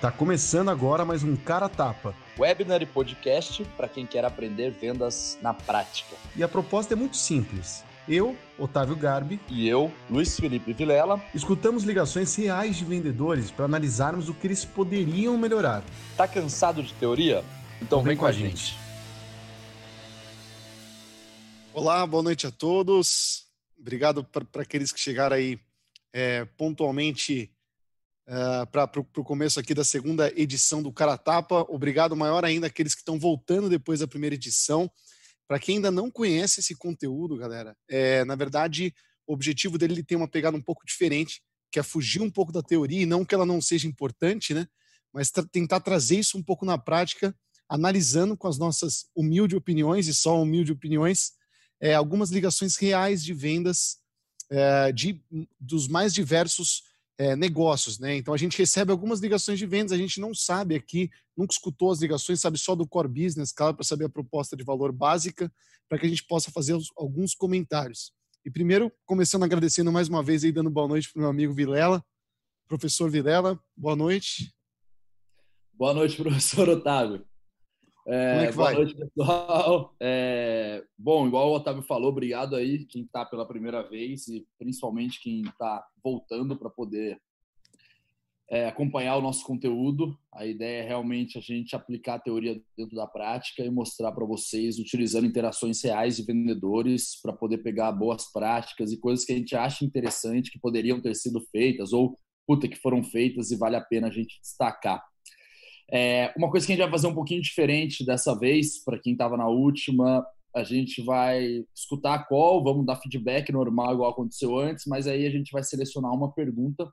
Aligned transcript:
Tá 0.00 0.10
começando 0.10 0.70
agora 0.70 1.04
mais 1.04 1.22
um 1.22 1.36
Cara 1.36 1.68
Tapa. 1.68 2.16
Webinar 2.38 2.80
e 2.80 2.86
podcast 2.86 3.62
para 3.76 3.86
quem 3.86 4.06
quer 4.06 4.24
aprender 4.24 4.70
vendas 4.70 5.38
na 5.42 5.52
prática. 5.52 6.16
E 6.34 6.42
a 6.42 6.48
proposta 6.48 6.94
é 6.94 6.96
muito 6.96 7.18
simples. 7.18 7.84
Eu, 8.08 8.34
Otávio 8.58 8.96
Garbi, 8.96 9.38
e 9.46 9.68
eu, 9.68 9.92
Luiz 10.08 10.40
Felipe 10.40 10.72
Vilela, 10.72 11.22
escutamos 11.34 11.84
ligações 11.84 12.34
reais 12.34 12.76
de 12.76 12.84
vendedores 12.86 13.50
para 13.50 13.66
analisarmos 13.66 14.30
o 14.30 14.32
que 14.32 14.46
eles 14.46 14.64
poderiam 14.64 15.36
melhorar. 15.36 15.84
Tá 16.16 16.26
cansado 16.26 16.82
de 16.82 16.94
teoria? 16.94 17.44
Então, 17.76 17.82
então 17.82 17.98
vem, 17.98 18.12
vem 18.12 18.16
com 18.16 18.24
a 18.24 18.32
gente. 18.32 18.70
gente. 18.70 18.78
Olá, 21.74 22.06
boa 22.06 22.22
noite 22.22 22.46
a 22.46 22.50
todos. 22.50 23.44
Obrigado 23.78 24.24
para 24.24 24.62
aqueles 24.62 24.92
que 24.92 24.98
chegaram 24.98 25.36
aí 25.36 25.60
é, 26.10 26.46
pontualmente 26.56 27.50
uh, 28.28 28.66
para 28.70 29.00
o 29.00 29.24
começo 29.24 29.58
aqui 29.58 29.74
da 29.74 29.84
segunda 29.84 30.32
edição 30.40 30.82
do 30.82 30.92
Cara 30.92 31.16
Tapa. 31.16 31.64
Obrigado 31.68 32.16
maior 32.16 32.44
ainda 32.44 32.66
àqueles 32.66 32.94
que 32.94 33.00
estão 33.00 33.18
voltando 33.18 33.68
depois 33.68 34.00
da 34.00 34.08
primeira 34.08 34.34
edição. 34.34 34.90
Para 35.46 35.58
quem 35.58 35.76
ainda 35.76 35.90
não 35.90 36.10
conhece 36.10 36.60
esse 36.60 36.76
conteúdo, 36.76 37.36
galera, 37.36 37.76
é, 37.88 38.24
na 38.24 38.36
verdade, 38.36 38.94
o 39.26 39.32
objetivo 39.32 39.76
dele 39.76 40.02
tem 40.02 40.16
uma 40.16 40.28
pegada 40.28 40.56
um 40.56 40.62
pouco 40.62 40.84
diferente, 40.86 41.42
que 41.72 41.78
é 41.78 41.82
fugir 41.82 42.22
um 42.22 42.30
pouco 42.30 42.52
da 42.52 42.62
teoria, 42.62 43.02
e 43.02 43.06
não 43.06 43.24
que 43.24 43.34
ela 43.34 43.46
não 43.46 43.60
seja 43.60 43.86
importante, 43.86 44.54
né? 44.54 44.66
Mas 45.12 45.30
tentar 45.50 45.80
trazer 45.80 46.18
isso 46.18 46.38
um 46.38 46.42
pouco 46.42 46.64
na 46.64 46.78
prática, 46.78 47.34
analisando 47.68 48.36
com 48.36 48.46
as 48.48 48.58
nossas 48.58 49.06
humildes 49.14 49.56
opiniões, 49.56 50.06
e 50.06 50.14
só 50.14 50.40
humildes 50.40 50.74
opiniões, 50.74 51.32
é, 51.80 51.94
algumas 51.94 52.30
ligações 52.30 52.76
reais 52.76 53.24
de 53.24 53.32
vendas 53.32 53.98
é, 54.50 54.92
de, 54.92 55.22
dos 55.58 55.88
mais 55.88 56.12
diversos 56.12 56.82
é, 57.20 57.36
negócios, 57.36 57.98
né? 57.98 58.16
Então 58.16 58.32
a 58.32 58.36
gente 58.38 58.56
recebe 58.56 58.90
algumas 58.90 59.20
ligações 59.20 59.58
de 59.58 59.66
vendas, 59.66 59.92
a 59.92 59.96
gente 59.98 60.18
não 60.18 60.34
sabe 60.34 60.74
aqui, 60.74 61.10
nunca 61.36 61.52
escutou 61.52 61.92
as 61.92 62.00
ligações, 62.00 62.40
sabe 62.40 62.56
só 62.56 62.74
do 62.74 62.88
core 62.88 63.08
business, 63.08 63.52
claro, 63.52 63.76
para 63.76 63.84
saber 63.84 64.06
a 64.06 64.08
proposta 64.08 64.56
de 64.56 64.64
valor 64.64 64.90
básica, 64.90 65.52
para 65.86 65.98
que 65.98 66.06
a 66.06 66.08
gente 66.08 66.24
possa 66.26 66.50
fazer 66.50 66.72
os, 66.72 66.90
alguns 66.96 67.34
comentários. 67.34 68.10
E 68.42 68.50
primeiro, 68.50 68.90
começando 69.04 69.42
agradecendo 69.42 69.92
mais 69.92 70.08
uma 70.08 70.22
vez 70.22 70.44
aí, 70.44 70.50
dando 70.50 70.70
boa 70.70 70.88
noite 70.88 71.12
para 71.12 71.18
o 71.18 71.20
meu 71.20 71.28
amigo 71.28 71.52
Vilela. 71.52 72.02
Professor 72.66 73.10
Vilela, 73.10 73.60
boa 73.76 73.94
noite. 73.94 74.54
Boa 75.74 75.92
noite, 75.92 76.16
professor 76.22 76.70
Otávio. 76.70 77.26
É, 78.06 78.32
Como 78.32 78.44
é 78.44 78.46
que 78.48 78.56
boa 78.56 78.66
vai? 78.66 78.74
noite, 78.74 78.96
pessoal. 78.96 79.96
É, 80.00 80.84
bom, 80.98 81.26
igual 81.26 81.50
o 81.50 81.54
Otávio 81.54 81.82
falou, 81.82 82.10
obrigado 82.10 82.56
aí 82.56 82.86
quem 82.86 83.02
está 83.02 83.24
pela 83.24 83.46
primeira 83.46 83.82
vez 83.82 84.26
e 84.28 84.46
principalmente 84.58 85.20
quem 85.20 85.42
está 85.42 85.84
voltando 86.02 86.56
para 86.56 86.70
poder 86.70 87.20
é, 88.50 88.66
acompanhar 88.66 89.16
o 89.16 89.22
nosso 89.22 89.44
conteúdo. 89.44 90.18
A 90.34 90.44
ideia 90.44 90.82
é 90.82 90.86
realmente 90.86 91.38
a 91.38 91.40
gente 91.40 91.76
aplicar 91.76 92.14
a 92.14 92.18
teoria 92.18 92.60
dentro 92.76 92.96
da 92.96 93.06
prática 93.06 93.64
e 93.64 93.70
mostrar 93.70 94.10
para 94.10 94.26
vocês, 94.26 94.78
utilizando 94.78 95.26
interações 95.26 95.80
reais 95.82 96.16
de 96.16 96.24
vendedores, 96.24 97.20
para 97.22 97.32
poder 97.32 97.58
pegar 97.58 97.92
boas 97.92 98.30
práticas 98.32 98.90
e 98.90 98.98
coisas 98.98 99.24
que 99.24 99.32
a 99.32 99.36
gente 99.36 99.54
acha 99.54 99.84
interessante 99.84 100.50
que 100.50 100.58
poderiam 100.58 101.00
ter 101.00 101.14
sido 101.14 101.40
feitas 101.52 101.92
ou 101.92 102.18
puta 102.44 102.66
que 102.66 102.76
foram 102.76 103.04
feitas 103.04 103.52
e 103.52 103.56
vale 103.56 103.76
a 103.76 103.80
pena 103.80 104.08
a 104.08 104.10
gente 104.10 104.40
destacar. 104.40 105.00
É, 105.92 106.32
uma 106.36 106.50
coisa 106.50 106.66
que 106.66 106.72
a 106.72 106.76
gente 106.76 106.84
vai 106.84 106.90
fazer 106.92 107.08
um 107.08 107.14
pouquinho 107.14 107.42
diferente 107.42 108.04
dessa 108.04 108.38
vez, 108.38 108.82
para 108.84 108.98
quem 108.98 109.12
estava 109.12 109.36
na 109.36 109.48
última, 109.48 110.24
a 110.54 110.62
gente 110.62 111.02
vai 111.02 111.64
escutar 111.74 112.14
a 112.14 112.24
call, 112.24 112.62
vamos 112.62 112.86
dar 112.86 112.96
feedback 112.96 113.50
normal, 113.52 113.94
igual 113.94 114.10
aconteceu 114.10 114.58
antes, 114.58 114.84
mas 114.86 115.06
aí 115.06 115.26
a 115.26 115.30
gente 115.30 115.50
vai 115.52 115.62
selecionar 115.62 116.12
uma 116.12 116.32
pergunta 116.32 116.90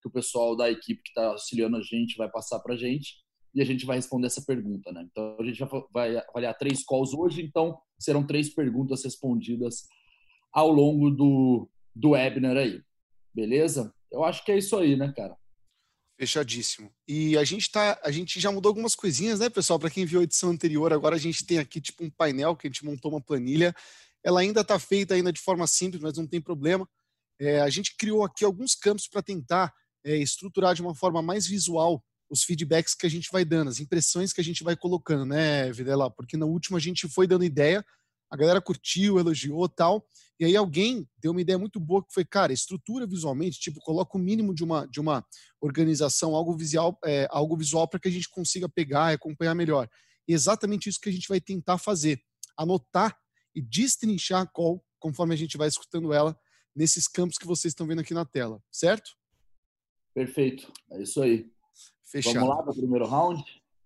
que 0.00 0.08
o 0.08 0.10
pessoal 0.10 0.56
da 0.56 0.70
equipe 0.70 1.02
que 1.02 1.10
está 1.10 1.28
auxiliando 1.28 1.76
a 1.76 1.82
gente 1.82 2.16
vai 2.16 2.28
passar 2.28 2.60
para 2.60 2.74
a 2.74 2.76
gente 2.76 3.14
e 3.54 3.62
a 3.62 3.64
gente 3.64 3.86
vai 3.86 3.96
responder 3.96 4.26
essa 4.26 4.44
pergunta, 4.44 4.92
né? 4.92 5.06
Então 5.10 5.36
a 5.40 5.44
gente 5.44 5.58
vai 5.92 6.16
avaliar 6.16 6.56
três 6.58 6.84
calls 6.84 7.14
hoje, 7.14 7.42
então 7.42 7.78
serão 7.98 8.26
três 8.26 8.52
perguntas 8.52 9.02
respondidas 9.02 9.86
ao 10.52 10.70
longo 10.70 11.10
do, 11.10 11.68
do 11.94 12.10
webinar 12.10 12.56
aí, 12.56 12.80
beleza? 13.34 13.92
Eu 14.12 14.24
acho 14.24 14.44
que 14.44 14.52
é 14.52 14.58
isso 14.58 14.76
aí, 14.76 14.96
né, 14.96 15.12
cara? 15.16 15.36
Fechadíssimo. 16.18 16.90
E 17.06 17.36
a 17.36 17.44
gente 17.44 17.70
tá, 17.70 18.00
a 18.02 18.10
gente 18.10 18.40
já 18.40 18.50
mudou 18.50 18.70
algumas 18.70 18.94
coisinhas, 18.94 19.38
né, 19.38 19.50
pessoal? 19.50 19.78
Para 19.78 19.90
quem 19.90 20.06
viu 20.06 20.20
a 20.20 20.22
edição 20.22 20.50
anterior, 20.50 20.92
agora 20.92 21.16
a 21.16 21.18
gente 21.18 21.44
tem 21.44 21.58
aqui 21.58 21.78
tipo 21.80 22.02
um 22.02 22.10
painel 22.10 22.56
que 22.56 22.66
a 22.66 22.70
gente 22.70 22.84
montou 22.84 23.10
uma 23.10 23.20
planilha. 23.20 23.74
Ela 24.24 24.40
ainda 24.40 24.62
está 24.62 24.78
feita 24.78 25.14
ainda 25.14 25.30
de 25.30 25.40
forma 25.40 25.66
simples, 25.66 26.02
mas 26.02 26.16
não 26.16 26.26
tem 26.26 26.40
problema. 26.40 26.88
É, 27.38 27.60
a 27.60 27.68
gente 27.68 27.94
criou 27.96 28.24
aqui 28.24 28.44
alguns 28.44 28.74
campos 28.74 29.06
para 29.06 29.22
tentar 29.22 29.74
é, 30.04 30.16
estruturar 30.16 30.74
de 30.74 30.80
uma 30.80 30.94
forma 30.94 31.20
mais 31.20 31.46
visual 31.46 32.02
os 32.30 32.42
feedbacks 32.42 32.94
que 32.94 33.06
a 33.06 33.10
gente 33.10 33.30
vai 33.30 33.44
dando, 33.44 33.68
as 33.68 33.78
impressões 33.78 34.32
que 34.32 34.40
a 34.40 34.44
gente 34.44 34.64
vai 34.64 34.74
colocando, 34.74 35.26
né, 35.26 35.70
Videla? 35.70 36.10
Porque 36.10 36.36
na 36.36 36.46
última 36.46 36.78
a 36.78 36.80
gente 36.80 37.08
foi 37.08 37.26
dando 37.26 37.44
ideia, 37.44 37.84
a 38.30 38.36
galera 38.36 38.60
curtiu, 38.60 39.18
elogiou 39.18 39.68
tal. 39.68 40.06
E 40.38 40.44
aí 40.44 40.56
alguém 40.56 41.08
deu 41.18 41.32
uma 41.32 41.40
ideia 41.40 41.58
muito 41.58 41.80
boa 41.80 42.04
que 42.04 42.12
foi, 42.12 42.24
cara, 42.24 42.52
estrutura 42.52 43.06
visualmente, 43.06 43.58
tipo, 43.58 43.80
coloca 43.80 44.18
o 44.18 44.20
mínimo 44.20 44.54
de 44.54 44.62
uma, 44.62 44.86
de 44.86 45.00
uma 45.00 45.24
organização, 45.60 46.34
algo 46.34 46.56
visual, 46.56 46.98
é, 47.04 47.26
algo 47.30 47.56
visual 47.56 47.88
para 47.88 47.98
que 47.98 48.08
a 48.08 48.10
gente 48.10 48.28
consiga 48.28 48.68
pegar 48.68 49.12
e 49.12 49.14
acompanhar 49.14 49.54
melhor. 49.54 49.88
E 50.28 50.34
exatamente 50.34 50.88
isso 50.88 51.00
que 51.00 51.08
a 51.08 51.12
gente 51.12 51.28
vai 51.28 51.40
tentar 51.40 51.78
fazer. 51.78 52.20
Anotar 52.56 53.16
e 53.54 53.62
destrinchar 53.62 54.42
a 54.42 54.46
call 54.46 54.84
conforme 54.98 55.34
a 55.34 55.38
gente 55.38 55.56
vai 55.56 55.68
escutando 55.68 56.12
ela 56.12 56.38
nesses 56.74 57.08
campos 57.08 57.38
que 57.38 57.46
vocês 57.46 57.72
estão 57.72 57.86
vendo 57.86 58.00
aqui 58.00 58.12
na 58.12 58.24
tela, 58.24 58.62
certo? 58.70 59.12
Perfeito, 60.12 60.70
é 60.90 61.02
isso 61.02 61.22
aí. 61.22 61.50
Fechado. 62.04 62.34
Vamos 62.34 62.48
lá 62.48 62.62
para 62.62 62.72
o 62.72 62.76
primeiro 62.76 63.06
round? 63.06 63.42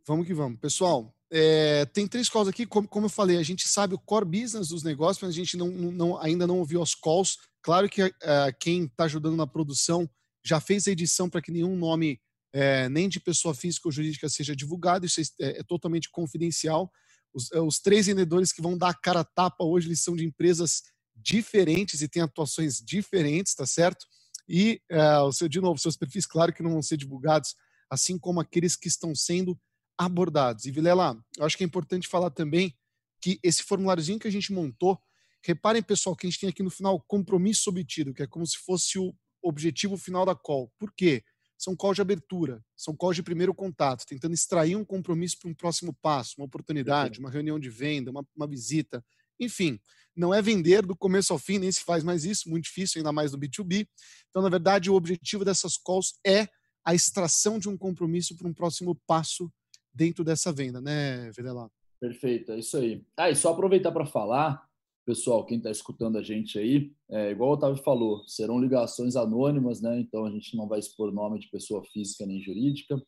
Vamos 0.07 0.27
que 0.27 0.35
vamos. 0.35 0.59
Pessoal, 0.59 1.15
é, 1.33 1.87
tem 1.87 2.09
três 2.09 2.29
calls 2.29 2.49
aqui, 2.49 2.67
como, 2.67 2.89
como, 2.89 3.07
eu 3.07 3.11
falei, 3.11 3.37
a 3.37 3.43
gente 3.43 3.69
sabe 3.69 3.95
o 3.95 3.99
core 3.99 4.25
business 4.25 4.69
dos 4.69 4.83
negócios, 4.83 5.23
mas 5.23 5.31
a 5.31 5.37
gente 5.37 5.57
não, 5.57 5.69
não 5.69 6.19
ainda 6.19 6.47
não 6.47 6.59
ouviu 6.59 6.83
as 6.83 6.95
calls. 6.95 7.39
Claro 7.63 7.89
que 7.89 8.03
é, 8.03 8.13
quem 8.59 8.85
está 8.85 9.05
ajudando 9.05 9.37
na 9.37 9.47
produção 9.47 10.11
já 10.45 10.61
fez 10.61 10.89
a 10.89 10.91
edição 10.91 11.31
para 11.31 11.41
que 11.41 11.53
nenhum 11.53 11.77
nome, 11.77 12.21
é, 12.53 12.89
nem 12.89 13.09
de 13.09 13.21
pessoa 13.21 13.55
física 13.55 13.87
ou 13.87 13.93
jurídica, 13.93 14.29
seja 14.29 14.57
divulgado, 14.57 15.07
isso 15.07 15.21
é, 15.21 15.61
é 15.61 15.63
totalmente 15.63 16.11
confidencial. 16.11 16.91
Os, 17.33 17.53
é, 17.53 17.61
os, 17.61 17.79
três 17.79 18.07
vendedores 18.07 18.53
que 18.53 18.63
vão 18.63 18.77
dar 18.77 18.89
a 18.89 18.95
cara 18.95 19.21
a 19.21 19.25
tapa 19.25 19.65
hoje, 19.65 19.87
eles 19.87 20.03
são 20.03 20.17
de 20.17 20.25
empresas 20.25 20.83
diferentes 21.15 22.03
e 22.03 22.09
têm 22.09 22.23
atuações 22.23 22.81
diferentes, 22.83 23.55
tá 23.55 23.67
certo? 23.67 24.05
E, 24.49 24.81
é, 24.91 25.49
de 25.49 25.61
novo, 25.61 25.79
seus 25.79 25.97
perfis, 25.97 26.27
claro 26.27 26.53
que 26.53 26.63
não 26.63 26.73
vão 26.73 26.83
ser 26.83 26.97
divulgados, 26.97 27.55
assim 27.89 28.19
como 28.19 28.41
aqueles 28.41 28.75
que 28.75 28.89
estão 28.89 29.15
sendo 29.15 29.57
abordados. 30.01 30.65
E 30.65 30.71
Vilela, 30.71 31.23
eu 31.37 31.45
acho 31.45 31.59
que 31.59 31.63
é 31.63 31.67
importante 31.67 32.09
falar 32.09 32.31
também 32.31 32.75
que 33.21 33.39
esse 33.43 33.63
formuláriozinho 33.63 34.19
que 34.19 34.27
a 34.27 34.33
gente 34.33 34.51
montou, 34.51 34.99
reparem, 35.45 35.83
pessoal, 35.83 36.17
que 36.17 36.27
a 36.27 36.31
gente 36.31 36.41
tem 36.41 36.49
aqui 36.49 36.63
no 36.63 36.71
final 36.71 36.99
compromisso 37.03 37.69
obtido, 37.69 38.15
que 38.15 38.23
é 38.23 38.27
como 38.27 38.47
se 38.47 38.57
fosse 38.57 38.99
o 38.99 39.15
objetivo 39.43 39.99
final 39.99 40.25
da 40.25 40.35
call. 40.35 40.73
Por 40.79 40.91
quê? 40.95 41.23
São 41.59 41.77
calls 41.77 41.97
de 41.97 42.01
abertura, 42.01 42.65
são 42.75 42.97
calls 42.97 43.15
de 43.15 43.23
primeiro 43.23 43.55
contato, 43.55 44.07
tentando 44.07 44.33
extrair 44.33 44.75
um 44.75 44.85
compromisso 44.87 45.39
para 45.39 45.51
um 45.51 45.55
próximo 45.55 45.95
passo, 46.01 46.37
uma 46.39 46.47
oportunidade, 46.47 47.21
uma 47.21 47.31
reunião 47.31 47.59
de 47.61 47.69
venda, 47.69 48.11
uma, 48.11 48.27
uma 48.35 48.47
visita, 48.47 49.05
enfim, 49.39 49.79
não 50.17 50.33
é 50.33 50.41
vender 50.41 50.87
do 50.87 50.97
começo 50.97 51.31
ao 51.31 51.39
fim, 51.39 51.59
nem 51.59 51.71
se 51.71 51.85
faz 51.85 52.03
mais 52.03 52.25
isso, 52.25 52.49
muito 52.49 52.65
difícil, 52.65 53.01
ainda 53.01 53.13
mais 53.13 53.33
no 53.33 53.39
B2B. 53.39 53.87
Então, 54.31 54.41
na 54.41 54.49
verdade, 54.49 54.91
o 54.91 54.95
objetivo 54.95 55.45
dessas 55.45 55.77
calls 55.77 56.15
é 56.27 56.49
a 56.83 56.95
extração 56.95 57.59
de 57.59 57.69
um 57.69 57.77
compromisso 57.77 58.35
para 58.35 58.49
um 58.49 58.55
próximo 58.55 58.99
passo 59.07 59.53
dentro 59.93 60.25
dessa 60.25 60.53
venda, 60.53 60.81
né, 60.81 61.31
Vedela? 61.33 61.71
Perfeito, 62.01 62.53
é 62.53 62.59
isso 62.59 62.77
aí. 62.77 63.03
Ah, 63.17 63.31
e 63.31 63.37
só 63.37 63.53
aproveitar 63.53 63.93
para 63.93 64.07
falar, 64.07 64.63
pessoal, 65.05 65.45
quem 65.45 65.59
está 65.59 65.71
escutando 65.71 66.17
a 66.17 66.23
gente 66.23 66.59
aí, 66.59 66.93
é, 67.11 67.31
igual 67.31 67.51
o 67.51 67.53
Otávio 67.55 67.83
falou, 67.83 68.27
serão 68.27 68.59
ligações 68.59 69.17
anônimas, 69.17 69.83
né? 69.83 70.01
Então 70.01 70.25
a 70.25 70.31
gente 70.31 70.57
não 70.57 70.67
vai 70.67 70.79
expor 70.79 71.13
nome 71.13 71.39
de 71.39 71.49
pessoa 71.51 71.85
física 71.85 72.25
nem 72.25 72.41
jurídica. 72.41 73.01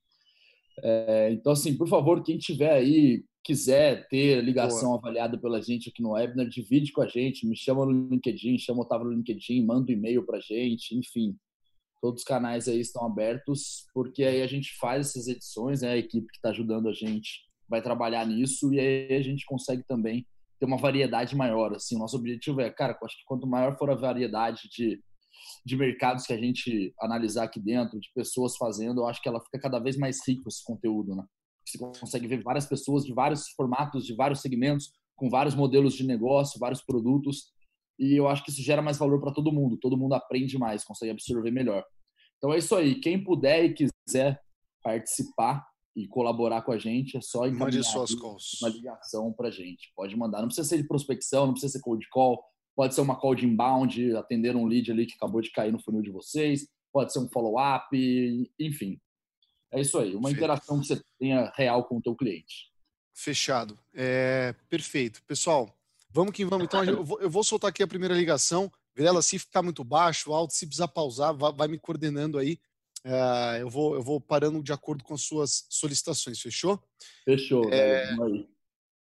É, 0.83 1.33
então, 1.33 1.53
assim, 1.53 1.77
por 1.77 1.89
favor, 1.89 2.23
quem 2.23 2.39
tiver 2.39 2.73
aí, 2.73 3.25
quiser 3.43 4.07
ter 4.09 4.43
ligação 4.43 4.91
Boa. 4.91 4.99
avaliada 4.99 5.39
pela 5.39 5.61
gente 5.61 5.89
aqui 5.89 6.03
no 6.03 6.13
webinar, 6.13 6.49
divide 6.49 6.93
com 6.93 7.03
a 7.03 7.09
gente, 7.09 7.47
me 7.47 7.57
chama 7.57 7.87
no 7.87 8.09
LinkedIn, 8.11 8.59
chama 8.59 8.81
o 8.81 8.83
Otávio 8.83 9.07
no 9.07 9.15
LinkedIn, 9.15 9.65
manda 9.65 9.91
um 9.91 9.95
e-mail 9.95 10.25
para 10.25 10.39
a 10.39 10.41
gente, 10.41 10.97
enfim 10.97 11.37
todos 12.03 12.23
os 12.23 12.27
canais 12.27 12.67
aí 12.67 12.81
estão 12.81 13.07
abertos, 13.07 13.87
porque 13.95 14.25
aí 14.25 14.43
a 14.43 14.47
gente 14.49 14.77
faz 14.77 15.07
essas 15.11 15.29
edições, 15.29 15.83
né? 15.83 15.93
A 15.93 15.97
equipe 15.97 16.27
que 16.27 16.37
está 16.37 16.49
ajudando 16.51 16.89
a 16.89 16.93
gente 16.93 17.45
vai 17.69 17.81
trabalhar 17.81 18.27
nisso 18.27 18.75
e 18.75 18.81
aí 18.81 19.17
a 19.17 19.23
gente 19.23 19.47
consegue 19.47 19.85
também 19.85 20.27
ter 20.59 20.67
uma 20.67 20.77
variedade 20.77 21.37
maior. 21.37 21.73
Assim, 21.77 21.95
o 21.95 22.01
nosso 22.01 22.17
objetivo 22.17 22.61
é, 22.61 22.71
cara, 22.71 22.99
acho 23.01 23.17
que 23.17 23.25
quanto 23.25 23.47
maior 23.47 23.79
for 23.79 23.89
a 23.89 23.95
variedade 23.95 24.69
de, 24.77 25.01
de 25.65 25.77
mercados 25.77 26.27
que 26.27 26.33
a 26.33 26.37
gente 26.37 26.93
analisar 27.01 27.45
aqui 27.45 27.61
dentro, 27.61 28.01
de 28.01 28.11
pessoas 28.13 28.57
fazendo, 28.57 29.03
eu 29.03 29.07
acho 29.07 29.23
que 29.23 29.29
ela 29.29 29.41
fica 29.41 29.61
cada 29.61 29.79
vez 29.79 29.97
mais 29.97 30.19
rico 30.27 30.49
esse 30.49 30.65
conteúdo, 30.65 31.15
né? 31.15 31.25
Você 31.65 31.79
consegue 31.79 32.27
ver 32.27 32.43
várias 32.43 32.67
pessoas 32.67 33.05
de 33.05 33.15
vários 33.15 33.51
formatos, 33.51 34.05
de 34.05 34.17
vários 34.17 34.41
segmentos, 34.41 34.93
com 35.15 35.31
vários 35.31 35.55
modelos 35.55 35.95
de 35.95 36.05
negócio, 36.05 36.59
vários 36.59 36.83
produtos 36.83 37.53
e 37.99 38.15
eu 38.19 38.29
acho 38.29 38.45
que 38.45 38.51
isso 38.51 38.63
gera 38.63 38.83
mais 38.83 38.99
valor 38.99 39.21
para 39.21 39.33
todo 39.33 39.53
mundo. 39.53 39.77
Todo 39.77 39.97
mundo 39.97 40.15
aprende 40.15 40.59
mais, 40.59 40.85
consegue 40.85 41.13
absorver 41.13 41.51
melhor. 41.51 41.85
Então 42.39 42.53
é 42.53 42.59
isso 42.59 42.75
aí. 42.75 43.01
Quem 43.01 43.23
puder 43.23 43.65
e 43.65 43.75
quiser 43.75 44.41
participar 44.83 45.65
e 45.95 46.09
colaborar 46.09 46.63
com 46.63 46.73
a 46.73 46.79
gente, 46.79 47.17
é 47.17 47.21
só 47.21 47.47
encaminhar 47.47 47.85
suas 47.85 48.15
calls. 48.15 48.59
uma 48.63 48.71
ligação 48.71 49.33
para 49.33 49.49
a 49.49 49.51
gente. 49.51 49.93
Pode 49.95 50.17
mandar, 50.17 50.41
não 50.41 50.49
precisa 50.49 50.67
ser 50.67 50.79
de 50.79 50.89
prospecção, 50.89 51.47
não 51.47 51.53
precisa 51.53 51.73
ser 51.73 51.81
cold 51.81 52.07
call, 52.11 52.43
pode 52.75 52.95
ser 52.95 53.03
uma 53.03 53.19
call 53.19 53.35
de 53.35 53.47
inbound, 53.47 54.17
atender 54.17 54.57
um 54.57 54.67
lead 54.67 54.91
ali 54.91 55.07
que 55.07 55.15
acabou 55.15 55.41
de 55.41 55.51
cair 55.51 55.71
no 55.71 55.83
funil 55.83 56.03
de 56.03 56.11
vocês, 56.11 56.67
pode 56.93 57.13
ser 57.13 57.19
um 57.19 57.29
follow-up, 57.29 57.87
enfim. 58.59 58.99
É 59.71 59.81
isso 59.81 59.99
aí, 59.99 60.15
uma 60.15 60.31
interação 60.31 60.81
que 60.81 60.87
você 60.87 61.01
tenha 61.19 61.53
real 61.55 61.85
com 61.85 61.99
o 61.99 62.03
teu 62.03 62.15
cliente. 62.15 62.71
Fechado. 63.15 63.79
É, 63.93 64.55
perfeito. 64.69 65.23
Pessoal, 65.25 65.75
vamos 66.13 66.33
que 66.33 66.45
vamos. 66.45 66.65
Então, 66.65 66.85
eu 66.85 67.05
vou, 67.05 67.21
eu 67.21 67.31
vou 67.31 67.43
soltar 67.43 67.71
aqui 67.71 67.83
a 67.83 67.87
primeira 67.87 68.15
ligação. 68.15 68.71
Virela, 68.95 69.23
se 69.23 69.39
ficar 69.39 69.63
muito 69.63 69.83
baixo, 69.83 70.33
alto, 70.33 70.53
se 70.53 70.67
precisar 70.67 70.89
pausar, 70.89 71.35
vai, 71.35 71.53
vai 71.53 71.69
me 71.69 71.79
coordenando 71.79 72.39
aí. 72.39 72.59
É, 73.05 73.63
eu, 73.63 73.69
vou, 73.69 73.95
eu 73.95 74.03
vou 74.03 74.21
parando 74.21 74.63
de 74.63 74.73
acordo 74.73 75.03
com 75.03 75.15
as 75.15 75.23
suas 75.23 75.67
solicitações, 75.69 76.41
fechou? 76.41 76.81
Fechou, 77.25 77.69
é, 77.73 78.15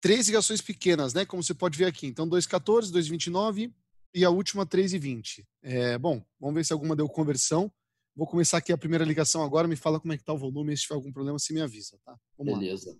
Três 0.00 0.28
ligações 0.28 0.60
pequenas, 0.60 1.12
né? 1.12 1.24
Como 1.24 1.42
você 1.42 1.54
pode 1.54 1.76
ver 1.76 1.86
aqui. 1.86 2.06
Então, 2.06 2.28
2,14, 2.28 2.92
2,29 2.92 3.72
e 4.14 4.24
a 4.24 4.30
última 4.30 4.64
3,20. 4.64 5.44
É, 5.62 5.98
bom, 5.98 6.22
vamos 6.38 6.54
ver 6.54 6.64
se 6.64 6.72
alguma 6.72 6.94
deu 6.94 7.08
conversão. 7.08 7.72
Vou 8.14 8.26
começar 8.26 8.58
aqui 8.58 8.72
a 8.72 8.78
primeira 8.78 9.04
ligação 9.04 9.42
agora. 9.42 9.66
Me 9.66 9.76
fala 9.76 9.98
como 9.98 10.12
é 10.12 10.18
que 10.18 10.24
tá 10.24 10.32
o 10.32 10.38
volume. 10.38 10.76
Se 10.76 10.82
tiver 10.84 10.94
algum 10.94 11.12
problema, 11.12 11.38
você 11.38 11.52
me 11.52 11.60
avisa, 11.60 11.98
tá? 12.04 12.16
Vamos 12.36 12.58
Beleza. 12.58 12.96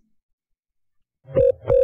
Lá. 1.24 1.77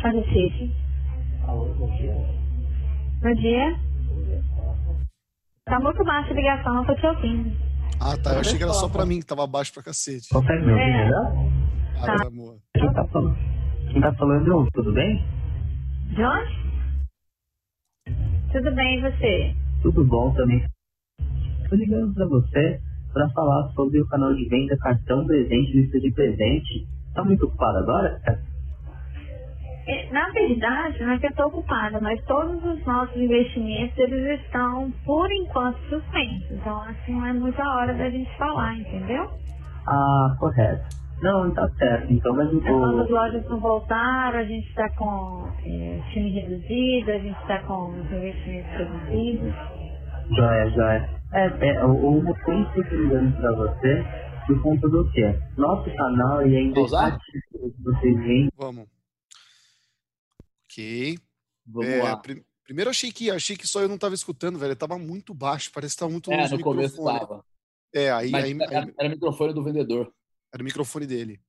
Fala, 0.00 0.22
Cid. 0.24 0.74
Alô, 1.46 1.74
bom 1.74 1.96
dia. 1.96 2.14
Bom 3.22 3.34
dia. 3.34 3.78
Tá 5.64 5.80
muito 5.80 6.04
baixa 6.04 6.30
a 6.30 6.34
ligação, 6.34 6.74
não 6.74 6.84
tô 6.86 6.94
te 6.94 7.06
ouvindo. 7.06 7.56
Ah, 8.00 8.16
tá. 8.16 8.34
Eu 8.34 8.40
achei 8.40 8.56
que 8.56 8.62
era 8.62 8.72
só 8.72 8.88
pra 8.88 9.04
mim 9.04 9.20
que 9.20 9.26
tava 9.26 9.46
baixo 9.46 9.72
pra 9.74 9.82
cacete. 9.82 10.28
Consegue 10.30 10.64
me 10.64 10.72
ouvir 10.72 10.84
é. 10.84 11.04
melhor? 11.04 11.32
Ah, 12.00 12.06
tá. 12.06 12.26
amor. 12.26 12.58
Quem 12.74 12.92
tá 12.92 13.04
falando? 13.08 13.36
Quem 13.92 14.00
tá 14.00 14.14
falando, 14.14 14.68
tudo 14.72 14.92
bem? 14.92 15.24
De 16.14 16.24
onde? 16.24 16.68
Tudo 18.52 18.74
bem, 18.74 18.98
e 18.98 19.02
você? 19.02 19.54
Tudo 19.82 20.04
bom 20.04 20.32
também. 20.34 20.64
Tô 21.68 21.76
ligando 21.76 22.14
pra 22.14 22.26
você 22.26 22.80
para 23.12 23.28
falar 23.30 23.68
sobre 23.74 24.00
o 24.00 24.06
canal 24.08 24.34
de 24.34 24.48
venda 24.48 24.76
cartão 24.78 25.26
presente, 25.26 25.72
lista 25.72 25.98
de 26.00 26.12
presente. 26.12 26.86
Tá 27.14 27.24
muito 27.24 27.46
ocupado 27.46 27.78
agora? 27.78 28.20
É, 29.88 30.12
na 30.12 30.28
verdade, 30.30 31.02
não 31.02 31.12
é 31.12 31.18
que 31.18 31.26
eu 31.26 31.30
estou 31.30 31.46
ocupada, 31.46 31.98
mas 32.00 32.22
todos 32.26 32.62
os 32.62 32.84
nossos 32.84 33.16
investimentos 33.16 33.96
eles 33.96 34.38
estão, 34.42 34.90
por 35.06 35.32
enquanto, 35.32 35.78
suspensos. 35.88 36.50
Então, 36.50 36.82
assim, 36.82 37.12
não 37.12 37.26
é 37.26 37.32
muita 37.32 37.62
hora 37.66 37.94
da 37.94 38.10
gente 38.10 38.30
falar, 38.36 38.76
entendeu? 38.76 39.30
Ah, 39.86 40.36
correto. 40.38 40.84
Não, 41.22 41.50
tá 41.52 41.66
certo. 41.78 42.12
Então, 42.12 42.36
mas 42.36 42.52
o... 42.52 43.00
As 43.00 43.10
lojas 43.10 43.48
não 43.48 43.58
voltaram, 43.58 44.38
a 44.38 44.44
gente 44.44 44.68
está 44.68 44.88
com 44.90 45.48
é, 45.64 46.00
time 46.12 46.30
reduzido, 46.30 47.10
a 47.10 47.18
gente 47.18 47.40
está 47.40 47.58
com 47.62 47.88
os 47.88 48.12
investimentos 48.12 48.70
reduzidos. 48.70 49.54
Joia, 50.36 50.70
joia. 50.70 51.08
É, 51.14 51.17
é 51.32 51.84
o, 51.84 51.90
o 51.90 52.22
motivo 52.22 52.72
que 52.72 52.96
ligando 52.96 53.36
para 53.36 53.52
você 53.56 54.04
por 54.46 54.62
conta 54.62 54.88
do 54.88 55.10
quê? 55.12 55.38
Nosso 55.56 55.94
canal 55.94 56.46
e 56.46 56.56
ainda 56.56 56.80
vocês 56.80 58.16
veem. 58.18 58.48
Vamos. 58.56 58.88
Ok. 60.64 61.18
Vamos 61.66 61.88
é, 61.88 62.02
lá. 62.02 62.16
Pr 62.16 62.40
primeiro 62.64 62.90
achei 62.90 63.10
que 63.10 63.30
achei 63.30 63.56
que 63.56 63.66
só 63.66 63.80
eu 63.80 63.88
não 63.88 63.94
estava 63.94 64.14
escutando, 64.14 64.58
velho. 64.58 64.76
Tava 64.76 64.98
muito 64.98 65.32
baixo, 65.32 65.70
parece 65.72 65.94
que 65.94 66.00
tava 66.00 66.12
muito 66.12 66.30
longe. 66.30 66.54
É, 66.54 66.56
no 66.56 66.62
começo 66.62 67.02
tava. 67.02 67.44
É, 67.94 68.10
aí, 68.10 68.34
aí, 68.34 68.52
era, 68.60 68.84
aí, 68.84 68.94
era 68.98 69.08
o 69.08 69.10
microfone 69.10 69.54
do 69.54 69.64
vendedor. 69.64 70.12
Era 70.52 70.62
o 70.62 70.64
microfone 70.64 71.06
dele. 71.06 71.40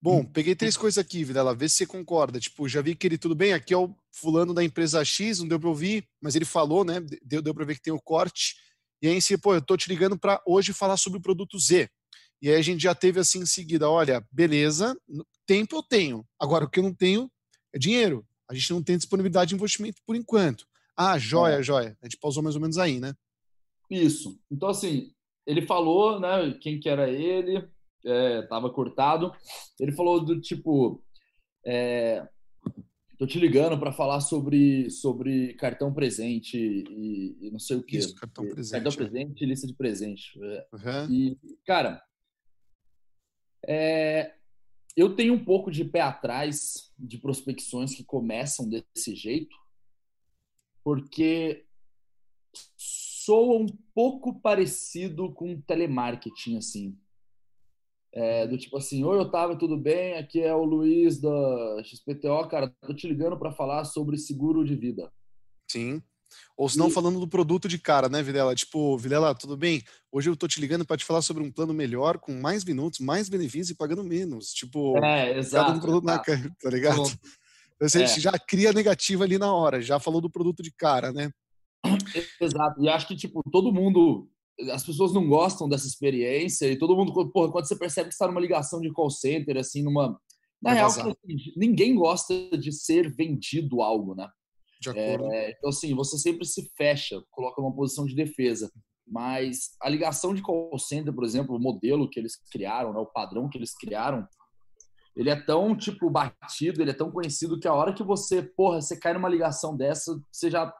Bom, 0.00 0.24
peguei 0.24 0.54
três 0.54 0.76
coisas 0.76 0.98
aqui, 0.98 1.24
Videla, 1.24 1.54
vê 1.54 1.68
se 1.68 1.76
você 1.76 1.86
concorda. 1.86 2.38
Tipo, 2.38 2.68
já 2.68 2.80
vi 2.80 2.94
que 2.94 3.06
ele, 3.08 3.18
tudo 3.18 3.34
bem, 3.34 3.52
aqui 3.52 3.74
é 3.74 3.76
o 3.76 3.92
fulano 4.12 4.54
da 4.54 4.62
empresa 4.62 5.04
X, 5.04 5.40
não 5.40 5.48
deu 5.48 5.58
para 5.58 5.68
ouvir, 5.68 6.06
mas 6.20 6.36
ele 6.36 6.44
falou, 6.44 6.84
né? 6.84 7.00
Deu, 7.24 7.42
deu 7.42 7.52
para 7.52 7.64
ver 7.64 7.74
que 7.74 7.82
tem 7.82 7.92
o 7.92 8.00
corte. 8.00 8.54
E 9.02 9.08
aí, 9.08 9.20
si, 9.20 9.36
pô, 9.36 9.54
eu 9.54 9.62
tô 9.62 9.76
te 9.76 9.88
ligando 9.88 10.18
para 10.18 10.42
hoje 10.46 10.72
falar 10.72 10.96
sobre 10.96 11.18
o 11.18 11.22
produto 11.22 11.58
Z. 11.58 11.88
E 12.40 12.48
aí 12.48 12.56
a 12.56 12.62
gente 12.62 12.82
já 12.82 12.94
teve 12.94 13.20
assim 13.20 13.40
em 13.40 13.46
seguida, 13.46 13.88
olha, 13.90 14.24
beleza, 14.30 14.96
tempo 15.46 15.76
eu 15.76 15.82
tenho. 15.82 16.26
Agora, 16.38 16.64
o 16.64 16.70
que 16.70 16.78
eu 16.78 16.84
não 16.84 16.94
tenho 16.94 17.30
é 17.74 17.78
dinheiro. 17.78 18.26
A 18.48 18.54
gente 18.54 18.72
não 18.72 18.82
tem 18.82 18.96
disponibilidade 18.96 19.50
de 19.50 19.54
investimento 19.54 20.00
por 20.06 20.14
enquanto. 20.14 20.66
Ah, 20.96 21.18
joia, 21.18 21.56
é. 21.56 21.62
joia. 21.62 21.96
A 22.00 22.06
gente 22.06 22.18
pausou 22.18 22.42
mais 22.42 22.54
ou 22.54 22.60
menos 22.60 22.78
aí, 22.78 23.00
né? 23.00 23.14
Isso. 23.90 24.40
Então, 24.50 24.68
assim, 24.68 25.12
ele 25.46 25.62
falou, 25.62 26.18
né, 26.18 26.56
quem 26.60 26.80
que 26.80 26.88
era 26.88 27.10
ele, 27.10 27.68
é, 28.04 28.42
tava 28.42 28.70
cortado. 28.70 29.32
Ele 29.78 29.92
falou 29.92 30.24
do 30.24 30.40
tipo, 30.40 31.02
é, 31.64 32.26
tô 33.18 33.26
te 33.26 33.38
ligando 33.38 33.78
para 33.78 33.92
falar 33.92 34.20
sobre, 34.20 34.90
sobre 34.90 35.54
cartão 35.54 35.92
presente 35.92 36.56
e, 36.56 37.36
e 37.40 37.50
não 37.50 37.58
sei 37.58 37.76
o 37.76 37.82
que. 37.82 37.96
Isso, 37.96 38.14
cartão 38.14 38.48
presente. 38.48 38.82
Cartão 38.82 38.92
é. 38.92 38.96
presente 38.96 39.42
e 39.42 39.46
lista 39.46 39.66
de 39.66 39.74
presente. 39.74 40.38
Uhum. 40.38 41.10
E, 41.10 41.38
cara, 41.64 42.02
é, 43.66 44.34
eu 44.96 45.14
tenho 45.14 45.34
um 45.34 45.44
pouco 45.44 45.70
de 45.70 45.84
pé 45.84 46.00
atrás 46.00 46.92
de 46.98 47.18
prospecções 47.18 47.94
que 47.94 48.04
começam 48.04 48.68
desse 48.68 49.14
jeito, 49.14 49.56
porque 50.84 51.66
soa 52.76 53.58
um 53.58 53.66
pouco 53.94 54.40
parecido 54.40 55.32
com 55.32 55.60
telemarketing, 55.60 56.58
assim. 56.58 56.98
É, 58.12 58.46
do 58.46 58.56
tipo 58.56 58.76
assim, 58.76 59.04
oi 59.04 59.18
Otávio, 59.18 59.58
tudo 59.58 59.76
bem? 59.76 60.14
Aqui 60.14 60.40
é 60.40 60.54
o 60.54 60.64
Luiz 60.64 61.20
da 61.20 61.82
XPTO, 61.84 62.48
cara, 62.48 62.74
tô 62.86 62.94
te 62.94 63.06
ligando 63.06 63.38
para 63.38 63.52
falar 63.52 63.84
sobre 63.84 64.16
seguro 64.16 64.64
de 64.64 64.74
vida. 64.74 65.12
Sim. 65.70 66.02
Ou 66.56 66.68
se 66.68 66.78
não, 66.78 66.90
falando 66.90 67.20
do 67.20 67.28
produto 67.28 67.68
de 67.68 67.78
cara, 67.78 68.08
né, 68.08 68.22
Vilela? 68.22 68.54
Tipo, 68.54 68.96
Vilela, 68.96 69.34
tudo 69.34 69.56
bem? 69.56 69.82
Hoje 70.10 70.30
eu 70.30 70.36
tô 70.36 70.48
te 70.48 70.60
ligando 70.60 70.86
para 70.86 70.96
te 70.96 71.04
falar 71.04 71.20
sobre 71.20 71.42
um 71.42 71.52
plano 71.52 71.74
melhor, 71.74 72.18
com 72.18 72.32
mais 72.32 72.64
minutos, 72.64 73.00
mais 73.00 73.28
benefícios 73.28 73.70
e 73.70 73.76
pagando 73.76 74.02
menos. 74.02 74.52
Tipo, 74.52 74.96
é, 75.04 75.38
exato, 75.38 75.72
um 75.72 75.80
produto 75.80 76.04
exato. 76.04 76.30
na 76.30 76.50
tá 76.60 76.70
ligado? 76.70 77.02
Você 77.80 78.04
é. 78.04 78.06
já 78.06 78.32
cria 78.38 78.72
negativa 78.72 79.24
ali 79.24 79.36
na 79.36 79.52
hora, 79.52 79.82
já 79.82 80.00
falou 80.00 80.20
do 80.20 80.30
produto 80.30 80.62
de 80.62 80.72
cara, 80.72 81.12
né? 81.12 81.30
Exato. 82.40 82.82
E 82.82 82.88
acho 82.88 83.06
que, 83.06 83.16
tipo, 83.16 83.42
todo 83.50 83.72
mundo. 83.72 84.28
As 84.72 84.84
pessoas 84.84 85.12
não 85.12 85.28
gostam 85.28 85.68
dessa 85.68 85.86
experiência 85.86 86.66
e 86.66 86.78
todo 86.78 86.96
mundo, 86.96 87.30
porra, 87.30 87.52
quando 87.52 87.66
você 87.66 87.76
percebe 87.76 88.08
que 88.08 88.14
está 88.14 88.26
numa 88.26 88.40
ligação 88.40 88.80
de 88.80 88.92
call 88.92 89.10
center, 89.10 89.56
assim, 89.56 89.82
numa. 89.82 90.18
Na 90.62 90.72
real, 90.72 90.86
assim, 90.86 91.14
ninguém 91.56 91.94
gosta 91.94 92.34
de 92.56 92.72
ser 92.72 93.14
vendido 93.14 93.82
algo, 93.82 94.14
né? 94.14 94.28
De 94.80 94.90
acordo. 94.90 95.32
É, 95.32 95.50
então, 95.50 95.70
assim, 95.70 95.94
você 95.94 96.18
sempre 96.18 96.46
se 96.46 96.70
fecha, 96.76 97.22
coloca 97.30 97.60
uma 97.60 97.74
posição 97.74 98.06
de 98.06 98.14
defesa. 98.14 98.72
Mas 99.06 99.76
a 99.80 99.88
ligação 99.88 100.34
de 100.34 100.42
call 100.42 100.76
center, 100.78 101.14
por 101.14 101.24
exemplo, 101.24 101.54
o 101.54 101.60
modelo 101.60 102.08
que 102.08 102.18
eles 102.18 102.36
criaram, 102.50 102.92
né, 102.92 102.98
o 102.98 103.06
padrão 103.06 103.48
que 103.48 103.56
eles 103.56 103.76
criaram, 103.76 104.26
ele 105.14 105.30
é 105.30 105.36
tão, 105.36 105.76
tipo, 105.76 106.10
batido, 106.10 106.82
ele 106.82 106.90
é 106.90 106.94
tão 106.94 107.10
conhecido 107.10 107.58
que 107.58 107.68
a 107.68 107.72
hora 107.72 107.94
que 107.94 108.02
você, 108.02 108.42
porra, 108.42 108.82
você 108.82 108.98
cai 108.98 109.14
numa 109.14 109.28
ligação 109.28 109.76
dessa, 109.76 110.20
você 110.30 110.50
já, 110.50 110.74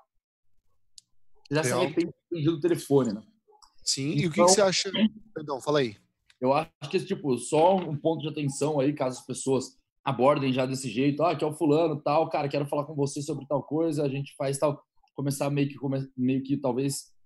já 1.50 1.62
se 1.62 1.72
arrepende 1.72 2.12
do 2.44 2.60
telefone, 2.60 3.14
né? 3.14 3.22
Sim, 3.86 4.10
então, 4.10 4.22
e 4.22 4.26
o 4.26 4.30
que, 4.30 4.42
que, 4.42 4.48
você 4.48 4.60
acha? 4.60 4.90
Perdão, 5.32 5.60
fala 5.60 5.78
aí. 5.78 5.96
Eu 6.40 6.52
acho 6.52 6.70
que, 6.90 6.98
tipo, 7.00 7.38
só 7.38 7.76
um 7.76 7.96
ponto 7.96 8.22
de 8.22 8.28
atenção 8.28 8.80
aí, 8.80 8.92
caso 8.92 9.20
as 9.20 9.26
pessoas 9.26 9.78
abordem 10.04 10.52
já 10.52 10.66
desse 10.66 10.88
jeito, 10.88 11.22
ah, 11.22 11.34
que 11.34 11.44
é 11.44 11.46
o 11.46 11.54
fulano, 11.54 12.00
tal, 12.00 12.28
cara, 12.28 12.48
quero 12.48 12.66
falar 12.66 12.84
com 12.84 12.94
você 12.94 13.22
sobre 13.22 13.46
tal 13.46 13.62
coisa, 13.62 14.04
a 14.04 14.08
gente 14.08 14.34
faz 14.36 14.58
tal, 14.58 14.82
começar 15.14 15.48
meio 15.50 15.68
que 15.68 15.76
meio 16.16 16.42
que 16.42 16.56
talvez 16.56 17.16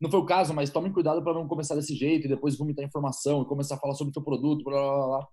não 0.00 0.10
foi 0.10 0.20
o 0.20 0.26
caso, 0.26 0.52
mas 0.52 0.70
tomem 0.70 0.92
cuidado 0.92 1.22
para 1.24 1.32
não 1.32 1.48
começar 1.48 1.74
desse 1.74 1.94
jeito 1.94 2.26
e 2.26 2.28
depois 2.28 2.56
vomitar 2.56 2.84
informação 2.84 3.42
e 3.42 3.46
começar 3.46 3.76
a 3.76 3.78
falar 3.78 3.94
sobre 3.94 4.10
o 4.10 4.12
teu 4.12 4.22
produto, 4.22 4.62
blá, 4.62 4.78
blá, 4.78 5.06
blá. 5.06 5.28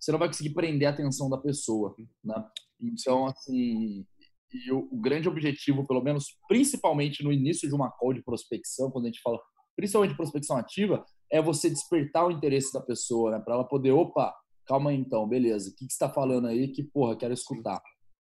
Você 0.00 0.10
não 0.10 0.18
vai 0.18 0.28
conseguir 0.28 0.50
prender 0.50 0.88
a 0.88 0.90
atenção 0.90 1.30
da 1.30 1.38
pessoa, 1.38 1.94
né? 2.22 2.44
Então, 2.80 3.26
assim, 3.26 4.04
e 4.52 4.72
o, 4.72 4.88
o 4.90 5.00
grande 5.00 5.28
objetivo, 5.28 5.86
pelo 5.86 6.02
menos, 6.02 6.36
principalmente 6.48 7.22
no 7.22 7.32
início 7.32 7.68
de 7.68 7.74
uma 7.74 7.90
call 7.90 8.12
de 8.12 8.22
prospecção, 8.22 8.90
quando 8.90 9.04
a 9.04 9.08
gente 9.08 9.22
fala 9.22 9.38
principalmente 9.76 10.16
prospecção 10.16 10.56
ativa, 10.56 11.04
é 11.30 11.40
você 11.42 11.68
despertar 11.68 12.26
o 12.26 12.30
interesse 12.30 12.72
da 12.72 12.80
pessoa, 12.80 13.32
né? 13.32 13.40
Para 13.40 13.54
ela 13.54 13.64
poder, 13.64 13.92
opa, 13.92 14.34
calma 14.66 14.90
aí 14.90 14.96
então, 14.96 15.28
beleza, 15.28 15.70
o 15.70 15.72
que, 15.74 15.86
que 15.86 15.92
você 15.92 16.04
está 16.04 16.08
falando 16.08 16.46
aí 16.46 16.68
que, 16.68 16.82
porra, 16.82 17.16
quero 17.16 17.34
escutar. 17.34 17.80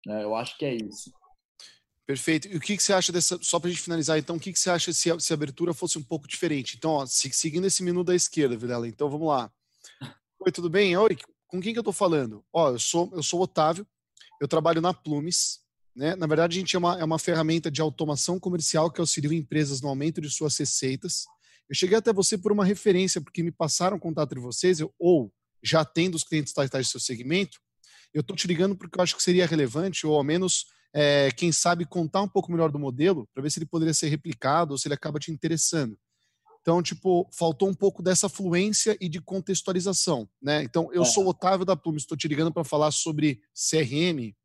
É, 0.07 0.23
eu 0.23 0.35
acho 0.35 0.57
que 0.57 0.65
é 0.65 0.75
isso. 0.75 1.11
Perfeito. 2.09 2.47
E 2.47 2.57
o 2.57 2.59
que, 2.59 2.75
que 2.75 2.81
você 2.81 2.91
acha 2.91 3.11
dessa, 3.11 3.37
só 3.39 3.59
para 3.59 3.67
a 3.67 3.71
gente 3.71 3.83
finalizar, 3.83 4.17
então, 4.17 4.37
o 4.37 4.39
que, 4.39 4.51
que 4.51 4.59
você 4.59 4.69
acha 4.71 4.91
se 4.91 5.11
a, 5.11 5.19
se 5.19 5.31
a 5.31 5.35
abertura 5.35 5.73
fosse 5.73 5.97
um 5.97 6.03
pouco 6.03 6.27
diferente? 6.27 6.75
Então, 6.75 6.91
ó, 6.91 7.05
seguindo 7.05 7.67
esse 7.67 7.83
menu 7.83 8.03
da 8.03 8.15
esquerda, 8.15 8.57
Vilela, 8.57 8.87
então 8.87 9.09
vamos 9.09 9.27
lá. 9.27 9.51
Oi, 10.39 10.51
tudo 10.51 10.69
bem? 10.69 10.97
Oi, 10.97 11.17
com 11.47 11.61
quem 11.61 11.71
que 11.71 11.77
eu 11.77 11.81
estou 11.81 11.93
falando? 11.93 12.43
Ó, 12.51 12.71
eu 12.71 12.79
sou, 12.79 13.11
eu 13.13 13.21
sou 13.21 13.39
o 13.39 13.43
Otávio, 13.43 13.85
eu 14.41 14.47
trabalho 14.47 14.81
na 14.81 14.93
Plumes, 14.93 15.59
Né? 15.95 16.15
Na 16.15 16.27
verdade, 16.27 16.57
a 16.57 16.59
gente 16.59 16.75
é 16.75 16.79
uma, 16.79 16.99
é 16.99 17.03
uma 17.03 17.19
ferramenta 17.19 17.69
de 17.69 17.81
automação 17.81 18.39
comercial 18.39 18.91
que 18.91 19.01
auxilia 19.01 19.37
empresas 19.37 19.81
no 19.81 19.89
aumento 19.89 20.21
de 20.21 20.29
suas 20.29 20.57
receitas. 20.57 21.25
Eu 21.69 21.75
cheguei 21.75 21.97
até 21.97 22.13
você 22.13 22.37
por 22.37 22.51
uma 22.51 22.65
referência, 22.65 23.21
porque 23.21 23.43
me 23.43 23.51
passaram 23.51 23.97
o 23.97 23.99
contato 23.99 24.33
de 24.33 24.41
vocês, 24.41 24.79
eu, 24.79 24.93
ou 24.97 25.31
já 25.61 25.83
tendo 25.83 26.15
os 26.15 26.23
clientes 26.23 26.53
tais 26.53 26.69
do 26.69 26.83
seu 26.85 26.99
segmento, 26.99 27.59
eu 28.13 28.21
estou 28.21 28.35
te 28.35 28.47
ligando 28.47 28.75
porque 28.75 28.97
eu 28.97 29.03
acho 29.03 29.15
que 29.15 29.21
seria 29.23 29.45
relevante, 29.45 30.07
ou 30.07 30.15
ao 30.15 30.23
menos, 30.23 30.65
é, 30.93 31.29
quem 31.31 31.51
sabe, 31.51 31.85
contar 31.85 32.21
um 32.21 32.27
pouco 32.27 32.51
melhor 32.51 32.71
do 32.71 32.79
modelo, 32.79 33.27
para 33.33 33.43
ver 33.43 33.51
se 33.51 33.59
ele 33.59 33.65
poderia 33.65 33.93
ser 33.93 34.07
replicado 34.07 34.73
ou 34.73 34.77
se 34.77 34.87
ele 34.87 34.95
acaba 34.95 35.19
te 35.19 35.31
interessando. 35.31 35.97
Então, 36.61 36.81
tipo, 36.83 37.29
faltou 37.31 37.69
um 37.69 37.73
pouco 37.73 38.03
dessa 38.03 38.27
fluência 38.27 38.97
e 38.99 39.07
de 39.07 39.21
contextualização, 39.21 40.27
né? 40.41 40.61
Então, 40.63 40.89
eu 40.91 41.03
é. 41.03 41.05
sou 41.05 41.25
o 41.25 41.29
Otávio 41.29 41.65
da 41.65 41.75
Plume, 41.75 41.97
estou 41.97 42.17
te 42.17 42.27
ligando 42.27 42.51
para 42.51 42.63
falar 42.63 42.91
sobre 42.91 43.41
CRM. 43.53 44.35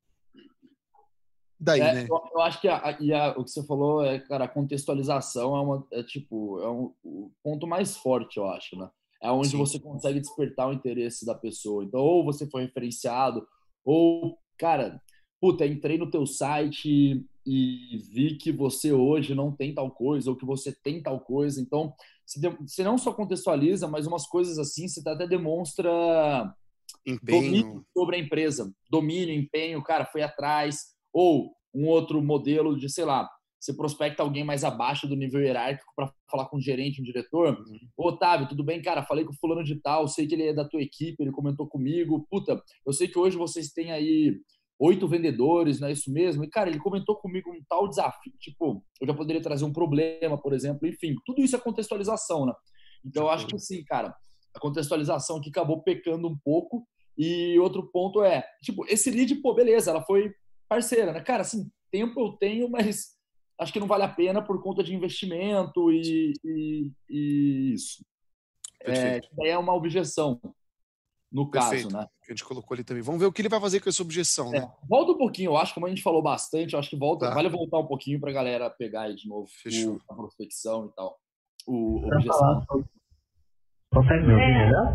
Daí, 1.64 1.80
é, 1.80 1.94
né? 1.94 2.06
Eu, 2.10 2.20
eu, 2.34 2.42
acho 2.42 2.60
que 2.60 2.68
a, 2.68 2.76
a, 2.76 3.30
o 3.38 3.44
que 3.44 3.50
você 3.50 3.64
falou 3.64 4.04
é, 4.04 4.18
cara, 4.18 4.44
a 4.44 4.48
contextualização 4.48 5.56
é, 5.56 5.60
uma, 5.60 5.86
é 5.92 6.02
tipo, 6.02 6.60
é 6.60 6.68
um, 6.68 6.92
o 7.02 7.30
ponto 7.42 7.66
mais 7.66 7.96
forte, 7.96 8.36
eu 8.36 8.46
acho, 8.46 8.76
né? 8.76 8.90
É 9.22 9.30
onde 9.30 9.48
Sim. 9.48 9.56
você 9.56 9.78
consegue 9.78 10.20
despertar 10.20 10.68
o 10.68 10.74
interesse 10.74 11.24
da 11.24 11.34
pessoa. 11.34 11.82
Então, 11.82 12.00
ou 12.00 12.22
você 12.22 12.46
foi 12.46 12.64
referenciado, 12.64 13.48
ou, 13.82 14.38
cara, 14.58 15.00
puta, 15.40 15.64
entrei 15.64 15.96
no 15.96 16.10
teu 16.10 16.26
site 16.26 17.24
e 17.46 17.98
vi 18.12 18.36
que 18.36 18.52
você 18.52 18.92
hoje 18.92 19.34
não 19.34 19.50
tem 19.50 19.74
tal 19.74 19.90
coisa, 19.90 20.28
ou 20.28 20.36
que 20.36 20.44
você 20.44 20.70
tem 20.70 21.02
tal 21.02 21.18
coisa. 21.18 21.62
Então, 21.62 21.94
você 22.26 22.84
não 22.84 22.98
só 22.98 23.10
contextualiza, 23.10 23.88
mas 23.88 24.06
umas 24.06 24.26
coisas 24.26 24.58
assim, 24.58 24.86
você 24.86 25.00
até 25.08 25.26
demonstra 25.26 26.54
empenho. 27.06 27.42
domínio 27.42 27.86
sobre 27.96 28.16
a 28.16 28.18
empresa. 28.18 28.70
Domínio, 28.90 29.34
empenho, 29.34 29.82
cara, 29.82 30.04
foi 30.04 30.20
atrás. 30.20 30.93
Ou 31.14 31.52
um 31.72 31.86
outro 31.86 32.22
modelo 32.22 32.76
de, 32.76 32.90
sei 32.90 33.04
lá, 33.04 33.28
você 33.64 33.72
prospecta 33.72 34.22
alguém 34.22 34.44
mais 34.44 34.62
abaixo 34.62 35.08
do 35.08 35.16
nível 35.16 35.40
hierárquico 35.40 35.90
para 35.96 36.12
falar 36.30 36.46
com 36.46 36.58
um 36.58 36.60
gerente, 36.60 37.00
um 37.00 37.04
diretor. 37.04 37.56
Uhum. 37.56 37.78
Ô, 37.96 38.08
Otávio, 38.08 38.46
tudo 38.46 38.62
bem, 38.62 38.82
cara? 38.82 39.02
Falei 39.02 39.24
com 39.24 39.32
o 39.32 39.36
fulano 39.36 39.64
de 39.64 39.80
tal, 39.80 40.06
sei 40.06 40.26
que 40.26 40.34
ele 40.34 40.48
é 40.48 40.52
da 40.52 40.68
tua 40.68 40.82
equipe, 40.82 41.22
ele 41.22 41.32
comentou 41.32 41.66
comigo. 41.66 42.26
Puta, 42.30 42.62
eu 42.86 42.92
sei 42.92 43.08
que 43.08 43.18
hoje 43.18 43.38
vocês 43.38 43.70
têm 43.70 43.90
aí 43.90 44.38
oito 44.78 45.08
vendedores, 45.08 45.80
não 45.80 45.88
é 45.88 45.92
isso 45.92 46.12
mesmo? 46.12 46.44
E, 46.44 46.50
cara, 46.50 46.68
ele 46.68 46.78
comentou 46.78 47.16
comigo 47.16 47.50
um 47.50 47.62
tal 47.66 47.88
desafio. 47.88 48.34
Tipo, 48.38 48.84
eu 49.00 49.06
já 49.06 49.14
poderia 49.14 49.40
trazer 49.40 49.64
um 49.64 49.72
problema, 49.72 50.36
por 50.36 50.52
exemplo. 50.52 50.86
Enfim, 50.86 51.14
tudo 51.24 51.40
isso 51.40 51.56
é 51.56 51.58
contextualização, 51.58 52.44
né? 52.44 52.52
Então, 53.02 53.24
eu 53.24 53.30
acho 53.30 53.46
que 53.46 53.58
sim, 53.58 53.82
cara, 53.84 54.14
a 54.54 54.60
contextualização 54.60 55.38
aqui 55.38 55.48
acabou 55.48 55.82
pecando 55.82 56.28
um 56.28 56.36
pouco. 56.44 56.86
E 57.16 57.58
outro 57.60 57.88
ponto 57.90 58.22
é, 58.22 58.44
tipo, 58.62 58.84
esse 58.88 59.10
lead, 59.10 59.36
pô, 59.36 59.54
beleza, 59.54 59.90
ela 59.90 60.02
foi 60.02 60.34
parceira, 60.74 61.12
né? 61.12 61.20
Cara, 61.20 61.42
assim, 61.42 61.70
tempo 61.90 62.20
eu 62.20 62.32
tenho, 62.32 62.68
mas 62.68 63.14
acho 63.58 63.72
que 63.72 63.80
não 63.80 63.86
vale 63.86 64.02
a 64.02 64.08
pena 64.08 64.42
por 64.42 64.60
conta 64.62 64.82
de 64.82 64.94
investimento 64.94 65.90
e, 65.92 66.32
e, 66.44 66.92
e 67.08 67.72
isso. 67.74 68.04
É, 68.80 69.20
é 69.48 69.58
uma 69.58 69.72
objeção, 69.72 70.40
no 71.32 71.50
Perfeito. 71.50 71.84
caso, 71.84 71.96
né? 71.96 72.06
Que 72.22 72.32
a 72.32 72.34
gente 72.34 72.44
colocou 72.44 72.74
ali 72.74 72.84
também. 72.84 73.02
Vamos 73.02 73.20
ver 73.20 73.26
o 73.26 73.32
que 73.32 73.40
ele 73.40 73.48
vai 73.48 73.60
fazer 73.60 73.80
com 73.80 73.88
essa 73.88 74.02
objeção, 74.02 74.50
né? 74.50 74.58
É, 74.58 74.86
volta 74.88 75.12
um 75.12 75.18
pouquinho, 75.18 75.52
eu 75.52 75.56
acho, 75.56 75.72
como 75.72 75.86
a 75.86 75.88
gente 75.88 76.02
falou 76.02 76.22
bastante, 76.22 76.74
eu 76.74 76.78
acho 76.78 76.90
que 76.90 76.98
volta, 76.98 77.28
tá. 77.28 77.34
vale 77.34 77.48
voltar 77.48 77.78
um 77.78 77.86
pouquinho 77.86 78.20
para 78.20 78.30
a 78.30 78.34
galera 78.34 78.68
pegar 78.68 79.02
aí 79.02 79.14
de 79.14 79.28
novo 79.28 79.48
Fechou. 79.62 80.00
a 80.08 80.14
prospecção 80.14 80.86
e 80.86 80.94
tal. 80.94 81.18
O, 81.66 82.00
o 82.00 82.06
objeção. 82.06 82.66
Consegue 83.92 84.26
me 84.26 84.32
ouvir 84.32 84.42
é. 84.42 84.66
melhor? 84.66 84.94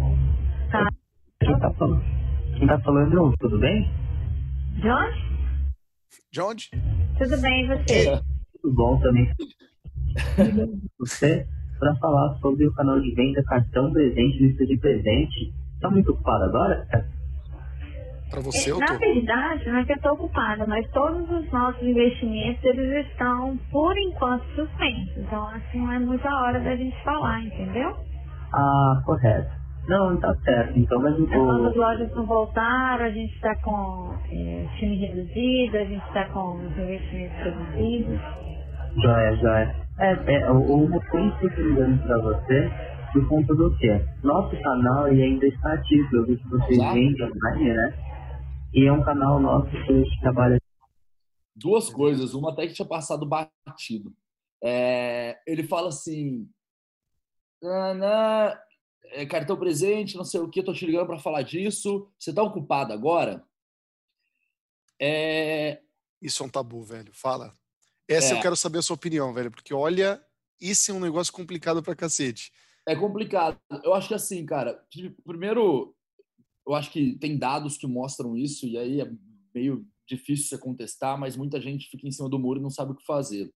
Tá. 0.72 0.90
Quem 1.40 1.60
tá 1.60 1.74
falando? 1.74 2.04
Quem 2.58 2.68
tá 2.68 2.80
falando, 2.82 3.34
tudo 3.40 3.60
bem? 3.60 3.90
Jorge? 6.32 6.70
Jorge? 6.72 6.90
Tudo 7.18 7.42
bem, 7.42 7.66
e 7.66 7.68
você? 7.68 8.22
Tudo 8.62 8.76
bom 8.76 9.00
também. 9.00 9.30
Você, 11.00 11.46
para 11.80 11.96
falar 11.98 12.36
sobre 12.40 12.66
o 12.68 12.74
canal 12.74 13.00
de 13.00 13.14
venda 13.14 13.44
cartão 13.44 13.92
presente, 13.92 14.40
lista 14.40 14.66
de 14.66 14.78
presente, 14.78 15.54
tá 15.80 15.90
muito 15.90 16.12
ocupado 16.12 16.46
agora? 16.46 16.88
Para 18.30 18.42
você, 18.42 18.72
eu 18.72 18.76
tô. 18.76 18.82
Na 18.82 18.98
verdade, 18.98 19.70
não 19.70 19.78
é 19.78 19.86
que 19.86 19.94
eu 19.94 20.02
tô 20.02 20.12
ocupada, 20.14 20.66
mas 20.68 20.88
todos 20.92 21.30
os 21.30 21.52
nossos 21.52 21.82
investimentos, 21.82 22.64
eles 22.64 23.08
estão, 23.08 23.58
por 23.72 23.98
enquanto, 23.98 24.46
suspensos. 24.56 25.18
Então, 25.18 25.48
assim, 25.48 25.80
não 25.80 25.92
é 25.92 26.00
muita 26.00 26.30
hora 26.30 26.60
da 26.60 26.76
gente 26.76 27.04
falar, 27.04 27.44
entendeu? 27.44 27.96
Ah, 28.54 29.02
correto. 29.06 29.59
Não, 29.90 30.16
tá 30.18 30.36
certo. 30.44 30.78
Então, 30.78 31.02
mas 31.02 31.20
o... 31.20 31.26
Quando 31.26 31.68
as 31.68 31.76
lojas 31.76 32.16
não 32.16 32.24
voltaram, 32.24 33.06
a 33.06 33.10
gente 33.10 33.34
está 33.34 33.56
com 33.56 34.14
é, 34.32 34.68
time 34.78 34.98
reduzido, 34.98 35.78
a 35.78 35.84
gente 35.84 36.06
está 36.06 36.30
com 36.30 36.58
os 36.58 36.78
investimentos 36.78 37.38
reduzidos. 37.38 38.20
Joia, 39.02 39.36
joia. 39.38 39.76
É, 39.98 40.36
é, 40.36 40.52
o, 40.52 40.62
o 40.62 40.88
motivo 40.88 41.40
que 41.40 41.46
eu 41.46 41.50
estou 41.50 41.66
ligando 41.66 42.04
para 42.04 42.20
você 42.20 42.72
por 43.14 43.28
conta 43.28 43.56
do 43.56 43.76
quê? 43.78 44.00
Nosso 44.24 44.56
canal 44.62 45.06
ainda 45.06 45.48
está 45.48 45.74
ativo, 45.74 46.18
eu 46.18 46.26
vi 46.28 46.38
que 46.38 46.48
vocês 46.50 46.78
vendem 46.78 47.24
online, 47.24 47.74
né? 47.74 47.94
E 48.72 48.86
é 48.86 48.92
um 48.92 49.02
canal 49.02 49.40
nosso 49.40 49.72
que 49.72 49.92
a 49.92 49.96
gente 49.96 50.22
trabalha. 50.22 50.62
Duas 51.56 51.90
coisas, 51.90 52.36
uma 52.36 52.52
até 52.52 52.68
que 52.68 52.74
tinha 52.74 52.88
passado 52.88 53.28
batido. 53.28 54.12
É, 54.64 55.40
ele 55.48 55.64
fala 55.64 55.88
assim: 55.88 56.48
Ana, 57.64 58.56
é, 59.12 59.26
cartão 59.26 59.58
presente, 59.58 60.16
não 60.16 60.24
sei 60.24 60.40
o 60.40 60.50
que, 60.50 60.64
tô 60.64 60.74
te 60.74 60.86
ligando 60.86 61.08
para 61.08 61.20
falar 61.20 61.42
disso. 61.42 62.10
Você 62.18 62.34
tá 62.34 62.44
ocupado 62.44 62.94
agora? 62.94 63.46
É... 65.00 65.82
Isso 66.22 66.44
é 66.44 66.46
um 66.46 66.50
tabu, 66.50 66.84
velho. 66.84 67.12
Fala. 67.14 67.54
Essa 68.08 68.34
é. 68.34 68.38
eu 68.38 68.42
quero 68.42 68.56
saber 68.56 68.80
a 68.80 68.82
sua 68.82 68.96
opinião, 68.96 69.34
velho, 69.34 69.52
porque 69.52 69.74
olha, 69.74 70.22
isso 70.60 70.92
é 70.92 70.94
um 70.94 71.00
negócio 71.00 71.32
complicado 71.32 71.82
pra 71.82 71.96
cacete. 71.96 72.52
É 72.88 72.96
complicado. 72.96 73.60
Eu 73.84 73.94
acho 73.94 74.08
que 74.08 74.16
assim, 74.16 74.46
cara, 74.46 74.84
primeiro, 75.24 75.96
eu 76.68 76.74
acho 76.74 76.92
que 76.92 77.18
tem 77.20 77.38
dados 77.38 77.78
que 77.78 77.88
mostram 77.88 78.36
isso, 78.36 78.66
e 78.66 78.78
aí 78.78 79.02
é 79.02 79.12
meio 79.54 79.88
difícil 80.08 80.48
você 80.48 80.58
contestar, 80.58 81.20
mas 81.20 81.38
muita 81.38 81.62
gente 81.62 81.88
fica 81.88 82.08
em 82.08 82.12
cima 82.12 82.28
do 82.28 82.40
muro 82.40 82.60
e 82.60 82.64
não 82.64 82.72
sabe 82.72 82.92
o 82.92 82.96
que 82.96 83.06
fazer. 83.06 83.54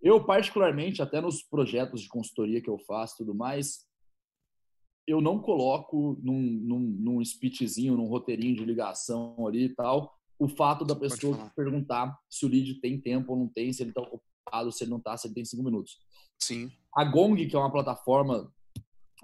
Eu, 0.00 0.24
particularmente, 0.24 1.02
até 1.02 1.20
nos 1.20 1.42
projetos 1.42 2.00
de 2.00 2.08
consultoria 2.08 2.62
que 2.62 2.70
eu 2.70 2.78
faço 2.78 3.14
e 3.14 3.18
tudo 3.18 3.34
mais, 3.34 3.87
eu 5.08 5.22
não 5.22 5.40
coloco 5.40 6.18
num, 6.22 6.40
num, 6.40 6.78
num 6.78 7.24
speechzinho, 7.24 7.96
num 7.96 8.06
roteirinho 8.06 8.56
de 8.56 8.64
ligação 8.64 9.46
ali 9.46 9.64
e 9.64 9.74
tal, 9.74 10.14
o 10.38 10.46
fato 10.46 10.84
da 10.84 10.94
pessoa 10.94 11.50
perguntar 11.56 12.16
se 12.28 12.44
o 12.44 12.48
lead 12.48 12.74
tem 12.80 13.00
tempo 13.00 13.32
ou 13.32 13.38
não 13.38 13.48
tem, 13.48 13.72
se 13.72 13.82
ele 13.82 13.90
está 13.90 14.02
ocupado, 14.02 14.70
se 14.70 14.84
ele 14.84 14.90
não 14.90 14.98
está, 14.98 15.16
se 15.16 15.26
ele 15.26 15.34
tem 15.34 15.44
cinco 15.44 15.64
minutos. 15.64 15.98
Sim. 16.38 16.70
A 16.94 17.04
Gong, 17.04 17.46
que 17.46 17.56
é 17.56 17.58
uma 17.58 17.72
plataforma 17.72 18.52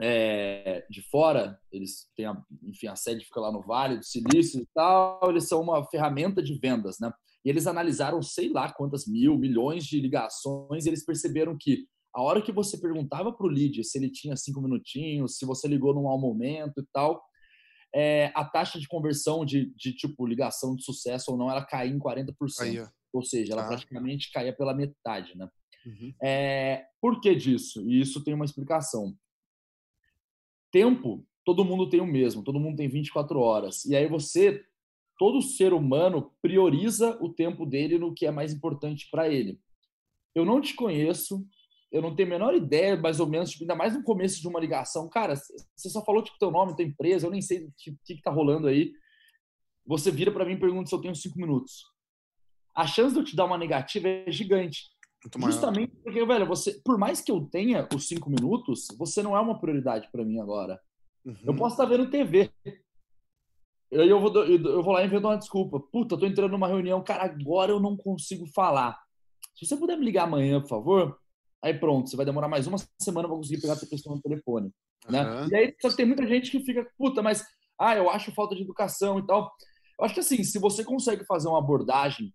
é, 0.00 0.84
de 0.90 1.02
fora, 1.02 1.60
eles 1.70 2.08
têm, 2.16 2.26
a, 2.26 2.42
enfim, 2.62 2.88
a 2.88 2.96
sede 2.96 3.24
fica 3.24 3.40
lá 3.40 3.52
no 3.52 3.62
Vale 3.62 3.98
do 3.98 4.04
Silício 4.04 4.60
e 4.60 4.68
tal, 4.74 5.20
eles 5.30 5.46
são 5.46 5.60
uma 5.60 5.84
ferramenta 5.84 6.42
de 6.42 6.58
vendas, 6.58 6.98
né? 6.98 7.12
E 7.44 7.50
eles 7.50 7.66
analisaram 7.66 8.22
sei 8.22 8.48
lá 8.48 8.72
quantas 8.72 9.06
mil, 9.06 9.36
milhões 9.36 9.84
de 9.84 10.00
ligações 10.00 10.86
e 10.86 10.88
eles 10.88 11.04
perceberam 11.04 11.56
que 11.60 11.86
a 12.14 12.22
hora 12.22 12.40
que 12.40 12.52
você 12.52 12.78
perguntava 12.78 13.32
para 13.32 13.46
o 13.46 13.50
lead 13.50 13.82
se 13.82 13.98
ele 13.98 14.10
tinha 14.10 14.36
cinco 14.36 14.60
minutinhos, 14.62 15.36
se 15.36 15.44
você 15.44 15.66
ligou 15.66 15.92
num 15.92 16.04
mau 16.04 16.18
momento 16.18 16.80
e 16.80 16.86
tal, 16.92 17.22
é, 17.94 18.32
a 18.34 18.44
taxa 18.44 18.78
de 18.78 18.86
conversão 18.86 19.44
de, 19.44 19.72
de, 19.76 19.92
tipo 19.92 20.26
ligação 20.26 20.74
de 20.76 20.84
sucesso 20.84 21.32
ou 21.32 21.38
não, 21.38 21.50
ela 21.50 21.64
caía 21.64 21.92
em 21.92 21.98
40%. 21.98 22.34
Aí, 22.60 22.84
ou 23.12 23.22
seja, 23.22 23.52
ela 23.52 23.64
ah. 23.64 23.68
praticamente 23.68 24.30
caía 24.32 24.52
pela 24.52 24.74
metade, 24.74 25.36
né? 25.36 25.48
Uhum. 25.86 26.14
É, 26.22 26.86
por 27.00 27.20
que 27.20 27.34
disso? 27.34 27.88
E 27.88 28.00
isso 28.00 28.22
tem 28.24 28.34
uma 28.34 28.44
explicação. 28.44 29.16
Tempo, 30.72 31.24
todo 31.44 31.64
mundo 31.64 31.88
tem 31.88 32.00
o 32.00 32.06
mesmo, 32.06 32.42
todo 32.42 32.58
mundo 32.58 32.76
tem 32.76 32.88
24 32.88 33.38
horas. 33.38 33.84
E 33.84 33.94
aí 33.94 34.08
você, 34.08 34.64
todo 35.18 35.42
ser 35.42 35.72
humano, 35.72 36.32
prioriza 36.42 37.16
o 37.22 37.28
tempo 37.28 37.66
dele 37.66 37.98
no 37.98 38.14
que 38.14 38.26
é 38.26 38.30
mais 38.30 38.52
importante 38.52 39.08
para 39.10 39.28
ele. 39.28 39.60
Eu 40.34 40.44
não 40.44 40.60
te 40.60 40.74
conheço, 40.74 41.46
eu 41.94 42.02
não 42.02 42.14
tenho 42.14 42.28
a 42.28 42.30
menor 42.30 42.54
ideia, 42.56 42.96
mais 42.96 43.20
ou 43.20 43.26
menos, 43.26 43.50
tipo, 43.50 43.62
ainda 43.62 43.76
mais 43.76 43.94
no 43.94 44.02
começo 44.02 44.40
de 44.40 44.48
uma 44.48 44.58
ligação. 44.58 45.08
Cara, 45.08 45.36
você 45.36 45.88
só 45.88 46.04
falou 46.04 46.24
tipo 46.24 46.36
teu 46.40 46.50
nome, 46.50 46.74
tua 46.74 46.84
empresa, 46.84 47.24
eu 47.24 47.30
nem 47.30 47.40
sei 47.40 47.66
o 47.66 47.72
que, 47.78 47.96
que, 48.04 48.16
que 48.16 48.22
tá 48.22 48.32
rolando 48.32 48.66
aí. 48.66 48.92
Você 49.86 50.10
vira 50.10 50.32
para 50.32 50.44
mim 50.44 50.54
e 50.54 50.58
pergunta 50.58 50.88
se 50.88 50.94
eu 50.94 51.00
tenho 51.00 51.14
cinco 51.14 51.38
minutos. 51.38 51.84
A 52.74 52.84
chance 52.84 53.14
de 53.14 53.20
eu 53.20 53.24
te 53.24 53.36
dar 53.36 53.44
uma 53.44 53.56
negativa 53.56 54.08
é 54.08 54.30
gigante. 54.32 54.90
Justamente 55.38 55.94
porque, 56.02 56.24
velho, 56.26 56.46
você, 56.46 56.80
por 56.84 56.98
mais 56.98 57.20
que 57.20 57.30
eu 57.30 57.42
tenha 57.42 57.88
os 57.94 58.08
cinco 58.08 58.28
minutos, 58.28 58.88
você 58.98 59.22
não 59.22 59.36
é 59.36 59.40
uma 59.40 59.60
prioridade 59.60 60.08
para 60.10 60.24
mim 60.24 60.40
agora. 60.40 60.80
Uhum. 61.24 61.36
Eu 61.44 61.54
posso 61.54 61.74
estar 61.74 61.84
vendo 61.84 62.10
TV. 62.10 62.50
Aí 63.92 64.08
eu 64.08 64.18
vou, 64.18 64.34
eu 64.44 64.82
vou 64.82 64.92
lá 64.92 65.02
e 65.02 65.06
invento 65.06 65.28
uma 65.28 65.38
desculpa. 65.38 65.78
Puta, 65.78 66.16
eu 66.16 66.18
tô 66.18 66.26
entrando 66.26 66.50
numa 66.50 66.66
reunião, 66.66 67.04
cara, 67.04 67.22
agora 67.22 67.70
eu 67.70 67.78
não 67.78 67.96
consigo 67.96 68.48
falar. 68.48 69.00
Se 69.54 69.64
você 69.64 69.76
puder 69.76 69.96
me 69.96 70.04
ligar 70.04 70.24
amanhã, 70.24 70.60
por 70.60 70.68
favor, 70.68 71.23
Aí 71.64 71.72
pronto, 71.72 72.10
você 72.10 72.16
vai 72.16 72.26
demorar 72.26 72.46
mais 72.46 72.66
uma 72.66 72.76
semana 73.00 73.26
para 73.26 73.38
conseguir 73.38 73.58
pegar 73.58 73.72
essa 73.72 73.86
pessoa 73.86 74.14
no 74.14 74.20
telefone. 74.20 74.70
Né? 75.08 75.22
Uhum. 75.22 75.48
E 75.48 75.56
aí 75.56 75.74
só 75.80 75.88
que 75.88 75.96
tem 75.96 76.04
muita 76.04 76.26
gente 76.26 76.50
que 76.50 76.60
fica, 76.60 76.86
puta, 76.98 77.22
mas 77.22 77.42
ah, 77.80 77.96
eu 77.96 78.10
acho 78.10 78.34
falta 78.34 78.54
de 78.54 78.60
educação 78.60 79.18
e 79.18 79.26
tal. 79.26 79.50
Eu 79.98 80.04
acho 80.04 80.12
que 80.12 80.20
assim, 80.20 80.44
se 80.44 80.58
você 80.58 80.84
consegue 80.84 81.24
fazer 81.24 81.48
uma 81.48 81.58
abordagem 81.58 82.34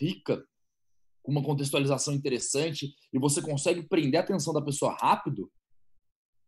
rica, 0.00 0.44
com 1.22 1.30
uma 1.30 1.42
contextualização 1.42 2.12
interessante 2.12 2.96
e 3.12 3.18
você 3.18 3.40
consegue 3.40 3.88
prender 3.88 4.20
a 4.20 4.24
atenção 4.24 4.52
da 4.52 4.60
pessoa 4.60 4.96
rápido, 5.00 5.48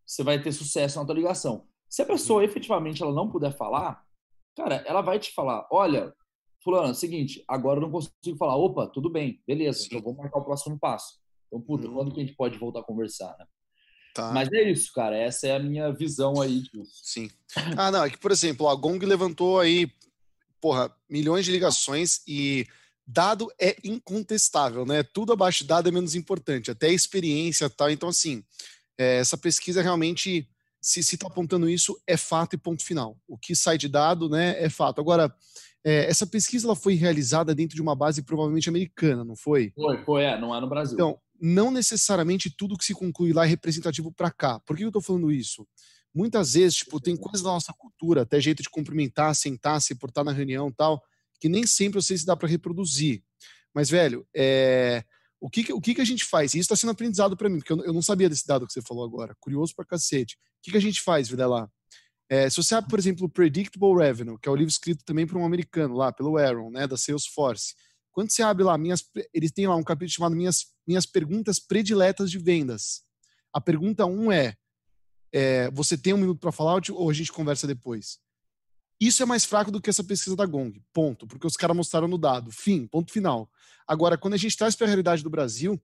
você 0.05 0.25
vai 0.25 0.43
ter 0.43 0.51
sucesso 0.51 0.99
na 0.99 1.07
tua 1.07 1.15
ligação. 1.15 1.69
Se 1.89 2.03
a 2.03 2.07
pessoa 2.07 2.45
efetivamente 2.45 3.05
ela 3.05 3.13
não 3.13 3.31
puder 3.31 3.57
falar, 3.57 4.05
cara, 4.57 4.85
ela 4.85 5.01
vai 5.01 5.21
te 5.21 5.33
falar: 5.33 5.65
olha, 5.71 6.13
fulano, 6.61 6.91
é 6.91 6.95
seguinte, 6.95 7.45
agora 7.47 7.79
eu 7.79 7.83
não 7.83 7.91
consigo 7.93 8.37
falar. 8.37 8.57
Opa, 8.57 8.89
tudo 8.89 9.09
bem, 9.09 9.41
beleza, 9.47 9.79
Sim. 9.79 9.87
então 9.87 10.03
vamos 10.03 10.19
marcar 10.19 10.41
o 10.41 10.45
próximo 10.45 10.77
passo. 10.77 11.25
Então, 11.47 11.61
puta, 11.61 11.89
hum. 11.89 11.95
quando 11.95 12.13
que 12.13 12.21
a 12.21 12.25
gente 12.25 12.37
pode 12.37 12.59
voltar 12.59 12.81
a 12.81 12.85
conversar, 12.85 13.37
né? 13.39 13.47
Tá. 14.15 14.33
Mas 14.33 14.51
é 14.51 14.71
isso, 14.71 14.91
cara. 14.95 15.15
Essa 15.15 15.49
é 15.49 15.57
a 15.57 15.59
minha 15.59 15.93
visão 15.93 16.41
aí 16.41 16.63
disso. 16.63 17.03
Sim. 17.05 17.31
Ah, 17.77 17.91
não, 17.91 18.03
é 18.03 18.09
que, 18.09 18.17
por 18.17 18.33
exemplo, 18.33 18.67
a 18.67 18.75
Gong 18.75 19.05
levantou 19.05 19.61
aí, 19.61 19.91
porra, 20.59 20.91
milhões 21.09 21.45
de 21.45 21.53
ligações 21.53 22.23
e 22.27 22.67
dado 23.07 23.49
é 23.61 23.77
incontestável, 23.85 24.87
né? 24.87 25.03
Tudo 25.03 25.35
abaixo 25.35 25.59
de 25.63 25.69
dado 25.69 25.89
é 25.89 25.93
menos 25.93 26.15
importante, 26.15 26.71
até 26.71 26.89
a 26.89 26.93
experiência 26.93 27.69
tal. 27.69 27.91
Então, 27.91 28.09
assim, 28.09 28.43
é, 28.99 29.19
essa 29.19 29.37
pesquisa 29.37 29.83
realmente, 29.83 30.49
se 30.81 31.01
está 31.01 31.27
apontando 31.27 31.69
isso, 31.69 32.01
é 32.07 32.17
fato 32.17 32.55
e 32.55 32.59
ponto 32.59 32.83
final. 32.83 33.19
O 33.29 33.37
que 33.37 33.55
sai 33.55 33.77
de 33.77 33.89
dado, 33.89 34.31
né, 34.31 34.57
é 34.59 34.71
fato. 34.71 34.99
Agora, 34.99 35.33
é, 35.85 36.07
essa 36.07 36.27
pesquisa 36.27 36.67
ela 36.67 36.75
foi 36.75 36.95
realizada 36.95 37.55
dentro 37.55 37.77
de 37.77 37.83
uma 37.83 37.95
base 37.95 38.23
provavelmente 38.23 38.69
americana, 38.69 39.25
não 39.25 39.37
foi? 39.37 39.73
Foi, 39.77 40.05
foi, 40.05 40.25
é, 40.25 40.41
não 40.41 40.55
é 40.55 40.61
no 40.61 40.69
Brasil. 40.69 40.95
Então, 40.95 41.21
não 41.41 41.71
necessariamente 41.71 42.51
tudo 42.51 42.77
que 42.77 42.85
se 42.85 42.95
conclui 42.95 43.33
lá 43.33 43.45
é 43.45 43.49
representativo 43.49 44.13
para 44.13 44.31
cá. 44.31 44.61
Por 44.61 44.77
que 44.77 44.85
eu 44.85 44.89
estou 44.89 45.03
falando 45.03 45.31
isso? 45.33 45.67
Muitas 46.15 46.55
vezes, 46.55 46.79
tipo, 46.79 46.99
tem 46.99 47.17
coisas 47.17 47.43
da 47.43 47.51
nossa 47.51 47.73
cultura, 47.75 48.23
até 48.23 48.41
jeito 48.41 48.63
de 48.63 48.71
cumprimentar, 48.71 49.35
sentar, 49.35 49.81
se 49.83 49.95
portar 49.95 50.25
na 50.25 50.33
reunião 50.33 50.73
tal, 50.73 51.03
que 51.39 51.49
nem 51.49 51.67
sempre 51.67 51.99
eu 51.99 52.03
sei 52.03 52.17
se 52.17 52.25
dá 52.25 52.35
para 52.35 52.49
reproduzir. 52.49 53.23
Mas, 53.75 53.91
velho, 53.91 54.27
é... 54.35 55.05
o, 55.39 55.51
que, 55.51 55.71
o 55.73 55.81
que, 55.81 56.01
a 56.01 56.05
gente 56.05 56.25
faz? 56.25 56.55
E 56.55 56.59
isso 56.59 56.65
está 56.65 56.77
sendo 56.77 56.93
aprendizado 56.93 57.37
para 57.37 57.51
mim, 57.51 57.59
porque 57.59 57.73
eu, 57.73 57.93
não 57.93 58.01
sabia 58.01 58.31
desse 58.31 58.47
dado 58.47 58.67
que 58.67 58.73
você 58.73 58.81
falou 58.81 59.05
agora. 59.05 59.37
Curioso 59.39 59.75
para 59.77 59.85
cacete. 59.85 60.37
O 60.37 60.71
que, 60.71 60.77
a 60.77 60.81
gente 60.81 61.03
faz, 61.03 61.29
vida 61.29 61.47
lá? 61.47 61.69
É, 62.31 62.49
se 62.49 62.57
você 62.57 62.75
abre, 62.75 62.89
por 62.89 62.99
exemplo, 62.99 63.27
o 63.27 63.29
Predictable 63.29 63.95
Revenue, 63.95 64.39
que 64.41 64.49
é 64.49 64.53
o 64.53 64.57
livro 64.57 64.71
escrito 64.71 65.05
também 65.05 65.27
por 65.27 65.37
um 65.37 65.45
americano 65.45 65.95
lá, 65.95 66.11
pelo 66.11 66.39
Aaron, 66.39 66.71
né, 66.71 66.87
da 66.87 66.97
Salesforce. 66.97 67.75
Quando 68.17 68.31
você 68.31 68.43
abre 68.43 68.65
lá, 68.65 68.79
minhas, 68.79 69.05
eles 69.31 69.53
têm 69.53 69.67
lá 69.67 69.77
um 69.77 69.83
capítulo 69.83 70.11
chamado 70.11 70.35
minhas, 70.35 70.69
minhas 70.87 71.05
Perguntas 71.05 71.61
Prediletas 71.61 72.31
de 72.31 72.39
Vendas. 72.39 73.03
A 73.53 73.61
pergunta 73.61 74.07
1 74.07 74.11
um 74.11 74.33
é, 74.33 74.57
é, 75.31 75.71
você 75.71 75.99
tem 75.99 76.15
um 76.15 76.17
minuto 76.17 76.41
para 76.41 76.51
falar 76.51 76.81
ou 76.93 77.11
a 77.11 77.13
gente 77.13 77.31
conversa 77.31 77.67
depois? 77.67 78.19
Isso 78.99 79.23
é 79.23 79.27
mais 79.27 79.45
fraco 79.45 79.71
do 79.71 79.83
que 79.83 79.91
essa 79.91 80.03
pesquisa 80.03 80.35
da 80.35 80.47
Gong, 80.47 80.83
ponto, 80.95 81.27
porque 81.27 81.47
os 81.47 81.59
caras 81.59 81.77
mostraram 81.77 82.09
no 82.09 82.17
dado, 82.17 82.51
fim, 82.51 82.87
ponto 82.87 83.13
final. 83.13 83.51
Agora, 83.87 84.17
quando 84.17 84.33
a 84.33 84.39
gente 84.39 84.57
traz 84.57 84.75
para 84.75 84.87
a 84.87 84.89
realidade 84.89 85.23
do 85.23 85.29
Brasil, 85.29 85.79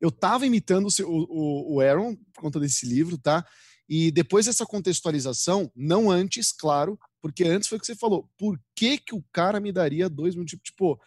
eu 0.00 0.08
estava 0.08 0.46
imitando 0.46 0.88
o, 0.88 1.04
o, 1.04 1.74
o 1.74 1.80
Aaron 1.82 2.16
por 2.32 2.40
conta 2.40 2.58
desse 2.58 2.86
livro, 2.86 3.18
tá? 3.18 3.46
E 3.86 4.10
depois 4.10 4.46
dessa 4.46 4.64
contextualização, 4.64 5.70
não 5.76 6.10
antes, 6.10 6.50
claro, 6.50 6.98
porque 7.20 7.44
antes 7.44 7.68
foi 7.68 7.76
o 7.76 7.80
que 7.82 7.86
você 7.86 7.94
falou, 7.94 8.26
por 8.38 8.58
que, 8.74 8.96
que 8.96 9.14
o 9.14 9.22
cara 9.30 9.60
me 9.60 9.70
daria 9.70 10.08
dois 10.08 10.34
minutos? 10.34 10.58
Tipo, 10.62 10.98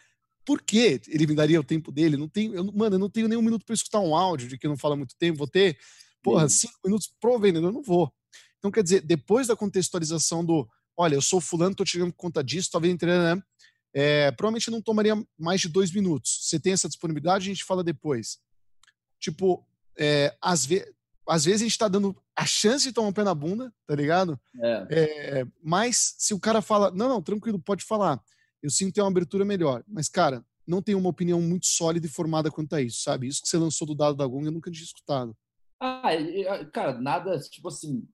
por 0.49 0.63
que 0.63 0.99
ele 1.07 1.27
me 1.27 1.35
daria 1.35 1.59
o 1.59 1.63
tempo 1.63 1.91
dele? 1.91 2.17
Não 2.17 2.27
tenho, 2.27 2.55
eu, 2.55 2.63
mano, 2.73 2.95
eu 2.95 2.99
não 2.99 3.07
tenho 3.07 3.27
nenhum 3.27 3.41
minuto 3.43 3.63
para 3.63 3.75
escutar 3.75 3.99
um 3.99 4.15
áudio 4.15 4.47
de 4.47 4.57
que 4.57 4.67
não 4.67 4.75
fala 4.75 4.95
muito 4.95 5.15
tempo, 5.15 5.37
vou 5.37 5.47
ter, 5.47 5.77
porra, 6.23 6.49
cinco 6.49 6.73
minutos 6.83 7.13
pro 7.21 7.37
vendedor, 7.37 7.67
eu 7.67 7.71
não 7.71 7.83
vou. 7.83 8.11
Então, 8.57 8.71
quer 8.71 8.81
dizer, 8.81 9.01
depois 9.01 9.45
da 9.45 9.55
contextualização 9.55 10.43
do 10.43 10.67
olha, 10.97 11.13
eu 11.13 11.21
sou 11.21 11.39
fulano, 11.39 11.73
estou 11.73 11.85
tirando 11.85 12.11
conta 12.13 12.43
disso, 12.43 12.71
talvez 12.71 12.91
entendendo, 12.91 13.35
né? 13.35 13.43
É, 13.93 14.31
provavelmente 14.31 14.71
não 14.71 14.81
tomaria 14.81 15.23
mais 15.37 15.61
de 15.61 15.69
dois 15.69 15.91
minutos. 15.91 16.39
Você 16.41 16.59
tem 16.59 16.73
essa 16.73 16.87
disponibilidade, 16.87 17.45
a 17.45 17.53
gente 17.53 17.63
fala 17.63 17.83
depois. 17.83 18.39
Tipo, 19.19 19.63
é, 19.99 20.35
às, 20.41 20.65
ve 20.65 20.83
às 21.27 21.45
vezes 21.45 21.61
a 21.61 21.65
gente 21.65 21.73
está 21.73 21.87
dando 21.87 22.19
a 22.35 22.43
chance 22.47 22.87
de 22.87 22.91
tomar 22.91 23.09
um 23.09 23.13
pé 23.13 23.23
na 23.23 23.35
bunda, 23.35 23.71
tá 23.85 23.93
ligado? 23.93 24.39
É. 24.59 24.87
É, 24.89 25.47
mas 25.61 26.15
se 26.17 26.33
o 26.33 26.39
cara 26.39 26.59
fala, 26.59 26.89
não, 26.89 27.07
não, 27.07 27.21
tranquilo, 27.21 27.59
pode 27.59 27.85
falar. 27.85 28.19
Eu 28.61 28.69
sinto 28.69 28.93
ter 28.93 29.01
uma 29.01 29.09
abertura 29.09 29.45
melhor. 29.45 29.83
Mas, 29.87 30.09
cara, 30.09 30.43
não 30.67 30.81
tenho 30.81 30.97
uma 30.97 31.09
opinião 31.09 31.41
muito 31.41 31.65
sólida 31.65 32.05
e 32.05 32.09
formada 32.09 32.51
quanto 32.51 32.75
a 32.75 32.81
isso, 32.81 33.01
sabe? 33.01 33.27
Isso 33.27 33.41
que 33.41 33.47
você 33.47 33.57
lançou 33.57 33.87
do 33.87 33.95
dado 33.95 34.15
da 34.15 34.25
Gong 34.25 34.45
eu 34.45 34.51
nunca 34.51 34.71
tinha 34.71 34.83
escutado. 34.83 35.35
Ah, 35.81 36.03
cara, 36.73 36.99
nada, 36.99 37.39
tipo 37.39 37.69
assim, 37.69 38.05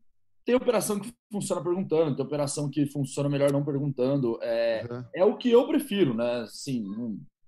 tem 0.45 0.55
operação 0.55 0.99
que 0.99 1.11
funciona 1.31 1.63
perguntando, 1.63 2.15
tem 2.15 2.25
operação 2.25 2.69
que 2.69 2.85
funciona 2.85 3.27
melhor 3.27 3.51
não 3.51 3.65
perguntando. 3.65 4.39
É, 4.41 4.85
uhum. 4.89 5.03
é 5.15 5.25
o 5.25 5.37
que 5.37 5.49
eu 5.49 5.67
prefiro, 5.67 6.13
né? 6.13 6.41
Assim, 6.41 6.85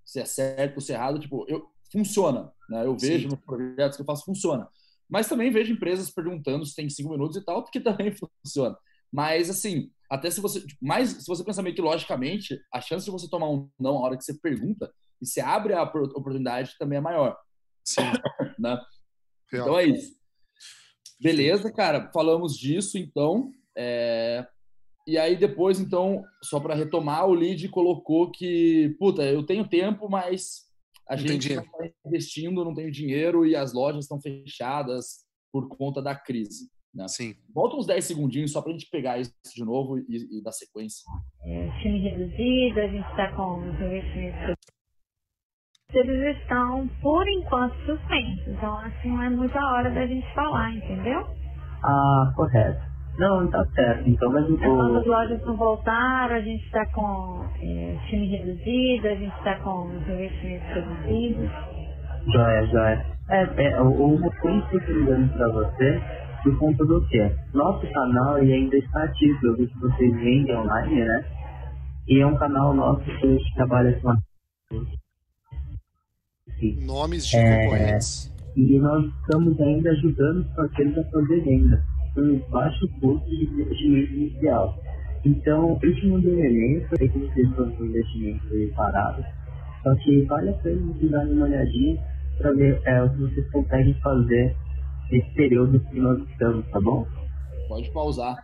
se 0.03 0.19
é 0.19 0.25
certo 0.25 0.75
ou 0.75 0.81
se 0.81 0.91
é 0.91 0.95
errado, 0.95 1.19
tipo, 1.19 1.45
eu, 1.47 1.69
funciona. 1.91 2.51
Né? 2.69 2.85
Eu 2.85 2.97
vejo 2.97 3.29
Sim. 3.29 3.35
nos 3.35 3.45
projetos 3.45 3.95
que 3.95 4.01
eu 4.01 4.05
faço, 4.05 4.25
funciona. 4.25 4.67
Mas 5.09 5.27
também 5.27 5.51
vejo 5.51 5.71
empresas 5.71 6.09
perguntando 6.09 6.65
se 6.65 6.75
tem 6.75 6.89
cinco 6.89 7.11
minutos 7.11 7.37
e 7.37 7.45
tal, 7.45 7.63
porque 7.63 7.79
também 7.81 8.11
funciona. 8.11 8.75
Mas, 9.11 9.49
assim, 9.49 9.91
até 10.09 10.29
se 10.29 10.41
você. 10.41 10.61
Tipo, 10.61 10.85
mais, 10.85 11.09
se 11.09 11.27
você 11.27 11.43
pensar 11.43 11.61
meio 11.61 11.75
que 11.75 11.81
logicamente, 11.81 12.59
a 12.73 12.81
chance 12.81 13.05
de 13.05 13.11
você 13.11 13.29
tomar 13.29 13.49
um 13.49 13.69
não 13.79 13.95
na 13.95 13.99
hora 13.99 14.17
que 14.17 14.23
você 14.23 14.33
pergunta 14.33 14.91
e 15.21 15.25
você 15.25 15.41
abre 15.41 15.73
a 15.73 15.83
oportunidade 15.83 16.75
também 16.79 16.97
é 16.97 17.01
maior. 17.01 17.37
Sim. 17.83 18.01
né? 18.59 18.79
Então 19.51 19.77
é 19.77 19.85
isso. 19.85 20.17
Beleza, 21.19 21.71
cara, 21.71 22.11
falamos 22.11 22.57
disso, 22.57 22.97
então. 22.97 23.51
É... 23.75 24.45
E 25.07 25.17
aí 25.17 25.37
depois, 25.37 25.79
então, 25.79 26.23
só 26.43 26.59
para 26.59 26.75
retomar, 26.75 27.27
o 27.27 27.33
lead 27.33 27.69
colocou 27.69 28.29
que, 28.29 28.95
puta, 28.99 29.23
eu 29.23 29.45
tenho 29.45 29.67
tempo, 29.67 30.09
mas 30.09 30.67
a 31.07 31.15
não 31.15 31.25
gente 31.25 31.53
está 31.53 31.63
investindo, 32.05 32.65
não 32.65 32.73
tem 32.73 32.91
dinheiro 32.91 33.45
e 33.45 33.55
as 33.55 33.71
lojas 33.73 34.03
estão 34.03 34.19
fechadas 34.19 35.25
por 35.51 35.69
conta 35.69 36.01
da 36.01 36.13
crise. 36.13 36.69
Né? 36.97 37.07
Sim. 37.07 37.35
Volta 37.53 37.75
uns 37.75 37.85
10 37.85 38.03
segundinhos 38.03 38.51
só 38.51 38.61
para 38.61 38.71
a 38.71 38.73
gente 38.73 38.89
pegar 38.89 39.19
isso 39.19 39.31
de 39.55 39.63
novo 39.63 39.99
e, 39.99 40.39
e 40.39 40.43
dar 40.43 40.51
sequência. 40.51 41.03
É, 41.45 41.69
time 41.81 41.99
reduzido, 41.99 42.79
a 42.79 42.87
gente 42.87 43.07
está 43.09 43.31
com 43.35 43.59
os 43.59 43.75
investimentos 43.79 44.55
eles 45.93 46.37
estão, 46.37 46.85
por 47.01 47.25
enquanto, 47.29 47.73
suspensos. 47.85 48.45
Então, 48.45 48.77
assim, 48.79 49.09
não 49.09 49.23
é 49.23 49.29
muita 49.29 49.57
hora 49.57 49.89
da 49.89 50.05
gente 50.05 50.27
falar, 50.33 50.73
entendeu? 50.73 51.25
Ah, 51.81 52.33
correto. 52.35 52.81
Não, 53.17 53.49
tá 53.49 53.65
certo. 53.73 54.07
Então, 54.07 54.31
mas 54.31 54.49
o... 54.49 54.57
Quando 54.57 54.97
as 54.97 55.05
lojas 55.05 55.41
não 55.45 55.55
voltaram, 55.55 56.35
a 56.35 56.41
gente 56.41 56.63
está 56.65 56.85
com 56.87 57.45
é, 57.61 57.97
time 58.09 58.27
reduzido, 58.27 59.07
a 59.07 59.15
gente 59.15 59.37
está 59.37 59.59
com 59.59 59.85
os 59.85 60.07
investimentos 60.09 60.67
reduzidos. 60.67 61.49
Joia, 62.33 62.65
joia. 62.67 63.05
É, 63.29 63.63
é, 63.63 63.81
o 63.81 64.17
motivo 64.17 64.69
que 64.69 64.75
eu 64.75 64.79
estou 64.79 64.95
ligando 64.95 65.33
para 65.33 65.47
você 65.49 66.26
por 66.47 66.57
conta 66.59 66.85
do 66.85 67.05
quê? 67.07 67.29
Nosso 67.53 67.85
canal 67.91 68.35
ainda 68.35 68.77
está 68.77 69.03
ativo, 69.03 69.47
eu 69.47 69.57
vi 69.57 69.67
que 69.67 69.79
vocês 69.79 70.13
vendem 70.15 70.55
online, 70.55 71.03
né? 71.03 71.25
E 72.07 72.19
é 72.21 72.25
um 72.25 72.37
canal 72.37 72.73
nosso 72.73 73.03
que 73.03 73.11
a 73.11 73.31
gente 73.31 73.55
trabalha 73.55 73.99
com 73.99 74.13
Nomes 76.85 77.27
de 77.27 77.37
é, 77.37 77.65
concorrentes. 77.65 78.33
E 78.55 78.79
nós 78.79 79.05
estamos 79.05 79.59
ainda 79.59 79.91
ajudando 79.91 80.37
os 80.39 80.47
parceiros 80.55 80.97
a 80.97 81.03
fazer 81.11 81.41
venda 81.41 81.83
por 82.15 82.49
baixo 82.49 82.87
custo 82.99 83.29
de 83.29 83.43
investimento 83.43 84.13
inicial. 84.13 84.75
Então, 85.25 85.77
esse 85.83 86.07
mundo 86.07 86.29
um 86.29 86.39
elemento, 86.39 86.97
sei 86.97 87.09
que 87.09 87.19
vocês 87.19 87.49
estão 87.49 87.69
com 87.71 87.85
investimento 87.85 88.47
parado, 88.75 89.23
só 89.83 89.93
que 89.95 90.21
vale 90.23 90.49
a 90.49 90.53
pena 90.53 90.81
vocês 90.93 91.11
darem 91.11 91.33
uma 91.33 91.45
olhadinha 91.45 92.01
para 92.37 92.53
ver 92.53 92.81
é, 92.85 93.03
o 93.03 93.09
que 93.09 93.17
vocês 93.17 93.51
conseguem 93.51 93.93
fazer 93.95 94.55
nesse 95.11 95.33
período 95.33 95.79
que 95.79 95.99
nós 95.99 96.19
estamos, 96.29 96.69
tá 96.71 96.79
bom? 96.81 97.07
Pode 97.67 97.91
pausar. 97.91 98.35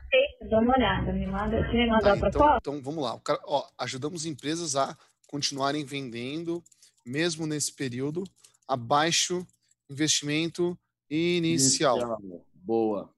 Dá 0.49 0.60
uma 0.60 0.76
olhada, 0.76 1.13
me 1.13 1.26
manda, 1.26 1.65
você 1.65 1.73
me 1.73 1.88
manda 1.88 2.13
ah, 2.13 2.17
então, 2.17 2.58
então 2.58 2.82
vamos 2.82 3.04
lá. 3.04 3.17
Cara, 3.23 3.39
ó, 3.45 3.65
ajudamos 3.78 4.26
empresas 4.26 4.76
a 4.76 4.97
continuarem 5.28 5.86
vendendo 5.86 6.62
mesmo 7.06 7.47
nesse 7.47 7.73
período, 7.73 8.23
abaixo 8.67 9.45
investimento 9.89 10.78
inicial. 11.10 11.97
inicial. 11.97 12.45
Boa. 12.54 13.10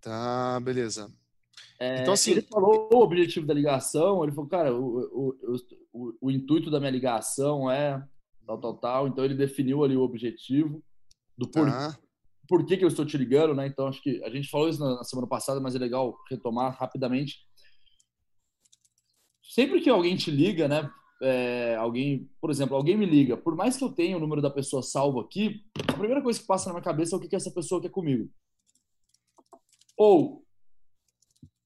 Tá, 0.00 0.58
beleza. 0.60 1.12
É, 1.78 2.02
então, 2.02 2.14
assim, 2.14 2.32
ele 2.32 2.42
falou 2.42 2.88
o 2.92 2.98
objetivo 2.98 3.46
da 3.46 3.54
ligação, 3.54 4.22
ele 4.22 4.32
falou, 4.32 4.50
cara, 4.50 4.74
o, 4.74 4.98
o, 4.98 5.56
o, 5.92 6.18
o, 6.20 6.30
intuito 6.30 6.70
da 6.70 6.78
minha 6.78 6.90
ligação 6.90 7.70
é 7.70 8.02
tal, 8.46 8.60
tal, 8.60 8.74
tal. 8.76 9.08
Então, 9.08 9.24
ele 9.24 9.34
definiu 9.34 9.82
ali 9.84 9.96
o 9.96 10.02
objetivo 10.02 10.82
do 11.40 11.50
por, 11.50 11.66
tá. 11.66 11.98
por 12.46 12.66
que, 12.66 12.76
que 12.76 12.84
eu 12.84 12.88
estou 12.88 13.06
te 13.06 13.16
ligando, 13.16 13.54
né? 13.54 13.66
Então, 13.66 13.86
acho 13.86 14.02
que 14.02 14.22
a 14.22 14.28
gente 14.28 14.50
falou 14.50 14.68
isso 14.68 14.78
na, 14.78 14.96
na 14.96 15.04
semana 15.04 15.26
passada, 15.26 15.58
mas 15.58 15.74
é 15.74 15.78
legal 15.78 16.14
retomar 16.28 16.76
rapidamente. 16.78 17.38
Sempre 19.42 19.80
que 19.80 19.88
alguém 19.88 20.16
te 20.16 20.30
liga, 20.30 20.68
né, 20.68 20.88
é, 21.22 21.74
alguém, 21.76 22.30
por 22.40 22.50
exemplo, 22.50 22.76
alguém 22.76 22.96
me 22.96 23.06
liga, 23.06 23.36
por 23.36 23.56
mais 23.56 23.76
que 23.76 23.82
eu 23.82 23.90
tenha 23.90 24.16
o 24.16 24.20
número 24.20 24.42
da 24.42 24.50
pessoa 24.50 24.82
salvo 24.82 25.18
aqui, 25.18 25.64
a 25.88 25.94
primeira 25.94 26.22
coisa 26.22 26.38
que 26.38 26.46
passa 26.46 26.66
na 26.66 26.74
minha 26.74 26.84
cabeça 26.84 27.16
é 27.16 27.18
o 27.18 27.20
que, 27.20 27.28
que 27.28 27.36
essa 27.36 27.50
pessoa 27.50 27.80
quer 27.80 27.90
comigo. 27.90 28.30
Ou, 29.96 30.44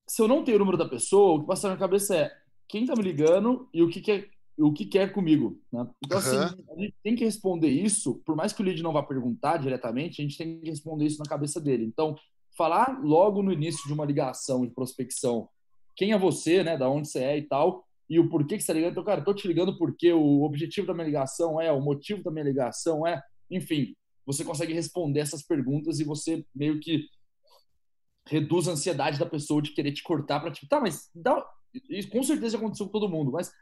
se 0.09 0.23
eu 0.23 0.29
não 0.29 0.45
tenho 0.45 0.57
o 0.57 0.61
número 0.61 0.79
da 0.79 0.89
pessoa, 0.89 1.35
o 1.35 1.41
que 1.41 1.47
passa 1.49 1.67
na 1.67 1.75
minha 1.75 1.81
cabeça 1.81 2.17
é 2.17 2.33
quem 2.69 2.87
tá 2.87 2.95
me 2.97 3.03
ligando 3.03 3.69
e 3.75 3.83
o 3.83 3.91
que, 3.91 4.01
que 4.01 4.13
é 4.13 4.31
o 4.59 4.73
que 4.73 4.85
quer 4.85 5.13
comigo. 5.13 5.61
Né? 5.73 5.87
Então, 6.05 6.19
assim, 6.19 6.37
Aham. 6.37 6.57
a 6.77 6.81
gente 6.81 6.95
tem 7.03 7.17
que 7.17 7.25
responder 7.25 7.69
isso, 7.69 8.23
por 8.25 8.37
mais 8.37 8.53
que 8.53 8.63
o 8.63 8.65
lead 8.65 8.83
não 8.83 8.93
vá 8.93 9.03
perguntar 9.03 9.57
diretamente, 9.57 10.21
a 10.21 10.25
gente 10.25 10.39
tem 10.39 10.61
que 10.61 10.71
responder 10.71 11.07
isso 11.07 11.19
na 11.19 11.29
cabeça 11.29 11.61
dele. 11.61 11.85
Então, 11.85 12.15
falar 12.57 13.01
logo 13.03 13.43
no 13.43 13.53
início 13.53 13.87
de 13.87 13.93
uma 13.93 14.05
ligação 14.05 14.65
de 14.65 14.73
prospecção 14.73 15.49
quem 15.97 16.13
é 16.13 16.19
você, 16.19 16.63
né, 16.63 16.77
da 16.77 16.89
onde 16.89 17.09
você 17.09 17.21
é 17.21 17.39
e 17.39 17.43
tal, 17.43 17.85
e 18.09 18.19
o 18.19 18.29
porquê 18.29 18.57
que 18.57 18.63
você 18.63 18.65
está 18.65 18.73
ligando. 18.75 18.93
Então, 18.93 19.05
cara, 19.05 19.25
tô 19.25 19.33
te 19.33 19.47
ligando 19.47 19.79
porque 19.79 20.13
o 20.13 20.43
objetivo 20.43 20.87
da 20.87 20.95
minha 20.95 21.07
ligação 21.07 21.61
é, 21.61 21.71
o 21.73 21.81
motivo 21.81 22.23
da 22.23 22.31
minha 22.31 22.45
ligação 22.45 23.07
é, 23.07 23.23
enfim, 23.51 23.95
você 24.27 24.45
consegue 24.45 24.73
responder 24.73 25.21
essas 25.21 25.43
perguntas 25.43 26.01
e 26.01 26.05
você 26.05 26.45
meio 26.55 26.81
que 26.81 27.07
reduz 28.27 28.69
a 28.69 28.73
ansiedade 28.73 29.19
da 29.19 29.27
pessoa 29.27 29.61
de 29.61 29.73
querer 29.73 29.93
te 29.93 30.03
cortar 30.03 30.41
para 30.41 30.51
tipo, 30.51 30.67
tá, 30.67 30.81
mas 30.81 31.09
dá, 31.15 31.47
isso 31.89 32.11
com 32.11 32.23
certeza 32.23 32.53
já 32.53 32.59
aconteceu 32.59 32.87
com 32.87 32.93
todo 32.93 33.09
mundo, 33.09 33.33
mas 33.33 33.53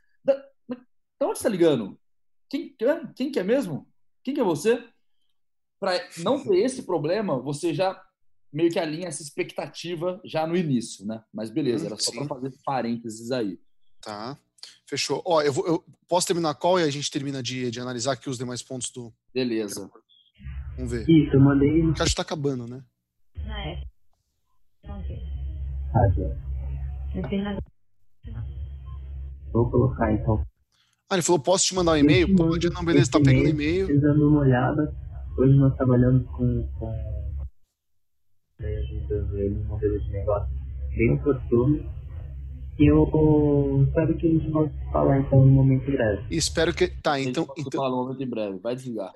da 1.22 1.28
onde 1.28 1.38
você 1.38 1.44
tá 1.44 1.48
ligando? 1.48 1.98
Quem, 2.50 2.74
quem 3.16 3.30
que 3.30 3.38
é 3.38 3.42
mesmo? 3.44 3.88
Quem 4.24 4.34
que 4.34 4.40
é 4.40 4.44
você? 4.44 4.84
Para 5.80 5.98
não 6.18 6.42
ter 6.42 6.58
esse 6.58 6.82
problema, 6.84 7.38
você 7.40 7.72
já 7.72 8.00
meio 8.52 8.70
que 8.70 8.78
alinha 8.78 9.08
essa 9.08 9.22
expectativa 9.22 10.20
já 10.24 10.46
no 10.46 10.56
início, 10.56 11.06
né? 11.06 11.22
Mas 11.32 11.50
beleza, 11.50 11.86
era 11.86 11.96
só 11.96 12.12
para 12.12 12.26
fazer 12.26 12.52
parênteses 12.64 13.30
aí. 13.32 13.58
Tá. 14.00 14.38
Fechou. 14.86 15.22
Ó, 15.24 15.40
eu, 15.42 15.52
vou, 15.52 15.66
eu 15.66 15.84
posso 16.08 16.26
terminar 16.26 16.50
a 16.50 16.54
call 16.54 16.78
e 16.78 16.82
a 16.82 16.90
gente 16.90 17.10
termina 17.10 17.42
de, 17.42 17.70
de 17.70 17.80
analisar 17.80 18.12
aqui 18.12 18.28
os 18.28 18.36
demais 18.38 18.62
pontos 18.62 18.90
do. 18.90 19.12
Beleza. 19.32 19.90
Vamos 20.76 20.90
ver. 20.90 21.08
Isso, 21.08 21.34
eu 21.34 21.40
mandei 21.40 21.82
O 21.82 21.94
caixa 21.94 22.14
tá 22.16 22.22
acabando, 22.22 22.66
né? 22.66 22.84
É. 23.36 23.82
Ah, 24.84 26.08
já. 26.14 26.22
Eu 27.14 27.28
fiz 27.28 27.42
na- 27.42 27.58
Vou 29.52 29.70
colocar 29.70 30.12
então. 30.12 30.44
Ah, 31.12 31.16
ele 31.16 31.22
falou: 31.22 31.38
posso 31.38 31.66
te 31.66 31.74
mandar 31.74 31.92
um 31.92 31.96
e-mail? 31.96 32.26
Eu 32.26 32.34
Pode, 32.36 32.70
não, 32.70 32.82
beleza, 32.82 33.10
tá 33.10 33.20
pegando 33.20 33.46
e-mail. 33.46 33.84
e-mail. 33.84 33.86
Vocês 33.86 34.00
dando 34.00 34.28
uma 34.30 34.40
olhada. 34.40 34.96
Hoje 35.36 35.52
nós 35.56 35.76
trabalhamos 35.76 36.26
com. 36.30 36.66
com 36.78 36.90
né, 38.58 38.78
ajudando 38.78 39.38
ele 39.38 39.56
um 39.56 39.64
modelo 39.64 40.00
de 40.00 40.10
negócio 40.10 40.48
bem 40.96 41.12
oportuno. 41.12 41.92
E 42.78 42.90
eu 42.90 43.84
espero 43.88 44.16
que 44.16 44.26
a 44.26 44.30
gente 44.30 44.50
possa 44.50 44.72
falar 44.90 45.18
então 45.20 45.40
em 45.40 45.48
um 45.48 45.50
momento 45.50 45.84
breve. 45.84 46.24
E 46.30 46.36
espero 46.38 46.72
que. 46.72 46.88
Tá, 46.88 47.20
então. 47.20 47.44
vai 47.44 47.56
então 47.58 47.72
falar 47.72 47.90
no 47.90 48.04
momento 48.04 48.22
em 48.22 48.30
breve. 48.30 48.58
Vai 48.60 48.74
desligar. 48.74 49.12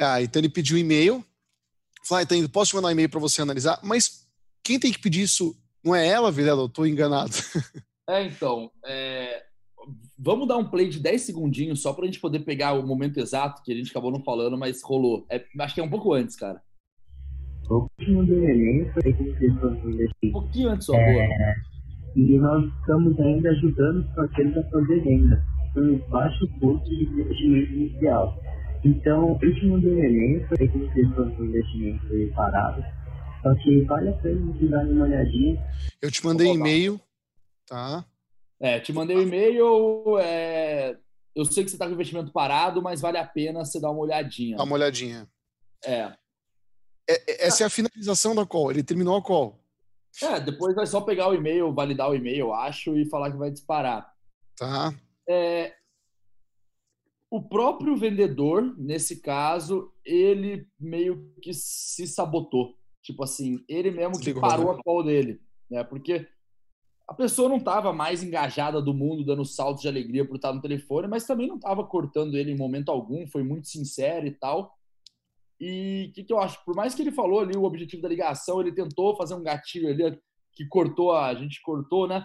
ah, 0.00 0.22
então 0.22 0.40
ele 0.40 0.48
pediu 0.48 0.76
um 0.76 0.80
e-mail. 0.80 1.24
Falou: 2.04 2.20
ah, 2.20 2.22
então, 2.22 2.48
posso 2.48 2.70
te 2.70 2.76
mandar 2.76 2.88
um 2.88 2.92
e-mail 2.92 3.08
para 3.08 3.18
você 3.18 3.42
analisar? 3.42 3.80
Mas 3.82 4.24
quem 4.62 4.78
tem 4.78 4.92
que 4.92 5.00
pedir 5.00 5.22
isso 5.22 5.52
não 5.84 5.96
é 5.96 6.06
ela, 6.06 6.30
Vilela? 6.30 6.62
Eu 6.62 6.68
tô 6.68 6.86
enganado. 6.86 7.32
É, 8.08 8.24
então, 8.24 8.72
é, 8.84 9.44
vamos 10.18 10.46
dar 10.46 10.56
um 10.56 10.68
play 10.68 10.88
de 10.88 11.00
10 11.00 11.22
segundinhos 11.22 11.82
só 11.82 11.92
pra 11.92 12.06
gente 12.06 12.20
poder 12.20 12.40
pegar 12.40 12.74
o 12.74 12.86
momento 12.86 13.18
exato 13.18 13.62
que 13.62 13.72
a 13.72 13.76
gente 13.76 13.90
acabou 13.90 14.10
não 14.10 14.22
falando, 14.22 14.56
mas 14.58 14.82
rolou. 14.82 15.26
É, 15.30 15.44
acho 15.60 15.74
que 15.74 15.80
é 15.80 15.84
um 15.84 15.90
pouco 15.90 16.12
antes, 16.12 16.36
cara. 16.36 16.60
Um 17.70 17.86
falei 18.92 19.12
que 19.12 19.22
vocês 19.22 19.54
vão 19.60 19.80
Um 20.24 20.32
pouquinho 20.32 20.70
antes, 20.70 20.86
só, 20.86 20.92
boa. 20.92 21.24
E 22.16 22.38
nós 22.38 22.64
estamos 22.80 23.18
ainda 23.20 23.50
ajudando 23.50 24.00
os 24.00 24.14
parceiros 24.14 24.56
a 24.56 24.70
fazer 24.70 25.00
venda, 25.02 25.44
com 25.72 25.98
baixo 26.10 26.48
custo 26.58 26.88
de 26.88 27.04
investimento 27.04 27.72
inicial. 27.72 28.36
Então, 28.84 29.38
mandei 29.68 29.94
um 29.94 30.04
e-mail, 30.04 30.48
falei 30.48 30.68
que 30.68 30.78
vocês 30.78 31.08
vão 31.10 31.26
um 31.26 31.44
investimento 31.44 32.12
aí 32.12 32.26
parado. 32.32 32.82
Só 33.42 33.54
que 33.54 33.82
vale 33.84 34.08
a 34.08 34.12
pena 34.14 34.52
darem 34.68 34.92
uma 34.92 35.04
olhadinha. 35.04 35.62
Eu 36.02 36.10
te 36.10 36.24
mandei 36.24 36.52
e-mail. 36.52 37.00
Tá. 37.66 38.04
É, 38.60 38.78
te 38.78 38.92
mandei 38.92 39.16
o 39.16 39.22
e-mail. 39.22 40.18
é, 40.18 40.96
eu 41.34 41.44
sei 41.44 41.64
que 41.64 41.70
você 41.70 41.78
tá 41.78 41.86
com 41.86 41.92
o 41.92 41.94
investimento 41.94 42.32
parado, 42.32 42.82
mas 42.82 43.00
vale 43.00 43.16
a 43.16 43.26
pena 43.26 43.64
você 43.64 43.80
dar 43.80 43.90
uma 43.90 44.00
olhadinha. 44.02 44.56
Dá 44.56 44.64
uma 44.64 44.74
olhadinha. 44.74 45.28
É. 45.84 46.12
É- 47.08 47.32
é- 47.32 47.46
essa 47.46 47.62
é 47.62 47.66
a 47.66 47.70
finalização 47.70 48.34
da 48.34 48.44
call. 48.44 48.70
Ele 48.70 48.82
terminou 48.82 49.16
a 49.16 49.22
call. 49.22 49.58
É, 50.22 50.40
depois 50.40 50.74
vai 50.74 50.86
só 50.86 51.00
pegar 51.00 51.28
o 51.28 51.34
e-mail, 51.34 51.72
validar 51.72 52.10
o 52.10 52.14
e-mail, 52.14 52.52
acho, 52.52 52.96
e 52.96 53.08
falar 53.08 53.30
que 53.30 53.38
vai 53.38 53.50
disparar. 53.50 54.12
Tá. 54.56 54.92
É, 55.28 55.72
o 57.30 57.40
próprio 57.40 57.96
vendedor, 57.96 58.74
nesse 58.76 59.20
caso, 59.20 59.92
ele 60.04 60.66
meio 60.78 61.32
que 61.40 61.54
se 61.54 62.06
sabotou. 62.06 62.76
Tipo 63.02 63.22
assim, 63.22 63.64
ele 63.68 63.90
mesmo 63.90 64.20
que 64.20 64.34
parou 64.34 64.74
né? 64.74 64.78
a 64.78 64.82
call 64.82 65.04
dele. 65.04 65.40
Né? 65.70 65.84
Porque 65.84 66.28
a 67.10 67.14
pessoa 67.14 67.48
não 67.48 67.56
estava 67.56 67.92
mais 67.92 68.22
engajada 68.22 68.80
do 68.80 68.94
mundo, 68.94 69.24
dando 69.24 69.44
saltos 69.44 69.82
de 69.82 69.88
alegria 69.88 70.24
por 70.24 70.36
estar 70.36 70.52
no 70.52 70.62
telefone, 70.62 71.08
mas 71.08 71.26
também 71.26 71.48
não 71.48 71.56
estava 71.56 71.84
cortando 71.84 72.36
ele 72.36 72.52
em 72.52 72.56
momento 72.56 72.88
algum, 72.88 73.26
foi 73.26 73.42
muito 73.42 73.66
sincero 73.66 74.28
e 74.28 74.30
tal. 74.30 74.72
E 75.58 76.06
o 76.08 76.12
que, 76.12 76.22
que 76.22 76.32
eu 76.32 76.38
acho? 76.38 76.64
Por 76.64 76.76
mais 76.76 76.94
que 76.94 77.02
ele 77.02 77.10
falou 77.10 77.40
ali 77.40 77.56
o 77.56 77.64
objetivo 77.64 78.00
da 78.00 78.08
ligação, 78.08 78.60
ele 78.60 78.70
tentou 78.70 79.16
fazer 79.16 79.34
um 79.34 79.42
gatilho 79.42 79.88
ali 79.88 80.16
que 80.52 80.64
cortou, 80.68 81.10
a, 81.10 81.26
a 81.26 81.34
gente 81.34 81.60
cortou, 81.62 82.06
né? 82.06 82.24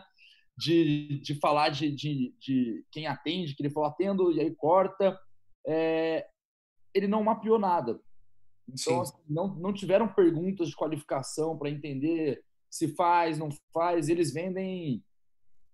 De, 0.55 1.19
de 1.19 1.33
falar 1.33 1.69
de, 1.69 1.89
de, 1.89 2.35
de 2.39 2.85
quem 2.91 3.07
atende, 3.07 3.55
que 3.55 3.63
ele 3.63 3.73
falou 3.73 3.89
atendo 3.89 4.31
e 4.31 4.39
aí 4.39 4.53
corta. 4.53 5.19
É, 5.65 6.27
ele 6.93 7.07
não 7.07 7.23
mapeou 7.23 7.57
nada. 7.57 7.99
Então, 8.69 8.77
Sim. 8.77 9.01
assim, 9.01 9.17
não, 9.27 9.47
não 9.55 9.73
tiveram 9.73 10.07
perguntas 10.07 10.69
de 10.69 10.75
qualificação 10.75 11.57
para 11.57 11.71
entender 11.71 12.45
se 12.75 12.89
faz, 12.95 13.37
não 13.37 13.49
faz. 13.73 14.09
Eles 14.09 14.33
vendem 14.33 15.03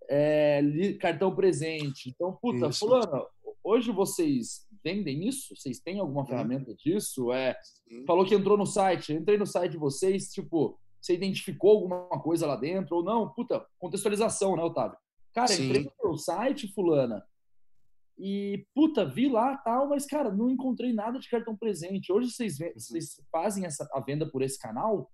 é, 0.09 0.61
cartão 0.99 1.33
presente. 1.35 2.09
Então, 2.09 2.37
puta, 2.41 2.67
Isso. 2.67 2.79
fulano, 2.79 3.25
hoje 3.63 3.91
vocês 3.91 4.67
vendem 4.83 5.27
isso? 5.27 5.55
Vocês 5.55 5.79
têm 5.79 5.95
Uhum. 5.95 6.01
alguma 6.01 6.25
ferramenta 6.25 6.73
disso? 6.75 7.31
É, 7.31 7.55
Sim. 7.87 8.05
falou 8.05 8.25
que 8.25 8.35
entrou 8.35 8.57
no 8.57 8.65
site. 8.65 9.13
Entrei 9.13 9.37
no 9.37 9.45
site 9.45 9.71
de 9.73 9.77
vocês, 9.77 10.31
tipo, 10.31 10.77
você 10.99 11.13
identificou 11.13 11.71
alguma 11.71 12.07
coisa 12.21 12.45
lá 12.45 12.55
dentro 12.55 12.97
ou 12.97 13.03
não? 13.03 13.29
Puta, 13.33 13.65
contextualização, 13.79 14.55
né, 14.55 14.63
Otávio? 14.63 14.97
Cara, 15.33 15.47
Sim. 15.47 15.65
entrei 15.67 15.83
no 15.85 15.91
seu 15.99 16.17
site, 16.17 16.67
fulana, 16.73 17.23
e, 18.19 18.65
puta, 18.75 19.03
vi 19.05 19.27
lá 19.29 19.57
tal, 19.57 19.87
mas, 19.89 20.05
cara, 20.05 20.31
não 20.31 20.49
encontrei 20.49 20.93
nada 20.93 21.17
de 21.17 21.27
cartão 21.29 21.55
presente. 21.57 22.11
Hoje 22.11 22.29
vocês, 22.29 22.57
ve- 22.59 22.73
vocês 22.73 23.19
fazem 23.31 23.65
essa, 23.65 23.89
a 23.93 23.99
venda 24.01 24.29
por 24.29 24.41
esse 24.43 24.59
canal? 24.59 25.09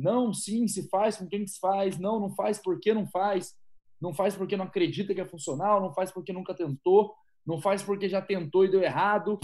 Não, 0.00 0.32
sim, 0.32 0.66
se 0.66 0.88
faz, 0.88 1.16
com 1.16 1.26
quem 1.26 1.44
que 1.44 1.50
se 1.50 1.60
faz? 1.60 1.98
Não, 1.98 2.18
não 2.18 2.30
faz, 2.34 2.58
por 2.58 2.80
que 2.80 2.92
não 2.94 3.06
faz? 3.06 3.54
Não 4.00 4.14
faz 4.14 4.34
porque 4.34 4.56
não 4.56 4.64
acredita 4.64 5.14
que 5.14 5.20
é 5.20 5.26
funcional, 5.26 5.80
não 5.80 5.92
faz 5.92 6.10
porque 6.10 6.32
nunca 6.32 6.54
tentou, 6.54 7.14
não 7.46 7.60
faz 7.60 7.82
porque 7.82 8.08
já 8.08 8.22
tentou 8.22 8.64
e 8.64 8.70
deu 8.70 8.82
errado. 8.82 9.38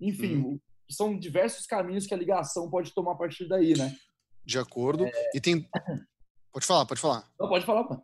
Enfim, 0.00 0.38
o- 0.38 0.60
são 0.90 1.16
diversos 1.16 1.66
caminhos 1.66 2.06
que 2.06 2.14
a 2.14 2.16
ligação 2.16 2.68
pode 2.68 2.92
tomar 2.92 3.12
a 3.12 3.16
partir 3.16 3.46
daí, 3.46 3.74
né? 3.78 3.96
De 4.44 4.58
acordo. 4.58 5.06
É. 5.06 5.30
E 5.36 5.40
tem. 5.40 5.64
Pode 6.52 6.66
falar, 6.66 6.84
pode 6.84 7.00
falar. 7.00 7.30
Não, 7.38 7.48
pode 7.48 7.64
falar, 7.64 7.84
mano. 7.88 8.02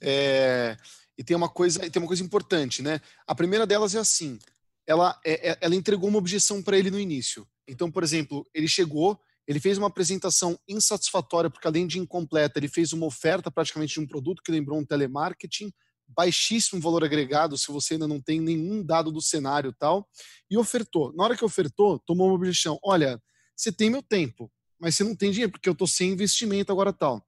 É, 0.00 0.74
e 1.18 1.22
tem 1.24 1.36
uma 1.36 1.50
coisa, 1.50 1.84
e 1.84 1.90
tem 1.90 2.00
uma 2.00 2.06
coisa 2.08 2.22
importante, 2.24 2.80
né? 2.82 2.98
A 3.26 3.34
primeira 3.34 3.66
delas 3.66 3.94
é 3.94 3.98
assim: 3.98 4.38
ela, 4.86 5.20
é- 5.22 5.50
é- 5.50 5.58
ela 5.60 5.74
entregou 5.74 6.08
uma 6.08 6.18
objeção 6.18 6.62
para 6.62 6.78
ele 6.78 6.90
no 6.90 6.98
início. 6.98 7.46
Então, 7.68 7.90
por 7.90 8.02
exemplo, 8.02 8.46
ele 8.54 8.66
chegou, 8.66 9.20
ele 9.48 9.58
fez 9.58 9.78
uma 9.78 9.86
apresentação 9.86 10.58
insatisfatória, 10.68 11.48
porque 11.48 11.66
além 11.66 11.86
de 11.86 11.98
incompleta, 11.98 12.58
ele 12.58 12.68
fez 12.68 12.92
uma 12.92 13.06
oferta 13.06 13.50
praticamente 13.50 13.94
de 13.94 14.00
um 14.00 14.06
produto 14.06 14.42
que 14.42 14.52
lembrou 14.52 14.78
um 14.78 14.84
telemarketing, 14.84 15.72
baixíssimo 16.06 16.82
valor 16.82 17.02
agregado, 17.02 17.56
se 17.56 17.72
você 17.72 17.94
ainda 17.94 18.06
não 18.06 18.20
tem 18.20 18.40
nenhum 18.40 18.84
dado 18.84 19.10
do 19.10 19.22
cenário 19.22 19.72
tal, 19.72 20.06
e 20.50 20.58
ofertou. 20.58 21.14
Na 21.14 21.24
hora 21.24 21.36
que 21.36 21.42
ofertou, 21.42 21.98
tomou 22.00 22.26
uma 22.26 22.34
objeção: 22.34 22.78
olha, 22.84 23.18
você 23.56 23.72
tem 23.72 23.88
meu 23.88 24.02
tempo, 24.02 24.52
mas 24.78 24.94
você 24.94 25.02
não 25.02 25.16
tem 25.16 25.30
dinheiro, 25.30 25.50
porque 25.50 25.68
eu 25.68 25.74
tô 25.74 25.86
sem 25.86 26.10
investimento 26.10 26.70
agora 26.70 26.92
tal. 26.92 27.26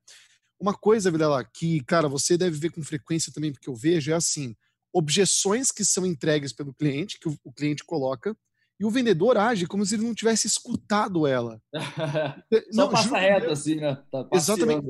Uma 0.60 0.74
coisa, 0.74 1.10
Vilela, 1.10 1.42
que, 1.42 1.82
cara, 1.84 2.06
você 2.06 2.36
deve 2.36 2.58
ver 2.58 2.70
com 2.70 2.82
frequência 2.82 3.32
também, 3.32 3.50
porque 3.50 3.70
eu 3.70 3.74
vejo, 3.74 4.12
é 4.12 4.14
assim: 4.14 4.54
objeções 4.92 5.72
que 5.72 5.86
são 5.86 6.04
entregues 6.04 6.52
pelo 6.52 6.74
cliente, 6.74 7.18
que 7.18 7.30
o 7.30 7.52
cliente 7.52 7.82
coloca, 7.82 8.36
e 8.80 8.84
o 8.86 8.90
vendedor 8.90 9.36
age 9.36 9.66
como 9.66 9.84
se 9.84 9.94
ele 9.94 10.04
não 10.04 10.14
tivesse 10.14 10.46
escutado 10.46 11.26
ela. 11.26 11.60
Só 12.72 12.84
Não, 12.84 12.90
passa 12.90 13.02
juro 13.08 13.20
reto, 13.20 13.50
assim, 13.50 13.74
né? 13.74 14.02
Tá 14.10 14.26
Exatamente. 14.32 14.86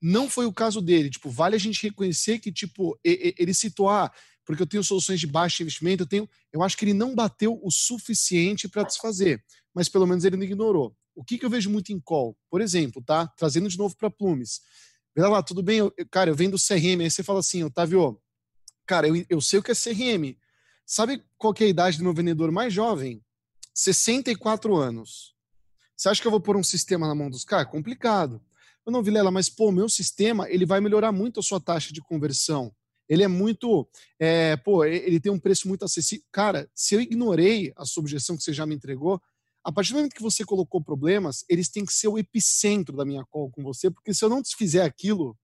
não 0.00 0.30
foi 0.30 0.46
o 0.46 0.52
caso 0.52 0.80
dele. 0.80 1.10
Tipo, 1.10 1.28
vale 1.28 1.54
a 1.54 1.58
gente 1.58 1.82
reconhecer 1.82 2.38
que, 2.38 2.50
tipo, 2.50 2.98
ele 3.04 3.52
citou, 3.52 3.90
ah, 3.90 4.10
porque 4.46 4.62
eu 4.62 4.66
tenho 4.66 4.82
soluções 4.82 5.20
de 5.20 5.26
baixo 5.26 5.62
investimento, 5.62 6.04
eu 6.04 6.06
tenho. 6.06 6.28
Eu 6.50 6.62
acho 6.62 6.74
que 6.74 6.86
ele 6.86 6.94
não 6.94 7.14
bateu 7.14 7.60
o 7.62 7.70
suficiente 7.70 8.66
para 8.66 8.82
desfazer, 8.82 9.44
mas 9.74 9.90
pelo 9.90 10.06
menos 10.06 10.24
ele 10.24 10.38
não 10.38 10.44
ignorou. 10.44 10.96
O 11.14 11.22
que, 11.22 11.36
que 11.36 11.44
eu 11.44 11.50
vejo 11.50 11.68
muito 11.68 11.92
em 11.92 12.00
call? 12.00 12.34
Por 12.50 12.62
exemplo, 12.62 13.02
tá? 13.02 13.26
Trazendo 13.36 13.68
de 13.68 13.76
novo 13.76 13.94
para 13.94 14.10
Plumes. 14.10 14.62
Vê 15.14 15.22
lá, 15.22 15.42
tudo 15.42 15.62
bem, 15.62 15.78
eu- 15.78 15.94
cara, 16.10 16.30
eu 16.30 16.34
venho 16.34 16.50
do 16.52 16.58
CRM, 16.58 17.02
aí 17.02 17.10
você 17.10 17.22
fala 17.22 17.40
assim, 17.40 17.62
Otávio, 17.62 18.18
cara, 18.86 19.06
eu, 19.06 19.24
eu 19.28 19.40
sei 19.40 19.58
o 19.58 19.62
que 19.62 19.70
é 19.70 19.74
CRM. 19.74 20.34
Sabe 20.86 21.22
qual 21.38 21.54
é 21.60 21.64
a 21.64 21.68
idade 21.68 21.98
do 21.98 22.04
meu 22.04 22.12
vendedor 22.12 22.50
mais 22.50 22.72
jovem? 22.72 23.23
64 23.74 24.76
anos. 24.76 25.34
Você 25.96 26.08
acha 26.08 26.20
que 26.20 26.26
eu 26.26 26.30
vou 26.30 26.40
pôr 26.40 26.56
um 26.56 26.62
sistema 26.62 27.06
na 27.06 27.14
mão 27.14 27.28
dos 27.28 27.44
caras? 27.44 27.70
Complicado. 27.70 28.40
Eu 28.86 28.92
não, 28.92 29.02
Vilela, 29.02 29.30
mas 29.30 29.48
pô, 29.48 29.68
o 29.68 29.72
meu 29.72 29.88
sistema 29.88 30.48
ele 30.48 30.66
vai 30.66 30.80
melhorar 30.80 31.12
muito 31.12 31.40
a 31.40 31.42
sua 31.42 31.60
taxa 31.60 31.92
de 31.92 32.00
conversão. 32.00 32.74
Ele 33.08 33.22
é 33.22 33.28
muito. 33.28 33.88
É, 34.18 34.56
pô, 34.56 34.84
ele 34.84 35.20
tem 35.20 35.30
um 35.30 35.38
preço 35.38 35.68
muito 35.68 35.84
acessível. 35.84 36.24
Cara, 36.32 36.70
se 36.74 36.94
eu 36.94 37.00
ignorei 37.00 37.72
a 37.76 37.84
sua 37.84 38.00
objeção 38.00 38.36
que 38.36 38.42
você 38.42 38.52
já 38.52 38.64
me 38.64 38.74
entregou, 38.74 39.20
a 39.62 39.72
partir 39.72 39.92
do 39.92 39.96
momento 39.96 40.14
que 40.14 40.22
você 40.22 40.44
colocou 40.44 40.82
problemas, 40.82 41.44
eles 41.48 41.68
têm 41.68 41.84
que 41.84 41.92
ser 41.92 42.08
o 42.08 42.18
epicentro 42.18 42.96
da 42.96 43.04
minha 43.04 43.24
call 43.24 43.50
com 43.50 43.62
você, 43.62 43.90
porque 43.90 44.12
se 44.12 44.24
eu 44.24 44.28
não 44.28 44.42
desfizer 44.42 44.80
aquilo, 44.80 45.36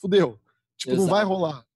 fudeu. 0.00 0.40
Tipo, 0.76 0.92
Exato. 0.92 1.06
não 1.06 1.10
vai 1.10 1.24
rolar. 1.24 1.66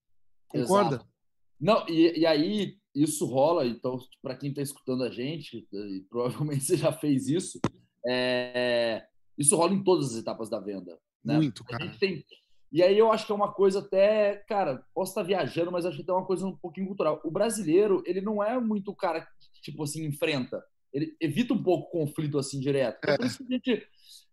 Concorda? 0.49 0.97
Exato. 0.97 1.13
Não, 1.61 1.89
e, 1.89 2.21
e 2.21 2.27
aí 2.27 2.79
isso 2.95 3.27
rola, 3.27 3.67
então, 3.67 3.99
para 4.23 4.37
quem 4.37 4.51
está 4.51 4.63
escutando 4.63 5.05
a 5.05 5.11
gente, 5.11 5.67
provavelmente 6.11 6.65
você 6.65 6.77
já 6.77 6.93
fez 6.93 7.29
isso, 7.29 7.61
é, 8.07 9.05
isso 9.39 9.57
rola 9.57 9.73
em 9.73 9.83
todas 9.83 10.13
as 10.13 10.17
etapas 10.17 10.49
da 10.51 10.61
venda. 10.61 10.99
Né? 11.25 11.37
Muito, 11.37 11.65
cara. 11.65 11.91
Tem, 11.99 12.25
e 12.73 12.83
aí 12.83 12.97
eu 12.97 13.13
acho 13.13 13.27
que 13.27 13.33
é 13.33 13.35
uma 13.35 13.53
coisa 13.53 13.81
até, 13.81 14.37
cara, 14.49 14.83
posso 14.95 15.11
estar 15.11 15.23
viajando, 15.23 15.71
mas 15.71 15.85
acho 15.85 16.03
que 16.03 16.11
é 16.11 16.15
uma 16.15 16.25
coisa 16.25 16.47
um 16.47 16.57
pouquinho 16.57 16.87
cultural. 16.87 17.21
O 17.23 17.31
brasileiro, 17.31 18.03
ele 18.07 18.23
não 18.23 18.43
é 18.43 18.59
muito 18.59 18.91
o 18.91 18.97
cara 18.97 19.21
que, 19.21 19.61
tipo 19.61 19.83
assim, 19.83 20.07
enfrenta. 20.07 20.65
Ele 20.91 21.15
evita 21.21 21.53
um 21.53 21.63
pouco 21.63 21.87
o 21.99 22.07
conflito 22.07 22.39
assim 22.39 22.59
direto. 22.59 22.97
Então, 23.03 23.15
é. 23.15 23.19
por 23.19 23.27
isso 23.27 23.47
que 23.47 23.53
a 23.53 23.57
gente. 23.57 23.87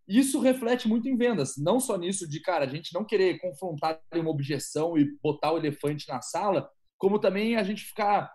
Isso 0.07 0.39
reflete 0.39 0.87
muito 0.87 1.07
em 1.07 1.17
vendas. 1.17 1.55
Não 1.57 1.79
só 1.79 1.97
nisso 1.97 2.27
de, 2.27 2.39
cara, 2.39 2.65
a 2.65 2.67
gente 2.67 2.93
não 2.93 3.05
querer 3.05 3.39
confrontar 3.39 4.01
uma 4.15 4.31
objeção 4.31 4.97
e 4.97 5.05
botar 5.21 5.51
o 5.51 5.57
elefante 5.57 6.07
na 6.07 6.21
sala, 6.21 6.67
como 6.97 7.19
também 7.19 7.57
a 7.57 7.63
gente 7.63 7.83
ficar. 7.83 8.33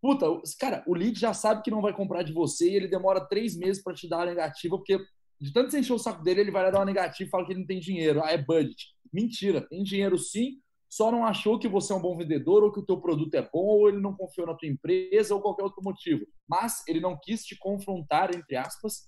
Puta, 0.00 0.26
cara, 0.58 0.84
o 0.86 0.94
lead 0.94 1.18
já 1.18 1.34
sabe 1.34 1.62
que 1.62 1.70
não 1.70 1.82
vai 1.82 1.92
comprar 1.92 2.22
de 2.22 2.32
você 2.32 2.70
e 2.70 2.76
ele 2.76 2.88
demora 2.88 3.26
três 3.26 3.56
meses 3.56 3.82
para 3.82 3.94
te 3.94 4.08
dar 4.08 4.22
a 4.22 4.26
negativa, 4.26 4.76
porque 4.76 4.98
de 5.40 5.52
tanto 5.52 5.70
você 5.70 5.80
encher 5.80 5.92
o 5.92 5.98
saco 5.98 6.22
dele, 6.22 6.40
ele 6.40 6.50
vai 6.50 6.64
lá 6.64 6.70
dar 6.70 6.78
uma 6.78 6.84
negativa 6.84 7.26
e 7.26 7.30
fala 7.30 7.44
que 7.44 7.52
ele 7.52 7.60
não 7.60 7.66
tem 7.66 7.80
dinheiro. 7.80 8.22
Ah, 8.22 8.30
é 8.30 8.38
budget. 8.38 8.88
Mentira, 9.12 9.60
tem 9.60 9.82
dinheiro 9.82 10.18
sim, 10.18 10.60
só 10.88 11.12
não 11.12 11.24
achou 11.24 11.58
que 11.58 11.68
você 11.68 11.92
é 11.92 11.96
um 11.96 12.00
bom 12.00 12.16
vendedor 12.16 12.62
ou 12.62 12.72
que 12.72 12.80
o 12.80 12.84
teu 12.84 13.00
produto 13.00 13.34
é 13.34 13.42
bom 13.42 13.66
ou 13.66 13.88
ele 13.88 14.00
não 14.00 14.16
confiou 14.16 14.46
na 14.46 14.54
tua 14.54 14.68
empresa 14.68 15.34
ou 15.34 15.42
qualquer 15.42 15.62
outro 15.62 15.82
motivo. 15.82 16.26
Mas 16.48 16.82
ele 16.88 17.00
não 17.00 17.18
quis 17.20 17.44
te 17.44 17.56
confrontar, 17.58 18.34
entre 18.34 18.56
aspas, 18.56 19.02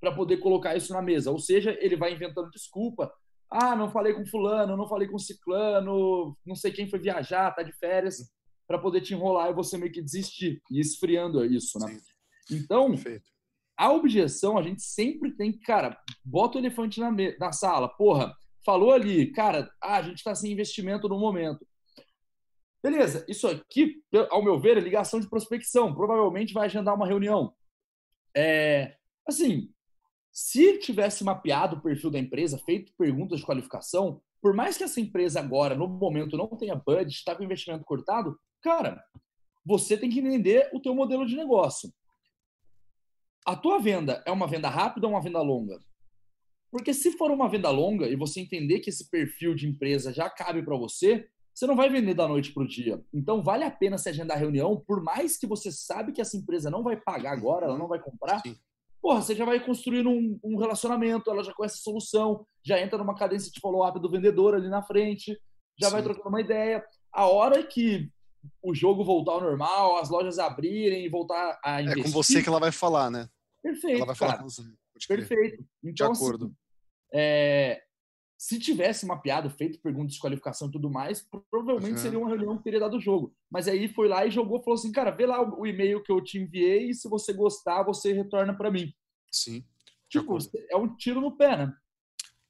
para 0.00 0.14
poder 0.14 0.38
colocar 0.38 0.76
isso 0.76 0.92
na 0.92 1.00
mesa. 1.00 1.30
Ou 1.30 1.38
seja, 1.38 1.76
ele 1.80 1.96
vai 1.96 2.12
inventando 2.12 2.50
desculpa. 2.50 3.12
Ah, 3.48 3.76
não 3.76 3.90
falei 3.90 4.12
com 4.12 4.26
fulano, 4.26 4.76
não 4.76 4.88
falei 4.88 5.08
com 5.08 5.18
ciclano, 5.18 6.36
não 6.44 6.54
sei 6.54 6.72
quem 6.72 6.88
foi 6.88 6.98
viajar, 6.98 7.52
tá 7.52 7.62
de 7.62 7.72
férias, 7.72 8.18
para 8.70 8.78
poder 8.78 9.00
te 9.00 9.14
enrolar 9.14 9.50
e 9.50 9.52
você 9.52 9.76
meio 9.76 9.90
que 9.90 10.00
desistir 10.00 10.62
e 10.70 10.78
esfriando 10.78 11.44
isso, 11.44 11.76
né? 11.80 11.88
Sim. 12.46 12.56
Então, 12.56 12.90
Perfeito. 12.90 13.28
a 13.76 13.92
objeção 13.92 14.56
a 14.56 14.62
gente 14.62 14.80
sempre 14.80 15.32
tem 15.32 15.50
que, 15.50 15.58
cara, 15.58 16.00
bota 16.24 16.56
o 16.56 16.60
elefante 16.60 17.00
na, 17.00 17.10
na 17.10 17.50
sala. 17.50 17.88
Porra, 17.88 18.32
falou 18.64 18.92
ali, 18.92 19.32
cara, 19.32 19.68
ah, 19.82 19.96
a 19.96 20.02
gente 20.02 20.18
está 20.18 20.36
sem 20.36 20.52
investimento 20.52 21.08
no 21.08 21.18
momento. 21.18 21.66
Beleza, 22.80 23.26
isso 23.28 23.48
aqui, 23.48 24.04
ao 24.30 24.44
meu 24.44 24.60
ver, 24.60 24.76
é 24.76 24.80
ligação 24.80 25.18
de 25.18 25.28
prospecção. 25.28 25.92
Provavelmente 25.92 26.54
vai 26.54 26.66
agendar 26.66 26.94
uma 26.94 27.08
reunião. 27.08 27.52
É, 28.36 28.96
assim, 29.26 29.68
se 30.30 30.78
tivesse 30.78 31.24
mapeado 31.24 31.74
o 31.74 31.82
perfil 31.82 32.08
da 32.08 32.20
empresa, 32.20 32.56
feito 32.56 32.92
perguntas 32.96 33.40
de 33.40 33.46
qualificação, 33.46 34.22
por 34.40 34.54
mais 34.54 34.76
que 34.76 34.84
essa 34.84 35.00
empresa 35.00 35.40
agora, 35.40 35.74
no 35.74 35.88
momento, 35.88 36.36
não 36.36 36.46
tenha 36.46 36.76
budget, 36.76 37.16
está 37.16 37.34
com 37.34 37.42
investimento 37.42 37.84
cortado, 37.84 38.38
cara, 38.62 39.02
você 39.64 39.96
tem 39.96 40.10
que 40.10 40.20
entender 40.20 40.70
o 40.72 40.80
teu 40.80 40.94
modelo 40.94 41.26
de 41.26 41.36
negócio. 41.36 41.92
A 43.46 43.56
tua 43.56 43.78
venda 43.78 44.22
é 44.26 44.30
uma 44.30 44.46
venda 44.46 44.68
rápida 44.68 45.06
ou 45.06 45.12
uma 45.12 45.22
venda 45.22 45.40
longa? 45.40 45.78
Porque 46.70 46.94
se 46.94 47.12
for 47.12 47.30
uma 47.30 47.48
venda 47.48 47.70
longa 47.70 48.08
e 48.08 48.14
você 48.14 48.40
entender 48.40 48.80
que 48.80 48.90
esse 48.90 49.10
perfil 49.10 49.54
de 49.54 49.68
empresa 49.68 50.12
já 50.12 50.30
cabe 50.30 50.62
para 50.62 50.76
você, 50.76 51.28
você 51.52 51.66
não 51.66 51.74
vai 51.74 51.90
vender 51.90 52.14
da 52.14 52.28
noite 52.28 52.52
para 52.52 52.62
o 52.62 52.68
dia. 52.68 53.02
Então 53.12 53.42
vale 53.42 53.64
a 53.64 53.70
pena 53.70 53.98
se 53.98 54.08
agendar 54.08 54.38
reunião, 54.38 54.82
por 54.86 55.02
mais 55.02 55.36
que 55.36 55.46
você 55.46 55.72
sabe 55.72 56.12
que 56.12 56.20
essa 56.20 56.36
empresa 56.36 56.70
não 56.70 56.82
vai 56.82 56.96
pagar 56.96 57.32
agora, 57.32 57.66
ela 57.66 57.78
não 57.78 57.88
vai 57.88 58.00
comprar. 58.00 58.40
Sim. 58.40 58.56
Porra, 59.02 59.22
você 59.22 59.34
já 59.34 59.44
vai 59.44 59.58
construir 59.64 60.06
um, 60.06 60.38
um, 60.44 60.56
relacionamento, 60.56 61.30
ela 61.30 61.42
já 61.42 61.52
conhece 61.54 61.76
a 61.76 61.82
solução, 61.82 62.46
já 62.62 62.80
entra 62.80 62.98
numa 62.98 63.14
cadência 63.14 63.50
de 63.50 63.58
follow-up 63.58 63.98
do 63.98 64.10
vendedor 64.10 64.54
ali 64.54 64.68
na 64.68 64.82
frente, 64.82 65.38
já 65.78 65.88
Sim. 65.88 65.92
vai 65.92 66.02
trocando 66.02 66.28
uma 66.28 66.40
ideia. 66.40 66.84
A 67.12 67.26
hora 67.26 67.62
que 67.62 68.10
o 68.62 68.74
jogo 68.74 69.04
voltar 69.04 69.32
ao 69.32 69.40
normal, 69.40 69.98
as 69.98 70.10
lojas 70.10 70.38
abrirem 70.38 71.04
e 71.04 71.08
voltar 71.08 71.58
a 71.64 71.82
investir... 71.82 72.00
É 72.00 72.04
com 72.04 72.10
você 72.10 72.42
que 72.42 72.48
ela 72.48 72.60
vai 72.60 72.72
falar, 72.72 73.10
né? 73.10 73.28
Perfeito, 73.62 73.96
ela 73.96 74.06
vai 74.06 74.14
falar 74.14 74.32
cara. 74.32 74.42
com 74.42 74.48
você. 74.48 74.62
Perfeito. 75.06 75.64
Então, 75.82 75.92
de 75.92 76.12
assim, 76.12 76.24
acordo. 76.24 76.44
Assim, 76.46 76.54
é, 77.14 77.82
se 78.40 78.58
tivesse 78.58 79.04
mapeado, 79.04 79.50
feito 79.50 79.80
perguntas 79.82 80.14
de 80.14 80.20
qualificação 80.20 80.68
e 80.68 80.70
tudo 80.72 80.88
mais, 80.90 81.26
provavelmente 81.50 81.96
uhum. 81.96 81.98
seria 81.98 82.18
uma 82.18 82.28
reunião 82.28 82.56
que 82.56 82.64
teria 82.64 82.80
dado 82.80 82.96
o 82.96 83.00
jogo. 83.00 83.34
Mas 83.50 83.68
aí 83.68 83.86
foi 83.86 84.08
lá 84.08 84.24
e 84.24 84.30
jogou, 84.30 84.62
falou 84.62 84.78
assim, 84.78 84.90
cara, 84.90 85.10
vê 85.10 85.26
lá 85.26 85.42
o, 85.42 85.66
e-mail 85.66 86.02
que 86.02 86.10
eu 86.10 86.22
te 86.22 86.38
enviei 86.38 86.88
e 86.88 86.94
se 86.94 87.06
você 87.06 87.34
gostar, 87.34 87.82
você 87.82 88.14
retorna 88.14 88.56
para 88.56 88.70
mim. 88.70 88.92
Sim. 89.30 89.62
Tipo, 90.08 90.38
é 90.70 90.76
um 90.76 90.96
tiro 90.96 91.20
no 91.20 91.36
pé, 91.36 91.54
né? 91.54 91.74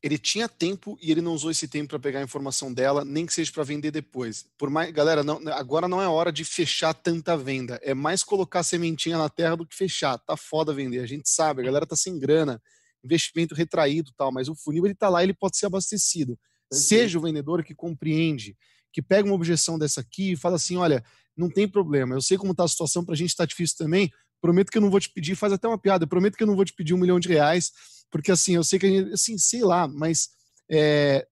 Ele 0.03 0.17
tinha 0.17 0.49
tempo 0.49 0.99
e 1.03 1.11
ele 1.11 1.21
não 1.21 1.35
usou 1.35 1.51
esse 1.51 1.69
tempo 1.69 1.91
para 1.91 1.99
pegar 1.99 2.21
a 2.21 2.23
informação 2.23 2.73
dela, 2.73 3.05
nem 3.05 3.27
que 3.27 3.35
seja 3.35 3.53
para 3.53 3.65
vender 3.65 3.91
depois. 3.91 4.47
Por 4.57 4.71
mais, 4.71 4.91
galera, 4.93 5.23
não, 5.23 5.41
agora 5.49 5.87
não 5.87 6.01
é 6.01 6.09
hora 6.09 6.33
de 6.33 6.43
fechar 6.45 6.95
tanta 6.95 7.37
venda. 7.37 7.79
É 7.83 7.93
mais 7.93 8.25
colocar 8.25 8.63
sementinha 8.63 9.19
na 9.19 9.29
terra 9.29 9.57
do 9.57 9.67
que 9.67 9.77
fechar. 9.77 10.17
Tá 10.19 10.37
foda 10.37 10.73
vender. 10.73 11.01
A 11.01 11.07
gente 11.07 11.29
sabe, 11.29 11.61
a 11.61 11.65
galera 11.65 11.87
tá 11.87 11.97
sem 11.97 12.19
grana 12.19 12.61
investimento 13.05 13.55
retraído 13.55 14.13
tal, 14.17 14.33
mas 14.33 14.49
o 14.49 14.55
funil 14.55 14.85
ele 14.87 14.93
está 14.93 15.09
lá, 15.09 15.23
ele 15.23 15.35
pode 15.35 15.57
ser 15.57 15.67
abastecido. 15.67 16.39
Perfeito. 16.69 16.89
Seja 16.89 17.19
o 17.19 17.23
vendedor 17.23 17.65
que 17.65 17.75
compreende, 17.75 18.57
que 18.93 19.03
pega 19.03 19.27
uma 19.27 19.35
objeção 19.35 19.79
dessa 19.79 20.01
aqui 20.01 20.33
e 20.33 20.37
fala 20.37 20.57
assim, 20.57 20.77
olha, 20.77 21.05
não 21.37 21.49
tem 21.49 21.67
problema, 21.67 22.15
eu 22.15 22.23
sei 22.23 22.37
como 22.37 22.53
está 22.53 22.65
a 22.65 22.69
situação, 22.69 23.05
para 23.05 23.15
a 23.15 23.17
gente 23.17 23.31
está 23.31 23.45
difícil 23.45 23.77
também, 23.79 24.11
prometo 24.41 24.71
que 24.71 24.79
eu 24.79 24.83
não 24.83 24.91
vou 24.91 25.01
te 25.01 25.11
pedir, 25.11 25.35
faz 25.35 25.53
até 25.53 25.69
uma 25.69 25.79
piada, 25.79 26.07
prometo 26.07 26.37
que 26.37 26.43
eu 26.43 26.47
não 26.47 26.57
vou 26.57 26.65
te 26.65 26.73
pedir 26.73 26.95
um 26.95 26.99
milhão 26.99 27.21
de 27.21 27.29
reais, 27.29 27.73
porque 28.11 28.33
assim, 28.33 28.55
eu 28.55 28.65
sei 28.65 28.79
que, 28.79 28.87
a 28.87 28.89
gente, 28.89 29.13
assim, 29.13 29.39
sei 29.39 29.63
lá, 29.63 29.87
mas 29.87 30.31
é, 30.71 31.27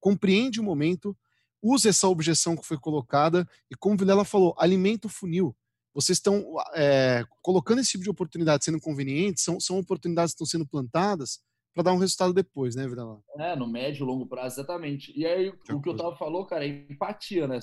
compreende 0.00 0.60
o 0.60 0.64
momento, 0.64 1.16
usa 1.62 1.88
essa 1.88 2.08
objeção 2.08 2.56
que 2.56 2.66
foi 2.66 2.78
colocada 2.78 3.48
e 3.70 3.74
como 3.74 3.94
o 3.94 3.98
Vilela 3.98 4.24
falou, 4.24 4.54
alimenta 4.58 5.06
o 5.06 5.10
funil. 5.10 5.56
Vocês 5.94 6.18
estão 6.18 6.44
é, 6.74 7.24
colocando 7.40 7.80
esse 7.80 7.92
tipo 7.92 8.04
de 8.04 8.10
oportunidade 8.10 8.64
sendo 8.64 8.80
conveniente, 8.80 9.40
são, 9.40 9.58
são 9.58 9.78
oportunidades 9.78 10.32
que 10.32 10.36
estão 10.36 10.46
sendo 10.46 10.66
plantadas 10.66 11.40
para 11.76 11.82
dar 11.82 11.92
um 11.92 11.98
resultado 11.98 12.32
depois, 12.32 12.74
né, 12.74 12.88
Vidal? 12.88 13.22
É, 13.38 13.54
no 13.54 13.66
médio 13.66 14.02
e 14.02 14.06
longo 14.06 14.26
prazo, 14.26 14.58
exatamente. 14.58 15.12
E 15.14 15.26
aí, 15.26 15.50
o 15.70 15.78
que 15.82 15.90
eu 15.90 15.94
tava 15.94 16.16
falou, 16.16 16.46
cara, 16.46 16.64
é 16.64 16.86
empatia, 16.90 17.46
né? 17.46 17.60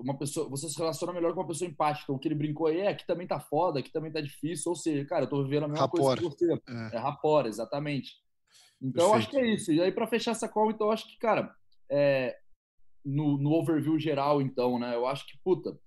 Uma 0.00 0.18
pessoa, 0.18 0.50
você 0.50 0.68
se 0.68 0.76
relaciona 0.76 1.12
melhor 1.12 1.32
com 1.32 1.38
uma 1.42 1.46
pessoa 1.46 1.70
empática. 1.70 2.02
Então, 2.02 2.16
o 2.16 2.18
que 2.18 2.26
ele 2.26 2.34
brincou 2.34 2.66
aí 2.66 2.80
é 2.80 2.88
aqui 2.88 3.06
também 3.06 3.24
tá 3.24 3.38
foda, 3.38 3.78
aqui 3.78 3.92
também 3.92 4.10
tá 4.10 4.20
difícil. 4.20 4.70
Ou 4.70 4.74
seja, 4.74 5.06
cara, 5.06 5.26
eu 5.26 5.28
tô 5.28 5.44
vivendo 5.44 5.66
a 5.66 5.68
mesma 5.68 5.84
rapor. 5.84 6.00
coisa 6.00 6.16
que 6.16 6.24
você. 6.24 6.52
É, 6.52 6.96
é 6.96 6.98
rapor, 6.98 7.46
exatamente. 7.46 8.14
Então, 8.82 9.14
acho 9.14 9.30
que 9.30 9.36
é 9.36 9.54
isso. 9.54 9.70
E 9.70 9.80
aí, 9.80 9.92
para 9.92 10.08
fechar 10.08 10.32
essa 10.32 10.48
call, 10.48 10.72
então, 10.72 10.90
acho 10.90 11.06
que, 11.06 11.16
cara, 11.16 11.54
é, 11.88 12.36
no, 13.04 13.38
no 13.38 13.52
overview 13.52 13.96
geral, 13.96 14.42
então, 14.42 14.76
né? 14.76 14.92
Eu 14.96 15.06
acho 15.06 15.24
que, 15.24 15.38
puta, 15.44 15.78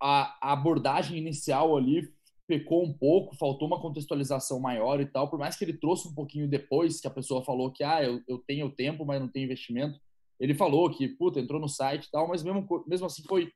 a, 0.00 0.38
a 0.40 0.52
abordagem 0.54 1.18
inicial 1.18 1.76
ali 1.76 2.13
pecou 2.46 2.84
um 2.84 2.92
pouco, 2.92 3.36
faltou 3.36 3.66
uma 3.66 3.80
contextualização 3.80 4.60
maior 4.60 5.00
e 5.00 5.06
tal, 5.06 5.28
por 5.28 5.38
mais 5.38 5.56
que 5.56 5.64
ele 5.64 5.78
trouxe 5.78 6.08
um 6.08 6.14
pouquinho 6.14 6.48
depois, 6.48 7.00
que 7.00 7.06
a 7.06 7.10
pessoa 7.10 7.44
falou 7.44 7.70
que, 7.70 7.82
ah, 7.82 8.02
eu, 8.02 8.22
eu 8.28 8.38
tenho 8.38 8.70
tempo, 8.70 9.04
mas 9.04 9.20
não 9.20 9.28
tenho 9.28 9.44
investimento, 9.44 9.98
ele 10.38 10.54
falou 10.54 10.90
que, 10.90 11.08
puta, 11.08 11.40
entrou 11.40 11.60
no 11.60 11.68
site 11.68 12.04
e 12.04 12.10
tal, 12.10 12.28
mas 12.28 12.42
mesmo, 12.42 12.66
mesmo 12.86 13.06
assim 13.06 13.22
foi, 13.22 13.50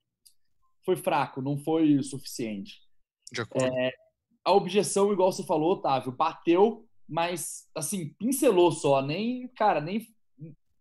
foi 0.85 0.97
fraco, 0.97 1.43
não 1.43 1.59
foi 1.59 2.03
suficiente. 2.03 2.81
De 3.31 3.43
acordo. 3.43 3.67
É, 3.67 3.93
a 4.45 4.53
objeção, 4.53 5.13
igual 5.13 5.31
você 5.31 5.45
falou, 5.45 5.73
Otávio, 5.73 6.13
bateu, 6.13 6.87
mas, 7.07 7.67
assim, 7.75 8.15
pincelou 8.19 8.73
só, 8.73 9.03
nem, 9.03 9.49
cara, 9.49 9.81
nem 9.81 10.07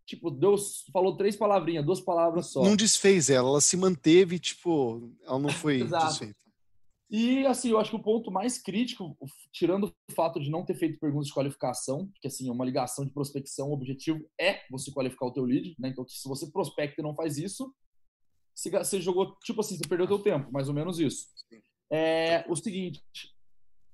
tipo, 0.05 0.31
Deus 0.31 0.85
falou 0.93 1.17
três 1.17 1.35
palavrinhas, 1.35 1.85
duas 1.85 1.99
palavras 1.99 2.47
só. 2.47 2.63
Não 2.63 2.77
desfez 2.77 3.29
ela, 3.29 3.49
ela 3.49 3.61
se 3.61 3.75
manteve, 3.75 4.39
tipo, 4.39 5.11
ela 5.25 5.37
não 5.37 5.49
foi 5.49 5.83
desfeita. 5.83 6.46
E, 7.09 7.45
assim, 7.45 7.69
eu 7.69 7.79
acho 7.79 7.91
que 7.91 7.95
o 7.95 8.03
ponto 8.03 8.29
mais 8.29 8.61
crítico, 8.61 9.17
tirando 9.53 9.85
o 9.85 10.13
fato 10.13 10.39
de 10.39 10.49
não 10.49 10.65
ter 10.65 10.75
feito 10.75 10.99
perguntas 10.99 11.27
de 11.27 11.33
qualificação, 11.33 12.09
que, 12.21 12.27
assim, 12.27 12.49
é 12.49 12.51
uma 12.51 12.65
ligação 12.65 13.05
de 13.05 13.13
prospecção, 13.13 13.69
o 13.69 13.73
objetivo 13.73 14.19
é 14.39 14.61
você 14.69 14.91
qualificar 14.91 15.27
o 15.27 15.31
teu 15.31 15.45
lead, 15.45 15.73
né? 15.79 15.89
Então, 15.89 16.05
se 16.07 16.27
você 16.27 16.51
prospecta 16.51 16.99
e 16.99 17.03
não 17.03 17.15
faz 17.15 17.37
isso, 17.37 17.73
você 18.53 18.99
jogou, 18.99 19.37
tipo 19.43 19.61
assim, 19.61 19.77
você 19.77 19.87
perdeu 19.87 20.05
o 20.05 20.09
teu 20.09 20.19
tempo, 20.19 20.51
mais 20.51 20.67
ou 20.67 20.73
menos 20.73 20.99
isso. 20.99 21.27
É 21.89 22.43
o 22.49 22.55
seguinte, 22.55 23.01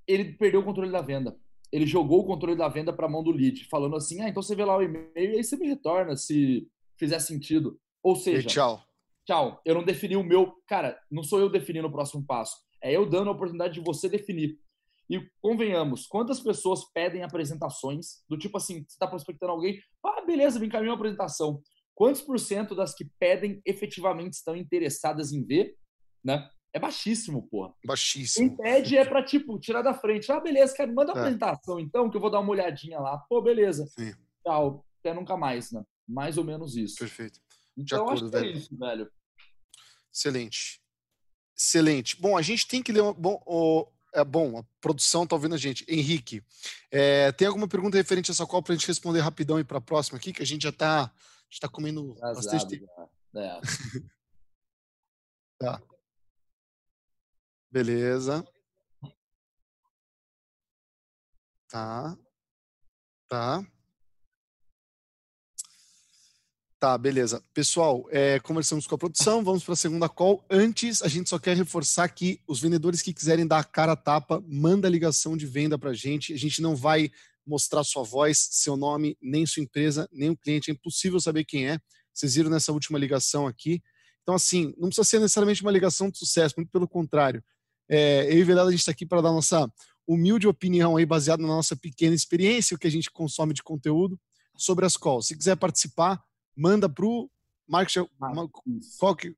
ele 0.07 0.33
perdeu 0.33 0.61
o 0.61 0.63
controle 0.63 0.91
da 0.91 1.01
venda 1.01 1.37
ele 1.73 1.87
jogou 1.87 2.19
o 2.19 2.23
controle 2.23 2.55
da 2.55 2.69
venda 2.69 2.93
para 2.93 3.07
a 3.07 3.09
mão 3.09 3.23
do 3.23 3.31
lead, 3.31 3.67
falando 3.67 3.95
assim: 3.95 4.21
ah, 4.21 4.29
então 4.29 4.43
você 4.43 4.55
vê 4.55 4.63
lá 4.63 4.77
o 4.77 4.83
e-mail 4.83 5.11
e 5.15 5.37
aí 5.37 5.43
você 5.43 5.57
me 5.57 5.67
retorna 5.67 6.15
se 6.15 6.67
fizer 6.99 7.17
sentido. 7.17 7.79
Ou 8.03 8.15
seja, 8.15 8.47
e 8.47 8.51
tchau. 8.51 8.83
Tchau. 9.25 9.59
Eu 9.65 9.73
não 9.73 9.83
defini 9.83 10.15
o 10.15 10.23
meu. 10.23 10.53
Cara, 10.67 10.99
não 11.09 11.23
sou 11.23 11.39
eu 11.39 11.49
definindo 11.49 11.87
o 11.87 11.91
próximo 11.91 12.23
passo. 12.23 12.57
É 12.83 12.91
eu 12.91 13.09
dando 13.09 13.29
a 13.29 13.33
oportunidade 13.33 13.75
de 13.75 13.81
você 13.81 14.09
definir. 14.09 14.59
E 15.09 15.19
convenhamos, 15.41 16.07
quantas 16.07 16.39
pessoas 16.39 16.85
pedem 16.93 17.23
apresentações 17.23 18.23
do 18.27 18.37
tipo 18.37 18.57
assim, 18.57 18.83
você 18.83 18.93
está 18.93 19.07
prospectando 19.07 19.51
alguém, 19.51 19.79
ah, 20.05 20.21
beleza, 20.25 20.59
me 20.59 20.67
encaminhou 20.67 20.93
a 20.93 20.97
apresentação. 20.97 21.61
quantos 21.93 22.21
por 22.21 22.39
cento 22.39 22.73
das 22.73 22.95
que 22.95 23.05
pedem 23.19 23.61
efetivamente 23.65 24.33
estão 24.33 24.55
interessadas 24.55 25.31
em 25.31 25.43
ver, 25.45 25.75
né? 26.23 26.49
É 26.73 26.79
baixíssimo, 26.79 27.47
porra. 27.49 27.71
Baixíssimo. 27.85 28.47
Quem 28.47 28.57
pede 28.57 28.97
é 28.97 29.05
para, 29.05 29.23
tipo, 29.23 29.59
tirar 29.59 29.83
da 29.83 29.93
frente. 29.93 30.31
Ah, 30.31 30.39
beleza, 30.39 30.75
cara, 30.75 30.91
manda 30.91 31.11
uma 31.11 31.19
é. 31.19 31.21
apresentação 31.21 31.79
então, 31.79 32.09
que 32.09 32.17
eu 32.17 32.21
vou 32.21 32.31
dar 32.31 32.39
uma 32.39 32.49
olhadinha 32.49 32.99
lá. 32.99 33.19
Pô, 33.29 33.41
beleza. 33.43 33.85
Sim. 33.87 34.11
Tchau. 34.43 34.83
Até 34.99 35.13
nunca 35.13 35.37
mais, 35.37 35.71
né? 35.71 35.83
Mais 36.07 36.37
ou 36.37 36.43
menos 36.43 36.75
isso. 36.75 36.95
Perfeito. 36.97 37.39
Então, 37.77 38.03
acordo, 38.03 38.25
acho 38.25 38.31
que 38.31 38.37
é 38.37 38.39
velho. 38.39 38.53
é 38.53 38.57
isso, 38.57 38.77
velho. 38.77 39.11
Excelente. 40.11 40.82
Excelente. 41.63 42.19
Bom, 42.19 42.37
a 42.37 42.41
gente 42.41 42.67
tem 42.67 42.83
que 42.83 42.91
ler. 42.91 43.01
Bom, 43.13 43.41
o, 43.45 43.87
é 44.13 44.21
bom, 44.21 44.59
a 44.59 44.63
produção 44.81 45.25
tá 45.25 45.33
ouvindo 45.33 45.55
a 45.55 45.57
gente. 45.57 45.85
Henrique, 45.87 46.43
é, 46.91 47.31
tem 47.31 47.47
alguma 47.47 47.69
pergunta 47.69 47.95
referente 47.95 48.29
a 48.29 48.33
essa 48.33 48.45
qual 48.45 48.61
para 48.61 48.73
a 48.73 48.75
gente 48.75 48.85
responder 48.85 49.21
rapidão 49.21 49.57
e 49.57 49.63
para 49.63 49.77
a 49.77 49.81
próxima 49.81 50.17
aqui, 50.17 50.33
que 50.33 50.43
a 50.43 50.45
gente 50.45 50.63
já 50.63 50.69
está 50.69 51.09
tá 51.61 51.69
comendo 51.69 52.17
Azado, 52.21 52.35
bastante 52.35 52.67
tempo. 52.67 52.85
É. 53.37 53.61
tá. 55.57 55.81
Beleza. 57.71 58.45
Tá. 61.69 62.17
Tá. 63.29 63.65
Tá, 66.83 66.97
beleza. 66.97 67.41
Pessoal, 67.53 68.05
é, 68.11 68.41
conversamos 68.41 68.85
com 68.85 68.93
a 68.93 68.97
produção, 68.97 69.41
vamos 69.41 69.63
para 69.63 69.71
a 69.71 69.77
segunda 69.77 70.09
call. 70.09 70.43
Antes, 70.49 71.01
a 71.01 71.07
gente 71.07 71.29
só 71.29 71.39
quer 71.39 71.55
reforçar 71.55 72.09
que 72.09 72.41
os 72.45 72.59
vendedores 72.59 73.01
que 73.01 73.13
quiserem 73.13 73.47
dar 73.47 73.59
a 73.59 73.63
cara 73.63 73.93
a 73.93 73.95
tapa, 73.95 74.43
manda 74.45 74.85
a 74.85 74.91
ligação 74.91 75.37
de 75.37 75.45
venda 75.45 75.79
para 75.79 75.91
a 75.91 75.93
gente. 75.93 76.33
A 76.33 76.37
gente 76.37 76.61
não 76.61 76.75
vai 76.75 77.09
mostrar 77.47 77.85
sua 77.85 78.03
voz, 78.03 78.49
seu 78.51 78.75
nome, 78.75 79.17
nem 79.21 79.45
sua 79.45 79.63
empresa, 79.63 80.09
nem 80.11 80.29
o 80.29 80.35
cliente. 80.35 80.71
É 80.71 80.73
impossível 80.73 81.21
saber 81.21 81.45
quem 81.45 81.69
é. 81.69 81.79
Vocês 82.13 82.35
viram 82.35 82.49
nessa 82.49 82.73
última 82.73 82.99
ligação 82.99 83.47
aqui. 83.47 83.81
Então, 84.21 84.35
assim, 84.35 84.73
não 84.77 84.89
precisa 84.89 85.05
ser 85.05 85.19
necessariamente 85.19 85.61
uma 85.61 85.71
ligação 85.71 86.09
de 86.09 86.17
sucesso, 86.17 86.55
muito 86.57 86.69
pelo 86.69 86.85
contrário. 86.85 87.41
É, 87.87 88.25
eu 88.25 88.39
e 88.39 88.43
Velada, 88.43 88.67
a 88.67 88.71
gente 88.71 88.81
está 88.81 88.91
aqui 88.91 89.05
para 89.05 89.21
dar 89.21 89.31
nossa 89.31 89.71
humilde 90.05 90.49
opinião 90.49 90.97
aí, 90.97 91.05
baseada 91.05 91.41
na 91.41 91.47
nossa 91.47 91.77
pequena 91.77 92.13
experiência, 92.13 92.75
o 92.75 92.77
que 92.77 92.87
a 92.87 92.91
gente 92.91 93.09
consome 93.09 93.53
de 93.53 93.63
conteúdo 93.63 94.19
sobre 94.57 94.85
as 94.85 94.97
calls. 94.97 95.27
Se 95.27 95.37
quiser 95.37 95.55
participar, 95.55 96.21
manda 96.55 96.87
para 96.89 97.05
o 97.05 97.29
marketing, 97.67 98.07
qual 98.99 99.15
que, 99.15 99.35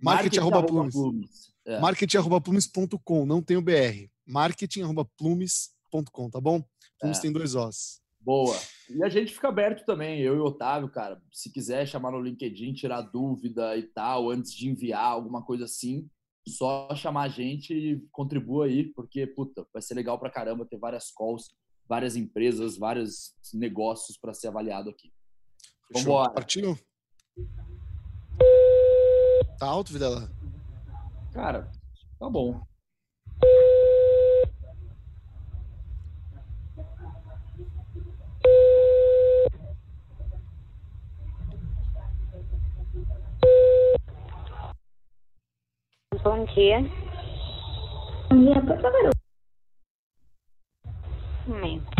marketing, 0.00 0.38
arroba 0.38 0.62
plumes. 0.64 0.94
plumes. 0.94 1.54
É. 1.66 1.78
marketing 1.80 2.16
arroba 2.16 2.40
plumes.com, 2.40 3.26
não 3.26 3.42
tem 3.42 3.56
o 3.56 3.62
BR. 3.62 4.08
marketing 4.26 4.82
arroba 4.82 5.04
plumes.com, 5.04 6.30
tá 6.30 6.40
bom? 6.40 6.62
Plumes 7.00 7.18
é. 7.18 7.20
tem 7.22 7.32
dois 7.32 7.54
Os. 7.54 8.00
Boa. 8.20 8.56
E 8.90 9.02
a 9.02 9.08
gente 9.08 9.32
fica 9.32 9.48
aberto 9.48 9.86
também, 9.86 10.20
eu 10.20 10.36
e 10.36 10.38
o 10.38 10.44
Otávio, 10.44 10.90
cara. 10.90 11.22
Se 11.32 11.52
quiser 11.52 11.86
chamar 11.86 12.10
no 12.10 12.20
LinkedIn, 12.20 12.74
tirar 12.74 13.00
dúvida 13.00 13.76
e 13.76 13.84
tal, 13.84 14.30
antes 14.30 14.52
de 14.52 14.68
enviar 14.68 15.04
alguma 15.04 15.42
coisa 15.42 15.64
assim, 15.64 16.08
só 16.48 16.94
chamar 16.94 17.22
a 17.22 17.28
gente 17.28 17.72
e 17.72 18.06
contribua 18.10 18.66
aí, 18.66 18.84
porque, 18.84 19.26
puta, 19.26 19.66
vai 19.72 19.82
ser 19.82 19.94
legal 19.94 20.18
pra 20.18 20.30
caramba 20.30 20.66
ter 20.66 20.78
várias 20.78 21.10
calls, 21.10 21.48
várias 21.88 22.16
empresas, 22.16 22.76
vários 22.76 23.34
negócios 23.54 24.18
para 24.18 24.34
ser 24.34 24.48
avaliado 24.48 24.90
aqui. 24.90 25.12
Vamos 25.90 26.06
embora. 26.06 26.30
Partiu? 26.32 26.78
Tá 29.58 29.66
alto, 29.66 29.92
Videla? 29.92 30.30
Cara, 31.32 31.70
tá 32.18 32.28
bom. 32.28 32.60
Bom 46.22 46.44
dia. 46.54 46.80
Bom 48.28 48.44
dia, 48.44 48.60
por 48.60 48.80
favor. 48.80 49.10
Um 51.46 51.54
momento. 51.54 51.98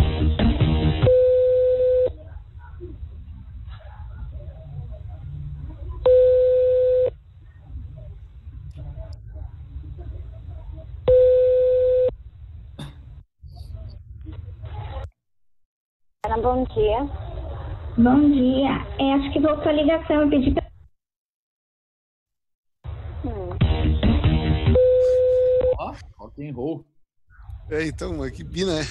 Bom 16.48 16.64
dia. 16.64 17.00
Bom 17.98 18.30
dia. 18.30 18.70
É, 18.98 19.12
acho 19.12 19.30
que 19.34 19.38
voltou 19.38 19.68
a 19.68 19.72
ligação. 19.72 20.22
Eu 20.22 20.30
pedi 20.30 20.50
pra 20.50 20.66
rock 26.16 26.48
and 26.48 26.54
roll. 26.54 26.86
É, 27.70 27.86
então, 27.86 28.18
que 28.30 28.42
bina 28.42 28.80
é. 28.80 28.84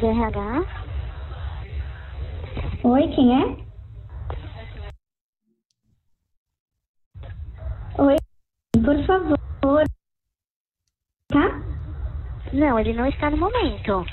RH? 0.00 0.64
Oi, 2.82 3.08
quem 3.14 3.44
é? 3.64 3.68
Oi, 8.00 8.14
por 8.88 9.04
favor. 9.04 9.84
Tá? 11.28 11.60
Não, 12.54 12.78
ele 12.78 12.94
não 12.94 13.06
está 13.06 13.28
no 13.28 13.36
momento. 13.36 14.06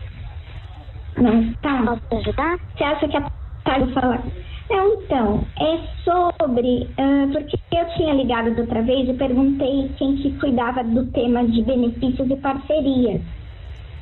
Não, 1.15 1.53
tá. 1.61 1.97
Posso 2.09 2.27
ajudar? 2.27 2.57
Você 2.75 2.83
acha 2.83 3.07
que 3.07 3.15
a 3.15 3.31
Thalia 3.63 3.93
falar? 3.93 4.21
Não, 4.69 4.93
então, 5.01 5.47
é 5.61 5.77
sobre. 6.03 6.89
Uh, 6.99 7.31
porque 7.31 7.57
eu 7.71 7.85
tinha 7.95 8.15
ligado 8.15 8.53
da 8.53 8.63
outra 8.63 8.81
vez 8.81 9.07
e 9.07 9.13
perguntei 9.13 9.93
quem 9.97 10.17
que 10.17 10.38
cuidava 10.39 10.83
do 10.83 11.05
tema 11.11 11.45
de 11.45 11.61
benefícios 11.63 12.29
e 12.29 12.35
parcerias. 12.35 13.21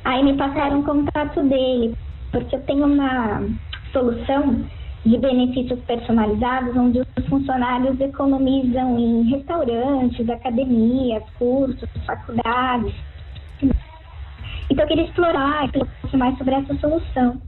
Aí 0.04 0.24
me 0.24 0.36
passaram 0.36 0.80
o 0.80 0.84
contato 0.84 1.40
dele, 1.44 1.94
porque 2.32 2.56
eu 2.56 2.62
tenho 2.62 2.86
uma 2.86 3.46
solução 3.92 4.64
de 5.04 5.18
benefícios 5.18 5.78
personalizados, 5.80 6.74
onde 6.76 7.00
os 7.00 7.26
funcionários 7.28 8.00
economizam 8.00 8.98
em 8.98 9.22
restaurantes, 9.30 10.28
academias, 10.30 11.22
cursos, 11.38 11.88
faculdades. 12.06 12.94
Então, 14.70 14.84
eu 14.84 14.88
queria 14.88 15.04
explorar 15.04 15.68
e 16.12 16.16
mais 16.16 16.36
sobre 16.38 16.54
essa 16.54 16.74
solução. 16.78 17.40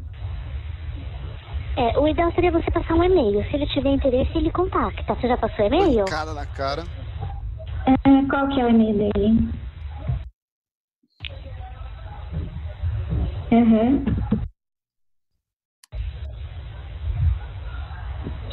É, 1.76 1.98
o 1.98 2.08
ideal 2.08 2.32
seria 2.32 2.50
você 2.50 2.70
passar 2.70 2.94
um 2.94 3.04
e-mail. 3.04 3.42
Se 3.50 3.56
ele 3.56 3.66
tiver 3.66 3.90
interesse, 3.90 4.36
ele 4.36 4.50
contacta. 4.50 5.14
Você 5.14 5.28
já 5.28 5.36
passou 5.36 5.66
e-mail? 5.66 6.04
Cara 6.06 6.32
na 6.32 6.46
cara. 6.46 6.84
É, 7.86 8.28
qual 8.28 8.48
que 8.48 8.60
é 8.60 8.64
o 8.64 8.70
e-mail 8.70 9.12
dele? 9.12 9.48
Uhum. 13.52 14.04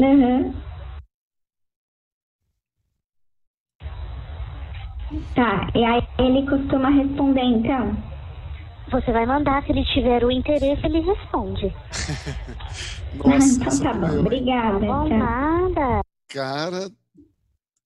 Uhum. 0.04 0.54
Tá, 5.34 5.72
e 5.74 5.84
aí 5.86 6.02
ele 6.20 6.46
costuma 6.50 6.90
responder 6.90 7.42
então? 7.42 7.96
Você 8.92 9.12
vai 9.14 9.26
mandar, 9.26 9.64
se 9.64 9.72
ele 9.72 9.86
tiver 9.86 10.26
o 10.26 10.32
interesse, 10.32 10.86
ele 10.86 11.00
responde. 11.00 11.74
Nossa, 13.16 13.46
então 13.48 13.80
tá 13.80 13.94
bom, 13.94 14.20
obrigada. 14.20 14.80
Não 14.80 15.08
nada. 15.08 16.02
Cara, 16.28 16.92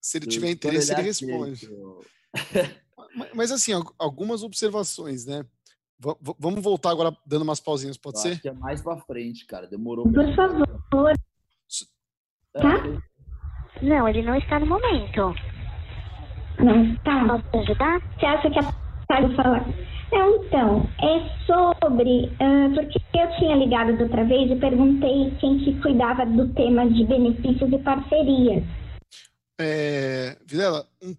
se 0.02 0.18
ele 0.18 0.26
tiver 0.26 0.50
interesse, 0.50 0.92
ele 0.94 1.02
responde. 1.04 1.70
Mas 3.36 3.52
assim, 3.52 3.74
algumas 4.00 4.42
observações, 4.42 5.26
né? 5.26 5.46
V 6.00 6.16
vamos 6.38 6.64
voltar 6.64 6.92
agora 6.92 7.16
dando 7.26 7.42
umas 7.42 7.60
pausinhas, 7.60 7.98
pode 7.98 8.18
Eu 8.18 8.22
ser? 8.22 8.32
Acho 8.32 8.42
que 8.42 8.50
é 8.50 8.54
mais 8.54 8.82
pra 8.82 8.98
frente, 8.98 9.46
cara. 9.46 9.68
Demorou. 9.68 10.06
Por 10.12 10.36
favor. 10.36 11.14
É, 12.58 12.62
tá? 12.62 13.02
Não, 13.82 14.08
ele 14.08 14.24
não 14.24 14.36
está 14.36 14.60
no 14.60 14.66
momento. 14.66 15.36
Não 16.60 16.94
está. 16.94 17.40
Posso 17.42 17.58
ajudar? 17.64 18.02
Você 18.20 18.26
acha 18.26 18.50
que 18.50 18.60
a 18.60 18.74
Thalia 19.08 19.36
falar? 19.36 19.66
Não, 20.12 20.44
então, 20.44 20.90
é 21.02 21.46
sobre. 21.46 22.26
Uh, 22.26 22.74
porque 22.74 23.00
eu 23.14 23.38
tinha 23.38 23.56
ligado 23.56 23.98
da 23.98 24.04
outra 24.04 24.24
vez 24.24 24.50
e 24.50 24.56
perguntei 24.56 25.36
quem 25.40 25.60
que 25.60 25.80
cuidava 25.82 26.26
do 26.26 26.52
tema 26.54 26.90
de 26.90 27.06
benefícios 27.06 27.72
e 27.72 27.78
parcerias. 27.80 28.64
É, 29.60 30.38
Vilela, 30.46 30.88
um, 31.04 31.16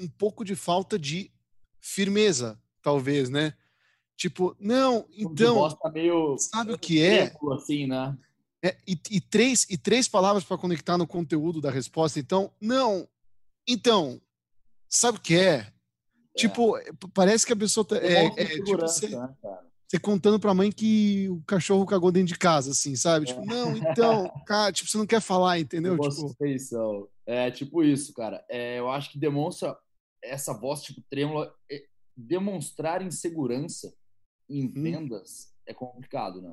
um 0.00 0.08
pouco 0.18 0.44
de 0.44 0.56
falta 0.56 0.98
de 0.98 1.30
firmeza, 1.80 2.58
talvez, 2.82 3.28
né? 3.28 3.52
Tipo, 4.16 4.56
não, 4.58 5.06
então. 5.16 5.68
Meio, 5.92 6.36
sabe 6.38 6.72
o 6.72 6.78
que 6.78 7.02
é? 7.02 7.32
Assim, 7.52 7.86
né? 7.86 8.16
É, 8.62 8.76
e, 8.86 8.98
e, 9.10 9.20
três, 9.20 9.66
e 9.70 9.78
três 9.78 10.06
palavras 10.06 10.44
para 10.44 10.58
conectar 10.58 10.98
no 10.98 11.06
conteúdo 11.06 11.60
da 11.60 11.70
resposta. 11.70 12.20
Então, 12.20 12.52
não. 12.60 13.08
Então, 13.66 14.20
Sabe 14.90 15.18
o 15.18 15.20
que 15.20 15.36
é? 15.36 15.54
é. 15.54 15.72
Tipo, 16.36 16.74
parece 17.14 17.46
que 17.46 17.52
a 17.52 17.56
pessoa 17.56 17.84
tá, 17.84 17.96
é, 17.96 18.26
é, 18.26 18.44
tipo 18.46 18.76
você, 18.76 19.08
né, 19.08 19.34
você 19.86 20.00
contando 20.00 20.40
pra 20.40 20.52
mãe 20.52 20.72
que 20.72 21.28
o 21.28 21.40
cachorro 21.46 21.86
cagou 21.86 22.10
dentro 22.10 22.32
de 22.32 22.38
casa, 22.38 22.72
assim, 22.72 22.96
sabe? 22.96 23.26
Tipo, 23.26 23.42
é. 23.42 23.46
não, 23.46 23.76
então, 23.76 24.28
cara, 24.44 24.72
tipo, 24.72 24.90
você 24.90 24.98
não 24.98 25.06
quer 25.06 25.20
falar, 25.20 25.60
entendeu? 25.60 25.96
Tipo... 25.96 26.34
É 27.24 27.50
tipo 27.52 27.84
isso, 27.84 28.12
cara. 28.12 28.44
É, 28.48 28.80
eu 28.80 28.90
acho 28.90 29.12
que 29.12 29.18
demonstra 29.18 29.78
essa 30.22 30.52
voz, 30.52 30.82
tipo, 30.82 31.00
trêmula, 31.08 31.54
é, 31.70 31.84
demonstrar 32.16 33.00
insegurança 33.00 33.94
em 34.48 34.66
hum. 34.66 34.72
vendas 34.74 35.54
é 35.64 35.72
complicado, 35.72 36.42
né? 36.42 36.52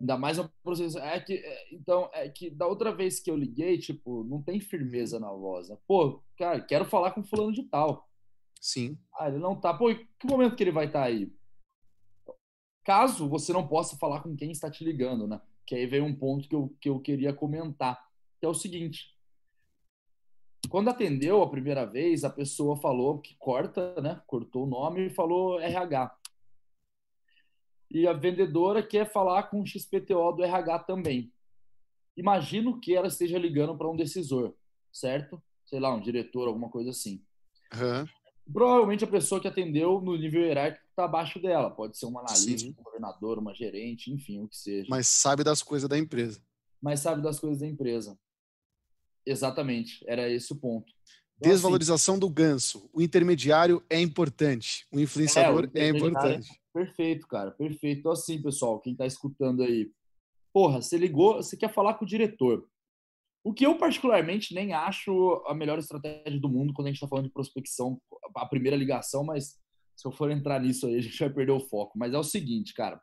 Ainda 0.00 0.16
mais 0.16 0.38
o 0.38 0.48
processo. 0.62 0.98
É 0.98 1.20
que, 1.20 1.34
é, 1.34 1.74
então, 1.74 2.08
é 2.14 2.28
que 2.28 2.48
da 2.48 2.66
outra 2.66 2.90
vez 2.94 3.20
que 3.20 3.30
eu 3.30 3.36
liguei, 3.36 3.76
tipo, 3.76 4.24
não 4.24 4.42
tem 4.42 4.58
firmeza 4.58 5.20
na 5.20 5.30
voz. 5.30 5.68
Né? 5.68 5.76
Pô, 5.86 6.22
cara, 6.38 6.60
quero 6.60 6.86
falar 6.86 7.10
com 7.10 7.22
fulano 7.22 7.52
de 7.52 7.64
tal. 7.64 8.08
Sim. 8.58 8.98
Ah, 9.14 9.28
ele 9.28 9.38
não 9.38 9.54
tá. 9.54 9.74
Pô, 9.74 9.94
que 9.94 10.26
momento 10.26 10.56
que 10.56 10.62
ele 10.62 10.72
vai 10.72 10.86
estar 10.86 11.00
tá 11.00 11.06
aí? 11.06 11.30
Caso 12.82 13.28
você 13.28 13.52
não 13.52 13.68
possa 13.68 13.96
falar 13.98 14.22
com 14.22 14.34
quem 14.34 14.50
está 14.50 14.70
te 14.70 14.82
ligando, 14.82 15.28
né? 15.28 15.40
Que 15.66 15.74
aí 15.74 15.86
vem 15.86 16.00
um 16.00 16.14
ponto 16.14 16.48
que 16.48 16.56
eu, 16.56 16.74
que 16.80 16.88
eu 16.88 16.98
queria 16.98 17.32
comentar, 17.32 18.02
que 18.38 18.46
é 18.46 18.48
o 18.48 18.54
seguinte. 18.54 19.14
Quando 20.70 20.88
atendeu 20.88 21.42
a 21.42 21.50
primeira 21.50 21.84
vez, 21.84 22.24
a 22.24 22.30
pessoa 22.30 22.76
falou 22.76 23.20
que 23.20 23.34
corta, 23.38 24.00
né? 24.00 24.22
Cortou 24.26 24.64
o 24.64 24.68
nome 24.68 25.06
e 25.06 25.10
falou 25.10 25.60
RH 25.60 26.19
e 27.90 28.06
a 28.06 28.12
vendedora 28.12 28.82
quer 28.82 29.10
falar 29.10 29.44
com 29.44 29.60
o 29.60 29.66
XPTO 29.66 30.32
do 30.32 30.44
RH 30.44 30.80
também. 30.80 31.32
Imagino 32.16 32.78
que 32.80 32.94
ela 32.94 33.08
esteja 33.08 33.38
ligando 33.38 33.76
para 33.76 33.90
um 33.90 33.96
decisor, 33.96 34.54
certo? 34.92 35.42
Sei 35.64 35.80
lá, 35.80 35.94
um 35.94 36.00
diretor, 36.00 36.46
alguma 36.46 36.68
coisa 36.68 36.90
assim. 36.90 37.24
Uhum. 37.74 38.06
Provavelmente 38.52 39.04
a 39.04 39.08
pessoa 39.08 39.40
que 39.40 39.48
atendeu 39.48 40.00
no 40.00 40.16
nível 40.16 40.42
hierárquico 40.42 40.84
está 40.88 41.04
abaixo 41.04 41.40
dela. 41.40 41.70
Pode 41.70 41.96
ser 41.96 42.06
um 42.06 42.18
analista, 42.18 42.68
um 42.68 42.72
coordenador, 42.72 43.38
uma 43.38 43.54
gerente, 43.54 44.12
enfim, 44.12 44.42
o 44.42 44.48
que 44.48 44.56
seja. 44.56 44.86
Mas 44.90 45.06
sabe 45.06 45.44
das 45.44 45.62
coisas 45.62 45.88
da 45.88 45.96
empresa. 45.96 46.42
Mas 46.80 47.00
sabe 47.00 47.22
das 47.22 47.38
coisas 47.38 47.60
da 47.60 47.66
empresa. 47.66 48.18
Exatamente, 49.24 50.04
era 50.06 50.28
esse 50.28 50.52
o 50.52 50.56
ponto. 50.56 50.92
Então, 51.40 51.50
assim, 51.50 51.56
Desvalorização 51.56 52.14
assim, 52.14 52.20
do 52.20 52.28
ganso. 52.28 52.90
O 52.92 53.00
intermediário 53.00 53.82
é 53.88 53.98
importante. 53.98 54.86
O 54.92 55.00
influenciador 55.00 55.70
é, 55.74 55.78
o 55.78 55.82
é 55.82 55.88
importante. 55.88 56.50
Perfeito, 56.72 57.26
cara, 57.26 57.50
perfeito. 57.50 58.00
Então, 58.00 58.12
assim, 58.12 58.40
pessoal, 58.40 58.78
quem 58.78 58.92
está 58.92 59.06
escutando 59.06 59.62
aí, 59.62 59.90
porra, 60.52 60.82
você 60.82 60.98
ligou, 60.98 61.36
você 61.36 61.56
quer 61.56 61.72
falar 61.72 61.94
com 61.94 62.04
o 62.04 62.08
diretor. 62.08 62.68
O 63.42 63.54
que 63.54 63.64
eu, 63.64 63.78
particularmente, 63.78 64.54
nem 64.54 64.74
acho 64.74 65.42
a 65.46 65.54
melhor 65.54 65.78
estratégia 65.78 66.38
do 66.38 66.48
mundo 66.48 66.74
quando 66.74 66.88
a 66.88 66.90
gente 66.90 66.98
está 66.98 67.08
falando 67.08 67.24
de 67.24 67.32
prospecção, 67.32 67.98
a 68.36 68.46
primeira 68.46 68.76
ligação, 68.76 69.24
mas 69.24 69.58
se 69.96 70.06
eu 70.06 70.12
for 70.12 70.30
entrar 70.30 70.60
nisso 70.60 70.86
aí, 70.86 70.96
a 70.96 71.00
gente 71.00 71.18
vai 71.18 71.30
perder 71.30 71.52
o 71.52 71.60
foco. 71.60 71.98
Mas 71.98 72.12
é 72.12 72.18
o 72.18 72.22
seguinte, 72.22 72.74
cara. 72.74 73.00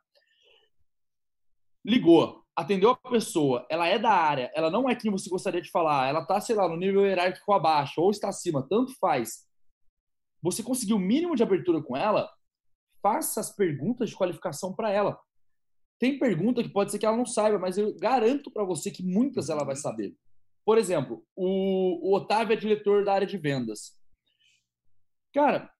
Ligou, 1.84 2.44
atendeu 2.58 2.90
a 2.90 2.96
pessoa, 2.96 3.64
ela 3.70 3.86
é 3.86 4.00
da 4.00 4.10
área, 4.10 4.50
ela 4.52 4.68
não 4.68 4.90
é 4.90 4.96
quem 4.96 5.12
você 5.12 5.30
gostaria 5.30 5.62
de 5.62 5.70
falar, 5.70 6.08
ela 6.08 6.26
tá, 6.26 6.40
sei 6.40 6.56
lá, 6.56 6.68
no 6.68 6.76
nível 6.76 7.06
hierárquico 7.06 7.52
abaixo 7.52 8.00
ou 8.00 8.10
está 8.10 8.30
acima, 8.30 8.66
tanto 8.68 8.98
faz. 8.98 9.46
Você 10.42 10.60
conseguiu 10.60 10.96
o 10.96 11.00
mínimo 11.00 11.36
de 11.36 11.42
abertura 11.44 11.80
com 11.80 11.96
ela, 11.96 12.28
faça 13.00 13.38
as 13.38 13.54
perguntas 13.54 14.10
de 14.10 14.16
qualificação 14.16 14.74
para 14.74 14.90
ela. 14.90 15.16
Tem 16.00 16.18
pergunta 16.18 16.60
que 16.60 16.68
pode 16.68 16.90
ser 16.90 16.98
que 16.98 17.06
ela 17.06 17.16
não 17.16 17.24
saiba, 17.24 17.60
mas 17.60 17.78
eu 17.78 17.94
garanto 17.96 18.50
para 18.50 18.64
você 18.64 18.90
que 18.90 19.04
muitas 19.04 19.48
ela 19.48 19.64
vai 19.64 19.76
saber. 19.76 20.16
Por 20.64 20.78
exemplo, 20.78 21.24
o, 21.36 22.10
o 22.10 22.16
Otávio 22.16 22.54
é 22.54 22.56
diretor 22.56 23.04
da 23.04 23.12
área 23.14 23.26
de 23.26 23.38
vendas. 23.38 23.96
Cara, 25.32 25.72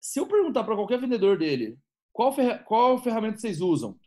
se 0.00 0.18
eu 0.18 0.26
perguntar 0.26 0.64
para 0.64 0.76
qualquer 0.76 0.98
vendedor 0.98 1.36
dele 1.36 1.78
qual, 2.10 2.32
fer 2.32 2.64
qual 2.64 2.96
ferramenta 2.96 3.36
vocês 3.36 3.60
usam, 3.60 3.98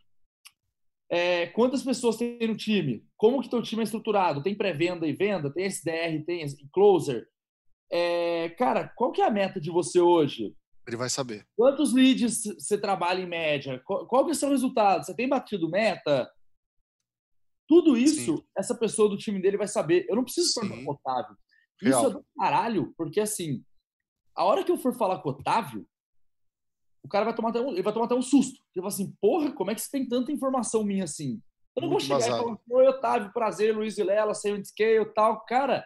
é, 1.10 1.46
quantas 1.48 1.82
pessoas 1.82 2.16
tem 2.16 2.38
no 2.46 2.56
time, 2.56 3.04
como 3.16 3.40
que 3.40 3.50
teu 3.50 3.62
time 3.62 3.82
é 3.82 3.84
estruturado, 3.84 4.42
tem 4.42 4.56
pré-venda 4.56 5.06
e 5.06 5.12
venda, 5.12 5.52
tem 5.52 5.66
SDR, 5.66 6.24
tem 6.24 6.46
closer, 6.72 7.26
é, 7.90 8.48
cara, 8.50 8.88
qual 8.96 9.12
que 9.12 9.22
é 9.22 9.26
a 9.26 9.30
meta 9.30 9.60
de 9.60 9.70
você 9.70 10.00
hoje? 10.00 10.54
Ele 10.86 10.96
vai 10.96 11.08
saber. 11.08 11.46
Quantos 11.56 11.92
leads 11.92 12.42
você 12.42 12.76
trabalha 12.76 13.22
em 13.22 13.28
média? 13.28 13.80
Qual, 13.84 14.06
qual 14.06 14.26
que 14.26 14.34
são 14.34 14.48
os 14.48 14.54
resultados? 14.54 15.06
Você 15.06 15.14
tem 15.14 15.28
batido 15.28 15.70
meta? 15.70 16.30
Tudo 17.68 17.96
isso, 17.96 18.36
Sim. 18.36 18.44
essa 18.58 18.74
pessoa 18.74 19.08
do 19.08 19.16
time 19.16 19.40
dele 19.40 19.56
vai 19.56 19.68
saber. 19.68 20.06
Eu 20.08 20.16
não 20.16 20.24
preciso 20.24 20.52
falar 20.52 20.76
com 20.76 20.90
o 20.90 20.92
Otávio. 20.92 21.36
Real. 21.80 22.00
Isso 22.00 22.10
é 22.10 22.12
do 22.14 22.26
caralho, 22.36 22.94
porque 22.96 23.20
assim, 23.20 23.64
a 24.36 24.44
hora 24.44 24.62
que 24.64 24.70
eu 24.70 24.76
for 24.76 24.94
falar 24.94 25.20
com 25.20 25.30
o 25.30 25.32
Otávio, 25.32 25.86
o 27.04 27.08
cara 27.08 27.26
vai 27.26 27.34
tomar 27.34 27.50
até 27.50 27.60
um, 27.60 27.70
ele 27.70 27.82
vai 27.82 27.92
tomar 27.92 28.06
até 28.06 28.14
um 28.14 28.22
susto. 28.22 28.58
Ele 28.74 28.82
vai 28.82 28.88
assim, 28.88 29.14
porra, 29.20 29.52
como 29.52 29.70
é 29.70 29.74
que 29.74 29.80
você 29.82 29.90
tem 29.90 30.08
tanta 30.08 30.32
informação 30.32 30.82
minha 30.82 31.04
assim? 31.04 31.40
Eu 31.76 31.82
não 31.82 31.90
Muito 31.90 32.06
vou 32.08 32.18
chegar 32.18 32.32
vazado. 32.32 32.36
e 32.36 32.68
falar, 32.68 32.80
oi, 32.80 32.88
Otávio, 32.88 33.32
prazer, 33.32 33.76
Luiz 33.76 33.96
Vilela, 33.96 34.32
sei 34.32 34.52
onde 34.52 34.68
scale 34.68 35.04
tal. 35.14 35.44
Cara, 35.44 35.84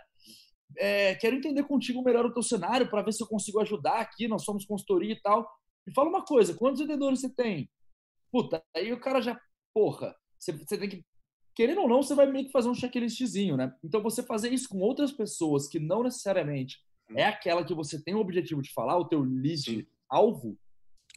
é, 0.76 1.14
quero 1.16 1.36
entender 1.36 1.64
contigo 1.64 2.02
melhor 2.02 2.24
o 2.24 2.32
teu 2.32 2.42
cenário 2.42 2.88
para 2.88 3.02
ver 3.02 3.12
se 3.12 3.22
eu 3.22 3.26
consigo 3.26 3.60
ajudar 3.60 4.00
aqui. 4.00 4.28
Nós 4.28 4.44
somos 4.44 4.64
consultoria 4.64 5.12
e 5.12 5.20
tal. 5.20 5.48
Me 5.86 5.92
fala 5.92 6.08
uma 6.08 6.24
coisa: 6.24 6.54
quantos 6.54 6.80
vendedores 6.80 7.20
você 7.20 7.30
tem? 7.30 7.68
Puta, 8.30 8.62
aí 8.76 8.92
o 8.92 9.00
cara 9.00 9.20
já, 9.20 9.40
porra, 9.74 10.14
você, 10.38 10.52
você 10.52 10.78
tem 10.78 10.88
que. 10.88 11.04
Querendo 11.54 11.80
ou 11.80 11.88
não, 11.88 12.02
você 12.02 12.14
vai 12.14 12.30
meio 12.30 12.46
que 12.46 12.52
fazer 12.52 12.68
um 12.68 12.74
checklistzinho, 12.74 13.56
né? 13.56 13.74
Então, 13.82 14.00
você 14.00 14.22
fazer 14.22 14.52
isso 14.52 14.68
com 14.68 14.78
outras 14.78 15.10
pessoas 15.10 15.66
que 15.66 15.80
não 15.80 16.04
necessariamente 16.04 16.78
é 17.16 17.24
aquela 17.24 17.64
que 17.64 17.74
você 17.74 18.00
tem 18.00 18.14
o 18.14 18.20
objetivo 18.20 18.62
de 18.62 18.72
falar, 18.72 18.96
o 18.96 19.08
teu 19.08 19.22
lead 19.22 19.88
alvo, 20.08 20.56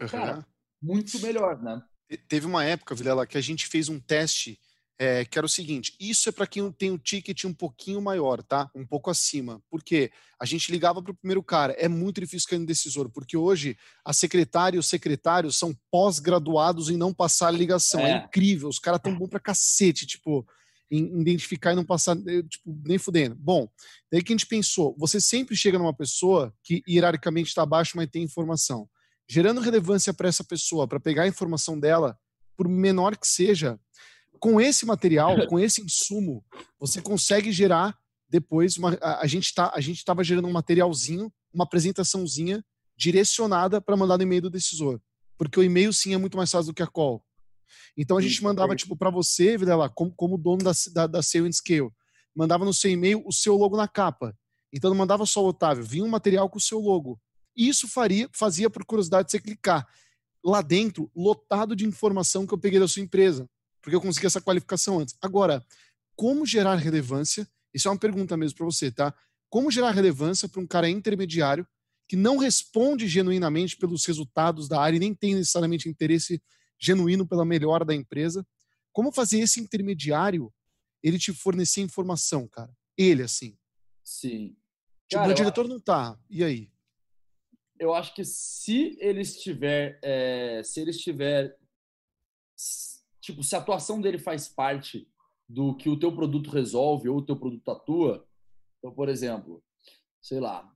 uhum. 0.03 0.09
cara, 0.09 0.47
muito 0.81 1.19
melhor, 1.19 1.61
né? 1.61 1.81
Teve 2.27 2.45
uma 2.45 2.63
época, 2.63 2.95
Vilela, 2.95 3.25
que 3.25 3.37
a 3.37 3.41
gente 3.41 3.67
fez 3.67 3.87
um 3.87 3.99
teste 3.99 4.59
é, 5.01 5.25
que 5.25 5.35
era 5.35 5.45
o 5.47 5.49
seguinte: 5.49 5.95
isso 5.99 6.29
é 6.29 6.31
para 6.31 6.45
quem 6.45 6.71
tem 6.71 6.91
um 6.91 6.97
ticket 6.97 7.45
um 7.45 7.53
pouquinho 7.53 7.99
maior, 7.99 8.43
tá? 8.43 8.69
Um 8.75 8.85
pouco 8.85 9.09
acima. 9.09 9.59
Porque 9.67 10.11
a 10.39 10.45
gente 10.45 10.71
ligava 10.71 11.01
para 11.01 11.11
o 11.11 11.15
primeiro 11.15 11.41
cara. 11.41 11.73
É 11.73 11.87
muito 11.87 12.21
difícil 12.21 12.47
cair 12.47 12.59
no 12.59 12.67
decisor, 12.67 13.09
porque 13.09 13.35
hoje 13.35 13.75
a 14.05 14.13
secretária 14.13 14.77
e 14.77 14.79
os 14.79 14.87
secretários 14.87 15.57
são 15.57 15.75
pós-graduados 15.89 16.87
em 16.89 16.97
não 16.97 17.11
passar 17.11 17.47
a 17.47 17.51
ligação. 17.51 17.99
É, 17.99 18.11
é 18.11 18.25
incrível, 18.25 18.69
os 18.69 18.77
caras 18.77 19.01
tão 19.01 19.17
bom 19.17 19.27
para 19.27 19.39
cacete, 19.39 20.05
tipo, 20.05 20.45
em 20.91 21.19
identificar 21.19 21.71
e 21.71 21.75
não 21.75 21.83
passar, 21.83 22.15
eh, 22.27 22.43
tipo, 22.43 22.79
nem 22.85 22.99
fudendo. 22.99 23.35
Bom, 23.39 23.67
daí 24.11 24.21
que 24.21 24.31
a 24.31 24.35
gente 24.35 24.45
pensou: 24.45 24.95
você 24.99 25.19
sempre 25.19 25.55
chega 25.55 25.79
numa 25.79 25.95
pessoa 25.95 26.53
que 26.63 26.83
hierarquicamente 26.87 27.49
está 27.49 27.63
abaixo, 27.63 27.93
mas 27.95 28.07
tem 28.07 28.21
informação. 28.21 28.87
Gerando 29.33 29.61
relevância 29.61 30.13
para 30.13 30.27
essa 30.27 30.43
pessoa, 30.43 30.85
para 30.85 30.99
pegar 30.99 31.23
a 31.23 31.27
informação 31.27 31.79
dela, 31.79 32.19
por 32.57 32.67
menor 32.67 33.15
que 33.15 33.25
seja, 33.25 33.79
com 34.41 34.59
esse 34.59 34.85
material, 34.85 35.47
com 35.47 35.57
esse 35.57 35.81
insumo, 35.81 36.43
você 36.77 37.01
consegue 37.01 37.49
gerar 37.49 37.97
depois 38.29 38.75
uma, 38.75 38.97
a, 39.01 39.21
a 39.21 39.27
gente 39.27 39.53
tá 39.53 39.71
a 39.73 39.79
gente 39.79 39.99
estava 39.99 40.21
gerando 40.21 40.49
um 40.49 40.51
materialzinho, 40.51 41.31
uma 41.53 41.63
apresentaçãozinha 41.63 42.61
direcionada 42.93 43.79
para 43.79 43.95
mandar 43.95 44.17
no 44.17 44.23
e-mail 44.23 44.41
do 44.41 44.49
decisor, 44.49 44.99
porque 45.37 45.57
o 45.57 45.63
e-mail 45.63 45.93
sim 45.93 46.13
é 46.13 46.17
muito 46.17 46.35
mais 46.35 46.51
fácil 46.51 46.73
do 46.73 46.75
que 46.75 46.83
a 46.83 46.87
call. 46.87 47.23
Então 47.95 48.17
a 48.17 48.21
gente 48.21 48.43
mandava 48.43 48.75
tipo 48.75 48.97
para 48.97 49.09
você, 49.09 49.55
lá, 49.55 49.87
como, 49.87 50.11
como 50.13 50.37
dono 50.37 50.61
da, 50.61 50.73
da, 50.91 51.07
da 51.07 51.23
Sale 51.23 51.47
and 51.47 51.53
Scale, 51.53 51.89
mandava 52.35 52.65
no 52.65 52.73
seu 52.73 52.91
e-mail 52.91 53.23
o 53.25 53.31
seu 53.31 53.55
logo 53.55 53.77
na 53.77 53.87
capa. 53.87 54.37
Então 54.73 54.89
não 54.89 54.97
mandava 54.97 55.25
só 55.25 55.41
o 55.41 55.47
Otávio, 55.47 55.85
vinha 55.85 56.03
um 56.03 56.09
material 56.09 56.49
com 56.49 56.57
o 56.57 56.61
seu 56.61 56.81
logo. 56.81 57.17
Isso 57.67 57.87
faria, 57.87 58.29
fazia 58.33 58.69
por 58.69 58.85
curiosidade 58.85 59.29
você 59.29 59.39
clicar 59.39 59.87
lá 60.43 60.61
dentro, 60.61 61.11
lotado 61.15 61.75
de 61.75 61.85
informação 61.85 62.47
que 62.47 62.53
eu 62.53 62.57
peguei 62.57 62.79
da 62.79 62.87
sua 62.87 63.01
empresa 63.01 63.47
porque 63.81 63.95
eu 63.95 64.01
consegui 64.01 64.27
essa 64.27 64.39
qualificação 64.39 64.99
antes. 64.99 65.15
Agora, 65.21 65.65
como 66.15 66.45
gerar 66.45 66.75
relevância? 66.75 67.47
Isso 67.73 67.87
é 67.87 67.91
uma 67.91 67.97
pergunta 67.97 68.37
mesmo 68.37 68.57
para 68.57 68.65
você, 68.65 68.91
tá? 68.91 69.13
Como 69.49 69.71
gerar 69.71 69.91
relevância 69.91 70.47
para 70.47 70.61
um 70.61 70.67
cara 70.67 70.89
intermediário 70.89 71.67
que 72.07 72.15
não 72.15 72.37
responde 72.37 73.07
genuinamente 73.07 73.75
pelos 73.77 74.05
resultados 74.05 74.67
da 74.67 74.79
área 74.79 74.97
e 74.97 74.99
nem 74.99 75.13
tem 75.13 75.35
necessariamente 75.35 75.89
interesse 75.89 76.41
genuíno 76.79 77.27
pela 77.27 77.43
melhora 77.43 77.83
da 77.83 77.95
empresa? 77.95 78.45
Como 78.93 79.11
fazer 79.11 79.39
esse 79.39 79.59
intermediário 79.59 80.53
ele 81.01 81.17
te 81.17 81.33
fornecer 81.33 81.81
informação, 81.81 82.47
cara? 82.47 82.71
Ele, 82.95 83.23
assim. 83.23 83.57
Sim. 84.03 84.55
Tipo, 85.07 85.21
cara, 85.21 85.31
o 85.31 85.33
diretor 85.33 85.67
não 85.67 85.79
tá. 85.79 86.17
E 86.29 86.43
aí? 86.43 86.70
Eu 87.81 87.95
acho 87.95 88.13
que 88.13 88.23
se 88.23 88.95
ele 89.01 89.21
estiver, 89.21 89.99
é, 90.03 90.61
se 90.63 90.79
ele 90.79 90.91
estiver 90.91 91.57
tipo, 93.19 93.43
se 93.43 93.55
a 93.55 93.57
atuação 93.57 93.99
dele 93.99 94.19
faz 94.19 94.47
parte 94.47 95.07
do 95.49 95.75
que 95.75 95.89
o 95.89 95.97
teu 95.97 96.13
produto 96.13 96.51
resolve 96.51 97.09
ou 97.09 97.17
o 97.17 97.25
teu 97.25 97.35
produto 97.35 97.71
atua, 97.71 98.27
então, 98.77 98.93
por 98.93 99.09
exemplo, 99.09 99.63
sei 100.21 100.39
lá, 100.39 100.71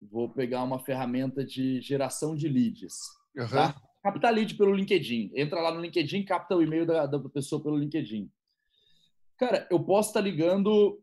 vou 0.00 0.28
pegar 0.28 0.62
uma 0.62 0.78
ferramenta 0.78 1.42
de 1.42 1.80
geração 1.80 2.36
de 2.36 2.48
leads, 2.48 2.98
uhum. 3.34 3.48
tá? 3.48 3.80
Capta 4.02 4.28
lead 4.28 4.54
pelo 4.56 4.74
LinkedIn. 4.74 5.30
Entra 5.34 5.60
lá 5.60 5.72
no 5.72 5.80
LinkedIn, 5.80 6.24
capta 6.24 6.54
o 6.54 6.62
e-mail 6.62 6.84
da, 6.84 7.06
da 7.06 7.18
pessoa 7.30 7.62
pelo 7.62 7.78
LinkedIn. 7.78 8.30
Cara, 9.38 9.66
eu 9.70 9.82
posso 9.82 10.10
estar 10.10 10.20
ligando 10.20 11.00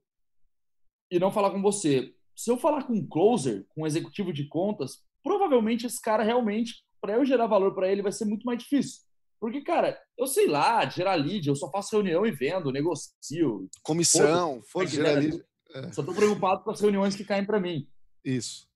e 1.10 1.18
não 1.18 1.32
falar 1.32 1.50
com 1.50 1.62
você. 1.62 2.14
se 2.36 2.52
eu 2.52 2.58
falar 2.58 2.84
com 2.84 2.93
um 2.93 3.08
closer, 3.08 3.66
com 3.70 3.82
um 3.82 3.88
executivo 3.88 4.32
de 4.32 4.47
contas, 4.47 5.04
provavelmente 5.30 5.86
esse 5.86 6.02
cara 6.02 6.24
realmente, 6.24 6.84
para 7.00 7.14
eu 7.14 7.24
gerar 7.24 7.46
valor 7.46 7.76
para 7.76 7.88
ele, 7.88 8.02
vai 8.02 8.12
ser 8.12 8.26
muito 8.26 8.44
mais 8.44 8.58
difícil. 8.58 9.02
Porque, 9.40 9.62
cara, 9.62 9.96
eu 10.18 10.26
sei 10.26 10.48
lá, 10.48 10.90
gerar 10.90 11.14
lead, 11.14 11.48
eu 11.48 11.56
só 11.56 11.70
faço 11.70 11.92
reunião 11.92 12.26
e 12.26 12.32
vendo, 12.32 12.72
negocio. 12.72 13.70
Comissão, 13.84 14.60
for 14.72 14.88
gerar 14.88 15.20
lead. 15.20 15.40
É. 15.76 15.92
Só 15.92 16.02
tô 16.02 16.16
preocupado 16.16 16.64
com 16.64 16.72
as 16.72 16.82
reuniões 16.82 17.16
que 17.16 17.24
caem 17.24 17.46
para 17.46 17.60
mim. 17.60 17.88
Isso. 18.26 18.68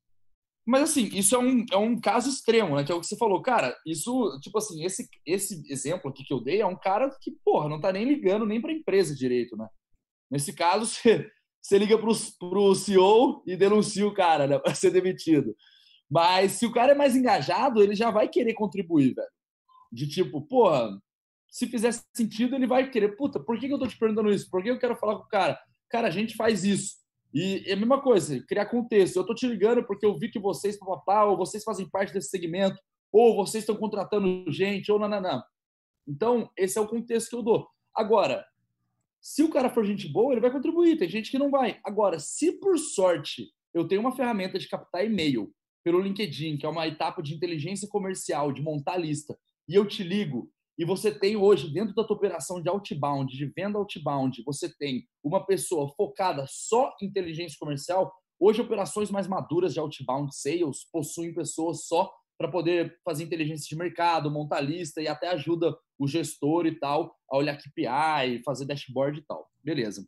Mas, 0.63 0.83
assim, 0.83 1.09
isso 1.11 1.35
é 1.35 1.39
um, 1.39 1.65
é 1.71 1.75
um 1.75 1.99
caso 1.99 2.29
extremo, 2.29 2.75
né? 2.75 2.83
Que 2.83 2.91
é 2.91 2.95
o 2.95 3.01
que 3.01 3.07
você 3.07 3.17
falou. 3.17 3.41
Cara, 3.41 3.75
isso, 3.83 4.39
tipo 4.39 4.55
assim, 4.59 4.85
esse, 4.85 5.09
esse 5.25 5.63
exemplo 5.71 6.11
aqui 6.11 6.23
que 6.23 6.33
eu 6.33 6.39
dei 6.39 6.61
é 6.61 6.67
um 6.67 6.77
cara 6.77 7.09
que, 7.19 7.31
porra, 7.43 7.67
não 7.67 7.81
tá 7.81 7.91
nem 7.91 8.05
ligando 8.05 8.45
nem 8.45 8.61
pra 8.61 8.71
empresa 8.71 9.15
direito, 9.15 9.57
né? 9.57 9.67
Nesse 10.29 10.53
caso, 10.53 10.85
você, 11.01 11.27
você 11.59 11.79
liga 11.79 11.97
pro, 11.97 12.13
pro 12.39 12.75
CEO 12.75 13.43
e 13.47 13.57
denuncia 13.57 14.07
o 14.07 14.13
cara, 14.13 14.45
né? 14.45 14.59
Pra 14.59 14.75
ser 14.75 14.91
demitido. 14.91 15.55
Mas 16.13 16.51
se 16.51 16.65
o 16.67 16.71
cara 16.71 16.91
é 16.91 16.95
mais 16.95 17.15
engajado, 17.15 17.81
ele 17.81 17.95
já 17.95 18.11
vai 18.11 18.29
querer 18.29 18.53
contribuir, 18.53 19.15
velho. 19.15 19.27
De 19.91 20.07
tipo, 20.07 20.41
porra, 20.41 21.01
se 21.49 21.65
fizer 21.65 21.91
sentido, 22.15 22.55
ele 22.55 22.67
vai 22.67 22.87
querer. 22.91 23.17
Puta, 23.17 23.39
por 23.39 23.59
que 23.59 23.65
eu 23.65 23.79
tô 23.79 23.87
te 23.87 23.97
perguntando 23.97 24.29
isso? 24.29 24.47
Por 24.47 24.61
que 24.61 24.69
eu 24.69 24.77
quero 24.77 24.95
falar 24.95 25.15
com 25.15 25.23
o 25.23 25.27
cara? 25.27 25.59
Cara, 25.89 26.09
a 26.09 26.11
gente 26.11 26.35
faz 26.35 26.63
isso. 26.63 26.97
E 27.33 27.63
é 27.65 27.73
a 27.73 27.75
mesma 27.75 27.99
coisa, 27.99 28.39
criar 28.47 28.67
contexto. 28.67 29.15
Eu 29.15 29.25
tô 29.25 29.33
te 29.33 29.47
ligando 29.47 29.83
porque 29.87 30.05
eu 30.05 30.15
vi 30.15 30.29
que 30.29 30.37
vocês, 30.37 30.77
papapá, 30.77 31.23
ou 31.23 31.35
vocês 31.35 31.63
fazem 31.63 31.89
parte 31.89 32.13
desse 32.13 32.29
segmento, 32.29 32.79
ou 33.11 33.35
vocês 33.35 33.63
estão 33.63 33.75
contratando 33.75 34.51
gente, 34.51 34.91
ou 34.91 34.99
não. 34.99 35.43
Então, 36.07 36.47
esse 36.55 36.77
é 36.77 36.81
o 36.81 36.87
contexto 36.87 37.29
que 37.29 37.35
eu 37.35 37.41
dou. 37.41 37.67
Agora, 37.95 38.45
se 39.19 39.41
o 39.41 39.49
cara 39.49 39.71
for 39.71 39.83
gente 39.83 40.07
boa, 40.07 40.31
ele 40.31 40.41
vai 40.41 40.51
contribuir. 40.51 40.95
Tem 40.95 41.09
gente 41.09 41.31
que 41.31 41.39
não 41.39 41.49
vai. 41.49 41.79
Agora, 41.83 42.19
se 42.19 42.51
por 42.51 42.77
sorte 42.77 43.51
eu 43.73 43.87
tenho 43.87 44.01
uma 44.01 44.15
ferramenta 44.15 44.59
de 44.59 44.69
captar 44.69 45.03
e-mail 45.03 45.51
pelo 45.83 45.99
LinkedIn, 45.99 46.57
que 46.57 46.65
é 46.65 46.69
uma 46.69 46.87
etapa 46.87 47.21
de 47.21 47.33
inteligência 47.33 47.87
comercial, 47.87 48.51
de 48.51 48.61
montar 48.61 48.97
lista, 48.97 49.37
e 49.67 49.75
eu 49.75 49.87
te 49.87 50.03
ligo, 50.03 50.49
e 50.77 50.85
você 50.85 51.11
tem 51.11 51.35
hoje, 51.35 51.71
dentro 51.71 51.93
da 51.93 52.03
tua 52.03 52.15
operação 52.15 52.61
de 52.61 52.67
outbound, 52.67 53.35
de 53.35 53.45
venda 53.45 53.77
outbound, 53.77 54.41
você 54.43 54.73
tem 54.75 55.07
uma 55.23 55.45
pessoa 55.45 55.93
focada 55.95 56.45
só 56.49 56.95
em 56.99 57.05
inteligência 57.05 57.57
comercial. 57.59 58.11
Hoje, 58.39 58.61
operações 58.61 59.11
mais 59.11 59.27
maduras 59.27 59.73
de 59.73 59.79
outbound 59.79 60.35
sales 60.35 60.87
possuem 60.91 61.33
pessoas 61.33 61.85
só 61.85 62.11
para 62.37 62.49
poder 62.49 62.99
fazer 63.05 63.23
inteligência 63.23 63.67
de 63.69 63.75
mercado, 63.75 64.31
montar 64.31 64.61
lista 64.61 64.99
e 64.99 65.07
até 65.07 65.29
ajuda 65.29 65.77
o 65.99 66.07
gestor 66.07 66.65
e 66.65 66.77
tal 66.77 67.15
a 67.29 67.37
olhar 67.37 67.55
KPI, 67.55 68.41
fazer 68.43 68.65
dashboard 68.65 69.19
e 69.19 69.23
tal. 69.23 69.47
Beleza. 69.63 70.05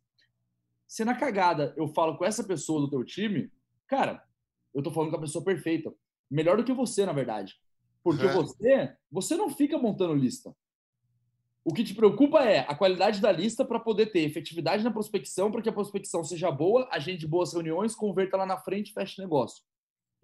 Se 0.88 1.06
na 1.06 1.16
cagada 1.16 1.74
eu 1.78 1.88
falo 1.88 2.18
com 2.18 2.26
essa 2.26 2.44
pessoa 2.44 2.82
do 2.82 2.90
teu 2.90 3.04
time, 3.04 3.52
cara, 3.88 4.24
eu 4.76 4.84
tô 4.84 4.92
falando 4.92 5.12
com 5.12 5.18
a 5.18 5.22
pessoa 5.22 5.44
perfeita. 5.44 5.92
Melhor 6.30 6.58
do 6.58 6.64
que 6.64 6.74
você, 6.74 7.06
na 7.06 7.14
verdade. 7.14 7.56
Porque 8.04 8.26
é. 8.26 8.34
você, 8.34 8.96
você 9.10 9.36
não 9.36 9.50
fica 9.50 9.78
montando 9.78 10.14
lista. 10.14 10.56
O 11.64 11.74
que 11.74 11.84
te 11.84 11.96
preocupa 11.96 12.44
é 12.44 12.60
a 12.60 12.76
qualidade 12.76 13.20
da 13.20 13.32
lista 13.32 13.66
para 13.66 13.80
poder 13.80 14.12
ter 14.12 14.20
efetividade 14.20 14.84
na 14.84 14.92
prospecção, 14.92 15.52
para 15.52 15.64
que 15.64 15.70
a 15.70 15.74
prospecção 15.74 16.24
seja 16.24 16.52
boa, 16.52 16.88
agende 16.92 17.26
boas 17.26 17.54
reuniões, 17.54 17.96
converta 17.96 18.38
lá 18.38 18.46
na 18.46 18.60
frente 18.60 18.90
e 18.90 18.94
feche 18.94 19.20
negócio. 19.20 19.64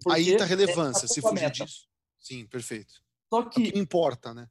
Porque 0.00 0.20
Aí 0.20 0.36
a 0.36 0.44
relevância, 0.44 1.08
se 1.08 1.20
fugir 1.20 1.50
disso. 1.50 1.88
Sim, 2.20 2.46
perfeito. 2.46 3.02
Só 3.28 3.40
é 3.40 3.48
que, 3.48 3.68
é 3.68 3.72
que 3.72 3.78
importa, 3.78 4.32
né? 4.32 4.46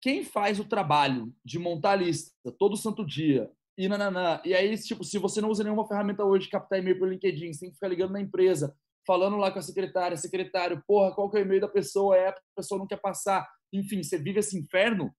Quem 0.00 0.24
faz 0.24 0.58
o 0.58 0.64
trabalho 0.64 1.34
de 1.44 1.58
montar 1.58 1.92
a 1.92 1.96
lista 1.96 2.32
todo 2.58 2.76
santo 2.76 3.04
dia 3.04 3.50
e 3.76 3.86
nananã, 3.86 4.40
e 4.44 4.54
aí, 4.54 4.76
tipo, 4.78 5.04
se 5.04 5.18
você 5.18 5.40
não 5.40 5.50
usa 5.50 5.62
nenhuma 5.62 5.86
ferramenta 5.86 6.24
hoje 6.24 6.44
de 6.44 6.50
captar 6.50 6.78
e-mail 6.78 6.98
pelo 6.98 7.10
LinkedIn, 7.10 7.52
você 7.52 7.60
tem 7.60 7.68
que 7.68 7.76
ficar 7.76 7.88
ligando 7.88 8.12
na 8.12 8.20
empresa, 8.20 8.74
falando 9.10 9.38
lá 9.38 9.50
com 9.50 9.58
a 9.58 9.62
secretária, 9.62 10.16
secretário, 10.16 10.84
porra, 10.86 11.12
qual 11.12 11.28
que 11.28 11.36
é 11.36 11.40
o 11.40 11.42
e-mail 11.42 11.60
da 11.60 11.66
pessoa? 11.66 12.16
É, 12.16 12.28
a 12.28 12.36
pessoa 12.54 12.78
não 12.78 12.86
quer 12.86 13.00
passar. 13.00 13.44
Enfim, 13.72 14.04
você 14.04 14.16
vive 14.16 14.38
esse 14.38 14.56
inferno. 14.56 15.12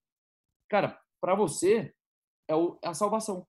Cara, 0.70 0.98
para 1.20 1.36
você 1.36 1.94
é, 2.48 2.56
o, 2.56 2.80
é, 2.82 2.88
a 2.88 2.94
salvação. 2.94 3.46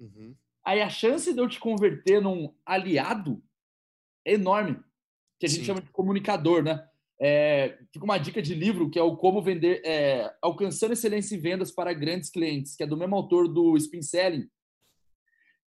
Uhum. 0.00 0.34
Aí 0.66 0.82
a 0.82 0.90
chance 0.90 1.32
de 1.32 1.38
eu 1.38 1.48
te 1.48 1.60
converter 1.60 2.20
num 2.20 2.52
aliado 2.66 3.40
é 4.26 4.32
enorme. 4.32 4.82
Que 5.38 5.46
a 5.46 5.48
gente 5.48 5.60
Sim. 5.60 5.66
chama 5.66 5.80
de 5.80 5.90
comunicador, 5.90 6.64
né? 6.64 6.84
É, 7.20 7.78
fica 7.92 8.04
uma 8.04 8.18
dica 8.18 8.42
de 8.42 8.52
livro 8.52 8.90
que 8.90 8.98
é 8.98 9.02
o 9.02 9.16
Como 9.16 9.40
Vender, 9.40 9.80
é, 9.84 10.34
Alcançando 10.42 10.94
Excelência 10.94 11.36
em 11.36 11.40
Vendas 11.40 11.70
para 11.70 11.94
Grandes 11.94 12.30
Clientes, 12.30 12.74
que 12.74 12.82
é 12.82 12.86
do 12.86 12.96
mesmo 12.96 13.14
autor 13.14 13.46
do 13.46 13.76
Spin 13.76 14.02
Selling, 14.02 14.50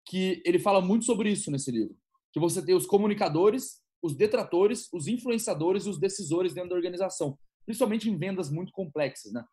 que 0.05 0.43
ele 0.45 0.59
fala 0.59 0.81
muito 0.81 1.05
sobre 1.05 1.31
isso 1.31 1.49
nesse 1.49 1.71
livro. 1.71 1.97
Que 2.33 2.41
você 2.41 2.61
tem 2.61 2.75
os 2.75 2.87
comunicadores 2.87 3.86
os 4.03 4.15
detratores, 4.15 4.89
os 4.93 5.07
influenciadores 5.09 5.87
e 5.87 5.89
os 5.89 5.99
decisores 5.99 6.55
dentro 6.55 6.71
da 6.71 6.77
organização, 6.77 7.39
principalmente 7.65 8.09
em 8.09 8.17
vendas 8.17 8.51
muito 8.51 8.73
complexas, 8.73 9.33
né? 9.33 9.45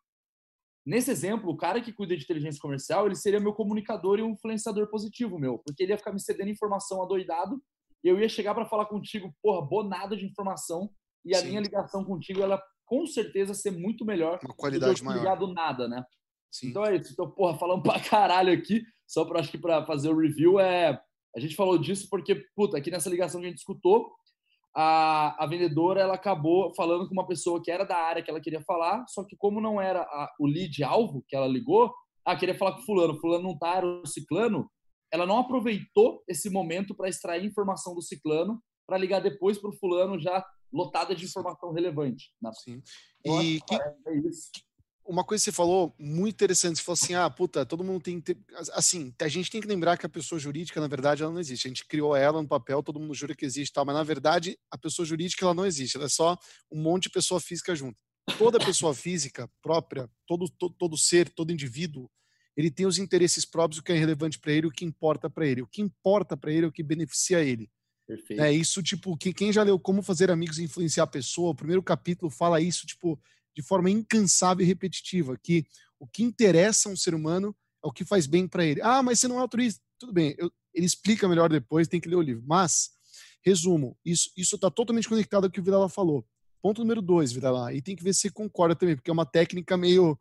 Nesse 0.86 1.10
exemplo, 1.10 1.50
o 1.50 1.56
cara 1.56 1.80
que 1.80 1.92
cuida 1.92 2.14
de 2.14 2.24
inteligência 2.24 2.60
comercial, 2.60 3.06
ele 3.06 3.14
seria 3.14 3.40
meu 3.40 3.54
comunicador 3.54 4.18
e 4.18 4.22
um 4.22 4.30
influenciador 4.32 4.88
positivo 4.90 5.38
meu, 5.38 5.58
porque 5.58 5.82
ele 5.82 5.92
ia 5.92 5.98
ficar 5.98 6.12
me 6.12 6.20
cedendo 6.20 6.50
informação 6.50 7.02
adoidado 7.02 7.62
e 8.04 8.08
eu 8.08 8.20
ia 8.20 8.28
chegar 8.28 8.54
para 8.54 8.66
falar 8.66 8.84
contigo, 8.84 9.34
porra, 9.42 9.66
bonado 9.66 10.14
de 10.14 10.26
informação 10.26 10.90
e 11.24 11.34
a 11.34 11.38
Sim. 11.38 11.48
minha 11.48 11.60
ligação 11.62 12.04
contigo, 12.04 12.42
ela 12.42 12.62
com 12.84 13.06
certeza 13.06 13.54
ser 13.54 13.70
muito 13.70 14.04
melhor 14.04 14.38
Uma 14.44 14.54
qualidade 14.54 15.00
do 15.00 15.06
maior. 15.06 15.54
nada, 15.54 15.88
né? 15.88 16.04
Sim. 16.52 16.68
Então 16.68 16.84
é 16.84 16.96
isso. 16.96 17.12
Então, 17.14 17.30
porra, 17.30 17.58
falando 17.58 17.82
pra 17.82 17.98
caralho 17.98 18.52
aqui, 18.52 18.84
só 19.06 19.24
para 19.24 19.40
acho 19.40 19.50
que 19.50 19.56
para 19.56 19.86
fazer 19.86 20.10
o 20.10 20.18
review 20.18 20.60
é 20.60 21.00
a 21.36 21.40
gente 21.40 21.56
falou 21.56 21.76
disso 21.76 22.06
porque, 22.08 22.46
puta, 22.54 22.78
aqui 22.78 22.90
nessa 22.90 23.10
ligação 23.10 23.40
que 23.40 23.46
a 23.46 23.50
gente 23.50 23.58
escutou, 23.58 24.12
a, 24.74 25.44
a 25.44 25.46
vendedora 25.46 26.00
ela 26.00 26.14
acabou 26.14 26.74
falando 26.74 27.06
com 27.06 27.12
uma 27.12 27.26
pessoa 27.26 27.62
que 27.62 27.70
era 27.70 27.84
da 27.84 27.96
área 27.96 28.22
que 28.22 28.30
ela 28.30 28.40
queria 28.40 28.60
falar, 28.62 29.04
só 29.08 29.24
que 29.24 29.36
como 29.36 29.60
não 29.60 29.80
era 29.80 30.00
a, 30.02 30.34
o 30.40 30.46
lead 30.46 30.82
alvo 30.82 31.24
que 31.28 31.36
ela 31.36 31.46
ligou, 31.46 31.94
ah, 32.24 32.36
queria 32.36 32.56
falar 32.56 32.72
com 32.72 32.82
fulano, 32.82 33.20
fulano 33.20 33.44
não 33.44 33.58
tá, 33.58 33.76
era 33.76 33.86
o 33.86 34.06
ciclano, 34.06 34.68
ela 35.12 35.26
não 35.26 35.38
aproveitou 35.38 36.22
esse 36.26 36.50
momento 36.50 36.94
para 36.94 37.08
extrair 37.08 37.44
informação 37.44 37.94
do 37.94 38.02
ciclano 38.02 38.60
para 38.86 38.98
ligar 38.98 39.20
depois 39.20 39.58
para 39.58 39.70
o 39.70 39.76
fulano 39.78 40.18
já 40.18 40.44
lotada 40.72 41.14
de 41.14 41.24
informação 41.24 41.72
relevante. 41.72 42.32
Né? 42.42 42.50
Sim. 42.52 42.82
E 43.24 43.60
que, 43.60 43.74
é 43.74 44.16
isso 44.26 44.50
uma 45.06 45.22
coisa 45.24 45.42
que 45.42 45.50
você 45.50 45.52
falou 45.52 45.94
muito 45.98 46.34
interessante, 46.34 46.76
você 46.76 46.82
falou 46.82 46.98
assim, 47.00 47.14
ah, 47.14 47.28
puta, 47.28 47.64
todo 47.66 47.84
mundo 47.84 48.02
tem. 48.02 48.22
Assim, 48.72 49.14
a 49.20 49.28
gente 49.28 49.50
tem 49.50 49.60
que 49.60 49.66
lembrar 49.66 49.96
que 49.96 50.06
a 50.06 50.08
pessoa 50.08 50.38
jurídica, 50.38 50.80
na 50.80 50.86
verdade, 50.86 51.22
ela 51.22 51.32
não 51.32 51.40
existe. 51.40 51.66
A 51.66 51.68
gente 51.68 51.86
criou 51.86 52.16
ela 52.16 52.40
no 52.40 52.48
papel, 52.48 52.82
todo 52.82 52.98
mundo 52.98 53.14
jura 53.14 53.34
que 53.34 53.44
existe 53.44 53.72
tal, 53.72 53.84
mas 53.84 53.94
na 53.94 54.02
verdade, 54.02 54.58
a 54.70 54.78
pessoa 54.78 55.04
jurídica, 55.04 55.44
ela 55.44 55.54
não 55.54 55.66
existe. 55.66 55.96
Ela 55.96 56.06
é 56.06 56.08
só 56.08 56.38
um 56.70 56.80
monte 56.80 57.04
de 57.04 57.10
pessoa 57.10 57.40
física 57.40 57.74
junto. 57.74 57.98
Toda 58.38 58.58
pessoa 58.58 58.94
física 58.94 59.50
própria, 59.60 60.08
todo, 60.26 60.48
todo, 60.48 60.74
todo 60.74 60.96
ser, 60.96 61.28
todo 61.28 61.52
indivíduo, 61.52 62.10
ele 62.56 62.70
tem 62.70 62.86
os 62.86 62.98
interesses 62.98 63.44
próprios, 63.44 63.80
o 63.80 63.82
que 63.82 63.92
é 63.92 63.96
relevante 63.96 64.38
para 64.38 64.52
ele, 64.52 64.66
o 64.66 64.70
que 64.70 64.84
importa 64.84 65.28
para 65.28 65.46
ele. 65.46 65.62
O 65.62 65.66
que 65.66 65.82
importa 65.82 66.36
para 66.36 66.52
ele 66.52 66.64
é 66.64 66.68
o 66.68 66.72
que 66.72 66.82
beneficia 66.82 67.42
ele. 67.42 67.70
Perfeito. 68.06 68.42
É 68.42 68.52
isso, 68.52 68.82
tipo, 68.82 69.16
que 69.16 69.32
quem 69.32 69.52
já 69.52 69.62
leu 69.62 69.78
Como 69.78 70.02
Fazer 70.02 70.30
Amigos 70.30 70.58
e 70.58 70.64
Influenciar 70.64 71.04
a 71.04 71.08
Pessoa, 71.08 71.50
o 71.50 71.54
primeiro 71.54 71.82
capítulo 71.82 72.30
fala 72.30 72.60
isso, 72.60 72.86
tipo, 72.86 73.18
de 73.54 73.62
forma 73.62 73.90
incansável 73.90 74.64
e 74.64 74.68
repetitiva, 74.68 75.38
que 75.42 75.66
o 75.98 76.06
que 76.06 76.22
interessa 76.22 76.88
a 76.88 76.92
um 76.92 76.96
ser 76.96 77.14
humano 77.14 77.54
é 77.82 77.86
o 77.86 77.92
que 77.92 78.04
faz 78.04 78.26
bem 78.26 78.48
para 78.48 78.64
ele. 78.64 78.80
Ah, 78.82 79.02
mas 79.02 79.20
você 79.20 79.28
não 79.28 79.38
é 79.38 79.40
altruísta. 79.40 79.80
Tudo 79.98 80.12
bem, 80.12 80.34
eu, 80.38 80.50
ele 80.74 80.86
explica 80.86 81.28
melhor 81.28 81.48
depois, 81.48 81.88
tem 81.88 82.00
que 82.00 82.08
ler 82.08 82.16
o 82.16 82.22
livro. 82.22 82.42
Mas, 82.46 82.90
resumo, 83.42 83.96
isso 84.04 84.32
está 84.36 84.70
totalmente 84.70 85.08
conectado 85.08 85.44
ao 85.44 85.50
que 85.50 85.60
o 85.60 85.62
Vidal 85.62 85.88
falou. 85.88 86.26
Ponto 86.60 86.80
número 86.80 87.00
dois, 87.00 87.30
Vidal, 87.30 87.70
e 87.70 87.80
tem 87.80 87.94
que 87.94 88.02
ver 88.02 88.14
se 88.14 88.22
você 88.22 88.30
concorda 88.30 88.74
também, 88.74 88.96
porque 88.96 89.10
é 89.10 89.12
uma 89.12 89.26
técnica 89.26 89.76
meio. 89.76 90.18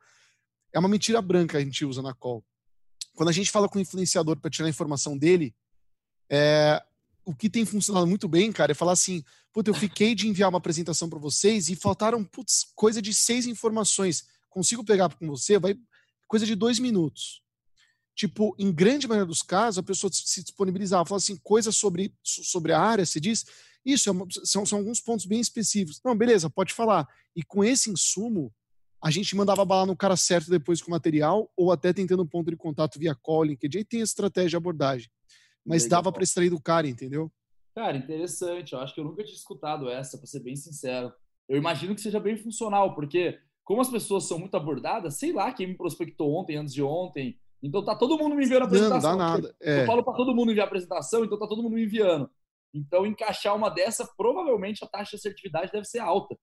É 0.71 0.79
uma 0.79 0.89
mentira 0.89 1.21
branca 1.21 1.57
a 1.57 1.61
gente 1.61 1.85
usa 1.85 2.01
na 2.01 2.13
call. 2.13 2.43
Quando 3.15 3.29
a 3.29 3.31
gente 3.31 3.51
fala 3.51 3.69
com 3.69 3.77
o 3.77 3.81
influenciador 3.81 4.37
para 4.37 4.49
tirar 4.49 4.65
a 4.65 4.69
informação 4.69 5.17
dele, 5.17 5.55
é, 6.29 6.83
o 7.25 7.33
que 7.33 7.49
tem 7.49 7.65
funcionado 7.65 8.07
muito 8.07 8.27
bem, 8.27 8.51
cara, 8.51 8.71
é 8.71 8.75
falar 8.75 8.93
assim: 8.93 9.23
Puta, 9.53 9.69
eu 9.69 9.75
fiquei 9.75 10.15
de 10.15 10.27
enviar 10.27 10.49
uma 10.49 10.57
apresentação 10.57 11.07
para 11.07 11.19
vocês 11.19 11.69
e 11.69 11.75
faltaram, 11.75 12.23
putz, 12.23 12.65
coisa 12.75 12.99
de 12.99 13.13
seis 13.13 13.45
informações. 13.45 14.25
Consigo 14.49 14.83
pegar 14.83 15.13
com 15.13 15.27
você? 15.27 15.59
Vai 15.59 15.75
coisa 16.27 16.43
de 16.43 16.55
dois 16.55 16.79
minutos. 16.79 17.43
Tipo, 18.15 18.55
em 18.57 18.71
grande 18.71 19.07
maioria 19.07 19.27
dos 19.27 19.43
casos, 19.43 19.77
a 19.77 19.83
pessoa 19.83 20.11
se 20.11 20.41
disponibilizava, 20.41 21.05
fala 21.05 21.17
assim, 21.17 21.37
coisa 21.37 21.71
sobre, 21.71 22.13
sobre 22.23 22.71
a 22.71 22.79
área, 22.79 23.05
se 23.05 23.19
diz, 23.19 23.45
isso 23.85 24.09
é 24.09 24.11
uma, 24.11 24.25
são, 24.43 24.65
são 24.65 24.79
alguns 24.79 24.99
pontos 24.99 25.25
bem 25.27 25.39
específicos. 25.39 26.01
Não, 26.03 26.15
beleza, 26.15 26.49
pode 26.49 26.73
falar. 26.73 27.07
E 27.35 27.43
com 27.43 27.63
esse 27.63 27.91
insumo, 27.91 28.51
a 29.03 29.11
gente 29.11 29.35
mandava 29.35 29.63
bala 29.65 29.85
no 29.85 29.95
cara 29.95 30.15
certo 30.15 30.49
depois 30.49 30.81
com 30.81 30.87
o 30.87 30.91
material, 30.91 31.51
ou 31.55 31.71
até 31.71 31.93
tentando 31.93 32.23
um 32.23 32.27
ponto 32.27 32.49
de 32.49 32.57
contato 32.57 32.97
via 32.97 33.13
call, 33.13 33.43
LinkedIn, 33.43 33.79
aí 33.79 33.85
tem 33.85 34.01
a 34.01 34.03
estratégia 34.03 34.51
de 34.51 34.55
abordagem 34.55 35.09
mas 35.65 35.83
Legal. 35.83 36.01
dava 36.01 36.11
para 36.11 36.23
extrair 36.23 36.49
do 36.49 36.61
cara, 36.61 36.87
entendeu? 36.87 37.31
Cara, 37.75 37.97
interessante. 37.97 38.73
Eu 38.73 38.79
acho 38.79 38.93
que 38.93 38.99
eu 38.99 39.05
nunca 39.05 39.23
tinha 39.23 39.35
escutado 39.35 39.89
essa, 39.89 40.17
para 40.17 40.27
ser 40.27 40.41
bem 40.41 40.55
sincero. 40.55 41.11
Eu 41.47 41.57
imagino 41.57 41.95
que 41.95 42.01
seja 42.01 42.19
bem 42.19 42.37
funcional, 42.37 42.93
porque 42.95 43.39
como 43.63 43.81
as 43.81 43.89
pessoas 43.89 44.25
são 44.25 44.39
muito 44.39 44.55
abordadas, 44.55 45.17
sei 45.17 45.31
lá 45.31 45.51
quem 45.51 45.67
me 45.67 45.77
prospectou 45.77 46.33
ontem, 46.33 46.57
antes 46.57 46.73
de 46.73 46.83
ontem. 46.83 47.37
Então 47.61 47.83
tá 47.83 47.95
todo 47.95 48.17
mundo 48.17 48.35
me 48.35 48.43
enviando 48.43 48.63
a 48.63 48.65
apresentação. 48.65 49.11
Não, 49.11 49.17
dá 49.17 49.25
nada. 49.25 49.55
É. 49.61 49.81
Eu 49.81 49.85
falo 49.85 50.03
para 50.03 50.13
todo 50.13 50.35
mundo 50.35 50.51
enviar 50.51 50.65
a 50.65 50.67
apresentação, 50.67 51.23
então 51.23 51.39
tá 51.39 51.47
todo 51.47 51.63
mundo 51.63 51.73
me 51.73 51.83
enviando. 51.83 52.29
Então, 52.73 53.05
encaixar 53.05 53.55
uma 53.55 53.69
dessa, 53.69 54.09
provavelmente 54.17 54.83
a 54.83 54.87
taxa 54.87 55.11
de 55.11 55.17
assertividade 55.17 55.71
deve 55.71 55.85
ser 55.85 55.99
alta. 55.99 56.35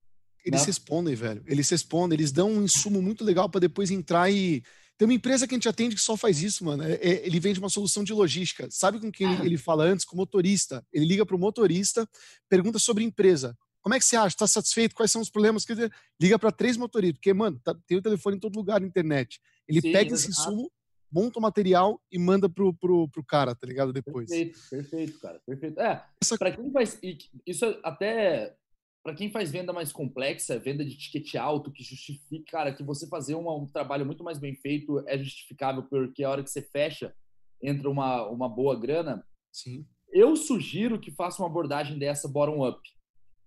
Eles 0.44 0.60
né? 0.60 0.66
respondem, 0.66 1.14
velho. 1.14 1.42
Eles 1.46 1.68
respondem, 1.68 2.16
eles 2.16 2.32
dão 2.32 2.50
um 2.50 2.62
insumo 2.62 3.02
muito 3.02 3.24
legal 3.24 3.48
para 3.48 3.60
depois 3.60 3.90
entrar 3.90 4.30
e. 4.30 4.62
Tem 5.00 5.06
uma 5.06 5.14
empresa 5.14 5.48
que 5.48 5.54
a 5.54 5.56
gente 5.56 5.66
atende 5.66 5.94
que 5.94 6.02
só 6.02 6.14
faz 6.14 6.42
isso, 6.42 6.62
mano. 6.62 6.82
É, 6.82 6.92
é, 6.92 7.26
ele 7.26 7.40
vende 7.40 7.58
uma 7.58 7.70
solução 7.70 8.04
de 8.04 8.12
logística. 8.12 8.68
Sabe 8.70 9.00
com 9.00 9.10
quem 9.10 9.32
ele, 9.32 9.46
ele 9.46 9.56
fala 9.56 9.82
antes? 9.82 10.04
Com 10.04 10.14
o 10.14 10.18
motorista. 10.18 10.84
Ele 10.92 11.06
liga 11.06 11.24
para 11.24 11.34
o 11.34 11.38
motorista, 11.38 12.06
pergunta 12.50 12.78
sobre 12.78 13.02
a 13.02 13.06
empresa. 13.06 13.56
Como 13.80 13.94
é 13.94 13.98
que 13.98 14.04
você 14.04 14.14
acha? 14.14 14.34
Está 14.34 14.46
satisfeito? 14.46 14.94
Quais 14.94 15.10
são 15.10 15.22
os 15.22 15.30
problemas? 15.30 15.64
Quer 15.64 15.72
dizer, 15.72 15.92
liga 16.20 16.38
para 16.38 16.52
três 16.52 16.76
motoristas, 16.76 17.16
porque, 17.16 17.32
mano, 17.32 17.58
tá, 17.64 17.74
tem 17.86 17.96
o 17.96 18.02
telefone 18.02 18.36
em 18.36 18.40
todo 18.40 18.54
lugar 18.54 18.78
na 18.78 18.86
internet. 18.86 19.40
Ele 19.66 19.80
Sim, 19.80 19.90
pega 19.90 20.14
esse 20.14 20.28
insumo, 20.28 20.70
monta 21.10 21.38
o 21.38 21.42
material 21.42 21.98
e 22.12 22.18
manda 22.18 22.46
pro, 22.46 22.74
pro, 22.74 23.08
pro 23.08 23.24
cara, 23.24 23.54
tá 23.54 23.66
ligado? 23.66 23.94
Depois. 23.94 24.28
Perfeito, 24.28 24.60
perfeito, 24.68 25.18
cara. 25.18 25.40
Perfeito. 25.46 25.80
É, 25.80 26.04
Essa... 26.20 26.36
para 26.36 26.52
quem 26.54 26.70
faz. 26.70 26.98
Isso 27.46 27.64
até 27.82 28.54
para 29.02 29.14
quem 29.14 29.30
faz 29.30 29.50
venda 29.50 29.72
mais 29.72 29.92
complexa, 29.92 30.58
venda 30.58 30.84
de 30.84 30.96
ticket 30.96 31.34
alto, 31.36 31.72
que 31.72 31.82
justifica, 31.82 32.44
cara, 32.50 32.74
que 32.74 32.82
você 32.82 33.08
fazer 33.08 33.34
uma, 33.34 33.54
um 33.54 33.66
trabalho 33.66 34.04
muito 34.04 34.22
mais 34.22 34.38
bem 34.38 34.54
feito 34.54 35.02
é 35.06 35.18
justificável, 35.18 35.84
porque 35.84 36.22
a 36.22 36.30
hora 36.30 36.42
que 36.42 36.50
você 36.50 36.62
fecha, 36.62 37.14
entra 37.62 37.88
uma, 37.88 38.26
uma 38.28 38.48
boa 38.48 38.78
grana. 38.78 39.24
Sim. 39.52 39.86
Eu 40.12 40.36
sugiro 40.36 40.98
que 40.98 41.10
faça 41.10 41.42
uma 41.42 41.48
abordagem 41.48 41.98
dessa 41.98 42.28
bottom-up. 42.28 42.80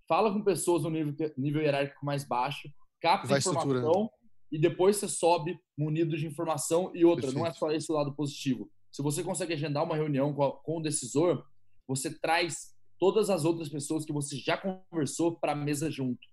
Fala 0.07 0.31
com 0.31 0.43
pessoas 0.43 0.83
no 0.83 0.89
nível, 0.89 1.13
nível 1.37 1.61
hierárquico 1.61 2.05
mais 2.05 2.23
baixo, 2.23 2.69
capta 2.99 3.37
informação 3.37 4.09
e 4.51 4.59
depois 4.59 4.97
você 4.97 5.07
sobe 5.07 5.59
munido 5.77 6.17
de 6.17 6.27
informação. 6.27 6.91
E 6.93 7.05
outra, 7.05 7.23
Perfeito. 7.23 7.39
não 7.39 7.47
é 7.47 7.53
só 7.53 7.71
esse 7.71 7.91
lado 7.91 8.13
positivo. 8.15 8.69
Se 8.91 9.01
você 9.01 9.23
consegue 9.23 9.53
agendar 9.53 9.83
uma 9.83 9.95
reunião 9.95 10.33
com, 10.33 10.43
a, 10.43 10.51
com 10.51 10.77
o 10.77 10.81
decisor, 10.81 11.45
você 11.87 12.13
traz 12.19 12.72
todas 13.03 13.29
as 13.29 13.43
outras 13.43 13.67
pessoas 13.67 14.05
que 14.05 14.13
você 14.13 14.37
já 14.37 14.55
conversou 14.55 15.35
para 15.35 15.51
a 15.51 15.55
mesa 15.55 15.91
junto. 15.91 16.25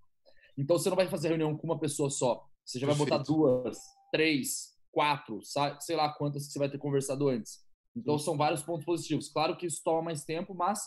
Então 0.57 0.79
você 0.79 0.89
não 0.89 0.97
vai 0.97 1.09
fazer 1.09 1.27
reunião 1.27 1.57
com 1.57 1.66
uma 1.66 1.81
pessoa 1.81 2.09
só. 2.09 2.47
Você 2.64 2.79
já 2.79 2.87
vai 2.87 2.95
botar 2.95 3.18
duas, 3.18 3.77
três, 4.12 4.68
quatro, 4.93 5.41
sei 5.81 5.97
lá 5.97 6.11
quantas 6.11 6.47
que 6.47 6.53
você 6.53 6.61
vai 6.61 6.71
ter 6.71 6.79
conversado 6.79 7.29
antes. 7.29 7.59
Então 7.97 8.16
são 8.16 8.37
vários 8.37 8.62
pontos 8.62 8.85
positivos. 8.85 9.29
Claro 9.29 9.57
que 9.57 9.66
isso 9.66 9.81
toma 9.85 10.01
mais 10.01 10.23
tempo, 10.23 10.55
mas 10.55 10.79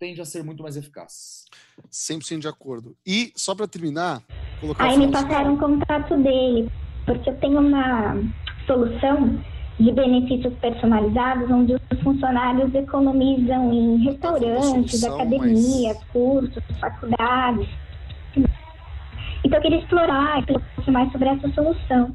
tende 0.00 0.20
a 0.20 0.24
ser 0.24 0.42
muito 0.42 0.64
mais 0.64 0.76
eficaz. 0.76 1.44
100% 1.92 2.40
de 2.40 2.48
acordo. 2.48 2.96
E 3.06 3.32
só 3.36 3.54
para 3.54 3.68
terminar, 3.68 4.24
colocar 4.60 4.84
Aí 4.84 4.98
me 4.98 5.12
passaram 5.12 5.54
o 5.54 5.58
contato 5.60 6.20
dele, 6.20 6.68
porque 7.06 7.30
eu 7.30 7.38
tenho 7.38 7.60
uma 7.60 8.14
solução 8.66 9.40
de 9.80 9.92
benefícios 9.92 10.52
personalizados, 10.58 11.50
onde 11.50 11.74
os 11.74 12.00
funcionários 12.02 12.74
economizam 12.74 13.72
em 13.72 14.04
restaurantes, 14.04 15.02
academias, 15.02 15.96
mas... 15.96 16.04
cursos, 16.12 16.62
faculdades. 16.78 17.68
Então, 19.42 19.58
eu 19.58 19.62
queria 19.62 19.78
explorar 19.78 20.44
e 20.86 20.90
mais 20.90 21.10
sobre 21.12 21.28
essa 21.28 21.48
solução. 21.52 22.14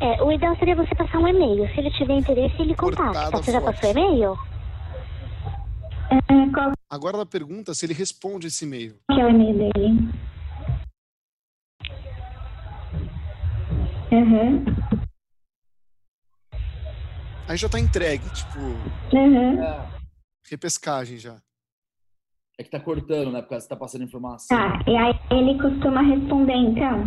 É, 0.00 0.22
o 0.22 0.32
ideal 0.32 0.56
seria 0.56 0.76
você 0.76 0.94
passar 0.94 1.18
um 1.18 1.26
e-mail. 1.28 1.68
Se 1.74 1.80
ele 1.80 1.90
tiver 1.92 2.14
interesse, 2.14 2.54
ele 2.60 2.74
contata. 2.74 3.36
Você 3.36 3.52
já 3.52 3.60
passou 3.60 3.90
e-mail? 3.90 4.36
É, 6.10 6.50
qual... 6.54 6.72
Agora 6.88 7.16
ela 7.16 7.26
pergunta 7.26 7.74
se 7.74 7.86
ele 7.86 7.94
responde 7.94 8.46
esse 8.46 8.64
e-mail. 8.64 8.94
Qual 9.06 9.18
é 9.18 9.26
o 9.26 9.30
e-mail 9.30 9.58
dele? 9.58 10.08
Uhum. 14.12 14.64
Aí 17.52 17.58
já 17.58 17.68
tá 17.68 17.78
entregue, 17.78 18.24
tipo. 18.32 18.58
Uhum. 19.14 19.62
É, 19.62 19.90
repescagem 20.48 21.18
já. 21.18 21.36
É 22.58 22.64
que 22.64 22.70
tá 22.70 22.80
cortando, 22.80 23.30
né? 23.30 23.42
Porque 23.42 23.60
você 23.60 23.68
tá 23.68 23.76
passando 23.76 24.04
informação. 24.04 24.56
Tá, 24.56 24.82
e 24.86 24.96
aí 24.96 25.12
ele 25.30 25.60
costuma 25.60 26.00
responder, 26.00 26.54
então. 26.54 27.04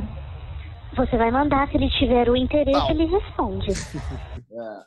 Você 0.97 1.17
vai 1.17 1.31
mandar, 1.31 1.67
se 1.71 1.77
ele 1.77 1.89
tiver 1.97 2.29
o 2.29 2.35
interesse, 2.35 2.77
não. 2.77 2.91
ele 2.91 3.05
responde. 3.05 3.71
é. 4.53 4.85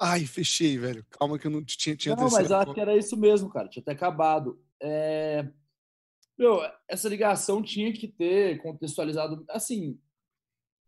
Ai, 0.00 0.20
fechei, 0.26 0.78
velho. 0.78 1.04
Calma 1.10 1.40
que 1.40 1.48
eu 1.48 1.50
não 1.50 1.64
tinha 1.64 1.96
tinha 1.96 2.14
Não, 2.14 2.30
mas 2.30 2.52
acho 2.52 2.72
que 2.72 2.80
era 2.80 2.96
isso 2.96 3.16
mesmo, 3.16 3.50
cara. 3.50 3.68
Tinha 3.68 3.82
até 3.82 3.90
acabado. 3.90 4.62
É... 4.80 5.44
Meu, 6.38 6.60
essa 6.86 7.08
ligação 7.08 7.60
tinha 7.64 7.92
que 7.92 8.06
ter 8.06 8.62
contextualizado, 8.62 9.44
assim, 9.48 9.98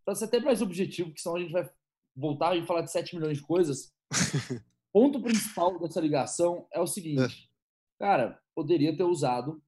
para 0.05 0.15
ser 0.15 0.27
até 0.27 0.39
mais 0.39 0.63
objetivo, 0.63 1.13
que 1.13 1.21
senão 1.21 1.35
a 1.35 1.41
gente 1.41 1.51
vai 1.51 1.69
voltar 2.17 2.57
e 2.57 2.67
falar 2.67 2.83
de 2.83 2.91
7 2.91 3.17
milhões 3.17 3.39
de 3.39 3.45
coisas. 3.45 3.93
ponto 4.93 5.21
principal 5.21 5.79
dessa 5.81 6.01
ligação 6.01 6.67
é 6.73 6.81
o 6.81 6.87
seguinte: 6.87 7.51
é. 8.01 8.05
cara, 8.05 8.41
poderia 8.55 8.97
ter 8.97 9.05
usado 9.05 9.63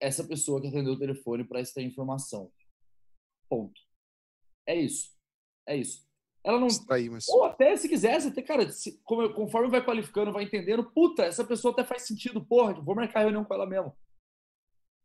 essa 0.00 0.24
pessoa 0.24 0.60
que 0.60 0.68
atendeu 0.68 0.92
o 0.92 0.98
telefone 0.98 1.44
para 1.44 1.60
extrair 1.60 1.86
informação. 1.86 2.52
Ponto. 3.48 3.80
É 4.66 4.76
isso. 4.76 5.12
É 5.66 5.76
isso. 5.76 6.06
Ela 6.44 6.60
não. 6.60 6.68
Extrair, 6.68 7.10
mas... 7.10 7.28
Ou 7.28 7.44
até 7.44 7.76
se 7.76 7.88
quisesse, 7.88 8.28
até, 8.28 8.42
cara, 8.42 8.70
se, 8.70 9.00
conforme 9.02 9.70
vai 9.70 9.84
qualificando, 9.84 10.32
vai 10.32 10.44
entendendo, 10.44 10.84
puta, 10.84 11.24
essa 11.24 11.44
pessoa 11.44 11.72
até 11.72 11.84
faz 11.84 12.02
sentido, 12.02 12.44
porra, 12.44 12.74
vou 12.74 12.94
marcar 12.94 13.20
reunião 13.20 13.44
com 13.44 13.54
ela 13.54 13.66
mesmo. 13.66 13.94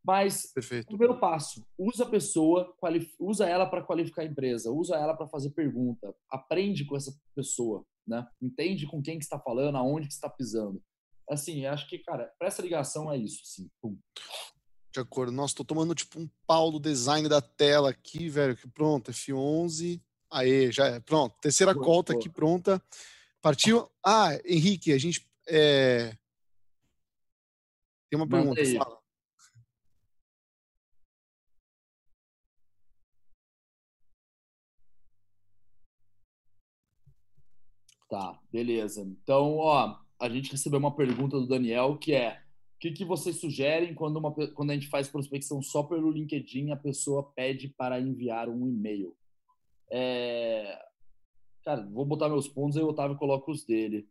Mas, 0.06 0.52
Perfeito. 0.54 0.88
primeiro 0.88 1.18
passo, 1.18 1.66
usa 1.78 2.04
a 2.04 2.10
pessoa, 2.10 2.76
usa 3.20 3.48
ela 3.48 3.66
para 3.66 3.82
qualificar 3.82 4.24
a 4.24 4.26
empresa, 4.26 4.70
usa 4.70 4.98
ela 4.98 5.16
para 5.16 5.28
fazer 5.28 5.52
pergunta, 5.52 6.14
aprende 6.30 6.84
com 6.84 6.98
essa 6.98 7.18
pessoa, 7.34 7.86
né? 8.06 8.28
Entende 8.42 8.86
com 8.86 9.02
quem 9.02 9.18
que 9.18 9.24
está 9.24 9.40
falando, 9.40 9.78
aonde 9.78 10.08
que 10.08 10.14
está 10.14 10.30
pisando. 10.30 10.84
Assim, 11.30 11.66
acho 11.66 11.88
que, 11.88 12.00
cara, 12.00 12.34
para 12.38 12.50
essa 12.50 12.62
ligação 12.62 13.12
é 13.12 13.18
isso, 13.18 13.42
sim. 13.46 13.70
Pum. 13.82 13.98
De 14.92 15.00
acordo. 15.00 15.32
Nossa, 15.32 15.56
tô 15.56 15.64
tomando 15.64 15.96
tipo 15.96 16.20
um 16.20 16.30
pau 16.46 16.70
do 16.70 16.80
design 16.80 17.28
da 17.28 17.42
tela 17.42 17.90
aqui, 17.90 18.30
velho. 18.30 18.56
Que 18.56 18.68
pronto, 18.68 19.12
F11. 19.12 20.02
Aê, 20.30 20.72
já 20.72 20.88
é. 20.88 21.00
Pronto. 21.00 21.36
Terceira 21.42 21.74
boa, 21.74 21.86
cota 21.86 22.14
boa. 22.14 22.22
aqui 22.22 22.30
pronta. 22.30 22.82
Partiu. 23.42 23.90
Ah, 24.06 24.38
Henrique, 24.46 24.92
a 24.92 24.98
gente. 24.98 25.28
É... 25.48 26.16
Tem 28.10 28.20
uma 28.20 28.28
pergunta. 28.28 28.62
Fala. 28.78 29.03
Tá, 38.14 38.40
beleza. 38.52 39.02
Então, 39.02 39.58
ó, 39.58 39.98
a 40.20 40.30
gente 40.30 40.52
recebeu 40.52 40.78
uma 40.78 40.96
pergunta 40.96 41.40
do 41.40 41.48
Daniel 41.48 41.98
que 41.98 42.14
é: 42.14 42.44
o 42.76 42.80
que, 42.80 42.92
que 42.92 43.04
vocês 43.04 43.40
sugerem 43.40 43.96
quando, 43.96 44.18
uma, 44.18 44.32
quando 44.32 44.70
a 44.70 44.76
gente 44.76 44.88
faz 44.88 45.10
prospecção 45.10 45.64
só 45.64 45.82
pelo 45.82 46.12
LinkedIn 46.12 46.70
a 46.70 46.76
pessoa 46.76 47.32
pede 47.36 47.70
para 47.70 48.00
enviar 48.00 48.50
um 48.50 48.68
e-mail? 48.68 49.18
É... 49.90 50.80
Cara, 51.66 51.90
vou 51.92 52.06
botar 52.06 52.30
meus 52.30 52.48
pontos 52.48 52.78
e 52.78 52.82
o 52.82 52.90
Otávio 52.90 53.18
coloca 53.18 53.50
os 53.50 53.66
dele. 53.66 54.08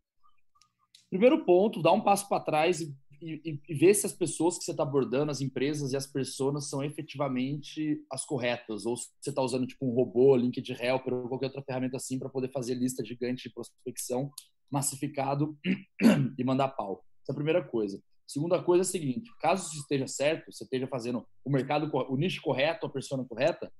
Primeiro 1.09 1.45
ponto, 1.45 1.81
dá 1.81 1.93
um 1.93 2.01
passo 2.01 2.29
para 2.29 2.43
trás 2.43 2.81
e 2.81 2.93
e, 3.23 3.61
e, 3.69 3.75
ver 3.75 3.95
se 3.95 4.05
as 4.05 4.13
pessoas 4.13 4.59
que 4.59 4.65
você 4.65 4.73
está 4.73 4.83
abordando, 4.83 5.31
as 5.31 5.41
empresas 5.41 5.93
e 5.93 5.97
as 5.97 6.07
pessoas 6.07 6.69
são 6.69 6.83
efetivamente 6.83 8.05
as 8.11 8.25
corretas, 8.25 8.85
ou 8.85 8.97
se 8.97 9.09
você 9.21 9.31
está 9.31 9.41
usando 9.41 9.67
tipo 9.67 9.87
um 9.87 9.95
robô, 9.95 10.35
LinkedIn 10.35 10.75
Helper 10.81 11.15
ou 11.15 11.29
qualquer 11.29 11.47
outra 11.47 11.63
ferramenta 11.63 11.97
assim 11.97 12.19
para 12.19 12.29
poder 12.29 12.51
fazer 12.51 12.75
lista 12.75 13.05
gigante 13.05 13.45
de 13.45 13.55
prospecção 13.55 14.31
massificado 14.71 15.57
e 16.37 16.43
mandar 16.43 16.69
pau. 16.69 17.05
Essa 17.23 17.31
é 17.31 17.33
a 17.33 17.37
primeira 17.37 17.63
coisa. 17.63 18.03
Segunda 18.27 18.63
coisa 18.63 18.83
é 18.83 18.87
a 18.87 18.91
seguinte: 18.91 19.31
caso 19.39 19.69
isso 19.71 19.83
esteja 19.83 20.07
certo, 20.09 20.51
você 20.51 20.65
esteja 20.65 20.87
fazendo 20.87 21.27
o 21.45 21.51
mercado, 21.51 21.91
o 22.09 22.17
nicho 22.17 22.43
correto, 22.43 22.87
a 22.87 22.91
persona 22.91 23.25
correta, 23.25 23.73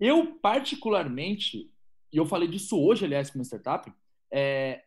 eu 0.00 0.34
particularmente, 0.40 1.70
e 2.12 2.16
eu 2.16 2.26
falei 2.26 2.48
disso 2.48 2.76
hoje, 2.76 3.04
aliás, 3.04 3.30
com 3.30 3.38
uma 3.38 3.44
startup, 3.44 3.92
é, 4.32 4.82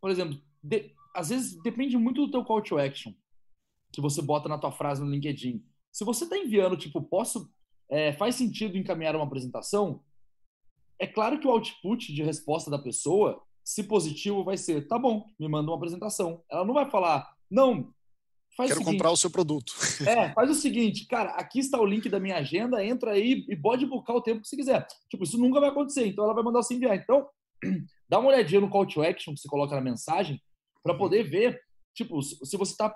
por 0.00 0.10
exemplo, 0.10 0.40
de, 0.62 0.90
às 1.14 1.28
vezes 1.28 1.56
depende 1.62 1.96
muito 1.96 2.26
do 2.26 2.30
teu 2.30 2.44
call 2.44 2.62
to 2.62 2.78
action 2.78 3.12
que 3.92 4.00
você 4.00 4.20
bota 4.20 4.48
na 4.48 4.58
tua 4.58 4.72
frase 4.72 5.00
no 5.00 5.10
LinkedIn. 5.10 5.64
Se 5.92 6.04
você 6.04 6.24
está 6.24 6.36
enviando, 6.36 6.76
tipo, 6.76 7.00
posso, 7.00 7.48
é, 7.88 8.12
faz 8.14 8.34
sentido 8.34 8.76
encaminhar 8.76 9.14
uma 9.14 9.24
apresentação, 9.24 10.02
é 10.98 11.06
claro 11.06 11.38
que 11.38 11.46
o 11.46 11.50
output 11.50 12.12
de 12.12 12.22
resposta 12.22 12.68
da 12.70 12.78
pessoa, 12.78 13.40
se 13.64 13.84
positivo, 13.84 14.42
vai 14.42 14.56
ser, 14.56 14.88
tá 14.88 14.98
bom, 14.98 15.24
me 15.38 15.48
manda 15.48 15.70
uma 15.70 15.76
apresentação. 15.76 16.42
Ela 16.50 16.64
não 16.64 16.74
vai 16.74 16.90
falar, 16.90 17.32
não, 17.48 17.92
faz 18.56 18.70
Quero 18.70 18.80
o 18.80 18.84
seguinte, 18.84 18.96
comprar 18.96 19.10
o 19.12 19.16
seu 19.16 19.30
produto. 19.30 19.72
É, 20.06 20.32
faz 20.32 20.50
o 20.50 20.54
seguinte, 20.54 21.06
cara, 21.06 21.30
aqui 21.30 21.60
está 21.60 21.80
o 21.80 21.86
link 21.86 22.08
da 22.08 22.18
minha 22.18 22.36
agenda, 22.36 22.84
entra 22.84 23.12
aí 23.12 23.44
e 23.48 23.56
pode 23.56 23.86
buscar 23.86 24.14
o 24.14 24.20
tempo 24.20 24.40
que 24.40 24.48
você 24.48 24.56
quiser. 24.56 24.86
Tipo, 25.08 25.22
isso 25.22 25.38
nunca 25.38 25.60
vai 25.60 25.70
acontecer, 25.70 26.06
então 26.06 26.24
ela 26.24 26.34
vai 26.34 26.42
mandar 26.42 26.62
você 26.62 26.74
enviar. 26.74 26.96
Então, 26.96 27.28
dá 28.08 28.18
uma 28.18 28.30
olhadinha 28.30 28.60
no 28.60 28.68
call 28.68 28.86
to 28.86 29.02
action 29.02 29.34
que 29.34 29.40
você 29.40 29.48
coloca 29.48 29.74
na 29.74 29.80
mensagem, 29.80 30.40
para 30.84 30.94
poder 30.94 31.24
ver, 31.24 31.60
tipo, 31.94 32.22
se 32.22 32.56
você 32.56 32.72
está 32.72 32.94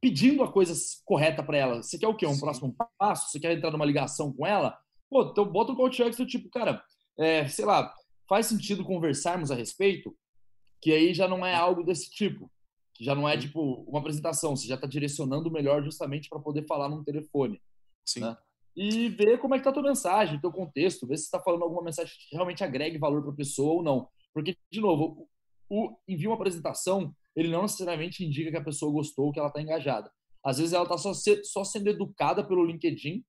pedindo 0.00 0.42
a 0.42 0.50
coisa 0.50 0.74
correta 1.04 1.42
para 1.42 1.58
ela. 1.58 1.82
Você 1.82 1.98
quer 1.98 2.08
o 2.08 2.16
quê? 2.16 2.26
Um 2.26 2.34
Sim. 2.34 2.40
próximo 2.40 2.76
passo? 2.98 3.30
Você 3.30 3.38
quer 3.38 3.56
entrar 3.56 3.70
numa 3.70 3.84
ligação 3.84 4.32
com 4.32 4.46
ela? 4.46 4.76
Pô, 5.08 5.22
então 5.22 5.44
bota 5.44 5.72
um 5.72 5.76
call 5.76 5.90
to 5.90 6.02
action, 6.02 6.26
tipo, 6.26 6.48
cara, 6.48 6.82
é, 7.18 7.46
sei 7.46 7.64
lá, 7.64 7.94
faz 8.28 8.46
sentido 8.46 8.84
conversarmos 8.84 9.50
a 9.50 9.54
respeito? 9.54 10.16
Que 10.80 10.92
aí 10.92 11.12
já 11.12 11.28
não 11.28 11.44
é 11.46 11.54
algo 11.54 11.84
desse 11.84 12.10
tipo. 12.10 12.50
Que 12.94 13.04
já 13.04 13.14
não 13.14 13.28
é 13.28 13.36
tipo 13.36 13.84
uma 13.86 14.00
apresentação, 14.00 14.56
você 14.56 14.66
já 14.66 14.74
está 14.74 14.86
direcionando 14.86 15.50
melhor 15.50 15.84
justamente 15.84 16.28
para 16.28 16.40
poder 16.40 16.66
falar 16.66 16.88
num 16.88 17.04
telefone. 17.04 17.60
Sim. 18.04 18.20
Né? 18.20 18.36
E 18.74 19.08
ver 19.08 19.38
como 19.38 19.54
é 19.54 19.58
que 19.58 19.64
tá 19.64 19.70
a 19.70 19.72
tua 19.72 19.82
mensagem, 19.82 20.40
teu 20.40 20.52
contexto, 20.52 21.06
ver 21.06 21.18
se 21.18 21.24
está 21.24 21.40
falando 21.40 21.62
alguma 21.62 21.82
mensagem 21.82 22.14
que 22.16 22.34
realmente 22.34 22.64
agregue 22.64 22.98
valor 22.98 23.22
para 23.22 23.32
a 23.32 23.36
pessoa 23.36 23.74
ou 23.74 23.82
não. 23.82 24.08
Porque, 24.32 24.56
de 24.70 24.80
novo, 24.80 25.28
o, 25.68 25.86
o 25.86 25.96
envio 26.08 26.30
uma 26.30 26.36
apresentação, 26.36 27.14
ele 27.36 27.48
não 27.48 27.62
necessariamente 27.62 28.24
indica 28.24 28.50
que 28.50 28.56
a 28.56 28.64
pessoa 28.64 28.92
gostou, 28.92 29.32
que 29.32 29.38
ela 29.38 29.48
está 29.48 29.60
engajada. 29.60 30.10
Às 30.44 30.58
vezes 30.58 30.72
ela 30.72 30.84
está 30.84 30.96
só, 30.96 31.12
só 31.44 31.64
sendo 31.64 31.88
educada 31.88 32.46
pelo 32.46 32.64
LinkedIn 32.64 33.24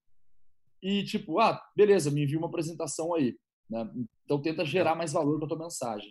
e 0.82 1.04
tipo, 1.04 1.39
ah, 1.39 1.62
beleza, 1.76 2.10
me 2.10 2.24
envia 2.24 2.38
uma 2.38 2.47
apresentação 2.47 3.14
aí. 3.14 3.36
Né? 3.70 3.89
Então 4.24 4.41
tenta 4.41 4.66
gerar 4.66 4.95
mais 4.95 5.14
valor 5.14 5.39
para 5.39 5.47
tua 5.47 5.60
mensagem. 5.60 6.10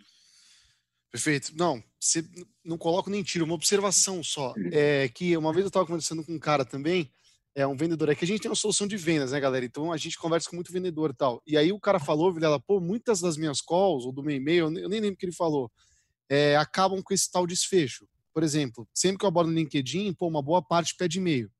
Perfeito. 1.11 1.53
Não, 1.57 1.82
você 1.99 2.24
não 2.64 2.78
coloco 2.78 3.11
nem 3.11 3.22
tiro. 3.22 3.45
Uma 3.45 3.55
observação 3.55 4.22
só. 4.22 4.55
É 4.72 5.09
que 5.09 5.36
uma 5.36 5.53
vez 5.53 5.64
eu 5.64 5.68
estava 5.68 5.86
conversando 5.86 6.24
com 6.24 6.32
um 6.32 6.38
cara 6.38 6.64
também, 6.64 7.11
é 7.55 7.66
um 7.66 7.76
vendedor. 7.76 8.09
É 8.09 8.14
que 8.14 8.24
a 8.24 8.28
gente 8.28 8.41
tem 8.41 8.51
uma 8.51 8.55
solução 8.55 8.86
de 8.86 8.97
vendas, 8.97 9.32
né, 9.32 9.41
galera? 9.41 9.64
Então 9.64 9.93
a 9.93 9.97
gente 9.97 10.16
conversa 10.16 10.49
com 10.49 10.57
muito 10.57 10.72
vendedor 10.72 11.11
e 11.11 11.16
tal. 11.16 11.43
E 11.47 11.57
aí 11.57 11.72
o 11.72 11.80
cara 11.80 11.99
falou, 11.99 12.32
Vilela, 12.32 12.61
pô, 12.61 12.80
muitas 12.80 13.20
das 13.20 13.36
minhas 13.36 13.61
calls 13.61 14.05
ou 14.07 14.12
do 14.12 14.22
meu 14.22 14.36
e-mail, 14.36 14.66
eu 14.78 14.88
nem 14.88 15.01
lembro 15.01 15.14
o 15.14 15.16
que 15.16 15.26
ele 15.26 15.32
falou, 15.32 15.70
é, 16.31 16.57
acabam 16.57 17.03
com 17.03 17.12
esse 17.12 17.31
tal 17.31 17.45
desfecho. 17.45 18.07
Por 18.33 18.45
exemplo, 18.45 18.89
sempre 18.95 19.18
que 19.18 19.24
eu 19.24 19.28
abordo 19.28 19.51
no 19.51 19.59
LinkedIn, 19.59 20.14
pô, 20.14 20.28
uma 20.28 20.41
boa 20.41 20.62
parte 20.62 20.95
pede 20.97 21.18
e-mail. 21.18 21.51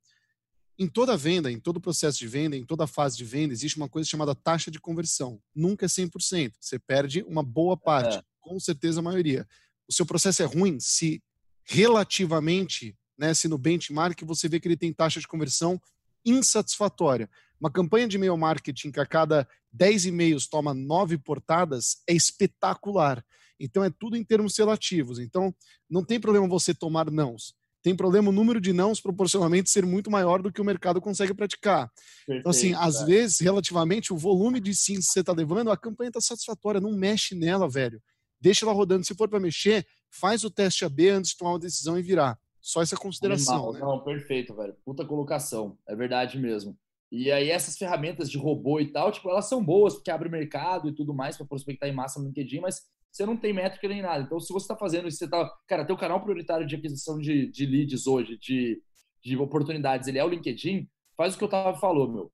Em 0.79 0.87
toda 0.87 1.17
venda, 1.17 1.51
em 1.51 1.59
todo 1.59 1.81
processo 1.81 2.19
de 2.19 2.29
venda, 2.29 2.57
em 2.57 2.65
toda 2.65 2.87
fase 2.87 3.17
de 3.17 3.25
venda, 3.25 3.53
existe 3.53 3.77
uma 3.77 3.89
coisa 3.89 4.09
chamada 4.09 4.35
taxa 4.35 4.71
de 4.71 4.81
conversão. 4.81 5.43
Nunca 5.55 5.85
é 5.85 5.89
100%. 5.89 6.53
Você 6.59 6.79
perde 6.79 7.23
uma 7.25 7.43
boa 7.43 7.77
parte, 7.77 8.17
é. 8.17 8.23
com 8.41 8.59
certeza 8.59 9.01
a 9.01 9.03
maioria. 9.03 9.47
O 9.89 9.93
seu 9.93 10.07
processo 10.07 10.43
é 10.43 10.47
ruim 10.47 10.79
se 10.79 11.23
relativamente, 11.65 12.97
né, 13.19 13.35
se 13.35 13.49
no 13.49 13.59
benchmark 13.59 14.23
você 14.25 14.49
vê 14.49 14.59
que 14.59 14.69
ele 14.69 14.77
tem 14.77 14.93
taxa 14.93 15.21
de 15.21 15.29
conversão 15.29 15.79
insatisfatória. 16.25 17.29
Uma 17.61 17.71
campanha 17.71 18.09
de 18.09 18.17
e-mail 18.17 18.37
marketing 18.37 18.91
que 18.91 19.01
a 19.01 19.07
cada 19.07 19.47
10 19.73 20.07
e-mails 20.07 20.47
toma 20.47 20.73
9 20.73 21.19
portadas 21.19 22.03
é 22.09 22.15
espetacular. 22.15 23.23
Então 23.61 23.85
é 23.85 23.91
tudo 23.91 24.17
em 24.17 24.25
termos 24.25 24.57
relativos. 24.57 25.19
Então 25.19 25.55
não 25.89 26.03
tem 26.05 26.19
problema 26.19 26.49
você 26.49 26.75
tomar 26.75 27.11
nãos 27.11 27.55
tem 27.83 27.95
problema 27.95 28.29
o 28.29 28.33
número 28.33 28.61
de 28.61 28.73
nãos 28.73 29.01
proporcionalmente 29.01 29.71
ser 29.71 29.87
muito 29.87 30.11
maior 30.11 30.43
do 30.43 30.53
que 30.53 30.61
o 30.61 30.65
mercado 30.65 31.01
consegue 31.01 31.33
praticar. 31.33 31.91
Perfeito, 32.27 32.41
então, 32.41 32.51
assim, 32.51 32.75
às 32.75 33.03
vezes, 33.05 33.41
relativamente, 33.41 34.13
o 34.13 34.17
volume 34.17 34.61
de 34.61 34.75
sims 34.75 35.07
que 35.07 35.13
você 35.13 35.21
está 35.21 35.33
levando, 35.33 35.71
a 35.71 35.77
campanha 35.77 36.09
está 36.09 36.21
satisfatória, 36.21 36.81
não 36.81 36.93
mexe 36.93 37.35
nela, 37.35 37.69
velho. 37.69 38.03
Deixa 38.41 38.65
ela 38.65 38.75
rodando. 38.75 39.05
Se 39.05 39.15
for 39.15 39.29
para 39.29 39.41
mexer, 39.41 39.87
faz 40.11 40.45
o 40.45 40.51
teste 40.51 40.85
AB 40.85 41.09
antes 41.09 41.31
de 41.31 41.39
tomar 41.39 41.53
uma 41.53 41.59
decisão 41.59 41.99
e 41.99 42.03
virar. 42.03 42.39
Só 42.61 42.83
essa 42.83 42.97
consideração. 42.97 43.73
Né? 43.73 43.81
Não, 43.81 44.05
perfeito, 44.05 44.55
velho. 44.55 44.77
Puta 44.85 45.05
colocação. 45.05 45.79
É 45.89 45.97
verdade 45.97 46.39
mesmo. 46.39 46.77
E 47.11 47.33
aí, 47.33 47.51
essas 47.51 47.77
ferramentas 47.77 48.31
de 48.31 48.39
robô 48.39 48.79
e 48.79 48.93
tal, 48.93 49.11
tipo, 49.11 49.29
elas 49.31 49.49
são 49.49 49.65
boas 49.65 49.95
porque 49.95 50.11
abre 50.11 50.29
mercado 50.29 50.89
e 50.89 50.95
tudo 50.95 51.15
mais 51.15 51.37
para 51.37 51.47
prospectar 51.47 51.89
em 51.89 51.95
massa 51.95 52.21
no 52.21 52.27
LinkedIn, 52.27 52.61
mas 52.61 52.83
você 53.11 53.27
não 53.27 53.37
tem 53.37 53.53
métrica 53.53 53.89
nem 53.89 54.03
nada. 54.03 54.25
Então, 54.25 54.39
se 54.39 54.53
você 54.53 54.65
está 54.65 54.77
fazendo 54.77 55.09
isso, 55.09 55.19
você 55.19 55.25
está. 55.25 55.51
Cara, 55.67 55.85
teu 55.85 55.97
canal 55.97 56.21
prioritário 56.21 56.67
de 56.67 56.77
aquisição 56.77 57.19
de, 57.19 57.51
de 57.51 57.67
leads 57.67 58.07
hoje, 58.07 58.39
de, 58.39 58.81
de 59.23 59.37
oportunidades, 59.37 60.07
ele 60.09 60.19
é 60.19 60.25
o 60.25 60.29
LinkedIn, 60.29 60.89
faz 61.17 61.35
o 61.35 61.39
que 61.39 61.45
eu 61.45 61.49
tava 61.49 61.79
falou, 61.79 62.11
meu. 62.11 62.33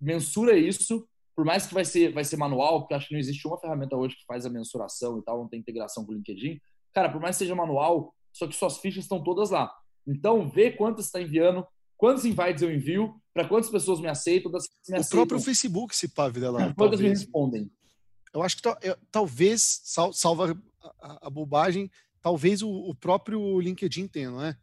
Mensura 0.00 0.56
isso, 0.56 1.06
por 1.34 1.44
mais 1.44 1.66
que 1.66 1.74
vai 1.74 1.84
ser, 1.84 2.12
vai 2.12 2.24
ser 2.24 2.38
manual, 2.38 2.80
porque 2.80 2.94
acho 2.94 3.08
que 3.08 3.14
não 3.14 3.20
existe 3.20 3.46
uma 3.46 3.60
ferramenta 3.60 3.94
hoje 3.94 4.16
que 4.16 4.24
faz 4.26 4.46
a 4.46 4.50
mensuração 4.50 5.18
e 5.18 5.22
tal, 5.22 5.38
não 5.38 5.48
tem 5.48 5.60
integração 5.60 6.04
com 6.04 6.12
o 6.12 6.14
LinkedIn. 6.14 6.58
Cara, 6.94 7.10
por 7.10 7.20
mais 7.20 7.36
que 7.36 7.44
seja 7.44 7.54
manual, 7.54 8.14
só 8.32 8.46
que 8.46 8.56
suas 8.56 8.78
fichas 8.78 9.04
estão 9.04 9.22
todas 9.22 9.50
lá. 9.50 9.70
Então, 10.06 10.48
vê 10.48 10.70
quantas 10.70 11.06
está 11.06 11.20
enviando, 11.20 11.66
quantos 11.96 12.24
invites 12.24 12.62
eu 12.62 12.72
envio, 12.72 13.20
para 13.34 13.46
quantas 13.46 13.68
pessoas 13.68 14.00
me 14.00 14.08
aceitam, 14.08 14.50
das 14.50 14.64
me 14.88 14.96
O 14.96 15.00
aceitam. 15.00 15.18
próprio 15.18 15.40
Facebook 15.40 15.94
se 15.94 16.08
pá, 16.08 16.28
vida 16.28 16.50
lá. 16.50 16.72
Quantas 16.74 16.76
talvez. 16.76 17.00
me 17.00 17.08
respondem. 17.08 17.70
Eu 18.36 18.42
acho 18.42 18.58
que 18.58 18.68
eu, 18.68 18.96
talvez, 19.10 19.80
sal, 19.84 20.12
salva 20.12 20.54
a, 21.00 21.26
a, 21.26 21.30
bobagem, 21.30 21.90
talvez 22.20 22.60
o, 22.60 22.68
o, 22.68 22.94
próprio 22.94 23.58
LinkedIn 23.58 24.06
tenha, 24.06 24.30
não 24.30 24.44
é? 24.44 24.54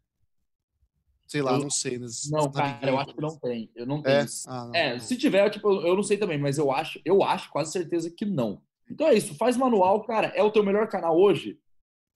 Sei 1.28 1.42
lá, 1.42 1.54
eu, 1.54 1.60
não 1.60 1.72
sei. 1.72 2.00
Não, 2.30 2.52
cara, 2.52 2.88
eu 2.88 3.00
acho 3.00 3.16
que 3.16 3.22
não 3.22 3.36
tem. 3.40 3.72
Eu 3.76 3.88
não 3.88 4.00
tenho. 4.04 4.16
É, 4.16 4.26
ah, 4.46 4.66
não, 4.66 4.76
é 4.76 5.00
se 5.00 5.18
tiver, 5.18 5.50
tipo, 5.50 5.68
eu 5.82 5.96
não 5.96 6.04
sei 6.04 6.18
também, 6.18 6.38
mas 6.38 6.60
eu 6.60 6.72
acho, 6.72 7.02
eu 7.04 7.24
acho 7.24 7.50
quase 7.50 7.72
certeza 7.72 8.12
que 8.12 8.26
não. 8.26 8.62
Então 8.88 9.08
é 9.08 9.16
isso, 9.16 9.34
faz 9.36 9.58
manual, 9.58 10.04
cara. 10.04 10.28
É 10.36 10.44
o 10.44 10.52
teu 10.52 10.64
melhor 10.64 10.88
canal 10.88 11.18
hoje? 11.20 11.60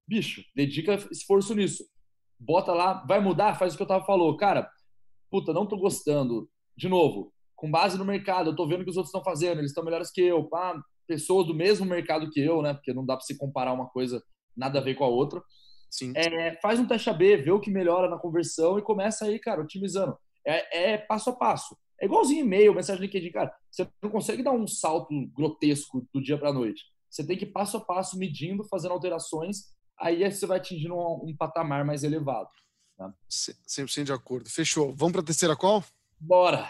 Bicho, 0.08 0.43
dedica 0.55 0.95
esforço 1.10 1.55
nisso. 1.55 1.84
Bota 2.39 2.72
lá, 2.72 3.03
vai 3.08 3.20
mudar, 3.20 3.58
faz 3.58 3.74
o 3.74 3.78
que 3.78 3.82
eu 3.82 3.88
tava 3.88 4.05
falando. 4.05 4.38
Cara, 4.38 4.70
puta, 5.32 5.51
não 5.51 5.66
tô 5.66 5.76
gostando. 5.76 6.47
De 6.76 6.88
novo, 6.88 7.34
com 7.55 7.72
base 7.72 7.97
no 7.97 8.05
mercado, 8.05 8.51
eu 8.51 8.55
tô 8.55 8.68
vendo 8.68 8.82
o 8.82 8.84
que 8.84 8.91
os 8.91 8.97
outros 8.97 9.10
estão 9.10 9.24
fazendo, 9.24 9.58
eles 9.58 9.72
estão 9.72 9.84
melhores 9.84 10.12
que 10.12 10.22
eu, 10.22 10.43
pá, 10.43 10.80
pessoas 11.08 11.47
do 11.47 11.53
mesmo 11.53 11.86
mercado 11.86 12.30
que 12.30 12.39
eu, 12.39 12.62
né? 12.62 12.74
Porque 12.74 12.93
não 12.93 13.05
dá 13.05 13.16
para 13.16 13.26
se 13.26 13.38
comparar 13.38 13.74
uma 13.74 13.88
coisa 13.89 14.22
nada 14.55 14.80
a 14.80 14.84
ver 14.84 14.95
com 14.95 15.03
a 15.03 15.08
outra. 15.08 15.41
Sim. 15.89 16.14
É, 16.16 16.60
faz 16.62 16.80
um 16.80 16.88
teste 16.88 17.10
AB, 17.10 17.38
vê 17.38 17.51
o 17.51 17.60
que 17.60 17.72
melhora 17.72 18.10
na 18.10 18.18
conversão 18.18 18.78
e 18.78 18.82
começa 18.82 19.26
aí, 19.26 19.39
cara, 19.39 19.62
otimizando. 19.62 20.18
É, 20.45 20.93
é 20.93 20.97
passo 20.97 21.30
a 21.30 21.36
passo. 21.36 21.78
É 21.99 22.05
igualzinho 22.05 22.45
e-mail, 22.45 22.74
mensagem 22.74 23.01
LinkedIn, 23.01 23.32
cara. 23.32 23.51
Você 23.72 23.88
não 24.01 24.10
consegue 24.10 24.43
dar 24.43 24.51
um 24.51 24.68
salto 24.68 25.10
grotesco 25.34 26.08
do 26.14 26.22
dia 26.22 26.38
para 26.38 26.49
a 26.49 26.53
noite. 26.53 26.84
Você 27.10 27.26
tem 27.26 27.38
que 27.38 27.45
passo 27.45 27.78
a 27.78 27.82
passo 27.82 28.18
medindo, 28.18 28.64
fazendo 28.66 28.91
alterações. 28.91 29.76
Aí 29.99 30.30
você 30.30 30.45
vai 30.45 30.58
atingindo 30.58 30.93
um, 30.93 31.30
um 31.30 31.36
patamar 31.36 31.84
mais 31.84 32.03
elevado. 32.03 32.49
Tá? 32.97 33.12
100% 33.30 34.03
de 34.03 34.14
acordo. 34.14 34.49
Fechou. 34.49 34.93
Vamos 34.95 35.14
para 35.14 35.22
a 35.22 35.26
terceira 35.26 35.55
call? 35.55 35.84
Bora. 36.20 36.68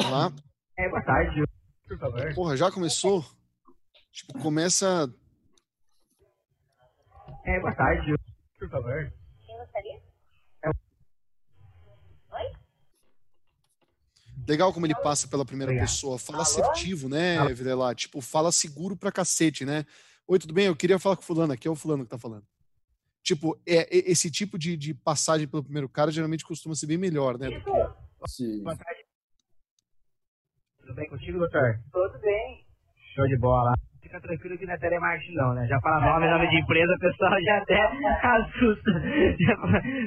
Vamos 0.00 0.12
lá. 0.12 0.32
É, 0.76 0.88
boa 0.88 1.02
tarde. 1.02 1.44
Por 1.86 1.98
favor. 1.98 2.34
Porra, 2.34 2.56
já 2.56 2.70
começou? 2.70 3.24
Tipo, 4.12 4.38
começa. 4.40 5.12
É, 7.44 7.60
boa 7.60 7.74
tarde. 7.74 8.14
Por 8.58 8.68
favor. 8.68 9.12
Quem 9.46 9.56
gostaria? 9.56 10.02
É... 10.64 10.68
Oi? 10.68 12.52
Legal 14.46 14.72
como 14.72 14.86
ele 14.86 14.94
passa 14.96 15.28
pela 15.28 15.44
primeira 15.44 15.70
Obrigado. 15.70 15.88
pessoa. 15.88 16.18
Fala 16.18 16.38
Alô? 16.38 16.42
assertivo, 16.42 17.08
né, 17.08 17.38
Alô? 17.38 17.54
Vilela? 17.54 17.94
Tipo, 17.94 18.20
fala 18.20 18.50
seguro 18.50 18.96
pra 18.96 19.12
cacete, 19.12 19.64
né? 19.64 19.86
Oi, 20.26 20.38
tudo 20.38 20.52
bem? 20.52 20.66
Eu 20.66 20.76
queria 20.76 20.98
falar 20.98 21.16
com 21.16 21.22
o 21.22 21.26
fulano. 21.26 21.52
Aqui 21.52 21.68
é 21.68 21.70
o 21.70 21.76
fulano 21.76 22.04
que 22.04 22.10
tá 22.10 22.18
falando. 22.18 22.44
Tipo, 23.22 23.60
é, 23.66 23.82
é 23.96 24.10
esse 24.10 24.30
tipo 24.30 24.58
de, 24.58 24.76
de 24.76 24.92
passagem 24.92 25.46
pelo 25.46 25.62
primeiro 25.62 25.88
cara 25.88 26.10
geralmente 26.10 26.44
costuma 26.44 26.74
ser 26.74 26.86
bem 26.86 26.98
melhor, 26.98 27.38
né? 27.38 27.48
Do 27.48 27.62
que... 27.62 28.28
Sim. 28.28 28.62
Boa 28.62 28.76
tarde. 28.76 29.04
Tudo 30.78 30.94
bem 30.94 31.08
contigo, 31.08 31.38
doutor? 31.38 31.80
Tudo 31.92 32.18
bem. 32.18 32.66
Show 33.14 33.26
de 33.28 33.36
bola 33.36 33.74
fica 34.10 34.20
tranquilo 34.20 34.58
que 34.58 34.66
não 34.66 34.74
é 34.74 34.78
telemarketing 34.78 35.34
não, 35.34 35.54
né? 35.54 35.66
Já 35.68 35.80
fala 35.80 36.00
nome, 36.00 36.26
nome 36.30 36.48
de 36.48 36.60
empresa, 36.60 36.92
o 36.92 36.98
pessoal 36.98 37.40
já 37.40 37.58
até 37.58 37.80
assusta. 38.26 38.90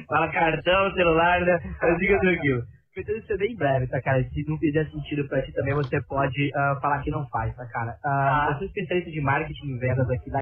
fala 0.06 0.28
cartão, 0.30 0.92
celular, 0.92 1.40
né? 1.40 1.58
Mas 1.80 1.98
fica 1.98 2.20
tranquilo. 2.20 2.62
Pretendo 2.94 3.26
ser 3.26 3.38
bem 3.38 3.56
breve, 3.56 3.88
tá, 3.88 4.00
cara? 4.00 4.22
Se 4.22 4.44
não 4.48 4.56
fizer 4.58 4.86
sentido 4.88 5.26
pra 5.26 5.42
ti 5.42 5.52
também, 5.52 5.74
você 5.74 6.00
pode 6.02 6.48
uh, 6.50 6.80
falar 6.80 7.02
que 7.02 7.10
não 7.10 7.26
faz, 7.28 7.54
tá, 7.56 7.66
cara? 7.66 7.96
Uh, 8.04 8.52
eu 8.52 8.58
sou 8.58 8.66
especialista 8.68 9.10
de 9.10 9.20
marketing 9.20 9.74
e 9.74 9.78
vendas 9.78 10.08
aqui 10.10 10.30
da 10.30 10.38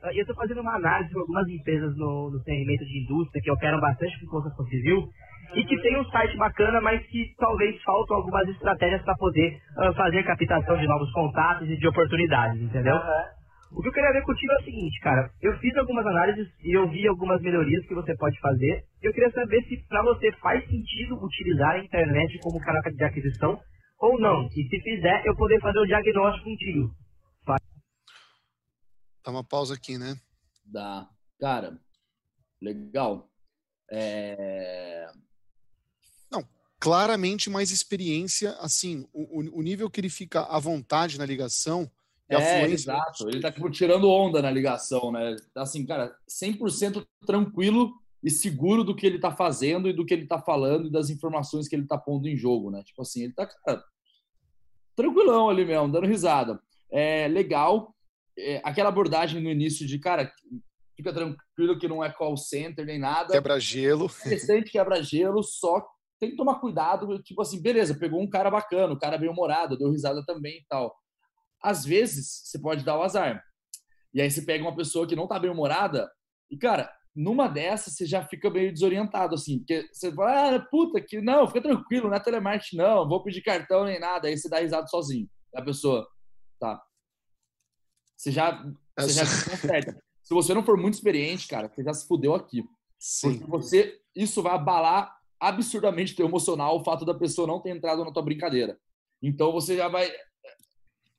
Uh, 0.00 0.14
eu 0.14 0.20
estou 0.20 0.36
fazendo 0.36 0.60
uma 0.60 0.76
análise 0.76 1.10
de 1.10 1.18
algumas 1.18 1.48
empresas 1.48 1.96
no, 1.96 2.30
no 2.30 2.38
segmento 2.44 2.84
de 2.84 3.02
indústria 3.02 3.42
que 3.42 3.50
operam 3.50 3.80
bastante 3.80 4.16
com 4.20 4.26
construção 4.28 4.64
civil 4.66 5.08
e 5.54 5.64
que 5.64 5.80
tem 5.80 5.98
um 5.98 6.04
site 6.10 6.36
bacana, 6.36 6.80
mas 6.80 7.04
que 7.06 7.34
talvez 7.38 7.80
faltam 7.82 8.16
algumas 8.16 8.46
estratégias 8.48 9.02
para 9.02 9.14
poder 9.16 9.60
uh, 9.78 9.94
fazer 9.94 10.22
captação 10.24 10.76
de 10.76 10.86
novos 10.86 11.10
contatos 11.12 11.68
e 11.68 11.76
de 11.76 11.88
oportunidades, 11.88 12.60
entendeu? 12.60 12.94
Uhum. 12.94 13.38
O 13.78 13.82
que 13.82 13.88
eu 13.88 13.92
queria 13.92 14.12
ver 14.12 14.22
contigo 14.22 14.52
é 14.52 14.56
o 14.56 14.64
seguinte, 14.64 15.00
cara. 15.00 15.30
Eu 15.42 15.58
fiz 15.58 15.76
algumas 15.76 16.06
análises 16.06 16.48
e 16.64 16.76
eu 16.76 16.88
vi 16.88 17.06
algumas 17.06 17.40
melhorias 17.42 17.86
que 17.86 17.94
você 17.94 18.16
pode 18.16 18.38
fazer. 18.40 18.84
Eu 19.02 19.12
queria 19.12 19.30
saber 19.30 19.62
se 19.64 19.76
para 19.88 20.02
você 20.02 20.32
faz 20.40 20.64
sentido 20.64 21.22
utilizar 21.22 21.72
a 21.72 21.84
internet 21.84 22.38
como 22.40 22.60
canal 22.60 22.82
de 22.82 23.04
aquisição 23.04 23.60
ou 24.00 24.18
não. 24.18 24.46
E 24.46 24.68
se 24.68 24.80
fizer, 24.80 25.22
eu 25.26 25.36
poder 25.36 25.60
fazer 25.60 25.78
o 25.80 25.86
diagnóstico 25.86 26.44
contigo. 26.44 26.90
Vai. 27.44 27.58
Dá 29.24 29.30
uma 29.30 29.44
pausa 29.44 29.74
aqui, 29.74 29.98
né? 29.98 30.14
Dá. 30.64 31.06
Cara, 31.38 31.72
legal. 32.62 33.28
É 33.90 35.08
claramente 36.78 37.50
mais 37.50 37.70
experiência, 37.70 38.52
assim, 38.60 39.06
o, 39.12 39.58
o 39.58 39.62
nível 39.62 39.90
que 39.90 40.00
ele 40.00 40.08
fica 40.08 40.42
à 40.42 40.58
vontade 40.58 41.18
na 41.18 41.26
ligação 41.26 41.90
e 42.30 42.34
é, 42.34 42.60
fluência. 42.60 42.90
Exato, 42.92 43.28
ele 43.28 43.40
tá 43.40 43.50
tipo, 43.50 43.70
tirando 43.70 44.08
onda 44.08 44.42
na 44.42 44.50
ligação, 44.50 45.10
né? 45.10 45.34
Tá 45.54 45.62
assim, 45.62 45.84
cara, 45.86 46.14
100% 46.28 47.04
tranquilo 47.26 47.92
e 48.22 48.30
seguro 48.30 48.84
do 48.84 48.94
que 48.94 49.06
ele 49.06 49.18
tá 49.18 49.34
fazendo 49.34 49.88
e 49.88 49.92
do 49.92 50.04
que 50.04 50.12
ele 50.12 50.26
tá 50.26 50.38
falando 50.38 50.86
e 50.86 50.90
das 50.92 51.08
informações 51.08 51.68
que 51.68 51.74
ele 51.74 51.86
tá 51.86 51.96
pondo 51.96 52.28
em 52.28 52.36
jogo, 52.36 52.70
né? 52.70 52.82
Tipo 52.84 53.02
assim, 53.02 53.24
ele 53.24 53.32
tá, 53.32 53.46
cara, 53.46 53.82
tranquilão 54.94 55.48
ali 55.48 55.64
mesmo, 55.64 55.90
dando 55.90 56.06
risada. 56.06 56.60
É 56.90 57.28
legal. 57.28 57.94
É, 58.36 58.60
aquela 58.62 58.88
abordagem 58.90 59.42
no 59.42 59.50
início 59.50 59.86
de, 59.86 59.98
cara, 59.98 60.30
fica 60.96 61.12
tranquilo 61.12 61.78
que 61.78 61.88
não 61.88 62.04
é 62.04 62.12
call 62.12 62.36
center 62.36 62.84
nem 62.84 62.98
nada. 62.98 63.32
Quebra-gelo. 63.32 64.10
Interessante, 64.20 64.70
quebra-gelo, 64.70 65.42
só 65.42 65.84
tem 66.18 66.30
que 66.30 66.36
tomar 66.36 66.60
cuidado. 66.60 67.22
Tipo 67.22 67.42
assim, 67.42 67.60
beleza, 67.60 67.98
pegou 67.98 68.20
um 68.20 68.28
cara 68.28 68.50
bacana, 68.50 68.92
o 68.92 68.98
cara 68.98 69.18
bem 69.18 69.28
humorado, 69.28 69.78
deu 69.78 69.90
risada 69.90 70.24
também 70.24 70.58
e 70.58 70.64
tal. 70.68 70.94
Às 71.62 71.84
vezes, 71.84 72.42
você 72.44 72.58
pode 72.58 72.84
dar 72.84 72.98
o 72.98 73.02
azar. 73.02 73.42
E 74.12 74.20
aí 74.20 74.30
você 74.30 74.42
pega 74.42 74.64
uma 74.64 74.74
pessoa 74.74 75.06
que 75.06 75.16
não 75.16 75.26
tá 75.26 75.38
bem 75.38 75.50
humorada 75.50 76.10
e, 76.50 76.56
cara, 76.56 76.90
numa 77.14 77.48
dessas 77.48 77.94
você 77.94 78.06
já 78.06 78.24
fica 78.24 78.48
meio 78.48 78.72
desorientado, 78.72 79.34
assim, 79.34 79.58
porque 79.58 79.86
você 79.92 80.12
fala, 80.12 80.56
ah, 80.56 80.60
puta, 80.70 81.00
que 81.00 81.20
não, 81.20 81.46
fica 81.46 81.60
tranquilo, 81.60 82.08
não 82.08 82.16
é 82.16 82.20
telemarketing, 82.20 82.76
não, 82.76 83.08
vou 83.08 83.22
pedir 83.22 83.42
cartão 83.42 83.84
nem 83.84 83.98
nada, 83.98 84.28
aí 84.28 84.38
você 84.38 84.48
dá 84.48 84.60
risada 84.60 84.86
sozinho. 84.86 85.28
A 85.54 85.62
pessoa, 85.62 86.06
tá. 86.60 86.80
Você 88.16 88.30
já, 88.30 88.64
você 88.98 89.12
já 89.12 89.24
Se 89.26 90.34
você 90.34 90.54
não 90.54 90.62
for 90.62 90.76
muito 90.76 90.94
experiente, 90.94 91.48
cara, 91.48 91.68
você 91.68 91.82
já 91.82 91.92
se 91.92 92.06
fudeu 92.06 92.34
aqui. 92.34 92.64
Sim. 92.98 93.38
Porque 93.38 93.50
você, 93.50 94.00
isso 94.14 94.42
vai 94.42 94.54
abalar 94.54 95.17
absurdamente 95.40 96.14
teu 96.14 96.26
emocional 96.26 96.76
o 96.76 96.84
fato 96.84 97.04
da 97.04 97.14
pessoa 97.14 97.46
não 97.46 97.60
ter 97.60 97.70
entrado 97.70 98.04
na 98.04 98.12
tua 98.12 98.22
brincadeira. 98.22 98.78
Então 99.22 99.52
você 99.52 99.76
já 99.76 99.88
vai. 99.88 100.10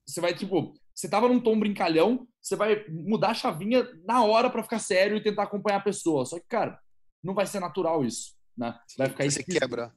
Você 0.05 0.21
vai, 0.21 0.33
tipo, 0.33 0.73
você 0.93 1.07
tava 1.07 1.27
num 1.27 1.39
tom 1.39 1.59
brincalhão, 1.59 2.27
você 2.41 2.55
vai 2.55 2.85
mudar 2.89 3.29
a 3.29 3.33
chavinha 3.33 3.87
na 4.03 4.23
hora 4.23 4.49
para 4.49 4.63
ficar 4.63 4.79
sério 4.79 5.15
e 5.17 5.23
tentar 5.23 5.43
acompanhar 5.43 5.77
a 5.77 5.83
pessoa. 5.83 6.25
Só 6.25 6.39
que, 6.39 6.47
cara, 6.47 6.79
não 7.23 7.33
vai 7.33 7.45
ser 7.45 7.59
natural 7.59 8.03
isso, 8.03 8.33
né? 8.57 8.77
Vai 8.97 9.09
ficar 9.09 9.29
Você 9.29 9.43
quebra. 9.43 9.93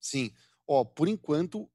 Sim. 0.00 0.30
Ó, 0.68 0.84
por 0.84 1.08
enquanto, 1.08 1.68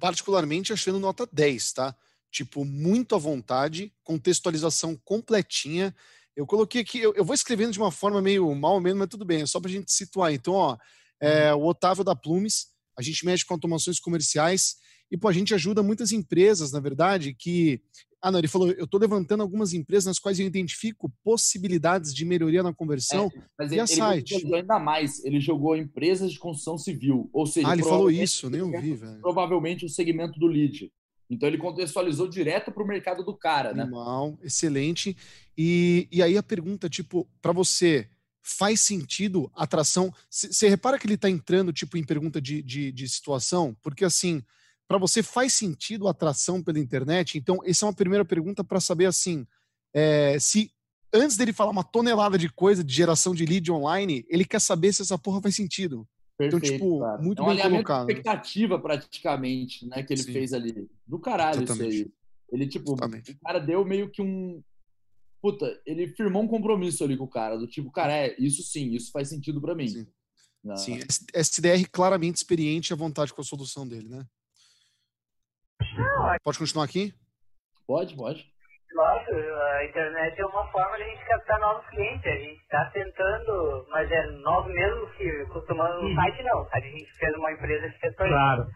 particularmente 0.00 0.72
achando 0.72 0.98
nota 0.98 1.28
10, 1.32 1.72
tá? 1.72 1.96
Tipo, 2.30 2.64
muito 2.64 3.14
à 3.14 3.18
vontade, 3.18 3.92
contextualização 4.04 4.96
completinha. 5.04 5.94
Eu 6.36 6.46
coloquei 6.46 6.82
aqui, 6.82 7.00
eu, 7.00 7.12
eu 7.14 7.24
vou 7.24 7.34
escrevendo 7.34 7.72
de 7.72 7.78
uma 7.78 7.90
forma 7.90 8.22
meio 8.22 8.54
mal 8.54 8.80
mesmo, 8.80 9.00
mas 9.00 9.08
tudo 9.08 9.24
bem, 9.24 9.42
é 9.42 9.46
só 9.46 9.60
pra 9.60 9.70
gente 9.70 9.90
situar. 9.90 10.32
Então, 10.32 10.54
ó, 10.54 10.76
é, 11.20 11.54
o 11.54 11.64
Otávio 11.64 12.04
da 12.04 12.16
Plumes, 12.16 12.68
a 12.98 13.02
gente 13.02 13.24
mexe 13.24 13.44
com 13.44 13.54
automações 13.54 14.00
comerciais 14.00 14.76
e 15.10 15.16
pô, 15.16 15.28
a 15.28 15.32
gente 15.32 15.54
ajuda 15.54 15.82
muitas 15.82 16.12
empresas, 16.12 16.72
na 16.72 16.80
verdade, 16.80 17.34
que 17.34 17.80
ah, 18.22 18.30
não, 18.30 18.38
ele 18.38 18.48
falou, 18.48 18.70
eu 18.70 18.84
estou 18.84 19.00
levantando 19.00 19.42
algumas 19.42 19.72
empresas 19.72 20.04
nas 20.04 20.18
quais 20.18 20.38
eu 20.38 20.46
identifico 20.46 21.10
possibilidades 21.24 22.14
de 22.14 22.24
melhoria 22.26 22.62
na 22.62 22.72
conversão 22.72 23.30
é, 23.34 23.42
mas 23.58 23.72
ele, 23.72 23.86
site. 23.86 24.34
Ele 24.34 24.42
jogou 24.42 24.56
ainda 24.56 24.78
mais, 24.78 25.24
ele 25.24 25.40
jogou 25.40 25.76
empresas 25.76 26.30
de 26.32 26.38
construção 26.38 26.76
civil, 26.76 27.30
ou 27.32 27.46
seja... 27.46 27.68
Ah, 27.68 27.72
ele 27.72 27.82
falou 27.82 28.10
isso, 28.10 28.50
nem 28.50 28.60
ouvi, 28.60 28.94
velho. 28.94 29.20
Provavelmente 29.20 29.86
o 29.86 29.88
segmento 29.88 30.38
do 30.38 30.46
lead. 30.46 30.92
Então 31.30 31.48
ele 31.48 31.56
contextualizou 31.56 32.28
direto 32.28 32.70
para 32.72 32.82
o 32.82 32.86
mercado 32.86 33.24
do 33.24 33.34
cara, 33.34 33.72
né? 33.72 33.84
Normal, 33.84 34.38
excelente. 34.42 35.16
E, 35.56 36.08
e 36.10 36.22
aí 36.22 36.36
a 36.36 36.42
pergunta, 36.42 36.90
tipo, 36.90 37.26
para 37.40 37.52
você, 37.52 38.08
faz 38.42 38.80
sentido 38.80 39.50
atração? 39.54 40.12
Você 40.28 40.68
repara 40.68 40.98
que 40.98 41.06
ele 41.06 41.14
está 41.14 41.28
entrando, 41.28 41.72
tipo, 41.72 41.96
em 41.96 42.04
pergunta 42.04 42.40
de, 42.40 42.62
de, 42.62 42.92
de 42.92 43.08
situação? 43.08 43.76
Porque 43.82 44.04
assim 44.04 44.42
para 44.90 44.98
você 44.98 45.22
faz 45.22 45.52
sentido 45.52 46.08
atração 46.08 46.60
pela 46.60 46.80
internet? 46.80 47.38
Então, 47.38 47.60
essa 47.64 47.84
é 47.84 47.86
uma 47.86 47.94
primeira 47.94 48.24
pergunta 48.24 48.64
para 48.64 48.80
saber 48.80 49.06
assim, 49.06 49.46
é, 49.94 50.36
se 50.40 50.72
antes 51.14 51.36
dele 51.36 51.52
falar 51.52 51.70
uma 51.70 51.84
tonelada 51.84 52.36
de 52.36 52.48
coisa 52.48 52.82
de 52.82 52.92
geração 52.92 53.32
de 53.32 53.46
lead 53.46 53.70
online, 53.70 54.24
ele 54.28 54.44
quer 54.44 54.60
saber 54.60 54.92
se 54.92 55.02
essa 55.02 55.16
porra 55.16 55.40
faz 55.40 55.54
sentido. 55.54 56.04
Então, 56.40 56.58
Perfeito, 56.58 56.74
então, 56.74 56.88
tipo, 56.88 57.00
cara. 57.00 57.18
muito 57.22 57.40
é 57.40 57.44
um 57.44 57.48
bem 57.54 57.62
colocado. 57.62 58.06
Né? 58.06 58.12
expectativa 58.14 58.78
praticamente, 58.80 59.86
né, 59.86 60.02
que 60.02 60.12
ele 60.12 60.22
Sim. 60.24 60.32
fez 60.32 60.52
ali. 60.52 60.88
Do 61.06 61.20
caralho 61.20 61.62
Exatamente. 61.62 61.94
isso 61.94 62.04
aí. 62.04 62.12
Ele, 62.52 62.66
tipo, 62.66 62.90
Exatamente. 62.90 63.30
o 63.30 63.40
cara 63.40 63.60
deu 63.60 63.84
meio 63.84 64.10
que 64.10 64.20
um. 64.20 64.60
Puta, 65.40 65.80
ele 65.86 66.08
firmou 66.08 66.42
um 66.42 66.48
compromisso 66.48 67.02
ali 67.02 67.16
com 67.16 67.24
o 67.24 67.30
cara, 67.30 67.56
do 67.56 67.66
tipo, 67.66 67.90
cara, 67.90 68.12
é, 68.12 68.36
isso 68.38 68.62
sim, 68.62 68.90
isso 68.90 69.10
faz 69.10 69.28
sentido 69.28 69.60
para 69.60 69.74
mim. 69.74 69.88
Sim. 69.88 70.06
Sim, 70.76 71.00
SDR 71.34 71.88
claramente 71.90 72.36
experiente 72.36 72.92
à 72.92 72.96
vontade 72.96 73.32
com 73.32 73.40
a 73.40 73.44
solução 73.44 73.88
dele, 73.88 74.08
né? 74.08 74.26
Pode 76.44 76.58
continuar 76.58 76.84
aqui? 76.84 77.14
Pode, 77.86 78.14
pode. 78.14 78.46
Lógico, 78.92 79.32
a 79.32 79.84
internet 79.84 80.38
é 80.38 80.46
uma 80.46 80.66
forma 80.70 80.96
de 80.96 81.02
a 81.02 81.06
gente 81.06 81.24
captar 81.24 81.60
novos 81.60 81.86
clientes. 81.88 82.26
A 82.26 82.36
gente 82.36 82.60
está 82.60 82.90
tentando, 82.90 83.86
mas 83.88 84.10
é 84.10 84.26
nós 84.42 84.66
mesmos 84.66 85.10
que 85.16 85.46
costumamos 85.46 86.02
no 86.02 86.08
hum. 86.10 86.14
site 86.14 86.42
não. 86.42 86.68
A 86.72 86.80
gente 86.80 87.06
fez 87.18 87.34
uma 87.36 87.52
empresa 87.52 87.88
que 87.88 87.98
fez 87.98 88.14
Claro. 88.16 88.66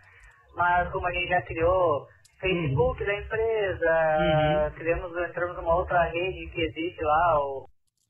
Mas 0.55 0.91
como 0.93 1.07
a 1.07 1.13
gente 1.13 1.29
já 1.29 1.43
criou 1.43 2.07
Facebook 2.41 3.01
uhum. 3.01 3.07
da 3.07 3.15
empresa, 3.15 4.19
uhum. 4.19 4.71
criamos, 4.75 5.29
entramos 5.29 5.57
numa 5.57 5.75
outra 5.75 6.03
rede 6.05 6.51
que 6.51 6.61
existe 6.61 7.03
lá, 7.03 7.39
ou 7.41 7.67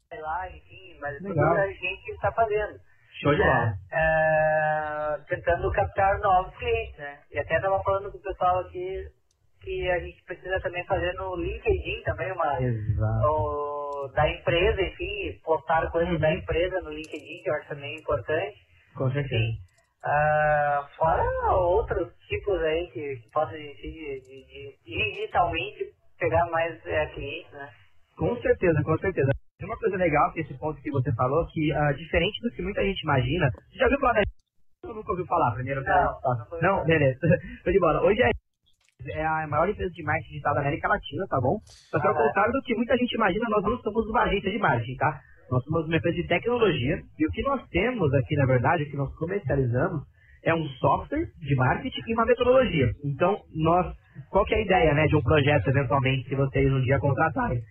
sei 0.08 0.20
lá, 0.20 0.48
enfim, 0.50 0.96
mas 1.00 1.20
Legal. 1.20 1.48
tudo 1.48 1.60
a 1.60 1.66
gente 1.68 2.10
está 2.10 2.32
fazendo. 2.32 2.78
Show 3.20 3.34
de 3.34 3.42
bola. 3.42 3.74
É, 3.92 5.18
tentando 5.28 5.70
captar 5.70 6.18
novos 6.18 6.56
clientes, 6.56 6.98
né? 6.98 7.18
E 7.30 7.38
até 7.38 7.56
estava 7.56 7.80
falando 7.82 8.10
com 8.10 8.18
o 8.18 8.22
pessoal 8.22 8.58
aqui 8.60 9.06
que 9.64 9.90
a 9.90 9.98
gente 9.98 10.22
precisa 10.24 10.60
também 10.60 10.84
fazer 10.84 11.12
no 11.14 11.36
LinkedIn 11.36 12.02
também 12.02 12.30
uma 12.32 12.58
o, 13.26 14.08
da 14.14 14.28
empresa, 14.28 14.82
enfim, 14.82 15.40
postar 15.42 15.90
coisas 15.90 16.12
uhum. 16.14 16.20
da 16.20 16.34
empresa 16.34 16.80
no 16.82 16.90
LinkedIn, 16.90 17.42
que 17.42 17.50
eu 17.50 17.54
acho 17.54 17.68
também 17.68 17.98
importante. 17.98 18.56
Com 18.94 19.10
certeza. 19.10 19.34
Enfim, 19.34 19.58
uh, 20.04 20.86
fora 20.96 21.24
outros 21.52 22.12
tipos 22.28 22.60
aí 22.60 22.90
que, 22.92 23.16
que 23.16 23.30
possam 23.30 23.56
de, 23.56 23.74
de, 23.74 24.20
de, 24.20 24.78
digitalmente 24.84 25.92
pegar 26.18 26.46
mais 26.50 26.84
é, 26.86 27.06
clientes, 27.06 27.52
né? 27.52 27.68
Com 28.16 28.36
certeza, 28.40 28.82
com 28.84 28.96
certeza. 28.98 29.30
Uma 29.62 29.78
coisa 29.78 29.96
legal 29.96 30.32
que 30.32 30.40
esse 30.40 30.54
ponto 30.58 30.80
que 30.82 30.90
você 30.90 31.12
falou, 31.14 31.46
que 31.46 31.72
uh, 31.72 31.94
diferente 31.94 32.40
do 32.42 32.50
que 32.50 32.62
muita 32.62 32.84
gente 32.84 33.02
imagina, 33.02 33.50
você 33.50 33.78
já 33.78 33.84
ouviu 33.84 34.00
falar 34.00 34.12
da 34.14 34.22
eu 34.84 34.94
nunca 34.94 35.12
ouviu 35.12 35.26
falar, 35.26 35.54
primeiro 35.54 35.82
não, 35.82 36.20
não, 36.22 36.60
não, 36.60 36.84
beleza. 36.84 37.18
Tô 37.64 37.72
de 37.72 37.80
bola. 37.80 38.02
Hoje 38.02 38.20
é, 38.20 38.30
é 39.18 39.26
a 39.26 39.46
maior 39.48 39.66
empresa 39.66 39.90
de 39.90 40.02
marketing 40.02 40.28
digital 40.28 40.54
da 40.54 40.60
América 40.60 40.88
Latina, 40.88 41.26
tá 41.26 41.40
bom? 41.40 41.58
Só 41.90 41.98
que 41.98 42.06
ao 42.06 42.14
contrário 42.14 42.52
do 42.52 42.62
que 42.62 42.74
muita 42.74 42.94
gente 42.98 43.14
imagina, 43.14 43.46
nós 43.48 43.62
não 43.62 43.78
somos 43.78 44.06
uma 44.10 44.24
agência 44.24 44.50
de 44.50 44.58
marketing, 44.58 44.96
tá? 44.96 45.20
Nós 45.50 45.62
somos 45.64 45.86
uma 45.86 45.96
empresa 45.96 46.16
de 46.16 46.28
tecnologia 46.28 47.02
e 47.18 47.26
o 47.26 47.30
que 47.30 47.42
nós 47.42 47.66
temos 47.68 48.12
aqui, 48.14 48.34
na 48.36 48.46
verdade, 48.46 48.84
o 48.84 48.90
que 48.90 48.96
nós 48.96 49.14
comercializamos 49.16 50.02
é 50.42 50.54
um 50.54 50.66
software 50.80 51.30
de 51.38 51.54
marketing 51.54 52.02
e 52.06 52.14
uma 52.14 52.26
metodologia. 52.26 52.92
Então, 53.04 53.40
nós, 53.52 53.94
qual 54.30 54.44
que 54.44 54.54
é 54.54 54.58
a 54.58 54.62
ideia, 54.62 54.94
né, 54.94 55.06
de 55.06 55.16
um 55.16 55.22
projeto, 55.22 55.68
eventualmente, 55.68 56.28
se 56.28 56.34
vocês 56.34 56.72
um 56.72 56.82
dia 56.82 56.98
contratarem? 56.98 57.62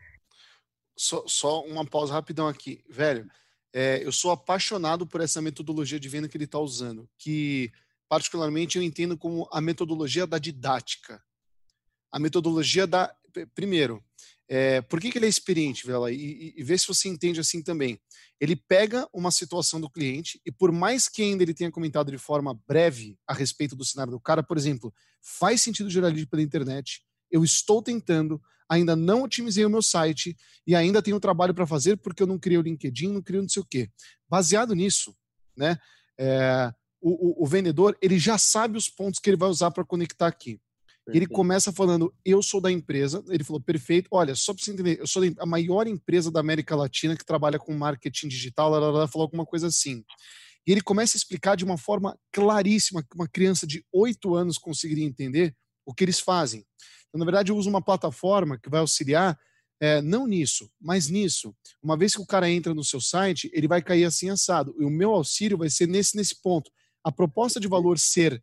só, 0.95 1.23
só 1.27 1.61
uma 1.65 1.85
pausa 1.85 2.13
rapidão 2.13 2.47
aqui. 2.47 2.83
Velho, 2.89 3.29
é, 3.73 4.05
eu 4.05 4.11
sou 4.11 4.31
apaixonado 4.31 5.05
por 5.05 5.21
essa 5.21 5.41
metodologia 5.41 5.99
de 5.99 6.09
venda 6.09 6.27
que 6.27 6.37
ele 6.37 6.45
está 6.45 6.59
usando, 6.59 7.09
que 7.17 7.71
particularmente 8.07 8.77
eu 8.77 8.83
entendo 8.83 9.17
como 9.17 9.47
a 9.51 9.59
metodologia 9.59 10.27
da 10.27 10.37
didática. 10.37 11.21
A 12.11 12.19
metodologia 12.19 12.85
da. 12.85 13.13
Primeiro, 13.55 14.03
é, 14.49 14.81
por 14.81 14.99
que, 14.99 15.11
que 15.11 15.17
ele 15.17 15.25
é 15.25 15.29
experiente, 15.29 15.85
Vela? 15.85 16.11
E, 16.11 16.15
e, 16.15 16.53
e 16.57 16.63
vê 16.63 16.77
se 16.77 16.87
você 16.87 17.07
entende 17.07 17.39
assim 17.39 17.61
também. 17.61 17.99
Ele 18.39 18.55
pega 18.55 19.07
uma 19.13 19.31
situação 19.31 19.79
do 19.79 19.89
cliente 19.89 20.39
e, 20.45 20.51
por 20.51 20.71
mais 20.71 21.07
que 21.07 21.21
ainda 21.21 21.43
ele 21.43 21.53
tenha 21.53 21.71
comentado 21.71 22.11
de 22.11 22.17
forma 22.17 22.59
breve 22.67 23.17
a 23.27 23.33
respeito 23.33 23.75
do 23.75 23.85
cenário 23.85 24.11
do 24.11 24.19
cara, 24.19 24.43
por 24.43 24.57
exemplo, 24.57 24.93
faz 25.21 25.61
sentido 25.61 25.89
gerar 25.89 26.07
lead 26.07 26.27
pela 26.27 26.41
internet, 26.41 27.01
eu 27.31 27.43
estou 27.43 27.81
tentando, 27.81 28.41
ainda 28.69 28.95
não 28.95 29.23
otimizei 29.23 29.65
o 29.65 29.69
meu 29.69 29.81
site 29.81 30.37
e 30.67 30.75
ainda 30.75 31.01
tenho 31.01 31.19
trabalho 31.19 31.53
para 31.53 31.65
fazer 31.65 31.97
porque 31.97 32.21
eu 32.21 32.27
não 32.27 32.37
criei 32.37 32.57
o 32.57 32.61
LinkedIn, 32.61 33.07
não 33.07 33.21
criei 33.21 33.41
não 33.41 33.49
sei 33.49 33.61
o 33.61 33.65
quê. 33.65 33.89
Baseado 34.29 34.75
nisso, 34.75 35.15
né, 35.55 35.77
é, 36.17 36.71
o, 37.01 37.41
o, 37.41 37.43
o, 37.43 37.47
vendedor 37.47 37.97
ele 38.01 38.19
já 38.19 38.37
sabe 38.37 38.77
os 38.77 38.89
pontos 38.89 39.19
que 39.19 39.29
ele 39.29 39.37
vai 39.37 39.49
usar 39.49 39.71
para 39.71 39.83
conectar 39.83 40.27
aqui. 40.27 40.59
Perfeito. 41.05 41.17
Ele 41.23 41.27
começa 41.27 41.71
falando, 41.71 42.13
eu 42.23 42.41
sou 42.41 42.61
da 42.61 42.71
empresa. 42.71 43.23
Ele 43.29 43.43
falou, 43.43 43.61
perfeito. 43.61 44.07
Olha, 44.09 44.35
só 44.35 44.53
para 44.53 44.63
você 44.63 44.71
entender, 44.71 44.99
eu 44.99 45.07
sou 45.07 45.21
a 45.37 45.45
maior 45.45 45.85
empresa 45.85 46.31
da 46.31 46.39
América 46.39 46.75
Latina 46.75 47.15
que 47.17 47.25
trabalha 47.25 47.59
com 47.59 47.73
marketing 47.73 48.29
digital. 48.29 48.73
Ela, 48.73 49.07
falou 49.07 49.25
alguma 49.25 49.45
coisa 49.45 49.67
assim. 49.67 50.03
E 50.65 50.71
ele 50.71 50.81
começa 50.81 51.17
a 51.17 51.19
explicar 51.19 51.57
de 51.57 51.65
uma 51.65 51.77
forma 51.77 52.17
claríssima 52.31 53.03
que 53.03 53.15
uma 53.15 53.27
criança 53.27 53.67
de 53.67 53.85
oito 53.91 54.33
anos 54.33 54.57
conseguiria 54.57 55.03
entender 55.03 55.53
o 55.85 55.93
que 55.93 56.05
eles 56.05 56.21
fazem. 56.21 56.65
Então, 57.09 57.19
na 57.19 57.25
verdade, 57.25 57.51
eu 57.51 57.57
uso 57.57 57.69
uma 57.69 57.83
plataforma 57.83 58.57
que 58.57 58.69
vai 58.69 58.79
auxiliar 58.79 59.37
é, 59.81 60.01
não 60.01 60.25
nisso, 60.25 60.71
mas 60.79 61.09
nisso. 61.09 61.53
Uma 61.81 61.97
vez 61.97 62.15
que 62.15 62.21
o 62.21 62.25
cara 62.25 62.49
entra 62.49 62.73
no 62.73 62.85
seu 62.85 63.01
site, 63.01 63.51
ele 63.53 63.67
vai 63.67 63.81
cair 63.81 64.05
assim 64.05 64.29
assado. 64.29 64.73
E 64.79 64.85
o 64.85 64.89
meu 64.89 65.11
auxílio 65.11 65.57
vai 65.57 65.69
ser 65.69 65.85
nesse, 65.89 66.15
nesse 66.15 66.41
ponto. 66.41 66.71
A 67.03 67.11
proposta 67.11 67.59
de 67.59 67.67
valor 67.67 67.99
ser 67.99 68.41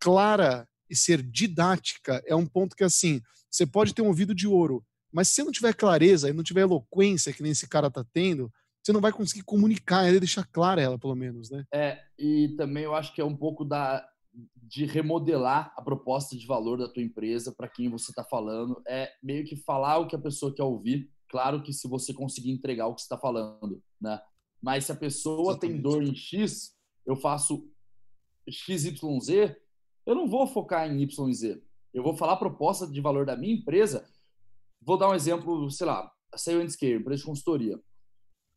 clara 0.00 0.66
e 0.90 0.96
ser 0.96 1.22
didática 1.22 2.22
é 2.26 2.34
um 2.34 2.46
ponto 2.46 2.76
que, 2.76 2.84
assim, 2.84 3.20
você 3.50 3.66
pode 3.66 3.94
ter 3.94 4.02
um 4.02 4.08
ouvido 4.08 4.34
de 4.34 4.46
ouro, 4.46 4.84
mas 5.12 5.28
se 5.28 5.36
você 5.36 5.44
não 5.44 5.52
tiver 5.52 5.74
clareza 5.74 6.28
e 6.28 6.32
não 6.32 6.42
tiver 6.42 6.62
eloquência 6.62 7.32
que 7.32 7.42
nem 7.42 7.52
esse 7.52 7.68
cara 7.68 7.90
tá 7.90 8.04
tendo, 8.12 8.52
você 8.82 8.92
não 8.92 9.00
vai 9.00 9.12
conseguir 9.12 9.42
comunicar 9.42 10.12
e 10.12 10.20
deixar 10.20 10.44
clara 10.46 10.80
ela, 10.80 10.98
pelo 10.98 11.14
menos, 11.14 11.50
né? 11.50 11.64
É, 11.72 11.98
e 12.18 12.54
também 12.56 12.84
eu 12.84 12.94
acho 12.94 13.14
que 13.14 13.20
é 13.20 13.24
um 13.24 13.36
pouco 13.36 13.64
da 13.64 14.06
de 14.54 14.84
remodelar 14.84 15.72
a 15.76 15.82
proposta 15.82 16.36
de 16.36 16.46
valor 16.46 16.78
da 16.78 16.88
tua 16.88 17.02
empresa 17.02 17.52
para 17.56 17.66
quem 17.66 17.88
você 17.88 18.12
está 18.12 18.22
falando. 18.22 18.80
É 18.86 19.10
meio 19.20 19.44
que 19.44 19.56
falar 19.56 19.98
o 19.98 20.06
que 20.06 20.14
a 20.14 20.18
pessoa 20.18 20.54
quer 20.54 20.62
ouvir 20.62 21.10
Claro 21.28 21.62
que 21.62 21.72
se 21.72 21.86
você 21.86 22.14
conseguir 22.14 22.50
entregar 22.50 22.86
o 22.86 22.94
que 22.94 23.02
está 23.02 23.18
falando, 23.18 23.82
né? 24.00 24.20
Mas 24.62 24.86
se 24.86 24.92
a 24.92 24.96
pessoa 24.96 25.52
Exatamente. 25.52 25.74
tem 25.74 25.82
dor 25.82 26.02
em 26.02 26.14
X, 26.14 26.74
eu 27.06 27.14
faço 27.14 27.70
XYZ, 28.48 29.54
eu 30.08 30.14
não 30.14 30.26
vou 30.26 30.46
focar 30.46 30.90
em 30.90 31.02
YZ. 31.02 31.60
Eu 31.92 32.02
vou 32.02 32.16
falar 32.16 32.32
a 32.32 32.38
proposta 32.38 32.86
de 32.86 32.98
valor 32.98 33.26
da 33.26 33.36
minha 33.36 33.54
empresa. 33.54 34.08
Vou 34.80 34.96
dar 34.96 35.10
um 35.10 35.14
exemplo, 35.14 35.70
sei 35.70 35.86
lá, 35.86 36.10
Sale 36.34 36.62
and 36.62 36.68
empresa 36.82 37.20
de 37.20 37.26
consultoria. 37.26 37.78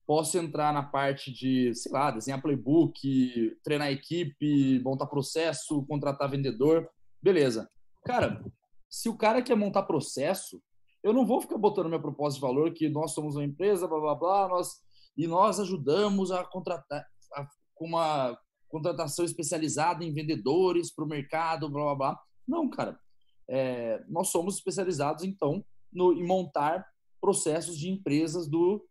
Posso 0.08 0.38
entrar 0.38 0.74
na 0.74 0.82
parte 0.82 1.30
de, 1.30 1.76
sei 1.76 1.91
lá, 1.91 2.10
desenhar 2.10 2.41
playbook, 2.41 3.58
treinar 3.66 3.91
equipe, 3.91 4.80
montar 4.82 5.08
processo, 5.08 5.86
contratar 5.88 6.32
vendedor. 6.32 6.89
Beleza. 7.22 7.70
Cara, 8.06 8.41
se 8.89 9.10
o 9.10 9.18
cara 9.18 9.41
quer 9.41 9.56
montar 9.56 9.84
processo, 9.84 10.64
eu 11.04 11.12
não 11.12 11.26
vou 11.26 11.41
ficar 11.41 11.58
botando 11.58 11.88
minha 11.88 12.02
proposta 12.02 12.36
de 12.36 12.41
valor 12.41 12.72
que 12.72 12.88
nós 12.88 13.12
somos 13.12 13.36
uma 13.36 13.43
empresa, 13.43 13.89
blá 13.89 13.99
blá 13.99 14.16
blá, 14.16 14.47
nós, 14.47 14.76
e 15.18 15.28
nós 15.28 15.60
ajudamos 15.60 16.32
a 16.32 16.45
contratar 16.45 17.06
com 17.76 17.88
uma 17.88 18.38
contratação 18.72 19.26
especializada 19.26 20.04
em 20.04 20.14
vendedores 20.14 20.94
para 20.94 21.06
o 21.06 21.08
mercado, 21.08 21.70
blá 21.70 21.84
blá 21.84 21.96
blá. 21.96 22.20
Não, 22.48 22.70
cara. 22.70 23.00
É, 23.48 24.04
nós 24.08 24.30
somos 24.30 24.56
especializados, 24.56 25.26
então, 25.26 25.64
no, 25.92 26.14
em 26.14 26.26
montar 26.26 26.88
processos 27.20 27.78
de 27.78 27.90
empresas 27.90 28.48
do 28.48 28.84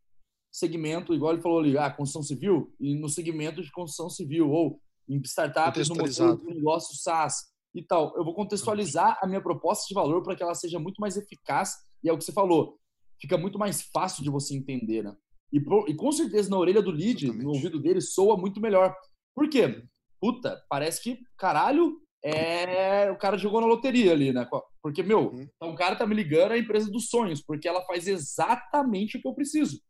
segmento, 0.53 1.14
igual 1.14 1.33
ele 1.33 1.43
falou 1.43 1.61
ali, 1.61 1.78
ah, 1.78 1.91
construção 1.91 2.22
civil, 2.22 2.74
e 2.78 2.95
no 2.95 3.09
segmento 3.09 3.62
de 3.62 3.72
construção 3.72 4.11
civil, 4.11 4.51
ou 4.51 4.81
em 5.09 5.20
startups 5.22 5.89
no 5.89 6.55
negócio 6.55 6.97
SaaS 6.97 7.51
e 7.74 7.83
tal. 7.83 8.14
Eu 8.16 8.24
vou 8.24 8.35
contextualizar 8.35 9.18
a 9.22 9.26
minha 9.26 9.41
proposta 9.41 9.87
de 9.89 9.95
valor 9.95 10.22
para 10.22 10.37
que 10.37 10.43
ela 10.43 10.55
seja 10.55 10.78
muito 10.78 11.01
mais 11.01 11.16
eficaz, 11.16 11.74
e 12.03 12.09
é 12.09 12.12
o 12.12 12.18
que 12.18 12.24
você 12.24 12.33
falou, 12.33 12.78
fica 13.20 13.39
muito 13.39 13.59
mais 13.59 13.83
fácil 13.83 14.22
de 14.22 14.31
você 14.31 14.55
entender, 14.55 15.05
né? 15.05 15.16
E, 15.53 15.59
e 15.89 15.95
com 15.95 16.12
certeza 16.12 16.49
na 16.49 16.59
orelha 16.59 16.81
do 16.81 16.91
lead, 16.91 17.24
Exatamente. 17.24 17.45
no 17.45 17.51
ouvido 17.51 17.81
dele, 17.81 18.01
soa 18.01 18.37
muito 18.37 18.61
melhor. 18.61 18.95
Por 19.35 19.49
quê? 19.49 19.85
Puta, 20.20 20.62
parece 20.68 21.03
que, 21.03 21.18
caralho, 21.37 22.01
é 22.22 23.11
o 23.11 23.16
cara 23.16 23.39
jogou 23.39 23.61
na 23.61 23.66
loteria 23.66 24.12
ali, 24.12 24.33
né? 24.33 24.47
Porque, 24.83 25.03
meu, 25.03 25.31
uhum. 25.31 25.43
então 25.43 25.70
o 25.70 25.74
cara 25.74 25.97
tá 25.97 26.07
me 26.07 26.14
ligando 26.14 26.53
a 26.53 26.59
empresa 26.59 26.91
dos 26.91 27.09
sonhos, 27.09 27.43
porque 27.43 27.66
ela 27.66 27.83
faz 27.83 28.07
exatamente 28.07 29.16
o 29.16 29.20
que 29.20 29.28
eu 29.28 29.35
preciso. 29.35 29.81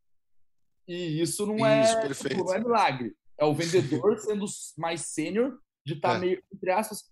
E 0.87 1.21
isso 1.21 1.47
não, 1.47 1.57
isso, 1.57 1.99
é, 1.99 2.15
tipo, 2.15 2.45
não 2.45 2.55
é 2.55 2.59
milagre. 2.59 3.15
É 3.39 3.45
o 3.45 3.55
vendedor 3.55 4.19
sendo 4.21 4.45
mais 4.77 5.03
sênior, 5.13 5.59
de 5.87 5.95
estar 5.95 6.11
tá 6.11 6.17
é. 6.17 6.19
meio, 6.19 6.43
entre 6.53 6.71
aspas, 6.71 7.05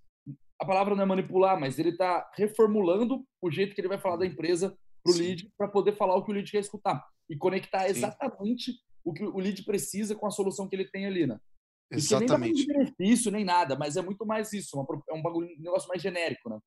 a 0.60 0.66
palavra 0.66 0.94
não 0.94 1.02
é 1.02 1.06
manipular, 1.06 1.58
mas 1.58 1.78
ele 1.78 1.96
tá 1.96 2.28
reformulando 2.36 3.24
o 3.40 3.50
jeito 3.50 3.74
que 3.74 3.80
ele 3.80 3.88
vai 3.88 3.98
falar 3.98 4.16
da 4.16 4.26
empresa 4.26 4.76
pro 5.04 5.12
Sim. 5.12 5.22
lead 5.22 5.52
para 5.56 5.68
poder 5.68 5.96
falar 5.96 6.16
o 6.16 6.24
que 6.24 6.30
o 6.30 6.34
lead 6.34 6.50
quer 6.50 6.58
escutar 6.58 7.04
e 7.30 7.36
conectar 7.36 7.82
Sim. 7.82 7.90
exatamente 7.90 8.72
o 9.04 9.12
que 9.12 9.24
o 9.24 9.38
lead 9.38 9.64
precisa 9.64 10.14
com 10.14 10.26
a 10.26 10.30
solução 10.30 10.68
que 10.68 10.74
ele 10.74 10.90
tem 10.90 11.06
ali, 11.06 11.26
né? 11.26 11.38
Exatamente. 11.90 12.66
nem 12.66 12.78
benefício, 12.78 13.30
nem 13.30 13.44
nada, 13.44 13.76
mas 13.76 13.96
é 13.96 14.02
muito 14.02 14.26
mais 14.26 14.52
isso, 14.52 14.76
uma, 14.76 14.86
é 15.08 15.14
um, 15.14 15.22
bagulho, 15.22 15.48
um 15.48 15.62
negócio 15.62 15.88
mais 15.88 16.02
genérico, 16.02 16.50
né? 16.50 16.58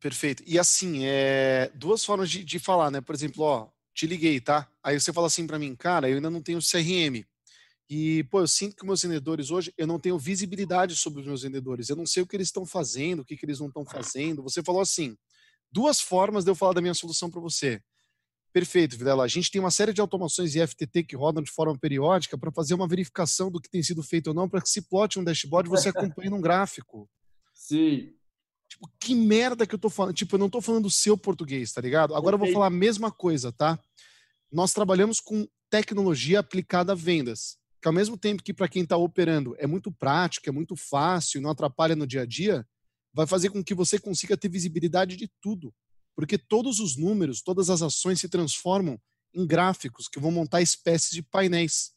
Perfeito. 0.00 0.42
E 0.46 0.58
assim, 0.58 1.04
é, 1.04 1.70
duas 1.74 2.04
formas 2.04 2.28
de, 2.28 2.44
de 2.44 2.58
falar, 2.58 2.90
né? 2.90 3.00
Por 3.00 3.14
exemplo, 3.14 3.44
ó, 3.44 3.68
te 3.94 4.06
liguei, 4.06 4.40
tá? 4.40 4.68
Aí 4.82 4.98
você 4.98 5.12
fala 5.12 5.28
assim 5.28 5.46
para 5.46 5.58
mim, 5.58 5.74
cara, 5.74 6.08
eu 6.08 6.16
ainda 6.16 6.28
não 6.28 6.42
tenho 6.42 6.58
CRM. 6.58 7.24
E, 7.88 8.24
pô, 8.24 8.40
eu 8.40 8.48
sinto 8.48 8.76
que 8.76 8.84
meus 8.84 9.02
vendedores 9.02 9.50
hoje, 9.50 9.72
eu 9.76 9.86
não 9.86 9.98
tenho 9.98 10.18
visibilidade 10.18 10.96
sobre 10.96 11.20
os 11.20 11.26
meus 11.26 11.42
vendedores. 11.42 11.88
Eu 11.88 11.96
não 11.96 12.06
sei 12.06 12.22
o 12.22 12.26
que 12.26 12.36
eles 12.36 12.48
estão 12.48 12.66
fazendo, 12.66 13.20
o 13.20 13.24
que, 13.24 13.36
que 13.36 13.44
eles 13.44 13.60
não 13.60 13.68
estão 13.68 13.84
fazendo. 13.84 14.42
Você 14.42 14.62
falou 14.62 14.80
assim, 14.80 15.16
duas 15.70 16.00
formas 16.00 16.44
de 16.44 16.50
eu 16.50 16.54
falar 16.54 16.72
da 16.72 16.80
minha 16.80 16.94
solução 16.94 17.30
para 17.30 17.40
você. 17.40 17.80
Perfeito, 18.54 18.96
Videla. 18.96 19.24
A 19.24 19.28
gente 19.28 19.50
tem 19.50 19.60
uma 19.60 19.72
série 19.72 19.92
de 19.92 20.00
automações 20.00 20.54
e 20.54 20.64
FTT 20.64 21.02
que 21.02 21.16
rodam 21.16 21.42
de 21.42 21.50
forma 21.50 21.76
periódica 21.76 22.38
para 22.38 22.52
fazer 22.52 22.72
uma 22.74 22.86
verificação 22.86 23.50
do 23.50 23.60
que 23.60 23.68
tem 23.68 23.82
sido 23.82 24.00
feito 24.00 24.28
ou 24.28 24.34
não, 24.34 24.48
para 24.48 24.60
que 24.60 24.68
se 24.68 24.82
plote 24.82 25.18
um 25.18 25.24
dashboard 25.24 25.68
você 25.68 25.88
acompanhe 25.88 26.30
num 26.30 26.40
gráfico. 26.40 27.10
Sim. 27.52 28.12
Tipo, 28.68 28.88
que 29.00 29.12
merda 29.12 29.66
que 29.66 29.74
eu 29.74 29.78
tô 29.78 29.90
falando? 29.90 30.14
Tipo, 30.14 30.36
eu 30.36 30.38
não 30.38 30.48
tô 30.48 30.60
falando 30.60 30.86
o 30.86 30.90
seu 30.90 31.18
português, 31.18 31.72
tá 31.72 31.80
ligado? 31.80 32.14
Agora 32.14 32.34
eu 32.34 32.38
vou 32.38 32.52
falar 32.52 32.66
a 32.66 32.70
mesma 32.70 33.10
coisa, 33.10 33.50
tá? 33.50 33.76
Nós 34.52 34.72
trabalhamos 34.72 35.18
com 35.18 35.48
tecnologia 35.68 36.38
aplicada 36.38 36.92
a 36.92 36.94
vendas, 36.94 37.58
que 37.82 37.88
ao 37.88 37.94
mesmo 37.94 38.16
tempo 38.16 38.40
que 38.40 38.54
para 38.54 38.68
quem 38.68 38.84
está 38.84 38.96
operando 38.96 39.56
é 39.58 39.66
muito 39.66 39.90
prático, 39.90 40.48
é 40.48 40.52
muito 40.52 40.76
fácil, 40.76 41.40
não 41.40 41.50
atrapalha 41.50 41.96
no 41.96 42.06
dia 42.06 42.22
a 42.22 42.26
dia, 42.26 42.64
vai 43.12 43.26
fazer 43.26 43.50
com 43.50 43.64
que 43.64 43.74
você 43.74 43.98
consiga 43.98 44.36
ter 44.36 44.48
visibilidade 44.48 45.16
de 45.16 45.28
tudo 45.40 45.74
porque 46.14 46.38
todos 46.38 46.80
os 46.80 46.96
números, 46.96 47.42
todas 47.42 47.70
as 47.70 47.82
ações 47.82 48.20
se 48.20 48.28
transformam 48.28 48.98
em 49.34 49.46
gráficos 49.46 50.08
que 50.08 50.20
vão 50.20 50.30
montar 50.30 50.62
espécies 50.62 51.10
de 51.10 51.22
painéis. 51.22 51.92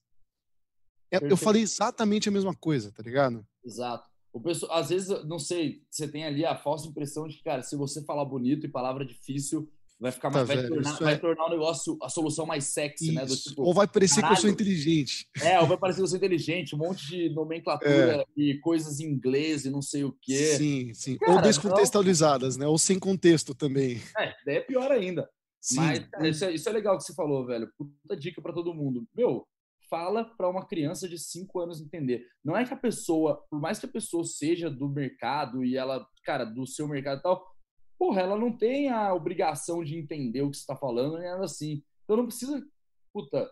É, 1.11 1.17
eu 1.31 1.37
falei 1.37 1.61
exatamente 1.61 2.27
a 2.27 2.31
mesma 2.31 2.55
coisa, 2.55 2.91
tá 2.91 3.03
ligado? 3.03 3.45
Exato. 3.63 4.09
O 4.33 4.41
pessoal, 4.41 4.73
às 4.73 4.89
vezes, 4.89 5.07
não 5.25 5.39
sei, 5.39 5.83
você 5.89 6.07
tem 6.07 6.25
ali 6.25 6.45
a 6.45 6.55
falsa 6.55 6.87
impressão 6.87 7.27
de 7.27 7.37
que, 7.37 7.43
cara, 7.43 7.63
se 7.63 7.75
você 7.75 8.03
falar 8.03 8.25
bonito 8.25 8.65
e 8.65 8.69
palavra 8.69 9.05
difícil, 9.05 9.71
vai 9.99 10.11
ficar 10.11 10.29
mais, 10.29 10.47
tá, 10.47 10.53
vai, 10.53 10.67
tornar, 10.67 10.99
vai 10.99 11.13
é... 11.13 11.17
tornar 11.17 11.45
o 11.45 11.49
negócio, 11.49 11.97
a 12.01 12.09
solução 12.09 12.45
mais 12.45 12.65
sexy, 12.65 13.07
Isso. 13.07 13.13
né? 13.13 13.25
Tipo, 13.25 13.63
ou 13.63 13.73
vai 13.73 13.87
parecer 13.87 14.21
caralho, 14.21 14.35
que 14.35 14.39
eu 14.39 14.41
sou 14.41 14.49
inteligente. 14.49 15.27
É, 15.41 15.59
ou 15.59 15.67
vai 15.67 15.77
parecer 15.77 15.99
que 15.99 16.03
eu 16.03 16.07
sou 16.07 16.17
inteligente, 16.17 16.75
um 16.75 16.79
monte 16.79 17.07
de 17.07 17.29
nomenclatura 17.29 18.21
é. 18.21 18.25
e 18.35 18.59
coisas 18.59 18.99
em 18.99 19.05
inglês 19.05 19.65
e 19.65 19.69
não 19.69 19.81
sei 19.81 20.03
o 20.03 20.15
quê. 20.21 20.55
Sim, 20.55 20.93
sim. 20.93 21.17
Cara, 21.17 21.33
ou 21.33 21.41
descontextualizadas, 21.41 22.57
né? 22.57 22.67
Ou 22.67 22.77
sem 22.77 22.99
contexto 22.99 23.55
também. 23.55 24.01
É, 24.17 24.33
daí 24.45 24.55
é 24.57 24.61
pior 24.61 24.91
ainda. 24.91 25.27
Sim. 25.59 25.77
Mas, 25.77 25.99
cara, 25.99 26.27
isso, 26.29 26.45
é, 26.45 26.53
isso 26.53 26.69
é 26.69 26.71
legal 26.71 26.97
que 26.97 27.03
você 27.03 27.13
falou, 27.13 27.45
velho. 27.45 27.69
Puta 27.77 28.15
dica 28.15 28.41
para 28.41 28.53
todo 28.53 28.73
mundo. 28.73 29.05
Meu, 29.15 29.45
fala 29.89 30.23
para 30.23 30.49
uma 30.49 30.65
criança 30.65 31.07
de 31.07 31.17
5 31.17 31.59
anos 31.59 31.81
entender. 31.81 32.25
Não 32.43 32.55
é 32.55 32.65
que 32.65 32.73
a 32.73 32.77
pessoa, 32.77 33.43
por 33.49 33.59
mais 33.59 33.79
que 33.79 33.85
a 33.85 33.91
pessoa 33.91 34.23
seja 34.23 34.69
do 34.69 34.87
mercado 34.87 35.63
e 35.63 35.75
ela, 35.75 36.05
cara, 36.23 36.45
do 36.45 36.65
seu 36.65 36.87
mercado 36.87 37.19
e 37.19 37.23
tal, 37.23 37.56
porra, 37.97 38.21
ela 38.21 38.37
não 38.37 38.55
tem 38.55 38.89
a 38.89 39.13
obrigação 39.13 39.83
de 39.83 39.97
entender 39.97 40.41
o 40.41 40.51
que 40.51 40.57
você 40.57 40.61
está 40.61 40.75
falando, 40.75 41.17
nem 41.17 41.29
nada 41.29 41.45
assim. 41.45 41.83
Então 42.03 42.17
não 42.17 42.27
precisa, 42.27 42.65
puta, 43.13 43.49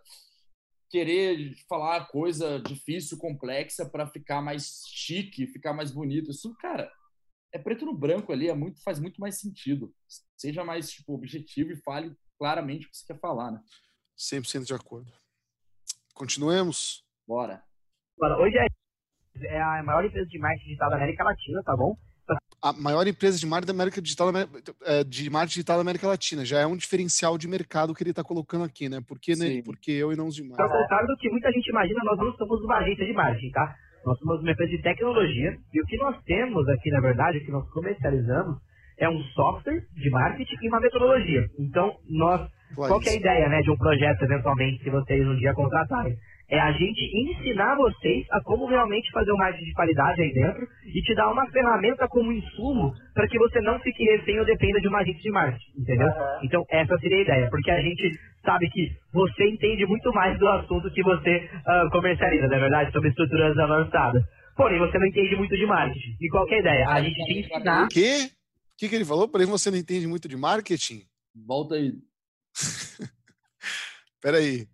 querer 0.89 1.55
falar 1.67 2.07
coisa 2.07 2.59
difícil, 2.59 3.17
complexa 3.17 3.89
para 3.89 4.07
ficar 4.07 4.41
mais 4.41 4.83
chique, 4.87 5.47
ficar 5.47 5.73
mais 5.73 5.91
bonito. 5.91 6.31
Isso, 6.31 6.55
cara, 6.55 6.91
é 7.51 7.59
preto 7.59 7.85
no 7.85 7.93
branco 7.93 8.31
ali, 8.31 8.49
é 8.49 8.53
muito, 8.53 8.81
faz 8.83 8.99
muito 8.99 9.19
mais 9.19 9.39
sentido. 9.39 9.93
Seja 10.37 10.63
mais 10.63 10.91
tipo, 10.91 11.13
objetivo 11.13 11.71
e 11.71 11.81
fale 11.81 12.15
claramente 12.37 12.85
o 12.85 12.89
que 12.89 12.97
você 12.97 13.05
quer 13.07 13.19
falar, 13.19 13.51
né? 13.51 13.61
100% 14.17 14.65
de 14.65 14.73
acordo. 14.73 15.11
Continuemos? 16.13 17.03
Bora. 17.27 17.63
Hoje 18.39 18.57
é, 18.57 19.47
é 19.47 19.61
a 19.61 19.83
maior 19.83 20.05
empresa 20.05 20.27
de 20.27 20.37
marketing 20.37 20.65
digital 20.65 20.89
da 20.89 20.95
América 20.95 21.23
Latina, 21.23 21.63
tá 21.63 21.75
bom? 21.75 21.97
A 22.65 22.73
maior 22.73 23.05
empresa 23.05 23.37
de 23.37 23.45
marketing 23.45 23.67
da 23.67 23.77
América 23.77 24.01
Digital, 24.01 24.33
é, 24.85 25.03
de 25.03 25.29
marketing 25.29 25.53
digital 25.53 25.77
da 25.77 25.81
América 25.85 26.07
Latina. 26.07 26.43
Já 26.43 26.61
é 26.61 26.65
um 26.65 26.75
diferencial 26.75 27.37
de 27.37 27.47
mercado 27.47 27.93
que 27.93 28.01
ele 28.01 28.09
está 28.09 28.23
colocando 28.23 28.63
aqui, 28.63 28.89
né? 28.89 28.97
Por 29.07 29.19
que, 29.19 29.35
né? 29.35 29.61
Porque 29.63 29.91
eu 29.91 30.11
e 30.11 30.15
não 30.15 30.25
os 30.25 30.35
demais. 30.35 30.59
Ao 30.59 30.67
contrário 30.67 31.05
do 31.05 31.15
que 31.17 31.29
muita 31.29 31.51
gente 31.51 31.69
imagina, 31.69 31.99
nós 32.03 32.17
não 32.17 32.33
somos 32.33 32.59
uma 32.63 32.77
agência 32.77 33.05
de 33.05 33.13
marketing, 33.13 33.51
tá? 33.51 33.75
Nós 34.03 34.17
somos 34.17 34.41
uma 34.41 34.51
empresa 34.51 34.71
de 34.71 34.81
tecnologia 34.81 35.57
e 35.73 35.81
o 35.81 35.85
que 35.85 35.97
nós 35.97 36.17
temos 36.23 36.67
aqui, 36.69 36.89
na 36.89 37.01
verdade, 37.01 37.37
o 37.37 37.45
que 37.45 37.51
nós 37.51 37.69
comercializamos 37.69 38.57
é 38.97 39.07
um 39.07 39.21
software 39.35 39.85
de 39.93 40.09
marketing 40.09 40.55
e 40.63 40.67
uma 40.67 40.79
metodologia. 40.79 41.45
Então, 41.59 41.93
nós, 42.09 42.49
qual 42.75 42.99
que 42.99 43.09
é 43.09 43.11
a 43.11 43.15
ideia, 43.15 43.49
né, 43.49 43.61
de 43.61 43.69
um 43.69 43.77
projeto, 43.77 44.23
eventualmente, 44.23 44.83
se 44.83 44.89
vocês 44.89 45.27
um 45.27 45.35
dia 45.35 45.53
contratarem? 45.53 46.15
É 46.49 46.59
a 46.59 46.71
gente 46.71 47.01
ensinar 47.01 47.75
vocês 47.75 48.25
a 48.31 48.39
como 48.41 48.67
realmente 48.67 49.11
fazer 49.11 49.31
um 49.31 49.37
marketing 49.37 49.65
de 49.65 49.73
qualidade 49.73 50.21
aí 50.21 50.31
dentro 50.31 50.67
e 50.85 51.01
te 51.01 51.15
dar 51.15 51.31
uma 51.31 51.49
ferramenta 51.49 52.07
como 52.07 52.31
insumo 52.31 52.93
para 53.13 53.27
que 53.27 53.37
você 53.39 53.61
não 53.61 53.79
fique 53.79 54.03
refém 54.03 54.39
ou 54.39 54.45
dependa 54.45 54.79
de 54.79 54.87
uma 54.87 54.99
agente 54.99 55.21
de 55.21 55.31
marketing, 55.31 55.71
entendeu? 55.79 56.07
Uhum. 56.07 56.39
Então, 56.43 56.63
essa 56.69 56.97
seria 56.99 57.17
a 57.17 57.21
ideia, 57.21 57.49
porque 57.49 57.71
a 57.71 57.81
gente 57.81 58.11
sabe 58.43 58.69
que 58.69 58.91
você 59.11 59.49
entende 59.49 59.85
muito 59.87 60.13
mais 60.13 60.37
do 60.37 60.47
assunto 60.47 60.91
que 60.91 61.01
você 61.01 61.49
uh, 61.65 61.89
comercializa, 61.91 62.47
na 62.47 62.57
é 62.57 62.59
verdade, 62.59 62.91
sobre 62.91 63.09
estruturas 63.09 63.57
avançadas. 63.57 64.23
Porém, 64.55 64.79
você 64.79 64.99
não 64.99 65.07
entende 65.07 65.35
muito 65.35 65.57
de 65.57 65.65
marketing. 65.65 66.15
E 66.21 66.29
qual 66.29 66.47
é 66.47 66.55
a 66.55 66.59
ideia? 66.59 66.89
A 66.89 67.01
gente 67.01 67.25
te 67.25 67.39
ensinar... 67.39 67.85
O 67.85 67.89
quê? 67.89 68.29
O 68.29 68.77
que, 68.77 68.89
que 68.89 68.95
ele 68.95 69.05
falou? 69.05 69.27
Porém, 69.27 69.47
você 69.47 69.71
não 69.71 69.77
entende 69.77 70.05
muito 70.05 70.27
de 70.27 70.37
marketing? 70.37 71.01
Volta 71.35 71.75
aí. 71.75 71.91
Peraí 74.21 74.67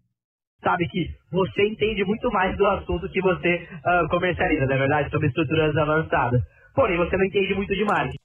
sabe 0.64 0.88
que 0.90 1.16
você 1.32 1.68
entende 1.68 2.04
muito 2.06 2.32
mais 2.32 2.58
do 2.58 2.66
assunto 2.66 3.10
que 3.10 3.22
você 3.22 3.68
uh, 3.80 4.10
comercializa, 4.10 4.66
na 4.66 4.76
é 4.76 4.78
verdade, 4.78 5.10
sobre 5.10 5.28
estruturas 5.28 5.76
avançadas. 5.76 6.42
Porém, 6.74 6.98
você 6.98 7.18
não 7.18 7.26
entende 7.26 7.54
muito 7.54 7.76
de 7.76 7.84
marketing. 7.84 8.18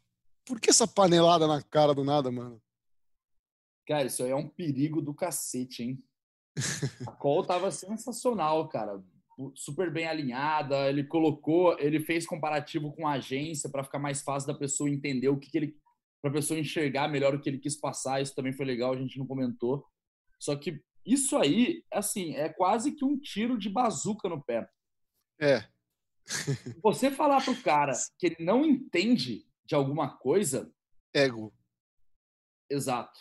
Por 0.47 0.61
que 0.61 0.71
essa 0.71 0.87
panelada 0.87 1.47
na 1.47 1.63
cara 1.63 1.95
do 1.95 2.05
nada, 2.05 2.31
mano? 2.31 2.61
Cara, 3.87 4.07
isso 4.07 4.23
aí 4.23 4.31
é 4.31 4.37
um 4.37 4.49
perigo 4.49 5.01
do 5.01 5.15
cacete, 5.15 5.83
hein? 5.83 5.99
A 7.07 7.13
call 7.13 7.45
tava 7.45 7.71
sensacional, 7.71 8.69
cara. 8.69 9.03
Super 9.55 9.93
bem 9.93 10.07
alinhada. 10.07 10.89
Ele 10.89 11.05
colocou, 11.05 11.77
ele 11.79 12.01
fez 12.01 12.27
comparativo 12.27 12.93
com 12.93 13.07
a 13.07 13.13
agência 13.13 13.71
para 13.71 13.85
ficar 13.85 13.99
mais 13.99 14.23
fácil 14.23 14.47
da 14.47 14.59
pessoa 14.59 14.89
entender 14.89 15.29
o 15.29 15.39
que, 15.39 15.51
que 15.51 15.59
ele. 15.59 15.77
para 16.23 16.31
a 16.31 16.35
pessoa 16.35 16.59
enxergar 16.59 17.09
melhor 17.09 17.35
o 17.35 17.41
que 17.41 17.49
ele 17.49 17.59
quis 17.59 17.79
passar. 17.79 18.21
Isso 18.21 18.35
também 18.35 18.53
foi 18.53 18.65
legal, 18.65 18.93
a 18.93 18.97
gente 18.97 19.19
não 19.19 19.27
comentou. 19.27 19.85
Só 20.39 20.55
que 20.57 20.81
isso 21.07 21.37
aí, 21.37 21.85
assim, 21.93 22.35
é 22.35 22.49
quase 22.49 22.93
que 22.93 23.05
um 23.05 23.19
tiro 23.19 23.57
de 23.57 23.71
bazuca 23.71 24.29
no 24.29 24.43
pé. 24.43 24.69
É. 25.41 25.65
Você 26.83 27.11
falar 27.11 27.45
pro 27.45 27.61
cara 27.63 27.93
que 28.19 28.27
ele 28.27 28.37
não 28.41 28.65
entende 28.65 29.47
de 29.65 29.75
alguma 29.75 30.17
coisa. 30.17 30.73
Ego. 31.15 31.55
Exato. 32.69 33.21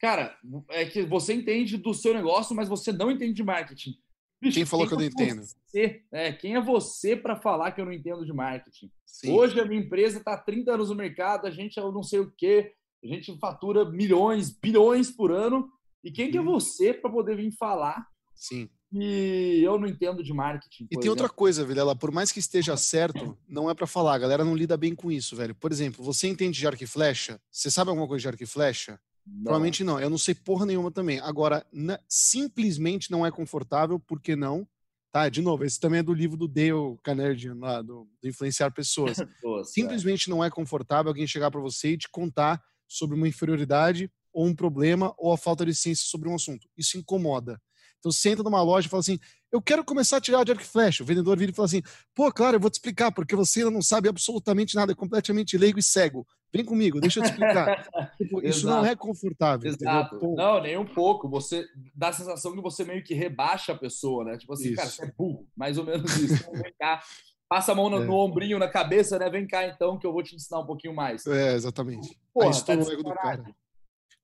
Cara, 0.00 0.38
é 0.68 0.84
que 0.84 1.02
você 1.02 1.34
entende 1.34 1.76
do 1.76 1.92
seu 1.94 2.14
negócio, 2.14 2.54
mas 2.54 2.68
você 2.68 2.92
não 2.92 3.10
entende 3.10 3.34
de 3.34 3.42
marketing. 3.42 3.98
Bicho, 4.40 4.56
quem 4.56 4.66
falou 4.66 4.86
quem 4.86 4.98
que 4.98 5.04
eu 5.04 5.08
não 5.08 5.24
entendo? 5.24 5.46
Você, 5.46 6.04
é, 6.12 6.32
quem 6.32 6.54
é 6.54 6.60
você 6.60 7.16
para 7.16 7.34
falar 7.34 7.72
que 7.72 7.80
eu 7.80 7.86
não 7.86 7.92
entendo 7.92 8.24
de 8.24 8.32
marketing? 8.32 8.92
Sim. 9.06 9.32
Hoje 9.32 9.58
a 9.58 9.64
minha 9.64 9.80
empresa 9.80 10.18
está 10.18 10.34
há 10.34 10.38
30 10.38 10.74
anos 10.74 10.90
no 10.90 10.94
mercado, 10.94 11.46
a 11.46 11.50
gente 11.50 11.78
eu 11.78 11.90
não 11.90 12.02
sei 12.02 12.20
o 12.20 12.30
quê, 12.36 12.74
a 13.02 13.06
gente 13.06 13.36
fatura 13.38 13.90
milhões, 13.90 14.50
bilhões 14.50 15.10
por 15.10 15.32
ano. 15.32 15.72
E 16.04 16.12
quem 16.12 16.30
que 16.30 16.38
é 16.38 16.42
você 16.42 16.94
para 16.94 17.10
poder 17.10 17.36
vir 17.36 17.50
falar 17.52 18.06
Sim. 18.34 18.68
E 18.92 19.60
eu 19.64 19.78
não 19.78 19.88
entendo 19.88 20.22
de 20.22 20.32
marketing. 20.32 20.84
E 20.84 20.88
tem 20.88 20.98
exemplo. 20.98 21.10
outra 21.10 21.28
coisa, 21.28 21.64
Vilela, 21.64 21.96
por 21.96 22.12
mais 22.12 22.30
que 22.30 22.38
esteja 22.38 22.76
certo, 22.76 23.36
não 23.48 23.68
é 23.68 23.74
para 23.74 23.86
falar, 23.86 24.14
a 24.14 24.18
galera 24.18 24.44
não 24.44 24.54
lida 24.54 24.76
bem 24.76 24.94
com 24.94 25.10
isso, 25.10 25.34
velho. 25.34 25.54
Por 25.54 25.72
exemplo, 25.72 26.04
você 26.04 26.28
entende 26.28 26.58
de 26.58 26.66
arco 26.66 26.84
e 26.84 26.86
flecha? 26.86 27.40
Você 27.50 27.70
sabe 27.70 27.90
alguma 27.90 28.06
coisa 28.06 28.22
de 28.22 28.28
arco 28.28 28.42
e 28.42 28.46
flecha? 28.46 29.00
Não. 29.26 29.44
Provavelmente 29.44 29.82
não. 29.82 29.98
Eu 29.98 30.10
não 30.10 30.18
sei 30.18 30.34
porra 30.34 30.66
nenhuma 30.66 30.92
também. 30.92 31.18
Agora, 31.20 31.66
na, 31.72 31.98
simplesmente 32.08 33.10
não 33.10 33.26
é 33.26 33.30
confortável, 33.30 33.98
por 33.98 34.20
que 34.20 34.36
não? 34.36 34.68
Tá, 35.10 35.28
de 35.28 35.40
novo, 35.40 35.64
esse 35.64 35.78
também 35.78 36.00
é 36.00 36.02
do 36.02 36.12
livro 36.12 36.36
do 36.36 36.48
Dale 36.48 36.98
Carnegie, 37.02 37.48
lá, 37.50 37.80
do, 37.80 38.08
do 38.20 38.28
Influenciar 38.28 38.70
Pessoas. 38.70 39.16
Nossa, 39.42 39.72
simplesmente 39.72 40.28
é. 40.28 40.30
não 40.30 40.44
é 40.44 40.50
confortável 40.50 41.10
alguém 41.10 41.26
chegar 41.26 41.50
para 41.50 41.60
você 41.60 41.92
e 41.92 41.98
te 41.98 42.08
contar 42.08 42.62
sobre 42.86 43.16
uma 43.16 43.26
inferioridade 43.26 44.10
ou 44.34 44.46
um 44.46 44.54
problema 44.54 45.14
ou 45.16 45.32
a 45.32 45.38
falta 45.38 45.64
de 45.64 45.74
ciência 45.74 46.04
sobre 46.06 46.28
um 46.28 46.34
assunto. 46.34 46.68
Isso 46.76 46.98
incomoda. 46.98 47.58
Então 48.04 48.12
senta 48.12 48.42
numa 48.42 48.62
loja 48.62 48.86
e 48.86 48.90
fala 48.90 49.00
assim: 49.00 49.18
eu 49.50 49.62
quero 49.62 49.82
começar 49.82 50.18
a 50.18 50.20
tirar 50.20 50.44
de 50.44 50.52
arco 50.52 50.62
e 50.62 50.66
flecha. 50.66 51.02
O 51.02 51.06
vendedor 51.06 51.38
vira 51.38 51.50
e 51.50 51.54
fala 51.54 51.64
assim: 51.64 51.80
pô, 52.14 52.30
claro, 52.30 52.56
eu 52.56 52.60
vou 52.60 52.68
te 52.68 52.74
explicar, 52.74 53.10
porque 53.12 53.34
você 53.34 53.60
ainda 53.60 53.70
não 53.70 53.80
sabe 53.80 54.10
absolutamente 54.10 54.74
nada, 54.74 54.92
é 54.92 54.94
completamente 54.94 55.56
leigo 55.56 55.78
e 55.78 55.82
cego. 55.82 56.26
Vem 56.52 56.64
comigo, 56.64 57.00
deixa 57.00 57.18
eu 57.18 57.24
te 57.24 57.30
explicar. 57.30 57.88
tipo, 58.18 58.46
isso 58.46 58.66
não 58.66 58.84
é 58.84 58.94
confortável. 58.94 59.70
Exato. 59.70 60.34
Não, 60.36 60.60
nem 60.60 60.76
um 60.76 60.84
pouco. 60.84 61.28
Você 61.30 61.66
dá 61.94 62.08
a 62.08 62.12
sensação 62.12 62.54
que 62.54 62.60
você 62.60 62.84
meio 62.84 63.02
que 63.02 63.14
rebaixa 63.14 63.72
a 63.72 63.78
pessoa, 63.78 64.22
né? 64.22 64.36
Tipo 64.36 64.52
assim, 64.52 64.68
isso. 64.68 64.76
cara, 64.76 64.88
você 64.88 65.04
é 65.04 65.12
burro. 65.16 65.48
Mais 65.56 65.78
ou 65.78 65.84
menos 65.84 66.14
isso. 66.16 66.34
Então, 66.34 66.52
vem 66.52 66.74
cá. 66.78 67.02
Passa 67.48 67.72
a 67.72 67.74
mão 67.74 67.88
no, 67.88 68.02
é. 68.02 68.04
no, 68.04 68.14
ombrinho, 68.14 68.58
na 68.58 68.68
cabeça, 68.68 69.18
né? 69.18 69.30
Vem 69.30 69.46
cá 69.46 69.66
então, 69.66 69.98
que 69.98 70.06
eu 70.06 70.12
vou 70.12 70.22
te 70.22 70.36
ensinar 70.36 70.60
um 70.60 70.66
pouquinho 70.66 70.94
mais. 70.94 71.26
É, 71.26 71.54
exatamente. 71.54 72.18
Porra, 72.32 72.54
Aí 72.54 72.62
tá 72.62 72.74
o 72.74 72.92
ego 72.92 73.02
do 73.02 73.14
cara. 73.14 73.44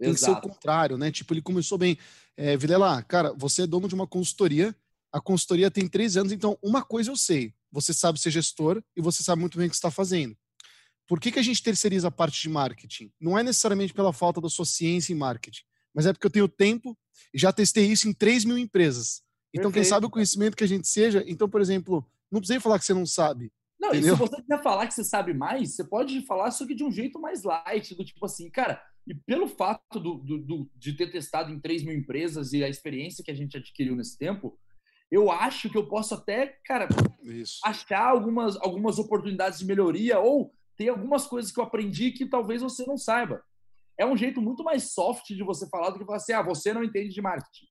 Tem 0.00 0.10
Exato. 0.10 0.34
que 0.34 0.40
ser 0.40 0.46
o 0.46 0.50
contrário, 0.50 0.96
né? 0.96 1.12
Tipo, 1.12 1.34
ele 1.34 1.42
começou 1.42 1.76
bem. 1.76 1.98
É, 2.34 2.56
Vilela, 2.56 3.02
cara, 3.02 3.34
você 3.34 3.62
é 3.62 3.66
dono 3.66 3.86
de 3.86 3.94
uma 3.94 4.06
consultoria, 4.06 4.74
a 5.12 5.20
consultoria 5.20 5.70
tem 5.70 5.86
três 5.86 6.16
anos, 6.16 6.32
então 6.32 6.58
uma 6.62 6.82
coisa 6.82 7.10
eu 7.10 7.16
sei: 7.16 7.52
você 7.70 7.92
sabe 7.92 8.18
ser 8.18 8.30
gestor 8.30 8.82
e 8.96 9.02
você 9.02 9.22
sabe 9.22 9.40
muito 9.40 9.58
bem 9.58 9.66
o 9.66 9.70
que 9.70 9.76
está 9.76 9.90
fazendo. 9.90 10.34
Por 11.06 11.20
que, 11.20 11.30
que 11.30 11.38
a 11.38 11.42
gente 11.42 11.62
terceiriza 11.62 12.08
a 12.08 12.10
parte 12.10 12.40
de 12.40 12.48
marketing? 12.48 13.12
Não 13.20 13.38
é 13.38 13.42
necessariamente 13.42 13.92
pela 13.92 14.12
falta 14.12 14.40
da 14.40 14.48
sua 14.48 14.64
ciência 14.64 15.12
em 15.12 15.16
marketing, 15.16 15.64
mas 15.94 16.06
é 16.06 16.12
porque 16.14 16.26
eu 16.26 16.30
tenho 16.30 16.48
tempo 16.48 16.96
e 17.34 17.38
já 17.38 17.52
testei 17.52 17.84
isso 17.84 18.08
em 18.08 18.12
3 18.14 18.46
mil 18.46 18.56
empresas. 18.56 19.22
Então, 19.52 19.70
Perfeito. 19.70 19.74
quem 19.74 19.84
sabe 19.84 20.06
o 20.06 20.10
conhecimento 20.10 20.56
que 20.56 20.64
a 20.64 20.68
gente 20.68 20.88
seja. 20.88 21.22
Então, 21.26 21.48
por 21.48 21.60
exemplo, 21.60 22.06
não 22.30 22.40
precisa 22.40 22.60
falar 22.60 22.78
que 22.78 22.84
você 22.84 22.94
não 22.94 23.04
sabe. 23.04 23.52
Não, 23.78 23.88
entendeu? 23.88 24.14
e 24.14 24.16
se 24.16 24.20
você 24.20 24.42
quiser 24.42 24.62
falar 24.62 24.86
que 24.86 24.94
você 24.94 25.04
sabe 25.04 25.34
mais, 25.34 25.74
você 25.74 25.82
pode 25.82 26.24
falar 26.26 26.50
só 26.52 26.66
que 26.66 26.74
de 26.74 26.84
um 26.84 26.92
jeito 26.92 27.20
mais 27.20 27.42
light, 27.42 27.94
do 27.94 28.04
tipo 28.04 28.24
assim, 28.24 28.48
cara, 28.48 28.80
e 29.10 29.14
pelo 29.26 29.48
fato 29.48 29.98
do, 29.98 30.18
do, 30.18 30.38
do, 30.38 30.70
de 30.76 30.92
ter 30.92 31.10
testado 31.10 31.50
em 31.50 31.58
3 31.58 31.82
mil 31.82 31.96
empresas 31.96 32.52
e 32.52 32.62
a 32.62 32.68
experiência 32.68 33.24
que 33.24 33.30
a 33.32 33.34
gente 33.34 33.56
adquiriu 33.56 33.96
nesse 33.96 34.16
tempo, 34.16 34.56
eu 35.10 35.32
acho 35.32 35.68
que 35.68 35.76
eu 35.76 35.88
posso 35.88 36.14
até, 36.14 36.60
cara, 36.64 36.86
Isso. 37.24 37.58
achar 37.64 38.06
algumas, 38.06 38.56
algumas 38.58 39.00
oportunidades 39.00 39.58
de 39.58 39.64
melhoria 39.64 40.20
ou 40.20 40.54
ter 40.76 40.90
algumas 40.90 41.26
coisas 41.26 41.50
que 41.50 41.58
eu 41.58 41.64
aprendi 41.64 42.12
que 42.12 42.24
talvez 42.24 42.62
você 42.62 42.86
não 42.86 42.96
saiba. 42.96 43.42
É 43.98 44.06
um 44.06 44.16
jeito 44.16 44.40
muito 44.40 44.62
mais 44.62 44.92
soft 44.92 45.26
de 45.26 45.42
você 45.42 45.68
falar 45.68 45.90
do 45.90 45.98
que 45.98 46.04
falar 46.04 46.18
assim, 46.18 46.32
ah, 46.32 46.42
você 46.42 46.72
não 46.72 46.84
entende 46.84 47.12
de 47.12 47.20
marketing. 47.20 47.66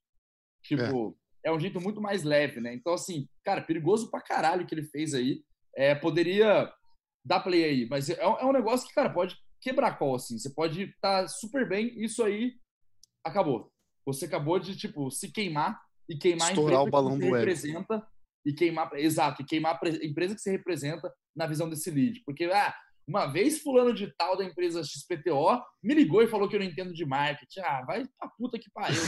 Tipo, 0.61 1.17
é, 1.41 1.47
é 1.47 1.53
um 1.53 1.59
jeito 1.59 1.79
muito 1.79 2.01
mais 2.01 2.23
leve, 2.23 2.59
né? 2.59 2.73
Então, 2.73 2.93
assim, 2.93 3.29
cara, 3.45 3.61
perigoso 3.61 4.11
pra 4.11 4.19
caralho 4.19 4.67
que 4.67 4.75
ele 4.75 4.83
fez 4.83 5.13
aí. 5.13 5.41
É, 5.73 5.95
poderia 5.95 6.69
dar 7.23 7.39
play 7.39 7.63
aí, 7.63 7.87
mas 7.89 8.09
é, 8.09 8.19
é 8.19 8.45
um 8.45 8.51
negócio 8.51 8.85
que, 8.85 8.93
cara, 8.93 9.09
pode 9.09 9.37
quebrar 9.61 9.97
call, 9.97 10.15
assim. 10.15 10.37
Você 10.37 10.49
pode 10.49 10.83
estar 10.83 11.21
tá 11.21 11.27
super 11.27 11.67
bem, 11.67 11.93
isso 12.03 12.23
aí 12.23 12.53
acabou. 13.23 13.71
Você 14.05 14.25
acabou 14.25 14.59
de, 14.59 14.75
tipo, 14.75 15.09
se 15.11 15.31
queimar 15.31 15.79
e 16.07 16.17
queimar 16.17 16.49
Estourar 16.49 16.79
a 16.79 16.83
empresa 16.83 16.87
o 16.87 16.91
balão 16.91 17.19
que 17.19 17.25
você 17.25 17.37
representa 17.37 18.07
e 18.45 18.53
queimar, 18.53 18.89
exato, 18.95 19.41
e 19.41 19.45
queimar 19.45 19.79
a 19.81 20.05
empresa 20.05 20.33
que 20.33 20.41
você 20.41 20.51
representa 20.51 21.13
na 21.35 21.45
visão 21.45 21.69
desse 21.69 21.91
lead. 21.91 22.21
Porque, 22.25 22.45
ah, 22.45 22.73
uma 23.07 23.25
vez 23.25 23.59
fulano 23.59 23.93
de 23.93 24.07
tal 24.15 24.37
da 24.37 24.45
empresa 24.45 24.83
XPTO 24.83 25.59
me 25.83 25.95
ligou 25.95 26.21
e 26.21 26.27
falou 26.27 26.47
que 26.47 26.55
eu 26.55 26.59
não 26.59 26.67
entendo 26.67 26.93
de 26.93 27.05
marketing. 27.05 27.59
Ah, 27.61 27.83
vai 27.85 28.05
pra 28.05 28.29
puta 28.37 28.59
que 28.59 28.69
pariu. 28.71 29.01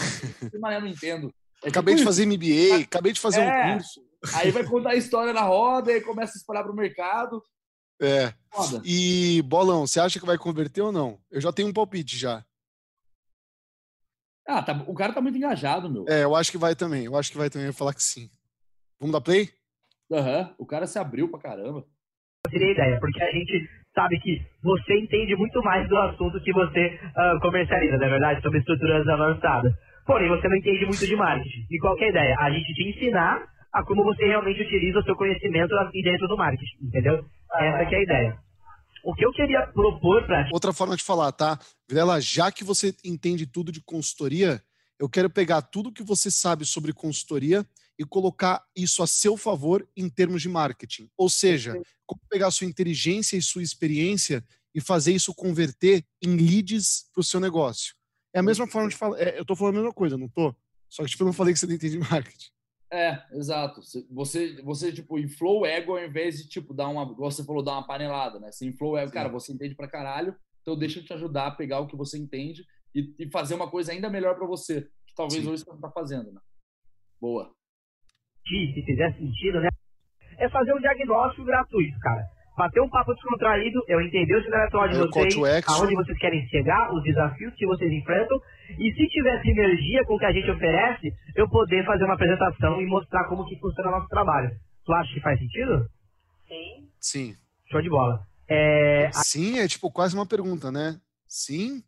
Que 0.49 0.57
maneira 0.57 0.83
não 0.83 0.91
entendo. 0.91 1.31
É 1.63 1.69
acabei 1.69 1.93
tipo 1.93 1.99
de 1.99 2.05
fazer 2.05 2.25
MBA, 2.25 2.83
acabei 2.83 3.13
de 3.13 3.19
fazer 3.19 3.41
é, 3.41 3.67
um 3.67 3.73
curso. 3.73 4.01
Aí 4.33 4.49
vai 4.49 4.63
contar 4.63 4.91
a 4.91 4.95
história 4.95 5.31
na 5.31 5.41
roda 5.41 5.91
e 5.91 6.01
começa 6.01 6.33
a 6.33 6.39
espalhar 6.39 6.63
pro 6.63 6.73
mercado. 6.73 7.43
É. 8.01 8.33
Foda. 8.51 8.81
E, 8.83 9.41
Bolão, 9.43 9.85
você 9.85 9.99
acha 9.99 10.19
que 10.19 10.25
vai 10.25 10.37
converter 10.37 10.81
ou 10.81 10.91
não? 10.91 11.19
Eu 11.29 11.39
já 11.39 11.53
tenho 11.53 11.69
um 11.69 11.73
palpite 11.73 12.17
já. 12.17 12.43
Ah, 14.47 14.61
tá, 14.61 14.73
o 14.87 14.93
cara 14.93 15.13
tá 15.13 15.21
muito 15.21 15.37
engajado, 15.37 15.89
meu. 15.89 16.05
É, 16.09 16.23
eu 16.23 16.35
acho 16.35 16.51
que 16.51 16.57
vai 16.57 16.75
também. 16.75 17.05
Eu 17.05 17.15
acho 17.15 17.31
que 17.31 17.37
vai 17.37 17.49
também. 17.49 17.67
Eu 17.67 17.73
falar 17.73 17.93
que 17.93 18.03
sim. 18.03 18.29
Vamos 18.99 19.13
dar 19.13 19.21
play? 19.21 19.49
Aham. 20.11 20.39
Uhum. 20.39 20.55
O 20.57 20.65
cara 20.65 20.87
se 20.87 20.99
abriu 20.99 21.29
pra 21.29 21.39
caramba. 21.39 21.85
Eu 22.45 22.51
teria 22.51 22.71
ideia, 22.71 22.99
porque 22.99 23.21
a 23.21 23.31
gente 23.31 23.69
sabe 23.93 24.19
que 24.19 24.41
você 24.63 24.99
entende 24.99 25.35
muito 25.35 25.61
mais 25.61 25.87
do 25.87 25.97
assunto 25.97 26.41
que 26.41 26.51
você 26.51 26.99
uh, 27.15 27.39
comercializa, 27.39 27.97
não 27.97 28.07
é 28.07 28.09
verdade? 28.09 28.41
Sobre 28.41 28.59
estruturas 28.59 29.07
avançadas. 29.07 29.71
Porém, 30.05 30.27
você 30.27 30.47
não 30.47 30.57
entende 30.57 30.85
muito 30.85 31.05
de 31.05 31.15
marketing. 31.15 31.67
E 31.69 31.79
qual 31.79 31.97
é 31.99 32.05
a 32.05 32.09
ideia? 32.09 32.35
A 32.39 32.49
gente 32.49 32.73
te 32.73 32.89
ensinar 32.89 33.47
a 33.71 33.83
como 33.83 34.03
você 34.03 34.25
realmente 34.25 34.61
utiliza 34.61 34.99
o 34.99 35.03
seu 35.03 35.15
conhecimento 35.15 35.73
dentro 36.03 36.27
do 36.27 36.35
marketing, 36.35 36.77
entendeu? 36.81 37.23
Essa 37.53 37.89
que 37.89 37.95
é 37.95 37.97
a 37.97 38.03
ideia. 38.03 38.39
O 39.03 39.15
que 39.15 39.25
eu 39.25 39.31
queria 39.31 39.65
propor 39.67 40.25
para 40.25 40.47
outra 40.53 40.71
forma 40.71 40.95
de 40.95 41.03
falar, 41.03 41.31
tá? 41.31 41.59
Vilela, 41.87 42.21
já 42.21 42.51
que 42.51 42.63
você 42.63 42.95
entende 43.03 43.47
tudo 43.47 43.71
de 43.71 43.81
consultoria, 43.81 44.63
eu 44.99 45.09
quero 45.09 45.29
pegar 45.29 45.63
tudo 45.63 45.91
que 45.91 46.03
você 46.03 46.29
sabe 46.29 46.65
sobre 46.65 46.93
consultoria 46.93 47.65
e 47.97 48.05
colocar 48.05 48.63
isso 48.75 49.01
a 49.01 49.07
seu 49.07 49.35
favor 49.35 49.87
em 49.97 50.07
termos 50.07 50.41
de 50.41 50.49
marketing. 50.49 51.09
Ou 51.17 51.29
seja, 51.29 51.73
como 52.05 52.21
pegar 52.29 52.47
a 52.47 52.51
sua 52.51 52.67
inteligência 52.67 53.35
e 53.35 53.41
sua 53.41 53.63
experiência 53.63 54.43
e 54.73 54.79
fazer 54.79 55.13
isso 55.13 55.33
converter 55.33 56.05
em 56.21 56.35
leads 56.35 57.09
para 57.11 57.21
o 57.21 57.23
seu 57.23 57.39
negócio. 57.39 57.95
É 58.33 58.39
a 58.39 58.43
mesma 58.43 58.67
forma 58.67 58.89
de 58.89 58.95
falar. 58.95 59.19
É, 59.19 59.37
eu 59.37 59.41
estou 59.41 59.55
falando 59.55 59.75
a 59.75 59.79
mesma 59.79 59.93
coisa, 59.93 60.17
não 60.17 60.27
estou? 60.27 60.55
Só 60.87 61.03
que 61.03 61.09
tipo, 61.09 61.23
eu 61.23 61.25
não 61.25 61.33
falei 61.33 61.53
que 61.53 61.59
você 61.59 61.67
não 61.67 61.73
entende 61.73 61.97
marketing. 61.99 62.51
É, 62.91 63.23
exato. 63.31 63.81
Você, 64.11 64.61
você 64.61 64.91
tipo, 64.91 65.17
inflou 65.17 65.61
o 65.61 65.65
ego 65.65 65.93
ao 65.93 66.03
invés 66.03 66.37
de, 66.37 66.49
tipo, 66.49 66.73
dar 66.73 66.89
uma, 66.89 67.05
você 67.15 67.43
falou, 67.43 67.63
dar 67.63 67.73
uma 67.73 67.87
panelada, 67.87 68.39
né? 68.39 68.51
Você 68.51 68.67
inflou 68.67 68.93
o 68.93 68.97
ego, 68.97 69.09
Sim. 69.09 69.13
cara, 69.13 69.29
você 69.29 69.53
entende 69.53 69.75
pra 69.75 69.87
caralho, 69.87 70.35
então 70.61 70.77
deixa 70.77 70.99
eu 70.99 71.05
te 71.05 71.13
ajudar 71.13 71.47
a 71.47 71.51
pegar 71.51 71.79
o 71.79 71.87
que 71.87 71.95
você 71.95 72.17
entende 72.17 72.63
e, 72.93 73.15
e 73.17 73.31
fazer 73.31 73.55
uma 73.55 73.69
coisa 73.69 73.93
ainda 73.93 74.09
melhor 74.09 74.35
para 74.35 74.45
você, 74.45 74.81
que 75.07 75.15
talvez 75.15 75.43
Sim. 75.43 75.49
hoje 75.49 75.63
você 75.63 75.71
não 75.71 75.79
tá 75.79 75.89
fazendo, 75.89 76.31
né? 76.33 76.41
Boa. 77.19 77.53
Se 78.45 78.83
fizer 78.85 79.15
sentido, 79.17 79.61
né? 79.61 79.69
É 80.37 80.49
fazer 80.49 80.73
um 80.73 80.81
diagnóstico 80.81 81.45
gratuito, 81.45 81.97
cara 81.99 82.40
bater 82.57 82.81
um 82.81 82.89
papo 82.89 83.13
descontraído, 83.13 83.81
eu 83.87 84.01
entender 84.01 84.35
o 84.35 84.43
cenário 84.43 84.67
atual 84.67 84.87
de 84.87 84.97
vocês, 84.97 85.63
aonde 85.67 85.95
vocês 85.95 86.17
querem 86.17 86.45
chegar, 86.47 86.93
os 86.93 87.01
desafios 87.03 87.53
que 87.55 87.65
vocês 87.65 87.91
enfrentam, 87.91 88.37
e 88.77 88.91
se 88.93 89.07
tiver 89.07 89.41
sinergia 89.41 90.03
com 90.05 90.15
o 90.15 90.19
que 90.19 90.25
a 90.25 90.31
gente 90.31 90.49
oferece, 90.51 91.11
eu 91.35 91.49
poder 91.49 91.85
fazer 91.85 92.03
uma 92.03 92.13
apresentação 92.13 92.81
e 92.81 92.85
mostrar 92.85 93.25
como 93.25 93.45
que 93.45 93.57
funciona 93.59 93.89
o 93.89 93.93
nosso 93.93 94.07
trabalho. 94.07 94.51
Tu 94.85 94.93
acha 94.93 95.13
que 95.13 95.21
faz 95.21 95.39
sentido? 95.39 95.85
Sim. 96.47 96.89
Sim. 96.99 97.35
Show 97.69 97.81
de 97.81 97.89
bola. 97.89 98.19
É... 98.47 99.09
Sim, 99.13 99.59
é 99.59 99.67
tipo 99.67 99.91
quase 99.91 100.15
uma 100.15 100.25
pergunta, 100.25 100.71
né? 100.71 100.99
Sim. 101.27 101.81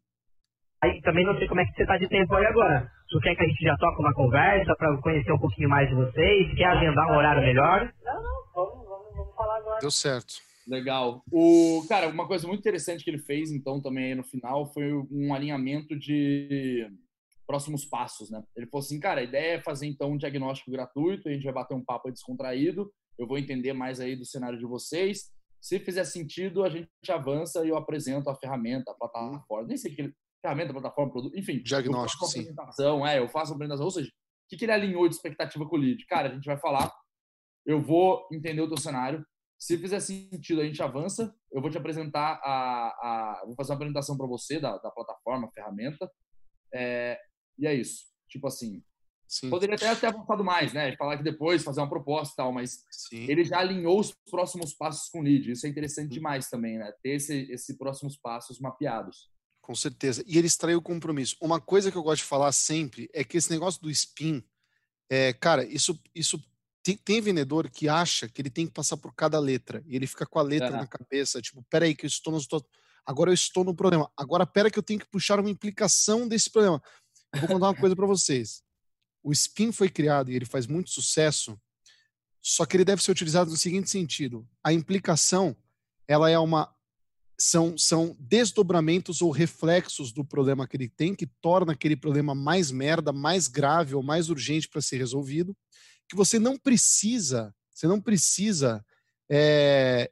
Aí 0.81 1.02
também 1.02 1.26
não 1.26 1.38
sei 1.38 1.48
como 1.48 1.61
é 1.61 1.65
que 1.65 1.73
você 1.73 1.85
tá 1.85 1.98
de 1.98 2.07
tempo 2.07 2.34
aí 2.35 2.45
agora. 2.45 2.90
Tu 3.10 3.19
quer 3.19 3.35
que 3.35 3.44
a 3.44 3.48
gente 3.48 3.64
já 3.64 3.76
toque 3.77 3.99
uma 4.02 4.14
conversa 4.14 4.76
para 4.76 4.98
conhecer 4.98 5.31
um 5.31 5.38
pouquinho 5.38 5.69
mais 5.69 5.88
de 5.88 5.95
vocês? 5.95 6.56
Quer 6.56 6.65
agendar 6.65 7.11
um 7.11 7.18
horário 7.18 7.41
melhor? 7.41 7.94
Não, 8.03 8.23
não, 8.23 8.44
vamos, 8.56 8.88
vamos, 8.88 9.15
vamos 9.15 9.35
falar 9.35 9.57
agora. 9.57 9.80
Deu 9.80 9.91
certo. 9.91 10.35
Legal. 10.68 11.23
O, 11.31 11.85
cara, 11.88 12.07
uma 12.07 12.27
coisa 12.27 12.48
muito 12.48 12.60
interessante 12.60 13.03
que 13.03 13.10
ele 13.10 13.19
fez, 13.19 13.52
então, 13.52 13.81
também 13.81 14.15
no 14.15 14.23
final, 14.23 14.72
foi 14.72 14.94
um 15.11 15.34
alinhamento 15.34 15.98
de 15.98 16.90
próximos 17.45 17.85
passos, 17.85 18.31
né? 18.31 18.41
Ele 18.56 18.68
falou 18.68 18.84
assim, 18.84 18.99
cara, 18.99 19.22
a 19.22 19.23
ideia 19.23 19.56
é 19.56 19.61
fazer, 19.61 19.85
então, 19.85 20.11
um 20.11 20.18
diagnóstico 20.18 20.72
gratuito, 20.72 21.27
a 21.27 21.31
gente 21.31 21.44
vai 21.44 21.53
bater 21.53 21.76
um 21.76 21.84
papo 21.84 22.10
descontraído, 22.10 22.91
eu 23.18 23.27
vou 23.27 23.38
entender 23.38 23.73
mais 23.73 23.99
aí 23.99 24.15
do 24.15 24.26
cenário 24.26 24.57
de 24.57 24.65
vocês. 24.65 25.31
Se 25.61 25.80
fizer 25.80 26.03
sentido, 26.03 26.64
a 26.64 26.69
gente 26.69 26.90
avança 27.10 27.64
e 27.64 27.69
eu 27.69 27.77
apresento 27.77 28.30
a 28.30 28.35
ferramenta, 28.35 28.91
a 28.91 28.95
plataforma. 28.95 29.68
Nem 29.68 29.77
sei 29.77 29.91
o 29.91 29.95
que 29.95 30.02
ele, 30.02 30.14
ferramenta, 30.41 30.73
plataforma, 30.73 31.11
produto, 31.11 31.38
enfim. 31.38 31.61
Diagnóstico, 31.61 32.23
eu 32.23 32.27
faço 32.27 32.40
apresentação, 32.40 33.07
é, 33.07 33.19
eu 33.19 33.30
faço 33.30 33.52
a 33.52 33.56
apresentação, 33.56 33.85
ou 33.85 33.91
seja, 33.91 34.10
o 34.10 34.49
que, 34.49 34.57
que 34.57 34.65
ele 34.65 34.72
alinhou 34.72 35.07
de 35.07 35.15
expectativa 35.15 35.65
com 35.65 35.76
o 35.76 35.80
lead? 35.80 36.06
Cara, 36.06 36.30
a 36.30 36.34
gente 36.34 36.45
vai 36.45 36.57
falar, 36.57 36.91
eu 37.65 37.81
vou 37.81 38.27
entender 38.31 38.61
o 38.61 38.68
teu 38.68 38.77
cenário, 38.77 39.26
se 39.64 39.77
fizer 39.77 40.02
sentido, 40.02 40.60
a 40.60 40.65
gente 40.65 40.84
avança. 40.84 41.34
Eu 41.49 41.61
vou 41.61 41.72
te 41.72 41.77
apresentar 41.77 42.38
a. 42.44 43.40
a 43.40 43.44
vou 43.45 43.56
fazer 43.56 43.72
uma 43.72 43.77
apresentação 43.77 44.18
para 44.18 44.27
você 44.27 44.60
da, 44.60 44.77
da 44.77 44.91
plataforma, 44.91 45.49
ferramenta. 45.53 46.11
É, 46.73 47.18
e 47.57 47.65
é 47.65 47.73
isso. 47.73 48.03
Tipo 48.27 48.48
assim. 48.48 48.84
Sim. 49.26 49.49
Poderia 49.49 49.76
até 49.76 49.95
ter 49.95 50.07
avançado 50.07 50.44
mais, 50.44 50.73
né? 50.73 50.94
Falar 50.98 51.15
que 51.15 51.23
depois 51.23 51.64
fazer 51.64 51.80
uma 51.80 51.90
proposta 51.90 52.34
e 52.34 52.35
tal, 52.35 52.52
mas 52.52 52.84
Sim. 52.91 53.26
ele 53.30 53.45
já 53.45 53.60
alinhou 53.60 54.02
os 54.02 54.14
próximos 54.30 54.73
passos 54.73 55.10
com 55.10 55.22
o 55.22 55.23
lead. 55.23 55.49
Isso 55.49 55.65
é 55.65 55.69
interessante 55.69 56.11
demais 56.11 56.49
também, 56.49 56.77
né? 56.77 56.91
Ter 57.02 57.11
esses 57.11 57.49
esse 57.49 57.77
próximos 57.77 58.18
passos 58.18 58.60
mapeados. 58.60 59.31
Com 59.61 59.73
certeza. 59.73 60.26
E 60.27 60.38
ele 60.38 60.48
extraiu 60.48 60.80
o 60.80 60.84
compromisso. 60.84 61.38
Uma 61.40 61.61
coisa 61.61 61.90
que 61.90 61.98
eu 61.98 62.03
gosto 62.03 62.23
de 62.23 62.27
falar 62.27 62.52
sempre 62.52 63.10
é 63.14 63.23
que 63.23 63.38
esse 63.38 63.49
negócio 63.49 63.81
do 63.81 63.90
spin, 63.90 64.44
é, 65.10 65.31
cara, 65.31 65.64
isso, 65.64 65.98
isso 66.14 66.38
tem, 66.84 66.97
tem, 66.97 67.22
vendedor 67.22 67.69
que 67.69 67.88
acha 67.88 68.27
que 68.27 68.41
ele 68.41 68.49
tem 68.49 68.68
que 68.68 68.73
passar 68.73 68.97
por 68.97 69.14
cada 69.15 69.39
letra 69.39 69.81
e 69.88 69.95
ele 69.95 70.05
fica 70.05 70.26
com 70.26 70.38
a 70.38 70.41
letra 70.41 70.69
na 70.69 70.85
cabeça, 70.85 71.41
tipo, 71.41 71.64
peraí, 71.69 71.95
que 71.95 72.05
eu 72.05 72.10
estou 72.10 72.34
no. 72.34 72.39
Agora 73.05 73.30
eu 73.30 73.34
estou 73.34 73.64
no 73.64 73.73
problema. 73.73 74.11
Agora, 74.18 74.45
pera 74.45 74.69
que 74.69 74.77
eu 74.77 74.84
tenho 74.84 74.99
que 74.99 75.10
puxar 75.10 75.39
uma 75.39 75.49
implicação 75.49 76.27
desse 76.27 76.49
problema. 76.49 76.81
Eu 77.34 77.39
vou 77.39 77.49
contar 77.49 77.68
uma 77.68 77.76
coisa 77.76 77.95
para 77.95 78.05
vocês. 78.05 78.61
O 79.23 79.31
Spin 79.31 79.72
foi 79.72 79.89
criado 79.89 80.30
e 80.30 80.35
ele 80.35 80.45
faz 80.45 80.68
muito 80.68 80.89
sucesso, 80.89 81.57
só 82.41 82.65
que 82.65 82.76
ele 82.76 82.84
deve 82.84 83.01
ser 83.01 83.11
utilizado 83.11 83.49
no 83.49 83.57
seguinte 83.57 83.89
sentido: 83.89 84.45
a 84.61 84.73
implicação, 84.73 85.55
ela 86.05 86.30
é 86.30 86.38
uma 86.38 86.69
são, 87.39 87.77
são 87.77 88.15
desdobramentos 88.19 89.22
ou 89.22 89.31
reflexos 89.31 90.11
do 90.11 90.26
problema 90.26 90.68
que 90.68 90.76
ele 90.76 90.89
tem, 90.89 91.15
que 91.15 91.26
torna 91.26 91.72
aquele 91.72 91.95
problema 91.95 92.35
mais 92.35 92.72
merda, 92.72 93.14
mais 93.14 93.47
grave 93.47 93.95
ou 93.95 94.03
mais 94.03 94.30
urgente 94.30 94.68
para 94.68 94.81
ser 94.81 94.97
resolvido 94.97 95.55
que 96.14 96.18
você 96.18 96.38
não 96.38 96.57
precisa, 96.57 97.53
você 97.72 97.88
não 97.88 97.99
precisa 97.99 98.85
é, 99.27 100.07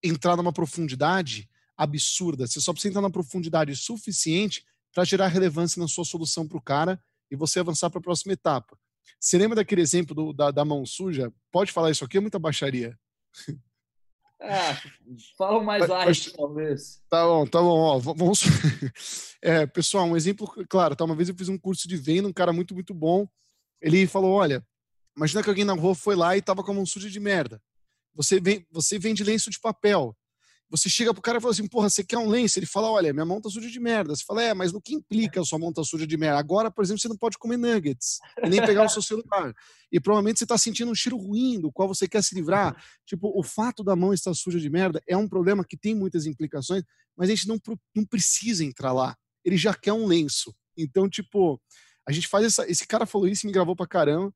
entrar 0.00 0.36
numa 0.36 0.52
profundidade 0.52 1.50
absurda. 1.76 2.46
Você 2.46 2.60
só 2.60 2.72
precisa 2.72 2.92
entrar 2.92 3.02
na 3.02 3.10
profundidade 3.10 3.74
suficiente 3.74 4.64
para 4.94 5.04
gerar 5.04 5.26
relevância 5.26 5.80
na 5.80 5.88
sua 5.88 6.04
solução 6.04 6.46
para 6.46 6.56
o 6.56 6.62
cara 6.62 7.02
e 7.28 7.34
você 7.34 7.58
avançar 7.58 7.90
para 7.90 7.98
a 7.98 8.02
próxima 8.02 8.32
etapa. 8.32 8.78
Você 9.18 9.36
lembra 9.36 9.56
daquele 9.56 9.80
exemplo 9.80 10.14
do, 10.14 10.32
da, 10.32 10.52
da, 10.52 10.64
mão 10.64 10.86
suja? 10.86 11.32
Pode 11.50 11.72
falar 11.72 11.90
isso 11.90 12.04
aqui, 12.04 12.18
é 12.18 12.20
muita 12.20 12.38
baixaria. 12.38 12.96
É, 14.40 14.76
fala 15.36 15.60
mais 15.64 15.88
light, 15.88 16.32
talvez. 16.32 17.02
Tá 17.08 17.26
bom, 17.26 17.44
tá 17.44 17.60
bom. 17.60 17.80
Ó, 17.80 17.98
vamos... 17.98 18.42
É, 19.42 19.66
pessoal, 19.66 20.06
um 20.06 20.16
exemplo 20.16 20.50
claro. 20.70 20.96
Tá, 20.96 21.04
uma 21.04 21.14
vez 21.14 21.28
eu 21.28 21.34
fiz 21.34 21.50
um 21.50 21.58
curso 21.58 21.86
de 21.86 21.98
venda, 21.98 22.26
um 22.26 22.32
cara 22.32 22.50
muito, 22.50 22.72
muito 22.72 22.94
bom. 22.94 23.28
Ele 23.78 24.06
falou: 24.06 24.30
olha, 24.32 24.66
Imagina 25.16 25.42
que 25.42 25.48
alguém 25.48 25.64
na 25.64 25.74
rua 25.74 25.94
foi 25.94 26.16
lá 26.16 26.36
e 26.36 26.42
tava 26.42 26.62
com 26.62 26.72
a 26.72 26.74
mão 26.74 26.86
suja 26.86 27.08
de 27.08 27.20
merda. 27.20 27.60
Você, 28.14 28.40
vem, 28.40 28.66
você 28.70 28.98
vende 28.98 29.24
lenço 29.24 29.50
de 29.50 29.60
papel. 29.60 30.16
Você 30.70 30.88
chega 30.88 31.12
pro 31.12 31.22
cara 31.22 31.38
e 31.38 31.40
fala 31.40 31.52
assim, 31.52 31.68
porra, 31.68 31.88
você 31.88 32.02
quer 32.02 32.18
um 32.18 32.28
lenço? 32.28 32.58
Ele 32.58 32.66
fala, 32.66 32.90
olha, 32.90 33.12
minha 33.12 33.24
mão 33.24 33.40
tá 33.40 33.48
suja 33.48 33.70
de 33.70 33.78
merda. 33.78 34.14
Você 34.14 34.24
fala, 34.24 34.42
é, 34.42 34.54
mas 34.54 34.72
no 34.72 34.80
que 34.80 34.94
implica 34.94 35.40
a 35.40 35.44
sua 35.44 35.58
mão 35.58 35.72
tá 35.72 35.84
suja 35.84 36.06
de 36.06 36.16
merda? 36.16 36.38
Agora, 36.38 36.70
por 36.70 36.82
exemplo, 36.82 37.00
você 37.00 37.08
não 37.08 37.16
pode 37.16 37.38
comer 37.38 37.56
nuggets 37.56 38.18
e 38.42 38.48
nem 38.48 38.64
pegar 38.64 38.84
o 38.84 38.88
seu 38.88 39.02
celular. 39.02 39.54
E 39.92 40.00
provavelmente 40.00 40.38
você 40.38 40.46
tá 40.46 40.58
sentindo 40.58 40.90
um 40.90 40.94
cheiro 40.94 41.16
ruim 41.16 41.60
do 41.60 41.70
qual 41.70 41.86
você 41.86 42.08
quer 42.08 42.24
se 42.24 42.34
livrar. 42.34 42.74
Tipo, 43.06 43.32
o 43.38 43.42
fato 43.42 43.84
da 43.84 43.94
mão 43.94 44.12
estar 44.12 44.34
suja 44.34 44.58
de 44.58 44.68
merda 44.68 45.00
é 45.06 45.16
um 45.16 45.28
problema 45.28 45.64
que 45.64 45.76
tem 45.76 45.94
muitas 45.94 46.26
implicações, 46.26 46.82
mas 47.16 47.28
a 47.28 47.34
gente 47.34 47.46
não, 47.46 47.60
não 47.94 48.04
precisa 48.04 48.64
entrar 48.64 48.92
lá. 48.92 49.16
Ele 49.44 49.56
já 49.56 49.74
quer 49.74 49.92
um 49.92 50.06
lenço. 50.06 50.52
Então, 50.76 51.08
tipo, 51.08 51.60
a 52.08 52.10
gente 52.10 52.26
faz 52.26 52.46
essa. 52.46 52.68
Esse 52.68 52.86
cara 52.86 53.06
falou 53.06 53.28
isso 53.28 53.44
e 53.44 53.46
me 53.46 53.52
gravou 53.52 53.76
pra 53.76 53.86
caramba. 53.86 54.34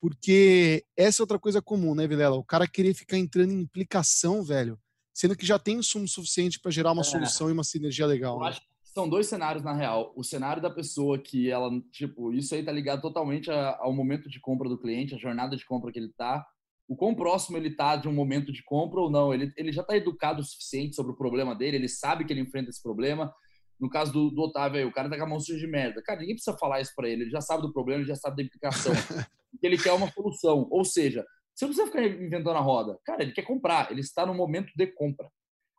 Porque 0.00 0.84
essa 0.96 1.20
é 1.20 1.24
outra 1.24 1.38
coisa 1.38 1.60
comum, 1.60 1.94
né, 1.94 2.06
Vilela? 2.06 2.36
O 2.36 2.44
cara 2.44 2.66
querer 2.66 2.94
ficar 2.94 3.18
entrando 3.18 3.52
em 3.52 3.60
implicação, 3.60 4.42
velho, 4.42 4.78
sendo 5.12 5.36
que 5.36 5.44
já 5.44 5.58
tem 5.58 5.76
insumo 5.76 6.08
suficiente 6.08 6.58
para 6.58 6.70
gerar 6.70 6.92
uma 6.92 7.02
é. 7.02 7.04
solução 7.04 7.50
e 7.50 7.52
uma 7.52 7.64
sinergia 7.64 8.06
legal. 8.06 8.36
Eu 8.36 8.40
né? 8.40 8.48
acho 8.48 8.60
que 8.62 8.66
são 8.84 9.08
dois 9.08 9.26
cenários, 9.26 9.62
na 9.62 9.74
real. 9.74 10.12
O 10.16 10.24
cenário 10.24 10.62
da 10.62 10.70
pessoa 10.70 11.18
que 11.18 11.50
ela, 11.50 11.70
tipo, 11.92 12.32
isso 12.32 12.54
aí 12.54 12.64
tá 12.64 12.72
ligado 12.72 13.02
totalmente 13.02 13.50
ao 13.50 13.92
momento 13.92 14.28
de 14.28 14.40
compra 14.40 14.68
do 14.68 14.78
cliente, 14.78 15.14
a 15.14 15.18
jornada 15.18 15.56
de 15.56 15.64
compra 15.66 15.92
que 15.92 15.98
ele 15.98 16.12
tá. 16.16 16.44
O 16.88 16.96
quão 16.96 17.14
próximo 17.14 17.56
ele 17.56 17.70
tá 17.70 17.94
de 17.94 18.08
um 18.08 18.12
momento 18.12 18.50
de 18.50 18.64
compra 18.64 19.00
ou 19.00 19.10
não. 19.10 19.32
Ele, 19.32 19.52
ele 19.56 19.70
já 19.70 19.84
tá 19.84 19.96
educado 19.96 20.40
o 20.40 20.44
suficiente 20.44 20.96
sobre 20.96 21.12
o 21.12 21.16
problema 21.16 21.54
dele, 21.54 21.76
ele 21.76 21.88
sabe 21.88 22.24
que 22.24 22.32
ele 22.32 22.40
enfrenta 22.40 22.70
esse 22.70 22.82
problema. 22.82 23.32
No 23.80 23.88
caso 23.88 24.12
do, 24.12 24.30
do 24.30 24.42
Otávio 24.42 24.78
aí, 24.78 24.84
o 24.84 24.92
cara 24.92 25.08
tá 25.08 25.16
com 25.16 25.24
a 25.24 25.28
mão 25.28 25.40
suja 25.40 25.58
de 25.58 25.66
merda. 25.66 26.02
Cara, 26.02 26.20
ninguém 26.20 26.34
precisa 26.34 26.56
falar 26.58 26.80
isso 26.80 26.92
para 26.94 27.08
ele. 27.08 27.22
Ele 27.22 27.30
já 27.30 27.40
sabe 27.40 27.62
do 27.62 27.72
problema, 27.72 28.00
ele 28.02 28.08
já 28.08 28.14
sabe 28.14 28.36
da 28.36 28.42
implicação. 28.42 28.92
que 29.58 29.66
ele 29.66 29.78
quer 29.78 29.92
uma 29.92 30.10
solução. 30.10 30.68
Ou 30.70 30.84
seja, 30.84 31.24
você 31.54 31.64
não 31.64 31.72
precisa 31.72 31.86
ficar 31.90 32.04
inventando 32.04 32.56
a 32.56 32.60
roda. 32.60 32.98
Cara, 33.04 33.22
ele 33.22 33.32
quer 33.32 33.42
comprar, 33.42 33.90
ele 33.90 34.00
está 34.00 34.26
no 34.26 34.34
momento 34.34 34.70
de 34.76 34.86
compra. 34.88 35.30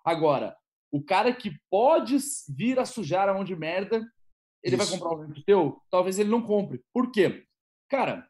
Agora, 0.04 0.56
o 0.92 1.04
cara 1.04 1.34
que 1.34 1.52
pode 1.70 2.18
vir 2.50 2.80
a 2.80 2.86
sujar 2.86 3.30
a 3.30 3.34
mão 3.34 3.44
de 3.44 3.56
merda, 3.56 4.04
ele 4.64 4.76
Isso. 4.76 4.78
vai 4.78 4.88
comprar 4.88 5.16
um 5.16 5.24
livro 5.24 5.44
teu? 5.44 5.80
Talvez 5.92 6.18
ele 6.18 6.30
não 6.30 6.42
compre. 6.42 6.82
Por 6.92 7.12
quê? 7.12 7.46
Cara, 7.88 8.28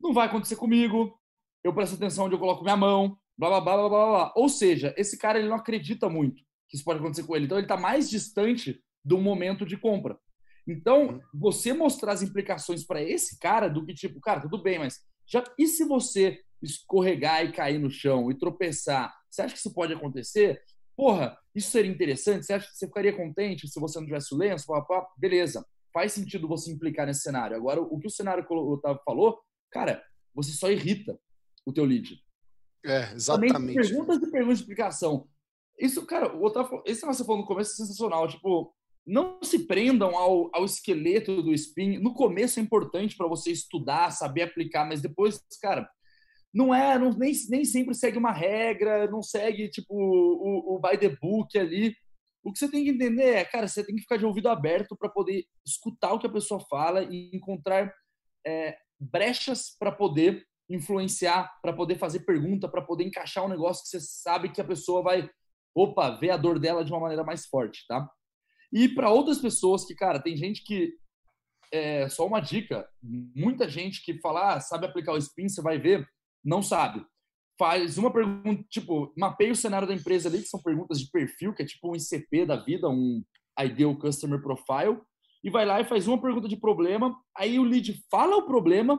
não 0.00 0.12
vai 0.12 0.26
acontecer 0.26 0.56
comigo, 0.56 1.18
eu 1.64 1.74
presto 1.74 1.96
atenção 1.96 2.26
onde 2.26 2.34
eu 2.34 2.38
coloco 2.38 2.62
minha 2.62 2.76
mão, 2.76 3.18
blá, 3.36 3.48
blá, 3.48 3.60
blá, 3.60 3.76
blá, 3.76 3.88
blá, 3.88 4.06
blá. 4.06 4.32
Ou 4.36 4.48
seja, 4.48 4.94
esse 4.96 5.18
cara 5.18 5.38
ele 5.38 5.48
não 5.48 5.56
acredita 5.56 6.08
muito 6.08 6.42
que 6.68 6.76
isso 6.76 6.84
pode 6.84 7.00
acontecer 7.00 7.24
com 7.24 7.36
ele. 7.36 7.46
Então 7.46 7.58
ele 7.58 7.64
está 7.64 7.76
mais 7.76 8.08
distante 8.08 8.82
do 9.04 9.18
momento 9.18 9.66
de 9.66 9.76
compra. 9.76 10.18
Então, 10.66 11.08
uhum. 11.08 11.20
você 11.34 11.72
mostrar 11.72 12.12
as 12.12 12.22
implicações 12.22 12.84
para 12.84 13.02
esse 13.02 13.38
cara 13.38 13.68
do 13.68 13.84
que 13.84 13.92
tipo, 13.92 14.20
cara, 14.20 14.40
tudo 14.40 14.62
bem, 14.62 14.78
mas 14.78 15.00
já 15.26 15.44
e 15.58 15.66
se 15.66 15.84
você 15.84 16.40
escorregar 16.62 17.44
e 17.44 17.52
cair 17.52 17.78
no 17.78 17.90
chão 17.90 18.30
e 18.30 18.38
tropeçar? 18.38 19.14
Você 19.28 19.42
acha 19.42 19.52
que 19.52 19.60
isso 19.60 19.74
pode 19.74 19.92
acontecer? 19.92 20.62
Porra, 20.96 21.36
isso 21.54 21.70
seria 21.70 21.90
interessante? 21.90 22.46
Você 22.46 22.54
acha 22.54 22.68
que 22.68 22.76
você 22.76 22.86
ficaria 22.86 23.14
contente 23.14 23.68
se 23.68 23.78
você 23.80 23.98
não 23.98 24.06
tivesse 24.06 24.34
o 24.34 24.38
lenço? 24.38 24.66
Pá, 24.66 24.80
pá, 24.82 25.06
beleza, 25.18 25.66
faz 25.92 26.12
sentido 26.12 26.48
você 26.48 26.72
implicar 26.72 27.06
nesse 27.06 27.20
cenário. 27.20 27.56
Agora, 27.56 27.80
o 27.80 27.98
que 27.98 28.06
o 28.06 28.10
cenário 28.10 28.46
que 28.46 28.52
o 28.52 28.72
Otávio 28.72 29.02
falou, 29.04 29.38
cara, 29.70 30.02
você 30.34 30.52
só 30.52 30.70
irrita 30.70 31.18
o 31.66 31.72
teu 31.72 31.84
lead. 31.84 32.18
É, 32.84 33.12
exatamente. 33.12 33.52
Também 33.52 33.74
perguntas 33.74 34.16
e 34.16 34.30
perguntas 34.30 34.58
de 34.58 34.62
explicação. 34.62 35.28
Isso, 35.78 36.04
cara, 36.06 36.34
o 36.34 36.44
Otávio, 36.44 36.82
esse 36.86 37.00
que 37.00 37.06
você 37.06 37.24
falou 37.24 37.42
no 37.42 37.46
começo 37.46 37.72
é 37.72 37.76
sensacional. 37.76 38.28
Tipo, 38.28 38.72
não 39.06 39.38
se 39.42 39.66
prendam 39.66 40.16
ao, 40.16 40.50
ao 40.54 40.64
esqueleto 40.64 41.42
do 41.42 41.52
spin. 41.52 41.98
No 41.98 42.14
começo 42.14 42.58
é 42.58 42.62
importante 42.62 43.16
para 43.16 43.28
você 43.28 43.50
estudar, 43.50 44.10
saber 44.10 44.42
aplicar, 44.42 44.86
mas 44.86 45.00
depois, 45.00 45.40
cara, 45.60 45.88
não 46.52 46.72
é, 46.72 46.96
não, 46.98 47.10
nem, 47.10 47.32
nem 47.50 47.64
sempre 47.64 47.94
segue 47.94 48.16
uma 48.16 48.32
regra, 48.32 49.10
não 49.10 49.22
segue 49.22 49.68
tipo 49.68 49.92
o, 49.92 50.76
o 50.76 50.80
by 50.80 50.96
the 50.96 51.08
book 51.20 51.58
ali. 51.58 51.94
O 52.44 52.52
que 52.52 52.58
você 52.58 52.70
tem 52.70 52.84
que 52.84 52.90
entender 52.90 53.24
é, 53.24 53.44
cara, 53.44 53.66
você 53.66 53.84
tem 53.84 53.96
que 53.96 54.02
ficar 54.02 54.16
de 54.16 54.24
ouvido 54.24 54.48
aberto 54.48 54.96
para 54.96 55.08
poder 55.08 55.44
escutar 55.66 56.12
o 56.12 56.18
que 56.18 56.26
a 56.26 56.32
pessoa 56.32 56.60
fala 56.60 57.02
e 57.02 57.30
encontrar 57.34 57.92
é, 58.46 58.76
brechas 59.00 59.74
para 59.78 59.90
poder 59.90 60.46
influenciar, 60.68 61.52
para 61.60 61.72
poder 61.72 61.98
fazer 61.98 62.20
pergunta, 62.20 62.68
para 62.68 62.82
poder 62.82 63.04
encaixar 63.04 63.44
um 63.44 63.48
negócio 63.48 63.82
que 63.82 63.88
você 63.88 64.00
sabe 64.00 64.50
que 64.50 64.60
a 64.60 64.64
pessoa 64.64 65.02
vai, 65.02 65.28
opa, 65.74 66.10
ver 66.10 66.30
a 66.30 66.36
dor 66.36 66.58
dela 66.58 66.84
de 66.84 66.92
uma 66.92 67.00
maneira 67.00 67.24
mais 67.24 67.46
forte, 67.46 67.84
tá? 67.86 68.08
E 68.72 68.88
para 68.88 69.10
outras 69.10 69.38
pessoas 69.38 69.84
que, 69.84 69.94
cara, 69.94 70.20
tem 70.20 70.36
gente 70.36 70.62
que. 70.64 70.94
É, 71.72 72.08
só 72.08 72.26
uma 72.26 72.40
dica: 72.40 72.88
muita 73.02 73.68
gente 73.68 74.04
que 74.04 74.20
fala, 74.20 74.54
ah, 74.54 74.60
sabe 74.60 74.86
aplicar 74.86 75.12
o 75.12 75.18
spin, 75.18 75.48
você 75.48 75.62
vai 75.62 75.78
ver, 75.78 76.06
não 76.44 76.62
sabe. 76.62 77.04
Faz 77.58 77.98
uma 77.98 78.12
pergunta, 78.12 78.64
tipo, 78.68 79.12
mapeia 79.16 79.52
o 79.52 79.56
cenário 79.56 79.86
da 79.86 79.94
empresa 79.94 80.28
ali, 80.28 80.42
que 80.42 80.48
são 80.48 80.60
perguntas 80.60 80.98
de 80.98 81.10
perfil, 81.10 81.54
que 81.54 81.62
é 81.62 81.66
tipo 81.66 81.90
um 81.90 81.94
ICP 81.94 82.46
da 82.46 82.56
vida, 82.56 82.88
um 82.88 83.22
Ideal 83.58 83.96
Customer 83.96 84.42
Profile, 84.42 85.00
e 85.42 85.50
vai 85.50 85.64
lá 85.64 85.80
e 85.80 85.84
faz 85.84 86.08
uma 86.08 86.20
pergunta 86.20 86.48
de 86.48 86.56
problema, 86.56 87.16
aí 87.36 87.58
o 87.58 87.64
lead 87.64 88.02
fala 88.10 88.36
o 88.36 88.46
problema 88.46 88.98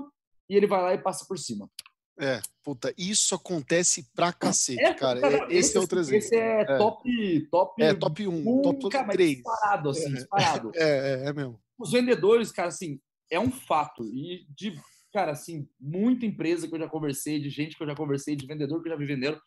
e 0.49 0.55
ele 0.55 0.67
vai 0.67 0.81
lá 0.81 0.93
e 0.93 1.01
passa 1.01 1.25
por 1.27 1.37
cima. 1.37 1.69
É, 2.17 2.41
puta, 2.63 2.93
isso 2.97 3.35
acontece 3.35 4.09
pra 4.15 4.31
cacete, 4.31 4.81
é, 4.81 4.93
cara. 4.93 5.19
cara. 5.19 5.45
Esse, 5.45 5.55
esse 5.55 5.77
é 5.77 5.79
outro 5.79 5.99
exemplo. 5.99 6.17
Esse 6.17 6.35
é, 6.35 6.61
é, 6.61 6.77
top, 6.77 7.47
top. 7.51 7.83
É, 7.83 7.93
top 7.93 8.27
1, 8.27 8.33
um, 8.33 8.61
top 8.61 8.89
cara, 8.89 9.09
3. 9.09 9.35
Disparado, 9.35 9.89
assim, 9.89 10.09
é, 10.09 10.13
disparado. 10.13 10.71
É, 10.75 11.25
é, 11.25 11.29
é 11.29 11.33
mesmo. 11.33 11.59
Os 11.77 11.91
vendedores, 11.91 12.51
cara, 12.51 12.69
assim, 12.69 13.01
é 13.29 13.39
um 13.39 13.51
fato. 13.51 14.05
E 14.05 14.45
de, 14.49 14.79
cara, 15.11 15.33
assim, 15.33 15.67
muita 15.79 16.25
empresa 16.25 16.67
que 16.67 16.75
eu 16.75 16.79
já 16.79 16.87
conversei, 16.87 17.39
de 17.39 17.49
gente 17.49 17.75
que 17.75 17.83
eu 17.83 17.87
já 17.87 17.95
conversei, 17.95 18.35
de 18.35 18.47
vendedor 18.47 18.81
que 18.81 18.87
eu 18.87 18.93
já 18.93 18.97
vi 18.97 19.05
vendendo, 19.05 19.41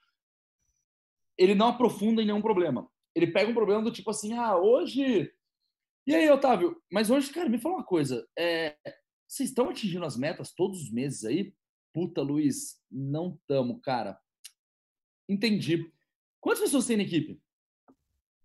ele 1.38 1.54
não 1.54 1.68
aprofunda 1.68 2.20
em 2.20 2.26
nenhum 2.26 2.42
problema. 2.42 2.86
Ele 3.14 3.28
pega 3.28 3.50
um 3.50 3.54
problema 3.54 3.82
do 3.82 3.92
tipo 3.92 4.10
assim, 4.10 4.34
ah, 4.34 4.56
hoje. 4.56 5.32
E 6.06 6.14
aí, 6.14 6.28
Otávio? 6.30 6.76
Mas 6.92 7.08
hoje, 7.08 7.30
cara, 7.30 7.48
me 7.48 7.58
fala 7.58 7.76
uma 7.76 7.84
coisa. 7.84 8.26
É, 8.38 8.76
vocês 9.26 9.48
estão 9.48 9.70
atingindo 9.70 10.04
as 10.04 10.16
metas 10.16 10.52
todos 10.52 10.82
os 10.82 10.90
meses 10.90 11.24
aí? 11.24 11.54
Puta, 11.92 12.22
Luiz, 12.22 12.80
não 12.90 13.38
tamo, 13.46 13.80
cara. 13.80 14.18
Entendi. 15.28 15.92
Quantas 16.40 16.60
pessoas 16.60 16.86
tem 16.86 16.96
na 16.96 17.02
equipe? 17.02 17.40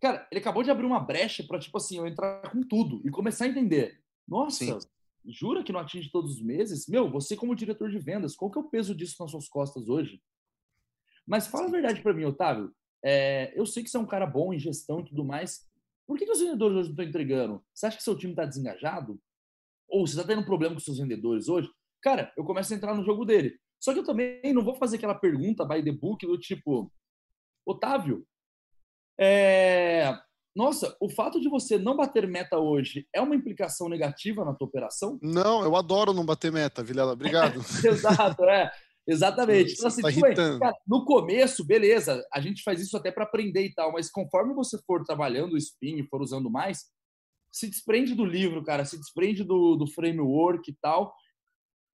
Cara, 0.01 0.27
ele 0.31 0.41
acabou 0.41 0.63
de 0.63 0.71
abrir 0.71 0.85
uma 0.85 0.99
brecha 0.99 1.43
para, 1.43 1.59
tipo 1.59 1.77
assim, 1.77 1.97
eu 1.97 2.05
entrar 2.07 2.51
com 2.51 2.61
tudo 2.61 3.01
e 3.05 3.09
começar 3.09 3.45
a 3.45 3.47
entender. 3.47 4.01
Nossa, 4.27 4.81
Sim. 4.81 4.87
jura 5.25 5.63
que 5.63 5.71
não 5.71 5.79
atinge 5.79 6.11
todos 6.11 6.33
os 6.33 6.41
meses? 6.41 6.87
Meu, 6.87 7.09
você 7.09 7.37
como 7.37 7.55
diretor 7.55 7.89
de 7.89 7.99
vendas, 7.99 8.35
qual 8.35 8.51
que 8.51 8.57
é 8.57 8.61
o 8.61 8.69
peso 8.69 8.93
disso 8.93 9.15
nas 9.19 9.31
suas 9.31 9.47
costas 9.47 9.87
hoje? 9.87 10.21
Mas 11.25 11.47
fala 11.47 11.65
Sim. 11.65 11.69
a 11.69 11.71
verdade 11.71 12.01
para 12.01 12.13
mim, 12.13 12.25
Otávio. 12.25 12.73
É, 13.03 13.53
eu 13.57 13.65
sei 13.65 13.83
que 13.83 13.89
você 13.89 13.97
é 13.97 13.99
um 13.99 14.05
cara 14.05 14.25
bom 14.25 14.53
em 14.53 14.59
gestão 14.59 14.99
e 14.99 15.05
tudo 15.05 15.23
mais. 15.23 15.65
Por 16.05 16.17
que, 16.17 16.25
que 16.25 16.31
os 16.31 16.39
vendedores 16.39 16.75
hoje 16.75 16.87
não 16.89 16.93
estão 16.93 17.05
entregando? 17.05 17.63
Você 17.73 17.85
acha 17.85 17.97
que 17.97 18.03
seu 18.03 18.17
time 18.17 18.33
está 18.33 18.45
desengajado? 18.45 19.21
Ou 19.87 20.05
você 20.05 20.19
está 20.19 20.27
tendo 20.27 20.45
problema 20.45 20.75
com 20.75 20.81
seus 20.81 20.97
vendedores 20.97 21.47
hoje? 21.47 21.69
Cara, 22.03 22.31
eu 22.37 22.43
começo 22.43 22.73
a 22.73 22.75
entrar 22.75 22.93
no 22.93 23.03
jogo 23.03 23.25
dele. 23.25 23.57
Só 23.81 23.93
que 23.93 23.99
eu 23.99 24.03
também 24.03 24.53
não 24.53 24.63
vou 24.63 24.75
fazer 24.75 24.97
aquela 24.97 25.15
pergunta 25.15 25.65
by 25.65 25.83
the 25.83 25.91
book 25.91 26.25
do 26.25 26.37
tipo, 26.37 26.91
Otávio, 27.65 28.25
é... 29.19 30.17
Nossa, 30.55 30.95
o 31.01 31.09
fato 31.09 31.41
de 31.41 31.49
você 31.49 31.79
não 31.79 31.95
bater 31.95 32.27
meta 32.27 32.59
hoje 32.59 33.07
é 33.13 33.19
uma 33.19 33.35
implicação 33.35 33.89
negativa 33.89 34.45
na 34.45 34.53
tua 34.53 34.67
operação? 34.67 35.17
Não, 35.21 35.63
eu 35.63 35.75
adoro 35.75 36.13
não 36.13 36.23
bater 36.23 36.51
meta, 36.51 36.83
Vilela. 36.83 37.13
Obrigado. 37.13 37.59
Exato, 37.83 38.43
é. 38.43 38.71
Exatamente. 39.07 39.73
Então, 39.73 39.87
assim, 39.87 40.01
tá 40.01 40.09
bem, 40.09 40.59
cara, 40.59 40.75
no 40.87 41.03
começo, 41.05 41.65
beleza, 41.65 42.23
a 42.31 42.39
gente 42.39 42.61
faz 42.63 42.79
isso 42.79 42.95
até 42.95 43.11
para 43.11 43.23
aprender 43.23 43.65
e 43.65 43.73
tal, 43.73 43.91
mas 43.91 44.09
conforme 44.09 44.53
você 44.53 44.77
for 44.85 45.03
trabalhando 45.03 45.53
o 45.53 45.57
spin 45.57 45.97
e 45.97 46.07
for 46.07 46.21
usando 46.21 46.49
mais, 46.49 46.85
se 47.51 47.67
desprende 47.67 48.15
do 48.15 48.23
livro, 48.23 48.63
cara, 48.63 48.85
se 48.85 48.97
desprende 48.97 49.43
do, 49.43 49.75
do 49.75 49.87
framework 49.87 50.69
e 50.69 50.75
tal. 50.81 51.13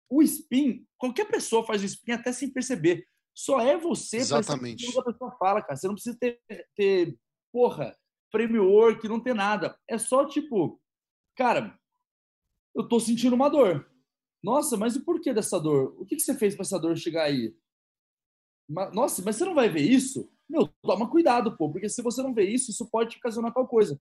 O 0.10 0.22
spin, 0.24 0.86
qualquer 0.98 1.26
pessoa 1.26 1.66
faz 1.66 1.82
o 1.82 1.86
spin 1.86 2.14
até 2.14 2.32
sem 2.32 2.52
perceber. 2.52 3.06
Só 3.36 3.62
é 3.62 3.78
você 3.78 4.18
Exatamente. 4.18 4.92
que 4.92 5.00
a 5.00 5.04
pessoa 5.04 5.32
fala, 5.38 5.62
cara. 5.62 5.76
Você 5.76 5.88
não 5.88 5.94
precisa 5.94 6.18
ter, 6.20 6.42
ter, 6.76 7.18
porra, 7.54 7.96
framework, 8.32 9.08
não 9.08 9.20
ter 9.20 9.34
nada. 9.34 9.78
É 9.88 9.98
só 9.98 10.26
tipo, 10.26 10.82
cara, 11.36 11.80
eu 12.76 12.88
tô 12.88 13.00
sentindo 13.00 13.36
uma 13.36 13.50
dor. 13.50 13.90
Nossa, 14.44 14.78
mas 14.78 14.96
o 14.96 15.04
porquê 15.04 15.34
dessa 15.34 15.60
dor? 15.60 15.96
O 16.00 16.06
que, 16.06 16.16
que 16.16 16.22
você 16.22 16.34
fez 16.34 16.56
para 16.56 16.64
essa 16.64 16.80
dor 16.80 16.98
chegar 16.98 17.24
aí? 17.24 17.56
Nossa, 18.94 19.22
mas 19.24 19.36
você 19.36 19.46
não 19.46 19.56
vai 19.56 19.70
ver 19.70 19.82
isso? 19.82 20.32
Meu, 20.50 20.68
toma 20.82 21.10
cuidado, 21.10 21.56
pô, 21.58 21.72
porque 21.72 21.90
se 21.90 22.02
você 22.02 22.22
não 22.22 22.34
vê 22.34 22.44
isso, 22.44 22.72
isso 22.72 22.90
pode 22.90 23.12
te 23.12 23.18
ocasionar 23.18 23.54
tal 23.54 23.68
coisa. 23.68 24.00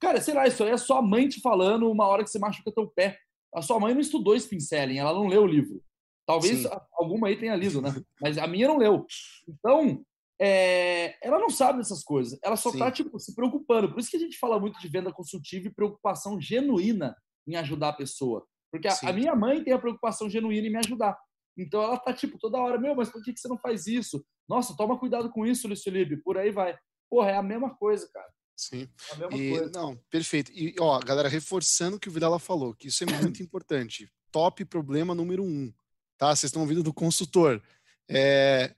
Cara, 0.00 0.20
sei 0.20 0.34
lá, 0.34 0.46
isso 0.46 0.62
aí 0.62 0.70
é 0.70 0.76
sua 0.76 1.02
mãe 1.02 1.28
te 1.28 1.40
falando 1.40 1.90
uma 1.90 2.06
hora 2.06 2.24
que 2.24 2.30
você 2.30 2.38
machuca 2.38 2.72
teu 2.72 2.88
pé. 2.88 3.18
A 3.54 3.62
sua 3.62 3.78
mãe 3.78 3.92
não 3.92 4.00
estudou 4.00 4.34
Spincelling, 4.34 4.98
ela 4.98 5.12
não 5.12 5.26
leu 5.26 5.42
o 5.42 5.46
livro. 5.46 5.82
Talvez 6.26 6.62
Sim. 6.62 6.68
alguma 6.94 7.28
aí 7.28 7.36
tenha 7.36 7.56
lido, 7.56 7.82
né? 7.82 7.90
Mas 8.20 8.38
a 8.38 8.46
minha 8.46 8.68
não 8.68 8.78
leu. 8.78 9.04
Então, 9.48 10.04
é, 10.40 11.16
ela 11.26 11.38
não 11.38 11.50
sabe 11.50 11.78
dessas 11.78 12.02
coisas. 12.02 12.38
Ela 12.42 12.56
só 12.56 12.70
está 12.70 12.90
tipo, 12.90 13.18
se 13.18 13.34
preocupando. 13.34 13.90
Por 13.90 14.00
isso 14.00 14.10
que 14.10 14.16
a 14.16 14.20
gente 14.20 14.38
fala 14.38 14.58
muito 14.58 14.80
de 14.80 14.88
venda 14.88 15.12
consultiva 15.12 15.68
e 15.68 15.74
preocupação 15.74 16.40
genuína 16.40 17.16
em 17.46 17.56
ajudar 17.56 17.90
a 17.90 17.92
pessoa. 17.94 18.46
Porque 18.72 18.88
a, 18.88 18.96
a, 19.02 19.12
minha 19.12 19.34
mãe 19.36 19.62
tem 19.62 19.72
a 19.72 19.78
preocupação 19.78 20.30
genuína 20.30 20.66
em 20.66 20.70
me 20.70 20.78
ajudar. 20.78 21.18
Então 21.58 21.82
ela 21.82 21.98
tá 21.98 22.12
tipo 22.12 22.38
toda 22.38 22.58
hora, 22.58 22.78
meu, 22.78 22.94
mas 22.94 23.10
por 23.10 23.22
que, 23.22 23.32
que 23.32 23.38
você 23.38 23.48
não 23.48 23.58
faz 23.58 23.86
isso? 23.86 24.24
Nossa, 24.48 24.74
toma 24.76 24.98
cuidado 24.98 25.30
com 25.30 25.46
isso, 25.46 25.68
Lúcio 25.68 25.92
Libe. 25.92 26.22
Por 26.22 26.38
aí 26.38 26.50
vai. 26.50 26.76
Porra, 27.10 27.30
é 27.30 27.36
a 27.36 27.42
mesma 27.42 27.74
coisa, 27.76 28.08
cara. 28.12 28.28
Sim. 28.68 28.88
É 29.32 29.36
e, 29.36 29.70
não, 29.70 29.96
perfeito. 30.08 30.52
E, 30.52 30.74
ó, 30.78 31.00
galera, 31.00 31.28
reforçando 31.28 31.96
o 31.96 32.00
que 32.00 32.08
o 32.08 32.12
Vidala 32.12 32.38
falou, 32.38 32.74
que 32.74 32.88
isso 32.88 33.02
é 33.02 33.06
muito 33.20 33.42
importante. 33.42 34.08
Top 34.30 34.64
problema 34.66 35.14
número 35.14 35.42
um, 35.42 35.72
tá? 36.16 36.28
Vocês 36.28 36.44
estão 36.44 36.62
ouvindo 36.62 36.82
do 36.82 36.94
consultor. 36.94 37.60
É, 38.08 38.72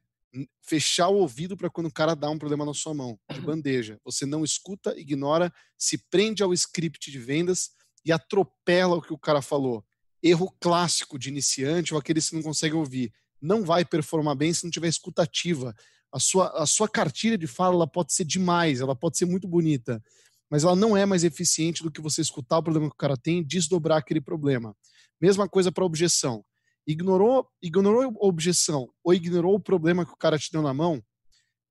fechar 0.62 1.08
o 1.08 1.16
ouvido 1.16 1.54
para 1.54 1.68
quando 1.68 1.88
o 1.88 1.92
cara 1.92 2.14
dá 2.14 2.30
um 2.30 2.38
problema 2.38 2.64
na 2.64 2.72
sua 2.72 2.94
mão, 2.94 3.18
de 3.30 3.40
bandeja. 3.42 4.00
Você 4.04 4.24
não 4.24 4.42
escuta, 4.42 4.98
ignora, 4.98 5.52
se 5.76 5.98
prende 5.98 6.42
ao 6.42 6.54
script 6.54 7.10
de 7.10 7.18
vendas 7.18 7.70
e 8.04 8.10
atropela 8.10 8.96
o 8.96 9.02
que 9.02 9.12
o 9.12 9.18
cara 9.18 9.42
falou. 9.42 9.84
Erro 10.22 10.50
clássico 10.58 11.18
de 11.18 11.28
iniciante 11.28 11.92
ou 11.92 12.00
aqueles 12.00 12.30
que 12.30 12.36
não 12.36 12.42
conseguem 12.42 12.78
ouvir. 12.78 13.12
Não 13.38 13.62
vai 13.62 13.84
performar 13.84 14.34
bem 14.34 14.54
se 14.54 14.64
não 14.64 14.70
tiver 14.70 14.88
escutativa. 14.88 15.74
A 16.14 16.20
sua, 16.20 16.48
a 16.62 16.64
sua 16.64 16.88
cartilha 16.88 17.36
de 17.36 17.48
fala 17.48 17.74
ela 17.74 17.88
pode 17.88 18.12
ser 18.12 18.24
demais, 18.24 18.80
ela 18.80 18.94
pode 18.94 19.18
ser 19.18 19.24
muito 19.24 19.48
bonita, 19.48 20.00
mas 20.48 20.62
ela 20.62 20.76
não 20.76 20.96
é 20.96 21.04
mais 21.04 21.24
eficiente 21.24 21.82
do 21.82 21.90
que 21.90 22.00
você 22.00 22.20
escutar 22.20 22.58
o 22.58 22.62
problema 22.62 22.88
que 22.88 22.94
o 22.94 22.96
cara 22.96 23.16
tem 23.16 23.40
e 23.40 23.44
desdobrar 23.44 23.98
aquele 23.98 24.20
problema. 24.20 24.76
Mesma 25.20 25.48
coisa 25.48 25.72
para 25.72 25.84
objeção. 25.84 26.44
Ignorou, 26.86 27.48
ignorou 27.60 28.02
a 28.02 28.26
objeção 28.26 28.88
ou 29.02 29.12
ignorou 29.12 29.56
o 29.56 29.60
problema 29.60 30.06
que 30.06 30.12
o 30.12 30.16
cara 30.16 30.38
te 30.38 30.52
deu 30.52 30.62
na 30.62 30.72
mão, 30.72 31.02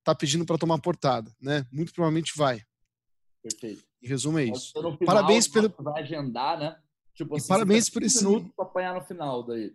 tá 0.03 0.13
pedindo 0.13 0.45
para 0.45 0.57
tomar 0.57 0.77
portada, 0.79 1.31
né? 1.39 1.65
Muito 1.71 1.93
provavelmente 1.93 2.33
vai. 2.35 2.61
Perfeito. 3.41 3.81
Em 4.01 4.07
resumo, 4.09 4.39
é 4.39 4.43
isso. 4.43 4.73
Final, 4.73 4.97
parabéns 4.97 5.47
pelo. 5.47 5.73
Vai 5.79 6.01
agendar, 6.01 6.59
né? 6.59 6.75
Tipo, 7.13 7.37
assim, 7.37 7.47
parabéns 7.47 7.89
por 7.89 8.03
esse. 8.03 8.25
minuto 8.25 8.51
para 8.55 8.65
apanhar 8.65 8.93
no 8.93 9.01
final 9.01 9.43
daí. 9.43 9.73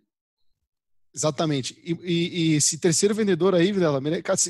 Exatamente. 1.19 1.77
E, 1.83 1.99
e, 2.05 2.53
e, 2.53 2.55
esse 2.55 2.79
terceiro 2.79 3.13
vendedor 3.13 3.53
aí, 3.53 3.73
Vilela, 3.73 4.01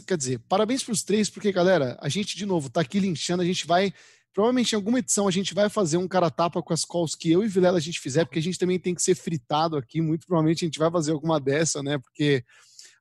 quer 0.07 0.19
dizer, 0.19 0.39
parabéns 0.41 0.83
para 0.83 0.93
os 0.93 1.03
três, 1.03 1.31
porque, 1.31 1.51
galera, 1.51 1.97
a 1.99 2.11
gente, 2.11 2.37
de 2.37 2.45
novo, 2.45 2.69
tá 2.69 2.83
aqui 2.83 3.01
linchando, 3.01 3.43
a 3.43 3.47
gente 3.47 3.67
vai. 3.67 3.91
Provavelmente 4.35 4.73
em 4.73 4.77
alguma 4.77 4.99
edição 4.99 5.27
a 5.27 5.31
gente 5.31 5.55
vai 5.55 5.71
fazer 5.71 5.97
um 5.97 6.07
cara-tapa 6.07 6.63
com 6.63 6.73
as 6.73 6.85
calls 6.85 7.15
que 7.15 7.33
eu 7.33 7.43
e 7.43 7.49
Vilela 7.49 7.79
a 7.79 7.81
gente 7.81 7.99
fizer, 7.99 8.27
porque 8.27 8.39
a 8.39 8.43
gente 8.43 8.59
também 8.59 8.79
tem 8.79 8.95
que 8.95 9.03
ser 9.03 9.15
fritado 9.15 9.79
aqui. 9.79 10.03
Muito 10.03 10.27
provavelmente 10.27 10.65
a 10.65 10.69
gente 10.69 10.79
vai 10.79 10.91
fazer 10.91 11.13
alguma 11.13 11.41
dessa, 11.41 11.83
né? 11.83 11.99
Porque 11.99 12.45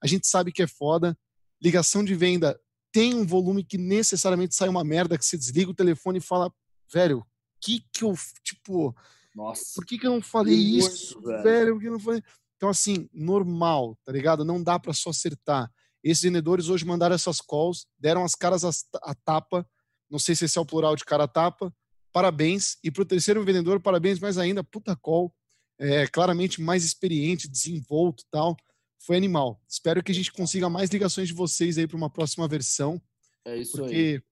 a 0.02 0.07
gente 0.07 0.26
sabe 0.26 0.52
que 0.53 0.64
é 0.64 0.68
foda. 0.68 1.15
Ligação 1.61 2.06
de 2.06 2.15
venda 2.15 2.57
tem 2.91 3.14
um 3.14 3.26
volume 3.26 3.65
que 3.65 3.77
necessariamente 3.77 4.56
sai 4.56 4.69
uma 4.69 4.84
merda, 4.85 5.18
que 5.18 5.26
você 5.26 5.38
desliga 5.38 5.69
o 5.69 5.76
telefone 5.76 6.19
e 6.19 6.22
fala, 6.22 6.52
velho, 6.91 7.23
que 7.61 7.84
que 7.91 8.06
eu, 8.06 8.15
tipo, 8.41 8.95
Nossa, 9.35 9.73
por 9.76 9.85
que 9.85 9.99
que 9.99 10.07
eu 10.07 10.11
não 10.11 10.22
falei 10.22 10.56
isso, 10.56 11.22
velho? 11.22 11.44
velho? 11.44 11.73
Por 11.73 11.81
que 11.81 11.88
eu 11.88 11.91
não 11.91 11.99
falei? 11.99 12.23
Então, 12.58 12.70
assim, 12.70 13.08
normal, 13.14 13.98
tá 14.04 14.12
ligado? 14.12 14.44
Não 14.44 14.62
dá 14.62 14.78
para 14.80 14.92
só 14.92 15.12
acertar. 15.12 15.72
Esses 16.04 16.24
vendedores 16.24 16.70
hoje 16.70 16.86
mandaram 16.86 17.16
essas 17.16 17.40
calls, 17.40 17.86
deram 17.98 18.24
as 18.24 18.34
caras 18.34 18.64
a, 18.64 19.16
tapa. 19.16 19.68
Não 20.10 20.18
sei 20.18 20.36
se 20.36 20.46
esse 20.46 20.58
é 20.58 20.62
o 20.62 20.66
plural 20.66 20.96
de 20.96 21.06
cara 21.06 21.26
a 21.26 21.28
tapa. 21.28 21.74
Parabéns. 22.12 22.78
E 22.84 22.90
para 22.90 23.04
o 23.04 23.06
terceiro 23.06 23.44
vendedor, 23.44 23.80
parabéns 23.80 24.20
mais 24.20 24.38
ainda. 24.38 24.64
Puta 24.64 24.96
call. 24.96 25.34
É, 25.80 26.08
claramente 26.08 26.60
mais 26.60 26.84
experiente, 26.84 27.48
desenvolto 27.48 28.24
tal. 28.32 28.58
Foi 29.00 29.16
animal. 29.16 29.62
Espero 29.68 30.04
que 30.04 30.12
a 30.12 30.16
gente 30.16 30.32
consiga 30.32 30.70
mais 30.70 30.90
ligações 30.90 31.28
de 31.28 31.34
vocês 31.34 31.78
aí 31.78 31.88
para 31.88 31.98
uma 31.98 32.10
próxima 32.10 32.48
versão. 32.48 33.02
É 33.46 33.58
isso 33.58 33.78
porque 33.78 33.96
aí. 33.96 34.20
Porque 34.20 34.28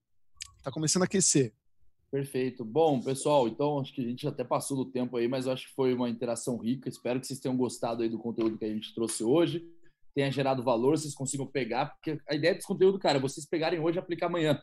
tá 0.63 0.71
começando 0.71 1.03
a 1.03 1.05
aquecer. 1.05 1.53
Perfeito. 2.15 2.63
Bom, 2.63 3.01
pessoal, 3.01 3.45
então 3.45 3.77
acho 3.77 3.93
que 3.93 3.99
a 3.99 4.07
gente 4.07 4.25
até 4.25 4.41
passou 4.41 4.77
do 4.77 4.89
tempo 4.89 5.17
aí, 5.17 5.27
mas 5.27 5.47
eu 5.47 5.51
acho 5.51 5.67
que 5.67 5.73
foi 5.73 5.93
uma 5.93 6.09
interação 6.09 6.55
rica. 6.55 6.87
Espero 6.87 7.19
que 7.19 7.27
vocês 7.27 7.41
tenham 7.41 7.57
gostado 7.57 8.03
aí 8.03 8.07
do 8.07 8.17
conteúdo 8.17 8.57
que 8.57 8.63
a 8.63 8.69
gente 8.69 8.95
trouxe 8.95 9.21
hoje, 9.21 9.67
tenha 10.13 10.31
gerado 10.31 10.63
valor, 10.63 10.97
vocês 10.97 11.13
consigam 11.13 11.45
pegar, 11.45 11.87
porque 11.87 12.17
a 12.29 12.33
ideia 12.33 12.53
desse 12.53 12.65
conteúdo, 12.65 12.97
cara, 12.97 13.17
é 13.17 13.21
vocês 13.21 13.45
pegarem 13.45 13.81
hoje 13.81 13.97
e 13.97 13.99
aplicar 13.99 14.27
amanhã. 14.27 14.57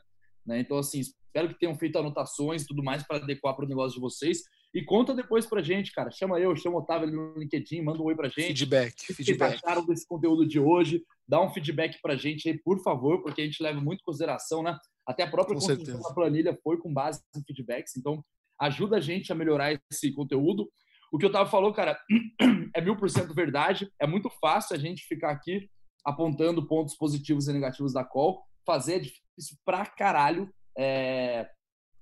Né? 0.47 0.61
Então, 0.61 0.79
assim, 0.79 1.01
espero 1.01 1.49
que 1.49 1.61
tenham 1.61 1.75
feito 1.75 1.99
anotações 1.99 2.63
e 2.63 2.67
tudo 2.67 2.83
mais 2.83 3.07
para 3.07 3.19
adequar 3.19 3.55
para 3.55 3.67
o 3.67 3.69
negócio 3.69 3.97
de 3.97 4.01
vocês. 4.01 4.45
E 4.75 4.83
conta 4.83 5.15
depois 5.15 5.45
pra 5.45 5.61
gente, 5.61 5.93
cara. 5.93 6.11
Chama 6.11 6.41
eu, 6.41 6.57
chama 6.57 6.77
o 6.77 6.79
Otávio 6.79 7.07
ali 7.07 7.15
no 7.15 7.39
LinkedIn, 7.39 7.83
manda 7.83 8.01
um 8.01 8.07
oi 8.07 8.17
pra 8.17 8.29
gente. 8.29 8.47
Feedback. 8.47 8.95
O 8.95 9.07
que 9.09 9.13
feedback. 9.13 9.57
acharam 9.57 9.85
desse 9.85 10.09
conteúdo 10.09 10.49
de 10.49 10.59
hoje? 10.59 11.05
Dá 11.29 11.39
um 11.43 11.51
feedback 11.51 12.01
pra 12.01 12.17
gente 12.17 12.49
aí, 12.49 12.57
por 12.57 12.83
favor, 12.83 13.23
porque 13.23 13.43
a 13.43 13.45
gente 13.45 13.63
leva 13.63 13.79
muito 13.79 14.01
em 14.01 14.05
consideração, 14.05 14.63
né? 14.63 14.75
Até 15.07 15.25
a 15.25 15.31
própria 15.31 15.55
com 15.55 15.61
construção 15.61 15.85
certeza. 15.85 16.09
da 16.09 16.15
planilha 16.15 16.59
foi 16.63 16.79
com 16.79 16.93
base 16.93 17.21
em 17.37 17.43
feedbacks, 17.43 17.97
então 17.97 18.25
ajuda 18.61 18.97
a 18.97 19.01
gente 19.01 19.33
a 19.33 19.35
melhorar 19.35 19.73
esse 19.91 20.13
conteúdo. 20.13 20.71
O 21.13 21.19
que 21.19 21.27
o 21.27 21.29
Otávio 21.29 21.51
falou, 21.51 21.73
cara, 21.73 21.99
é 22.75 22.81
mil 22.81 22.97
por 22.97 23.11
cento 23.11 23.35
verdade. 23.35 23.91
É 24.01 24.07
muito 24.07 24.31
fácil 24.41 24.75
a 24.77 24.79
gente 24.79 25.05
ficar 25.05 25.31
aqui 25.31 25.69
apontando 26.05 26.67
pontos 26.67 26.97
positivos 26.97 27.49
e 27.49 27.53
negativos 27.53 27.93
da 27.93 28.05
call. 28.05 28.43
Fazer 28.65 28.95
é 28.95 28.99
difícil 29.01 29.59
pra 29.65 29.85
caralho. 29.85 30.53
É... 30.79 31.49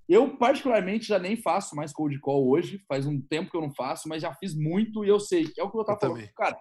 Eu, 0.09 0.37
particularmente, 0.37 1.07
já 1.07 1.19
nem 1.19 1.37
faço 1.37 1.75
mais 1.75 1.93
cold 1.93 2.19
call 2.21 2.49
hoje. 2.49 2.83
Faz 2.89 3.07
um 3.07 3.21
tempo 3.21 3.51
que 3.51 3.57
eu 3.57 3.63
não 3.63 3.73
faço, 3.73 4.09
mas 4.09 4.23
já 4.23 4.35
fiz 4.35 4.55
muito 4.55 5.05
e 5.05 5.09
eu 5.09 5.19
sei 5.19 5.45
que 5.45 5.61
é 5.61 5.65
o 5.65 5.71
que 5.71 5.79
eu 5.79 5.85
tava 5.85 5.99
falando. 5.99 6.17
Também. 6.17 6.33
Cara, 6.35 6.61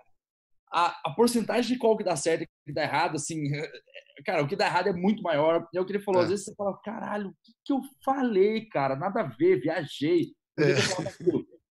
a, 0.72 0.99
a 1.06 1.11
porcentagem 1.11 1.74
de 1.74 1.80
call 1.80 1.98
que 1.98 2.03
dá 2.03 2.16
certo 2.16 2.44
e 2.44 2.48
que 2.66 2.74
dá 2.74 2.84
errado, 2.84 3.16
assim, 3.16 3.41
cara, 4.24 4.44
o 4.44 4.48
que 4.48 4.56
dá 4.56 4.66
errado 4.66 4.88
é 4.88 4.94
muito 4.94 5.24
maior. 5.24 5.68
É 5.74 5.80
o 5.80 5.86
que 5.86 5.91
ele 5.91 6.04
falou. 6.04 6.22
É. 6.22 6.24
Às 6.24 6.30
vezes 6.30 6.46
você 6.46 6.56
fala, 6.56 6.80
caralho, 6.82 7.30
o 7.30 7.36
que, 7.44 7.54
que 7.66 7.74
eu 7.74 7.82
falei, 8.04 8.66
cara? 8.66 8.96
Nada 8.96 9.22
a 9.22 9.28
ver, 9.28 9.62
viajei. 9.62 10.34
É. 10.60 10.76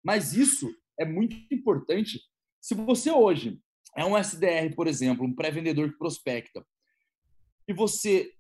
Mas 0.05 0.35
isso 0.35 0.74
é 0.98 1.05
muito 1.05 1.36
importante. 1.51 2.20
Se 2.60 2.74
você 2.74 3.10
hoje 3.10 3.60
é 3.97 4.05
um 4.05 4.16
SDR, 4.16 4.74
por 4.74 4.86
exemplo, 4.86 5.24
um 5.24 5.35
pré-vendedor 5.35 5.90
que 5.90 5.98
prospecta, 5.98 6.64
e 7.69 7.73
você 7.73 8.32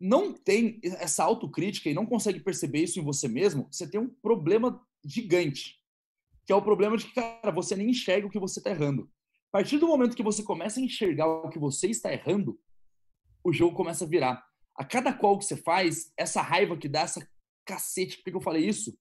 não 0.00 0.32
tem 0.32 0.80
essa 0.82 1.22
autocrítica 1.22 1.88
e 1.88 1.94
não 1.94 2.06
consegue 2.06 2.40
perceber 2.40 2.82
isso 2.82 2.98
em 2.98 3.04
você 3.04 3.28
mesmo, 3.28 3.68
você 3.70 3.88
tem 3.88 4.00
um 4.00 4.08
problema 4.08 4.80
gigante. 5.04 5.76
Que 6.44 6.52
é 6.52 6.56
o 6.56 6.62
problema 6.62 6.96
de 6.96 7.06
que, 7.06 7.14
cara, 7.14 7.52
você 7.52 7.76
nem 7.76 7.90
enxerga 7.90 8.26
o 8.26 8.30
que 8.30 8.38
você 8.38 8.58
está 8.58 8.70
errando. 8.70 9.08
A 9.52 9.58
partir 9.58 9.78
do 9.78 9.86
momento 9.86 10.16
que 10.16 10.22
você 10.22 10.42
começa 10.42 10.80
a 10.80 10.82
enxergar 10.82 11.26
o 11.26 11.48
que 11.48 11.58
você 11.58 11.88
está 11.88 12.12
errando, 12.12 12.58
o 13.44 13.52
jogo 13.52 13.76
começa 13.76 14.04
a 14.04 14.08
virar. 14.08 14.44
A 14.76 14.84
cada 14.84 15.12
call 15.12 15.38
que 15.38 15.44
você 15.44 15.56
faz, 15.56 16.12
essa 16.16 16.40
raiva 16.40 16.76
que 16.76 16.88
dá, 16.88 17.02
essa 17.02 17.26
cacete, 17.66 18.18
por 18.18 18.24
que 18.30 18.36
eu 18.36 18.40
falei 18.40 18.66
isso? 18.66 18.96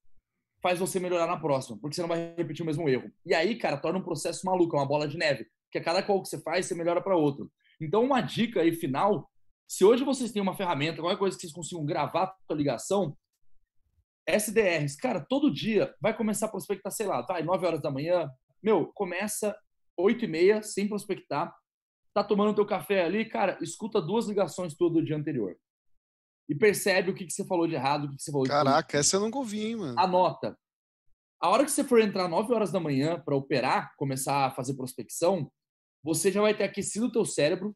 Faz 0.61 0.79
você 0.79 0.99
melhorar 0.99 1.27
na 1.27 1.39
próxima, 1.39 1.77
porque 1.79 1.95
você 1.95 2.01
não 2.01 2.09
vai 2.09 2.35
repetir 2.35 2.63
o 2.63 2.65
mesmo 2.65 2.87
erro. 2.87 3.11
E 3.25 3.33
aí, 3.33 3.55
cara, 3.55 3.77
torna 3.77 3.99
um 3.99 4.03
processo 4.03 4.45
maluco, 4.45 4.75
é 4.75 4.79
uma 4.79 4.87
bola 4.87 5.07
de 5.07 5.17
neve. 5.17 5.47
Porque 5.65 5.79
a 5.79 5.83
cada 5.83 6.03
call 6.03 6.21
que 6.21 6.29
você 6.29 6.39
faz, 6.41 6.65
você 6.65 6.75
melhora 6.75 7.01
para 7.01 7.15
outro. 7.15 7.51
Então, 7.79 8.03
uma 8.03 8.21
dica 8.21 8.61
aí 8.61 8.73
final: 8.73 9.29
se 9.67 9.85
hoje 9.85 10.03
vocês 10.03 10.31
têm 10.31 10.41
uma 10.41 10.55
ferramenta, 10.55 11.01
qualquer 11.01 11.17
coisa 11.17 11.35
que 11.35 11.41
vocês 11.41 11.53
consigam 11.53 11.85
gravar 11.85 12.35
a 12.49 12.53
ligação, 12.53 13.17
SDRs, 14.27 14.95
cara, 14.97 15.19
todo 15.19 15.51
dia 15.51 15.95
vai 15.99 16.15
começar 16.15 16.47
a 16.47 16.49
prospectar, 16.49 16.91
sei 16.91 17.07
lá, 17.07 17.21
vai, 17.21 17.41
9 17.41 17.65
horas 17.65 17.81
da 17.81 17.89
manhã, 17.89 18.29
meu, 18.61 18.91
começa 18.93 19.57
8 19.97 20.25
e 20.25 20.27
meia, 20.27 20.61
sem 20.61 20.87
prospectar, 20.87 21.55
tá 22.13 22.23
tomando 22.23 22.55
teu 22.55 22.65
café 22.65 23.03
ali, 23.03 23.25
cara, 23.25 23.57
escuta 23.61 24.01
duas 24.01 24.27
ligações 24.27 24.75
todo 24.75 24.99
o 24.99 25.03
dia 25.03 25.15
anterior. 25.15 25.57
E 26.49 26.55
percebe 26.55 27.11
o 27.11 27.15
que, 27.15 27.25
que 27.25 27.31
você 27.31 27.45
falou 27.45 27.67
de 27.67 27.75
errado, 27.75 28.05
o 28.05 28.09
que, 28.09 28.17
que 28.17 28.21
você 28.21 28.31
falou 28.31 28.45
Caraca, 28.45 28.97
de 28.97 28.97
essa 28.97 29.15
eu 29.15 29.21
nunca 29.21 29.37
ouvi, 29.37 29.65
hein, 29.65 29.75
mano. 29.77 29.99
Anota. 29.99 30.57
A 31.39 31.49
hora 31.49 31.63
que 31.63 31.71
você 31.71 31.83
for 31.83 32.01
entrar 32.01 32.27
9 32.27 32.53
horas 32.53 32.71
da 32.71 32.79
manhã 32.79 33.19
para 33.19 33.35
operar, 33.35 33.95
começar 33.95 34.45
a 34.45 34.51
fazer 34.51 34.75
prospecção, 34.75 35.51
você 36.03 36.31
já 36.31 36.41
vai 36.41 36.55
ter 36.55 36.63
aquecido 36.63 37.07
o 37.07 37.11
teu 37.11 37.25
cérebro, 37.25 37.75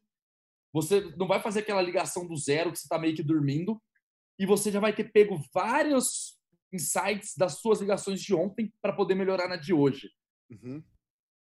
você 0.72 1.00
não 1.16 1.26
vai 1.26 1.40
fazer 1.40 1.60
aquela 1.60 1.80
ligação 1.80 2.26
do 2.26 2.36
zero 2.36 2.70
que 2.70 2.78
você 2.78 2.84
está 2.84 2.98
meio 2.98 3.16
que 3.16 3.22
dormindo, 3.22 3.80
e 4.38 4.44
você 4.44 4.70
já 4.70 4.78
vai 4.78 4.94
ter 4.94 5.10
pego 5.10 5.40
vários 5.54 6.38
insights 6.72 7.34
das 7.36 7.60
suas 7.60 7.80
ligações 7.80 8.20
de 8.20 8.34
ontem 8.34 8.72
para 8.82 8.92
poder 8.92 9.14
melhorar 9.14 9.48
na 9.48 9.56
de 9.56 9.72
hoje. 9.72 10.10
Uhum. 10.50 10.84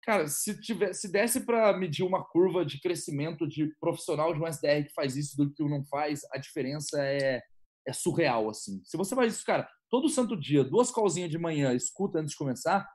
Cara, 0.05 0.27
se, 0.27 0.61
tiver, 0.61 0.93
se 0.93 1.11
desse 1.11 1.41
para 1.41 1.75
medir 1.75 2.03
uma 2.03 2.23
curva 2.23 2.63
de 2.63 2.79
crescimento 2.79 3.47
de 3.47 3.75
profissional 3.79 4.31
de 4.33 4.39
um 4.39 4.45
SDR 4.45 4.85
que 4.85 4.93
faz 4.93 5.17
isso 5.17 5.35
do 5.35 5.51
que 5.51 5.63
não 5.63 5.83
faz, 5.85 6.21
a 6.31 6.37
diferença 6.37 7.03
é, 7.03 7.41
é 7.87 7.91
surreal, 7.91 8.47
assim. 8.47 8.83
Se 8.85 8.95
você 8.97 9.15
faz 9.15 9.33
isso, 9.33 9.43
cara, 9.43 9.67
todo 9.89 10.07
santo 10.07 10.39
dia, 10.39 10.63
duas 10.63 10.91
calzinhas 10.91 11.31
de 11.31 11.39
manhã, 11.39 11.73
escuta 11.73 12.19
antes 12.19 12.33
de 12.33 12.37
começar, 12.37 12.87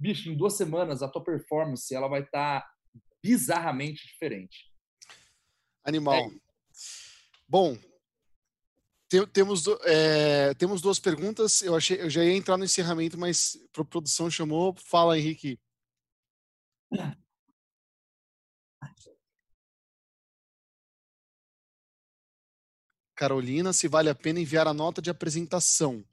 bicho, 0.00 0.30
em 0.30 0.36
duas 0.36 0.56
semanas 0.56 1.02
a 1.02 1.08
tua 1.08 1.24
performance 1.24 1.92
ela 1.92 2.06
vai 2.06 2.20
estar 2.20 2.60
tá 2.60 2.70
bizarramente 3.20 4.06
diferente. 4.06 4.70
Animal. 5.84 6.14
É. 6.14 6.30
Bom, 7.48 7.76
temos, 9.32 9.64
é, 9.84 10.54
temos 10.54 10.80
duas 10.80 11.00
perguntas. 11.00 11.60
Eu 11.60 11.74
achei, 11.74 12.00
eu 12.00 12.08
já 12.08 12.24
ia 12.24 12.36
entrar 12.36 12.56
no 12.56 12.64
encerramento, 12.64 13.18
mas 13.18 13.58
a 13.76 13.84
produção 13.84 14.30
chamou. 14.30 14.76
Fala, 14.76 15.18
Henrique. 15.18 15.58
Carolina, 23.14 23.72
se 23.72 23.86
vale 23.86 24.08
a 24.08 24.14
pena 24.14 24.40
enviar 24.40 24.66
a 24.66 24.74
nota 24.74 25.00
de 25.00 25.08
apresentação. 25.08 26.04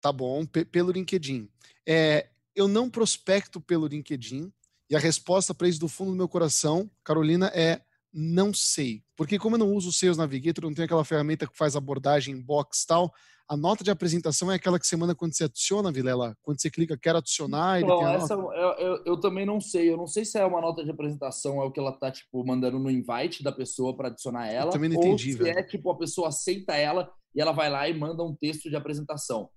Tá 0.00 0.12
bom, 0.12 0.44
pelo 0.44 0.92
LinkedIn. 0.92 1.48
É, 1.86 2.28
eu 2.54 2.68
não 2.68 2.90
prospecto 2.90 3.60
pelo 3.60 3.86
LinkedIn 3.86 4.52
e 4.90 4.96
a 4.96 4.98
resposta 4.98 5.54
para 5.54 5.68
isso 5.68 5.80
do 5.80 5.88
fundo 5.88 6.10
do 6.10 6.16
meu 6.16 6.28
coração, 6.28 6.90
Carolina, 7.02 7.50
é 7.54 7.80
não 8.12 8.52
sei. 8.52 9.02
Porque 9.16 9.38
como 9.38 9.56
eu 9.56 9.60
não 9.60 9.72
uso 9.72 9.88
o 9.88 9.92
Sales 9.92 10.16
Navigator, 10.16 10.64
não 10.64 10.74
tenho 10.74 10.86
aquela 10.86 11.04
ferramenta 11.04 11.46
que 11.46 11.56
faz 11.56 11.76
abordagem 11.76 12.34
em 12.34 12.40
box 12.40 12.82
e 12.82 12.86
tal, 12.86 13.14
a 13.48 13.56
nota 13.56 13.82
de 13.82 13.90
apresentação 13.90 14.52
é 14.52 14.56
aquela 14.56 14.78
que 14.78 14.86
você 14.86 14.96
manda 14.96 15.14
quando 15.14 15.34
você 15.34 15.44
adiciona, 15.44 15.90
Vilela? 15.90 16.36
Quando 16.42 16.60
você 16.60 16.70
clica, 16.70 16.98
quero 16.98 17.18
adicionar, 17.18 17.80
ele 17.80 17.90
essa, 17.90 18.34
eu, 18.34 18.50
eu, 18.52 19.02
eu, 19.06 19.20
também 19.20 19.46
não 19.46 19.60
sei. 19.60 19.90
Eu 19.90 19.96
não 19.96 20.06
sei 20.06 20.24
se 20.24 20.38
é 20.38 20.44
uma 20.44 20.60
nota 20.60 20.84
de 20.84 20.90
apresentação, 20.90 21.62
é 21.62 21.64
o 21.64 21.70
que 21.70 21.80
ela 21.80 21.92
tá, 21.92 22.10
tipo, 22.10 22.44
mandando 22.46 22.78
no 22.78 22.90
invite 22.90 23.42
da 23.42 23.50
pessoa 23.50 23.96
para 23.96 24.08
adicionar 24.08 24.48
ela. 24.48 24.68
Eu 24.68 24.72
também 24.72 24.90
não 24.90 24.96
entendi, 24.96 25.30
ou 25.30 25.38
se 25.38 25.42
velho. 25.42 25.58
é, 25.58 25.62
tipo, 25.62 25.90
a 25.90 25.96
pessoa 25.96 26.28
aceita 26.28 26.74
ela 26.74 27.10
e 27.34 27.40
ela 27.40 27.52
vai 27.52 27.70
lá 27.70 27.88
e 27.88 27.94
manda 27.94 28.22
um 28.22 28.34
texto 28.34 28.68
de 28.68 28.76
apresentação. 28.76 29.48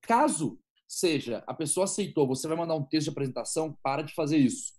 Caso 0.00 0.58
seja, 0.88 1.42
a 1.46 1.54
pessoa 1.54 1.84
aceitou, 1.84 2.26
você 2.26 2.46
vai 2.46 2.56
mandar 2.56 2.74
um 2.74 2.84
texto 2.84 3.04
de 3.04 3.10
apresentação, 3.10 3.76
para 3.82 4.02
de 4.02 4.14
fazer 4.14 4.38
isso. 4.38 4.72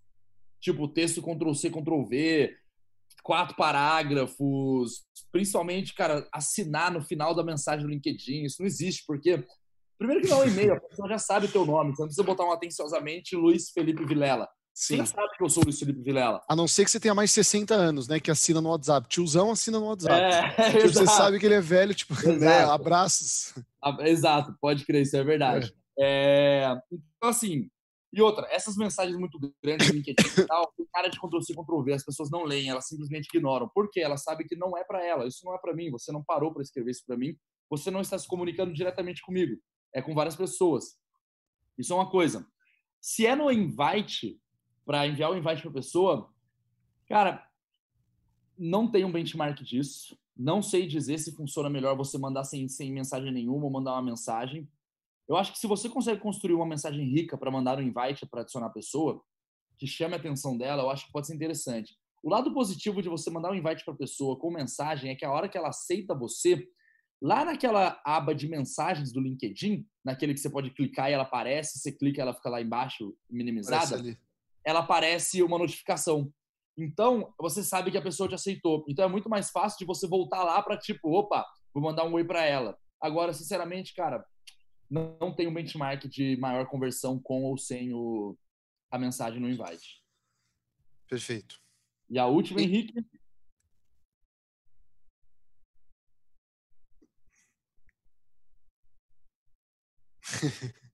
Tipo, 0.60 0.88
texto 0.88 1.22
Ctrl-C, 1.22 1.70
Ctrl-V, 1.70 2.56
quatro 3.26 3.56
parágrafos, 3.56 5.02
principalmente, 5.32 5.96
cara, 5.96 6.28
assinar 6.32 6.92
no 6.92 7.02
final 7.02 7.34
da 7.34 7.44
mensagem 7.44 7.84
do 7.84 7.92
LinkedIn. 7.92 8.44
Isso 8.44 8.58
não 8.60 8.68
existe, 8.68 9.04
porque, 9.08 9.44
primeiro 9.98 10.22
que 10.22 10.30
não 10.30 10.44
é 10.44 10.46
um 10.46 10.48
e-mail, 10.48 10.74
a 10.74 10.80
pessoa 10.80 11.10
já 11.10 11.18
sabe 11.18 11.48
o 11.48 11.52
teu 11.52 11.66
nome, 11.66 11.90
você 11.90 12.04
não 12.04 12.08
precisa 12.08 12.24
botar 12.24 12.46
um 12.46 12.52
atenciosamente 12.52 13.36
Luiz 13.36 13.72
Felipe 13.72 14.06
Vilela. 14.06 14.48
Sim. 14.76 15.04
Sabe 15.04 15.36
que 15.36 15.44
eu 15.44 15.50
sou 15.50 15.64
o 15.64 15.66
Luiz 15.66 15.80
Felipe 15.80 16.04
Vilela. 16.04 16.40
A 16.48 16.56
não 16.56 16.68
ser 16.68 16.86
que 16.86 16.92
você 16.92 17.00
tenha 17.00 17.16
mais 17.16 17.32
de 17.32 17.36
60 17.36 17.74
anos, 17.74 18.08
né? 18.08 18.20
Que 18.20 18.30
assina 18.30 18.62
no 18.62 18.70
WhatsApp. 18.70 19.08
Tiozão 19.08 19.50
assina 19.50 19.80
no 19.80 19.88
WhatsApp. 19.88 20.62
É, 20.62 20.72
tipo, 20.74 20.90
você 20.90 21.08
sabe 21.08 21.40
que 21.40 21.46
ele 21.48 21.56
é 21.56 21.62
velho, 21.62 21.96
tipo, 21.96 22.14
né? 22.38 22.64
Abraços. 22.66 23.56
Exato, 24.02 24.54
pode 24.62 24.86
crer, 24.86 25.02
isso 25.02 25.18
é 25.18 25.24
verdade. 25.24 25.74
É. 25.98 26.66
É... 26.68 26.78
Então, 26.92 27.30
assim, 27.30 27.70
e 28.16 28.22
outra, 28.22 28.48
essas 28.50 28.78
mensagens 28.78 29.18
muito 29.18 29.38
grandes 29.62 29.90
no 29.90 29.96
LinkedIn 29.96 30.24
e 30.40 30.46
tal, 30.48 30.72
tem 30.78 30.86
cara 30.86 31.10
de 31.10 31.20
Ctrl-C, 31.20 31.54
Ctrl-V, 31.54 31.94
as 31.94 32.06
pessoas 32.06 32.32
não 32.32 32.44
leem, 32.44 32.70
elas 32.70 32.88
simplesmente 32.88 33.28
ignoram. 33.28 33.68
Por 33.68 33.90
quê? 33.92 34.00
Elas 34.00 34.24
sabem 34.24 34.48
que 34.48 34.56
não 34.56 34.78
é 34.78 34.86
para 34.86 35.06
ela, 35.06 35.28
isso 35.28 35.42
não 35.44 35.54
é 35.54 35.58
para 35.58 35.74
mim, 35.74 35.92
você 35.92 36.14
não 36.14 36.24
parou 36.24 36.54
para 36.54 36.62
escrever 36.62 36.92
isso 36.92 37.04
para 37.06 37.18
mim, 37.18 37.36
você 37.70 37.92
não 37.92 38.00
está 38.00 38.18
se 38.18 38.26
comunicando 38.26 38.74
diretamente 38.74 39.22
comigo, 39.22 39.62
é 39.94 40.02
com 40.02 40.16
várias 40.16 40.36
pessoas. 40.36 40.98
Isso 41.78 41.92
é 41.92 41.96
uma 41.98 42.10
coisa. 42.10 42.48
Se 43.02 43.28
é 43.28 43.36
no 43.36 43.52
invite, 43.52 44.40
para 44.86 45.06
enviar 45.06 45.32
o 45.32 45.38
invite 45.38 45.62
para 45.62 45.72
pessoa, 45.72 46.34
cara, 47.10 47.46
não 48.58 48.90
tem 48.90 49.04
um 49.04 49.12
benchmark 49.12 49.62
disso. 49.62 50.18
Não 50.38 50.62
sei 50.62 50.88
dizer 50.88 51.18
se 51.18 51.36
funciona 51.36 51.70
melhor 51.70 51.98
você 51.98 52.18
mandar 52.18 52.46
sem, 52.46 52.68
sem 52.70 52.94
mensagem 52.94 53.32
nenhuma 53.32 53.66
ou 53.66 53.72
mandar 53.72 53.92
uma 53.94 54.02
mensagem. 54.02 54.70
Eu 55.28 55.36
acho 55.38 55.52
que 55.52 55.60
se 55.60 55.68
você 55.68 55.90
consegue 55.90 56.22
construir 56.22 56.54
uma 56.54 56.66
mensagem 56.66 57.04
rica 57.10 57.38
para 57.38 57.52
mandar 57.52 57.80
um 57.80 57.82
invite 57.82 58.26
para 58.28 58.42
adicionar 58.42 58.68
a 58.68 58.72
pessoa, 58.72 59.22
que 59.78 59.88
chame 59.88 60.14
a 60.14 60.18
atenção 60.18 60.58
dela, 60.58 60.84
eu 60.84 60.90
acho 60.90 61.08
que 61.08 61.12
pode 61.12 61.28
ser 61.28 61.36
interessante. 61.36 61.96
O 62.24 62.30
lado 62.30 62.54
positivo 62.54 63.02
de 63.02 63.10
você 63.10 63.30
mandar 63.30 63.52
um 63.52 63.56
invite 63.56 63.84
para 63.84 63.94
a 63.94 63.98
pessoa 63.98 64.38
com 64.38 64.52
mensagem 64.52 65.12
é 65.12 65.16
que 65.16 65.26
a 65.26 65.32
hora 65.32 65.50
que 65.50 65.58
ela 65.58 65.70
aceita 65.70 66.16
você, 66.16 66.68
lá 67.22 67.46
naquela 67.46 68.00
aba 68.06 68.34
de 68.34 68.48
mensagens 68.48 69.12
do 69.12 69.20
LinkedIn, 69.20 69.86
naquele 70.04 70.34
que 70.34 70.40
você 70.40 70.50
pode 70.50 70.72
clicar 70.72 71.10
e 71.10 71.14
ela 71.14 71.24
aparece, 71.24 71.80
você 71.80 71.92
clica 71.92 72.20
e 72.20 72.22
ela 72.22 72.34
fica 72.34 72.50
lá 72.50 72.62
embaixo 72.62 73.16
minimizada, 73.30 74.02
ela 74.64 74.80
aparece 74.80 75.44
uma 75.44 75.58
notificação. 75.58 76.32
Então, 76.78 77.34
você 77.40 77.64
sabe 77.64 77.90
que 77.90 77.98
a 77.98 78.02
pessoa 78.02 78.28
te 78.28 78.36
aceitou. 78.36 78.84
Então 78.90 79.06
é 79.06 79.08
muito 79.08 79.30
mais 79.30 79.50
fácil 79.50 79.80
de 79.80 79.86
você 79.86 80.08
voltar 80.08 80.44
lá 80.44 80.62
para 80.62 80.78
tipo, 80.78 81.10
opa, 81.12 81.46
vou 81.74 81.84
mandar 81.84 82.06
um 82.06 82.14
oi 82.14 82.24
para 82.24 82.44
ela. 82.44 82.78
Agora, 83.00 83.34
sinceramente, 83.34 83.94
cara, 83.94 84.26
não 84.90 85.34
tem 85.34 85.48
um 85.48 85.54
benchmark 85.54 86.08
de 86.08 86.38
maior 86.38 86.68
conversão 86.68 87.20
com 87.20 87.44
ou 87.44 87.58
sem 87.58 87.94
o, 87.94 88.38
a 88.92 88.98
mensagem 88.98 89.40
no 89.40 89.50
invite. 89.50 90.04
Perfeito. 91.08 91.60
E 92.10 92.18
a 92.20 92.26
última, 92.28 92.62
Henrique? 92.62 92.94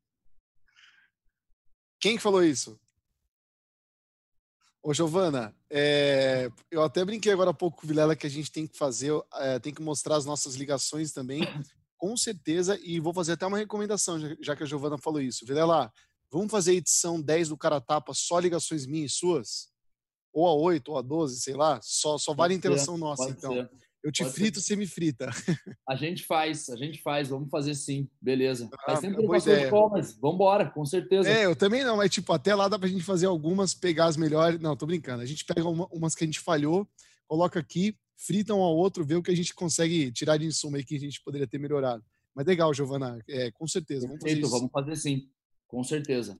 Quem 2.00 2.18
falou 2.18 2.44
isso? 2.44 2.80
Ô, 4.84 4.94
Giovana, 4.94 5.56
é, 5.70 6.50
eu 6.72 6.82
até 6.82 7.06
brinquei 7.06 7.32
agora 7.32 7.52
há 7.52 7.54
pouco 7.54 7.78
com 7.78 7.86
o 7.86 7.88
Vilela 7.88 8.16
que 8.16 8.26
a 8.26 8.30
gente 8.30 8.52
tem 8.52 8.66
que 8.66 8.76
fazer, 8.76 9.12
é, 9.36 9.60
tem 9.60 9.72
que 9.72 9.82
mostrar 9.82 10.16
as 10.16 10.26
nossas 10.26 10.56
ligações 10.56 11.12
também 11.12 11.42
com 12.02 12.18
certeza, 12.18 12.80
e 12.82 12.99
vou 12.99 13.14
fazer 13.14 13.34
até 13.34 13.45
uma 13.45 13.60
recomendação, 13.60 14.19
já 14.41 14.56
que 14.56 14.64
a 14.64 14.65
Giovana 14.65 14.98
falou 14.98 15.22
isso. 15.22 15.45
lá, 15.48 15.94
vamos 16.32 16.49
fazer 16.49 16.72
a 16.72 16.73
edição 16.73 17.22
10 17.22 17.49
do 17.49 17.57
Cara 17.57 17.80
Tapa 17.80 18.11
só 18.15 18.40
ligações 18.40 18.88
minhas 18.88 19.11
e 19.11 19.15
suas? 19.15 19.69
Ou 20.34 20.48
a 20.48 20.56
8, 20.56 20.91
ou 20.91 20.98
a 20.98 21.02
12, 21.03 21.40
sei 21.40 21.53
lá, 21.53 21.80
só, 21.84 22.18
só 22.18 22.34
vale 22.34 22.56
a 22.56 22.57
interação 22.57 22.95
ser, 22.95 22.99
nossa, 22.99 23.30
então. 23.30 23.53
Ser. 23.53 23.69
Eu 24.03 24.11
te 24.11 24.23
pode 24.23 24.34
frito, 24.34 24.60
ser. 24.60 24.69
você 24.69 24.76
me 24.76 24.88
frita. 24.88 25.30
A 25.88 25.95
gente 25.95 26.26
faz, 26.26 26.69
a 26.69 26.76
gente 26.76 26.99
faz, 27.03 27.30
vamos 27.30 27.52
fazer 27.52 27.76
sim, 27.76 28.10
beleza. 28.19 28.68
Ah, 28.73 28.84
Faz 28.88 29.02
tempo 29.02 29.18
que 29.18 29.23
eu 29.23 29.56
de 29.56 29.69
call, 29.69 29.91
mas 29.91 30.18
vambora, 30.18 30.72
com 30.72 30.84
certeza. 30.84 31.30
É, 31.30 31.45
eu 31.45 31.56
também 31.56 31.84
não, 31.84 31.98
mas 31.98 32.10
tipo, 32.10 32.34
até 32.34 32.56
lá 32.56 32.68
dá 32.68 32.80
pra 32.80 32.88
gente 32.88 33.03
fazer 33.03 33.28
algumas, 33.28 33.76
pegar 33.76 34.06
as 34.06 34.18
melhores. 34.18 34.60
Não, 34.60 34.76
tô 34.76 34.88
brincando. 34.88 35.22
A 35.22 35.26
gente 35.26 35.45
pega 35.45 35.68
uma, 35.68 35.86
umas 35.91 36.15
que 36.15 36.23
a 36.23 36.28
gente 36.28 36.40
falhou, 36.40 36.88
coloca 37.28 37.60
aqui, 37.60 37.95
frita 38.26 38.53
um 38.53 38.61
ao 38.61 38.76
outro, 38.76 39.06
vê 39.06 39.15
o 39.15 39.23
que 39.23 39.31
a 39.31 39.35
gente 39.35 39.53
consegue 39.53 40.11
tirar 40.11 40.38
de 40.38 40.45
insumo 40.45 40.76
aí 40.76 40.84
que 40.84 40.95
a 40.95 40.99
gente 40.99 41.22
poderia 41.23 41.48
ter 41.48 41.57
melhorado. 41.57 42.03
Mas 42.35 42.45
legal, 42.45 42.73
Giovana, 42.73 43.19
é, 43.27 43.52
com 43.52 43.68
certeza. 43.68 44.07
Vamos 44.07 44.22
fazer, 44.22 44.41
vamos 44.41 44.72
fazer 44.72 44.95
sim, 44.95 45.30
com 45.68 45.84
certeza. 45.84 46.39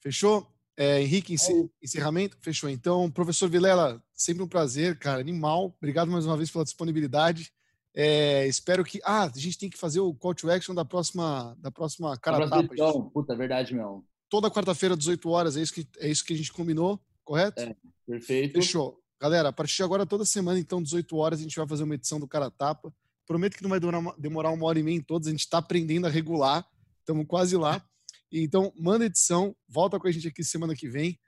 Fechou? 0.00 0.46
É, 0.76 1.02
Henrique, 1.02 1.34
é 1.34 1.68
encerramento? 1.82 2.38
Fechou. 2.40 2.70
Então, 2.70 3.10
professor 3.10 3.50
Vilela, 3.50 4.00
sempre 4.14 4.44
um 4.44 4.48
prazer, 4.48 4.96
cara, 4.96 5.20
animal. 5.20 5.74
Obrigado 5.76 6.10
mais 6.10 6.24
uma 6.24 6.36
vez 6.36 6.50
pela 6.50 6.64
disponibilidade. 6.64 7.52
É, 7.92 8.46
espero 8.46 8.84
que. 8.84 9.00
Ah, 9.04 9.24
a 9.24 9.38
gente 9.38 9.58
tem 9.58 9.68
que 9.68 9.76
fazer 9.76 9.98
o 9.98 10.14
call 10.14 10.34
to 10.34 10.48
action 10.48 10.72
da 10.72 10.84
próxima, 10.84 11.56
da 11.58 11.72
próxima 11.72 12.16
cara 12.16 12.48
tapa. 12.48 12.68
Então, 12.72 13.10
puta, 13.10 13.32
é 13.32 13.36
verdade, 13.36 13.74
meu. 13.74 14.04
Toda 14.28 14.50
quarta-feira, 14.50 14.96
18 14.96 15.28
horas, 15.28 15.56
é 15.56 15.62
isso, 15.62 15.74
que, 15.74 15.88
é 15.98 16.08
isso 16.08 16.24
que 16.24 16.32
a 16.32 16.36
gente 16.36 16.52
combinou, 16.52 17.00
correto? 17.24 17.60
É, 17.60 17.74
perfeito. 18.06 18.52
Fechou. 18.52 19.02
Galera, 19.20 19.48
a 19.48 19.52
partir 19.52 19.76
de 19.76 19.82
agora, 19.82 20.06
toda 20.06 20.24
semana, 20.24 20.58
então, 20.58 20.82
18 20.82 21.16
horas, 21.16 21.40
a 21.40 21.42
gente 21.42 21.56
vai 21.56 21.66
fazer 21.66 21.82
uma 21.82 21.94
edição 21.94 22.20
do 22.20 22.28
Cara 22.28 22.50
Tapa. 22.50 22.94
Prometo 23.26 23.56
que 23.56 23.62
não 23.62 23.70
vai 23.70 23.80
demorar 24.16 24.50
uma, 24.50 24.66
hora 24.66 24.78
e 24.78 24.82
meia 24.82 24.96
em 24.96 25.02
todos, 25.02 25.26
a 25.26 25.30
gente 25.30 25.40
está 25.40 25.58
aprendendo 25.58 26.06
a 26.06 26.10
regular, 26.10 26.64
estamos 27.00 27.26
quase 27.26 27.56
lá. 27.56 27.84
Então, 28.30 28.72
manda 28.76 29.04
edição, 29.04 29.56
volta 29.68 29.98
com 29.98 30.06
a 30.06 30.10
gente 30.12 30.28
aqui 30.28 30.44
semana 30.44 30.74
que 30.74 30.88
vem. 30.88 31.18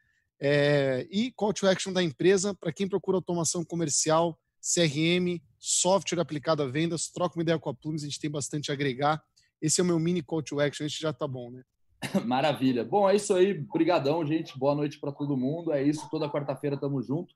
É, 0.40 1.06
e 1.10 1.32
call 1.32 1.52
to 1.52 1.66
action 1.66 1.92
da 1.92 2.02
empresa, 2.02 2.54
para 2.54 2.72
quem 2.72 2.88
procura 2.88 3.18
automação 3.18 3.64
comercial, 3.64 4.38
CRM, 4.60 5.40
software 5.58 6.20
aplicado 6.20 6.62
a 6.62 6.66
vendas, 6.66 7.08
troca 7.08 7.36
uma 7.36 7.42
ideia 7.42 7.58
com 7.58 7.68
a 7.68 7.74
Plumes, 7.74 8.02
a 8.02 8.06
gente 8.06 8.20
tem 8.20 8.30
bastante 8.30 8.70
a 8.70 8.74
agregar. 8.74 9.22
Esse 9.60 9.80
é 9.80 9.84
o 9.84 9.86
meu 9.86 9.98
mini 9.98 10.22
call 10.22 10.42
to 10.42 10.60
action, 10.60 10.86
esse 10.86 10.98
já 11.00 11.12
tá 11.12 11.26
bom, 11.26 11.50
né? 11.50 11.62
Maravilha. 12.24 12.84
Bom, 12.84 13.08
é 13.08 13.16
isso 13.16 13.34
aí. 13.34 13.52
Brigadão, 13.52 14.24
gente. 14.24 14.58
Boa 14.58 14.74
noite 14.74 14.98
para 14.98 15.12
todo 15.12 15.36
mundo. 15.36 15.72
É 15.72 15.82
isso. 15.82 16.08
Toda 16.10 16.30
quarta-feira 16.30 16.78
tamo 16.78 17.02
junto. 17.02 17.34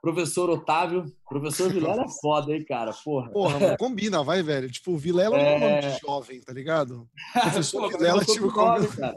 Professor 0.00 0.48
Otávio. 0.50 1.04
Professor 1.28 1.70
Vilela 1.70 2.04
é 2.04 2.20
foda, 2.20 2.54
hein, 2.54 2.64
cara? 2.64 2.92
Porra. 3.04 3.30
Porra, 3.30 3.76
combina, 3.76 4.22
vai, 4.22 4.42
velho. 4.42 4.70
Tipo, 4.70 4.92
o 4.92 4.98
Vilela 4.98 5.36
é 5.36 5.56
um 5.56 5.60
nome 5.60 5.80
de 5.80 6.00
jovem, 6.00 6.40
tá 6.40 6.52
ligado? 6.52 7.08
Professor 7.32 7.82
Pô, 7.82 7.98
Vilela, 7.98 8.24
tipo, 8.24 8.46
nome, 8.46 8.88
cara. 8.88 9.16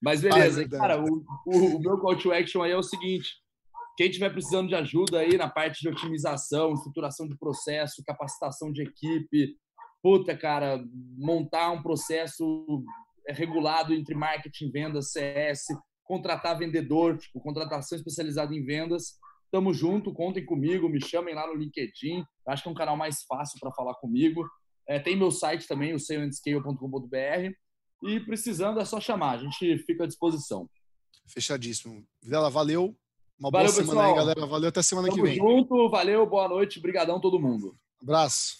Mas 0.00 0.20
beleza, 0.20 0.68
cara, 0.68 1.02
o, 1.02 1.24
o, 1.44 1.76
o, 1.76 1.80
meu 1.80 1.98
call 1.98 2.16
to 2.16 2.32
action 2.32 2.62
aí 2.62 2.70
é 2.70 2.76
o 2.76 2.82
seguinte: 2.82 3.30
quem 3.96 4.10
tiver 4.10 4.30
precisando 4.30 4.68
de 4.68 4.76
ajuda 4.76 5.18
aí 5.18 5.36
na 5.36 5.48
parte 5.48 5.80
de 5.80 5.88
otimização, 5.88 6.72
estruturação 6.72 7.26
de 7.26 7.36
processo, 7.36 8.04
capacitação 8.06 8.70
de 8.70 8.82
equipe, 8.82 9.56
puta, 10.00 10.36
cara, 10.36 10.80
montar 11.16 11.72
um 11.72 11.82
processo 11.82 12.84
regulado 13.28 13.92
entre 13.92 14.14
marketing, 14.14 14.70
vendas, 14.70 15.10
CS, 15.10 15.64
contratar 16.04 16.58
vendedor, 16.58 17.18
tipo, 17.18 17.40
contratação 17.40 17.98
especializada 17.98 18.54
em 18.54 18.64
vendas. 18.64 19.18
Tamo 19.50 19.72
junto, 19.72 20.12
contem 20.12 20.44
comigo, 20.44 20.88
me 20.88 21.00
chamem 21.00 21.34
lá 21.34 21.46
no 21.46 21.54
LinkedIn. 21.54 22.22
Acho 22.46 22.62
que 22.62 22.68
é 22.68 22.72
um 22.72 22.74
canal 22.74 22.96
mais 22.96 23.22
fácil 23.22 23.58
para 23.58 23.72
falar 23.72 23.94
comigo. 23.94 24.46
É, 24.86 24.98
tem 24.98 25.16
meu 25.16 25.30
site 25.30 25.66
também, 25.66 25.94
o 25.94 25.98
sayandscale.com.br. 25.98 27.52
E 28.02 28.20
precisando 28.20 28.80
é 28.80 28.84
só 28.84 29.00
chamar, 29.00 29.32
a 29.32 29.38
gente 29.38 29.78
fica 29.78 30.04
à 30.04 30.06
disposição. 30.06 30.68
Fechadíssimo. 31.26 32.04
Videla, 32.22 32.48
valeu. 32.48 32.96
Uma 33.38 33.50
valeu, 33.50 33.66
boa 33.66 33.68
semana 33.68 34.00
pessoal. 34.00 34.10
aí, 34.10 34.16
galera. 34.16 34.46
Valeu 34.46 34.68
até 34.68 34.82
semana 34.82 35.08
Tamo 35.08 35.22
que 35.22 35.28
vem. 35.28 35.36
junto, 35.36 35.88
valeu, 35.88 36.26
boa 36.26 36.48
noite, 36.48 36.80
brigadão 36.80 37.20
todo 37.20 37.40
mundo. 37.40 37.76
Abraço. 38.02 38.56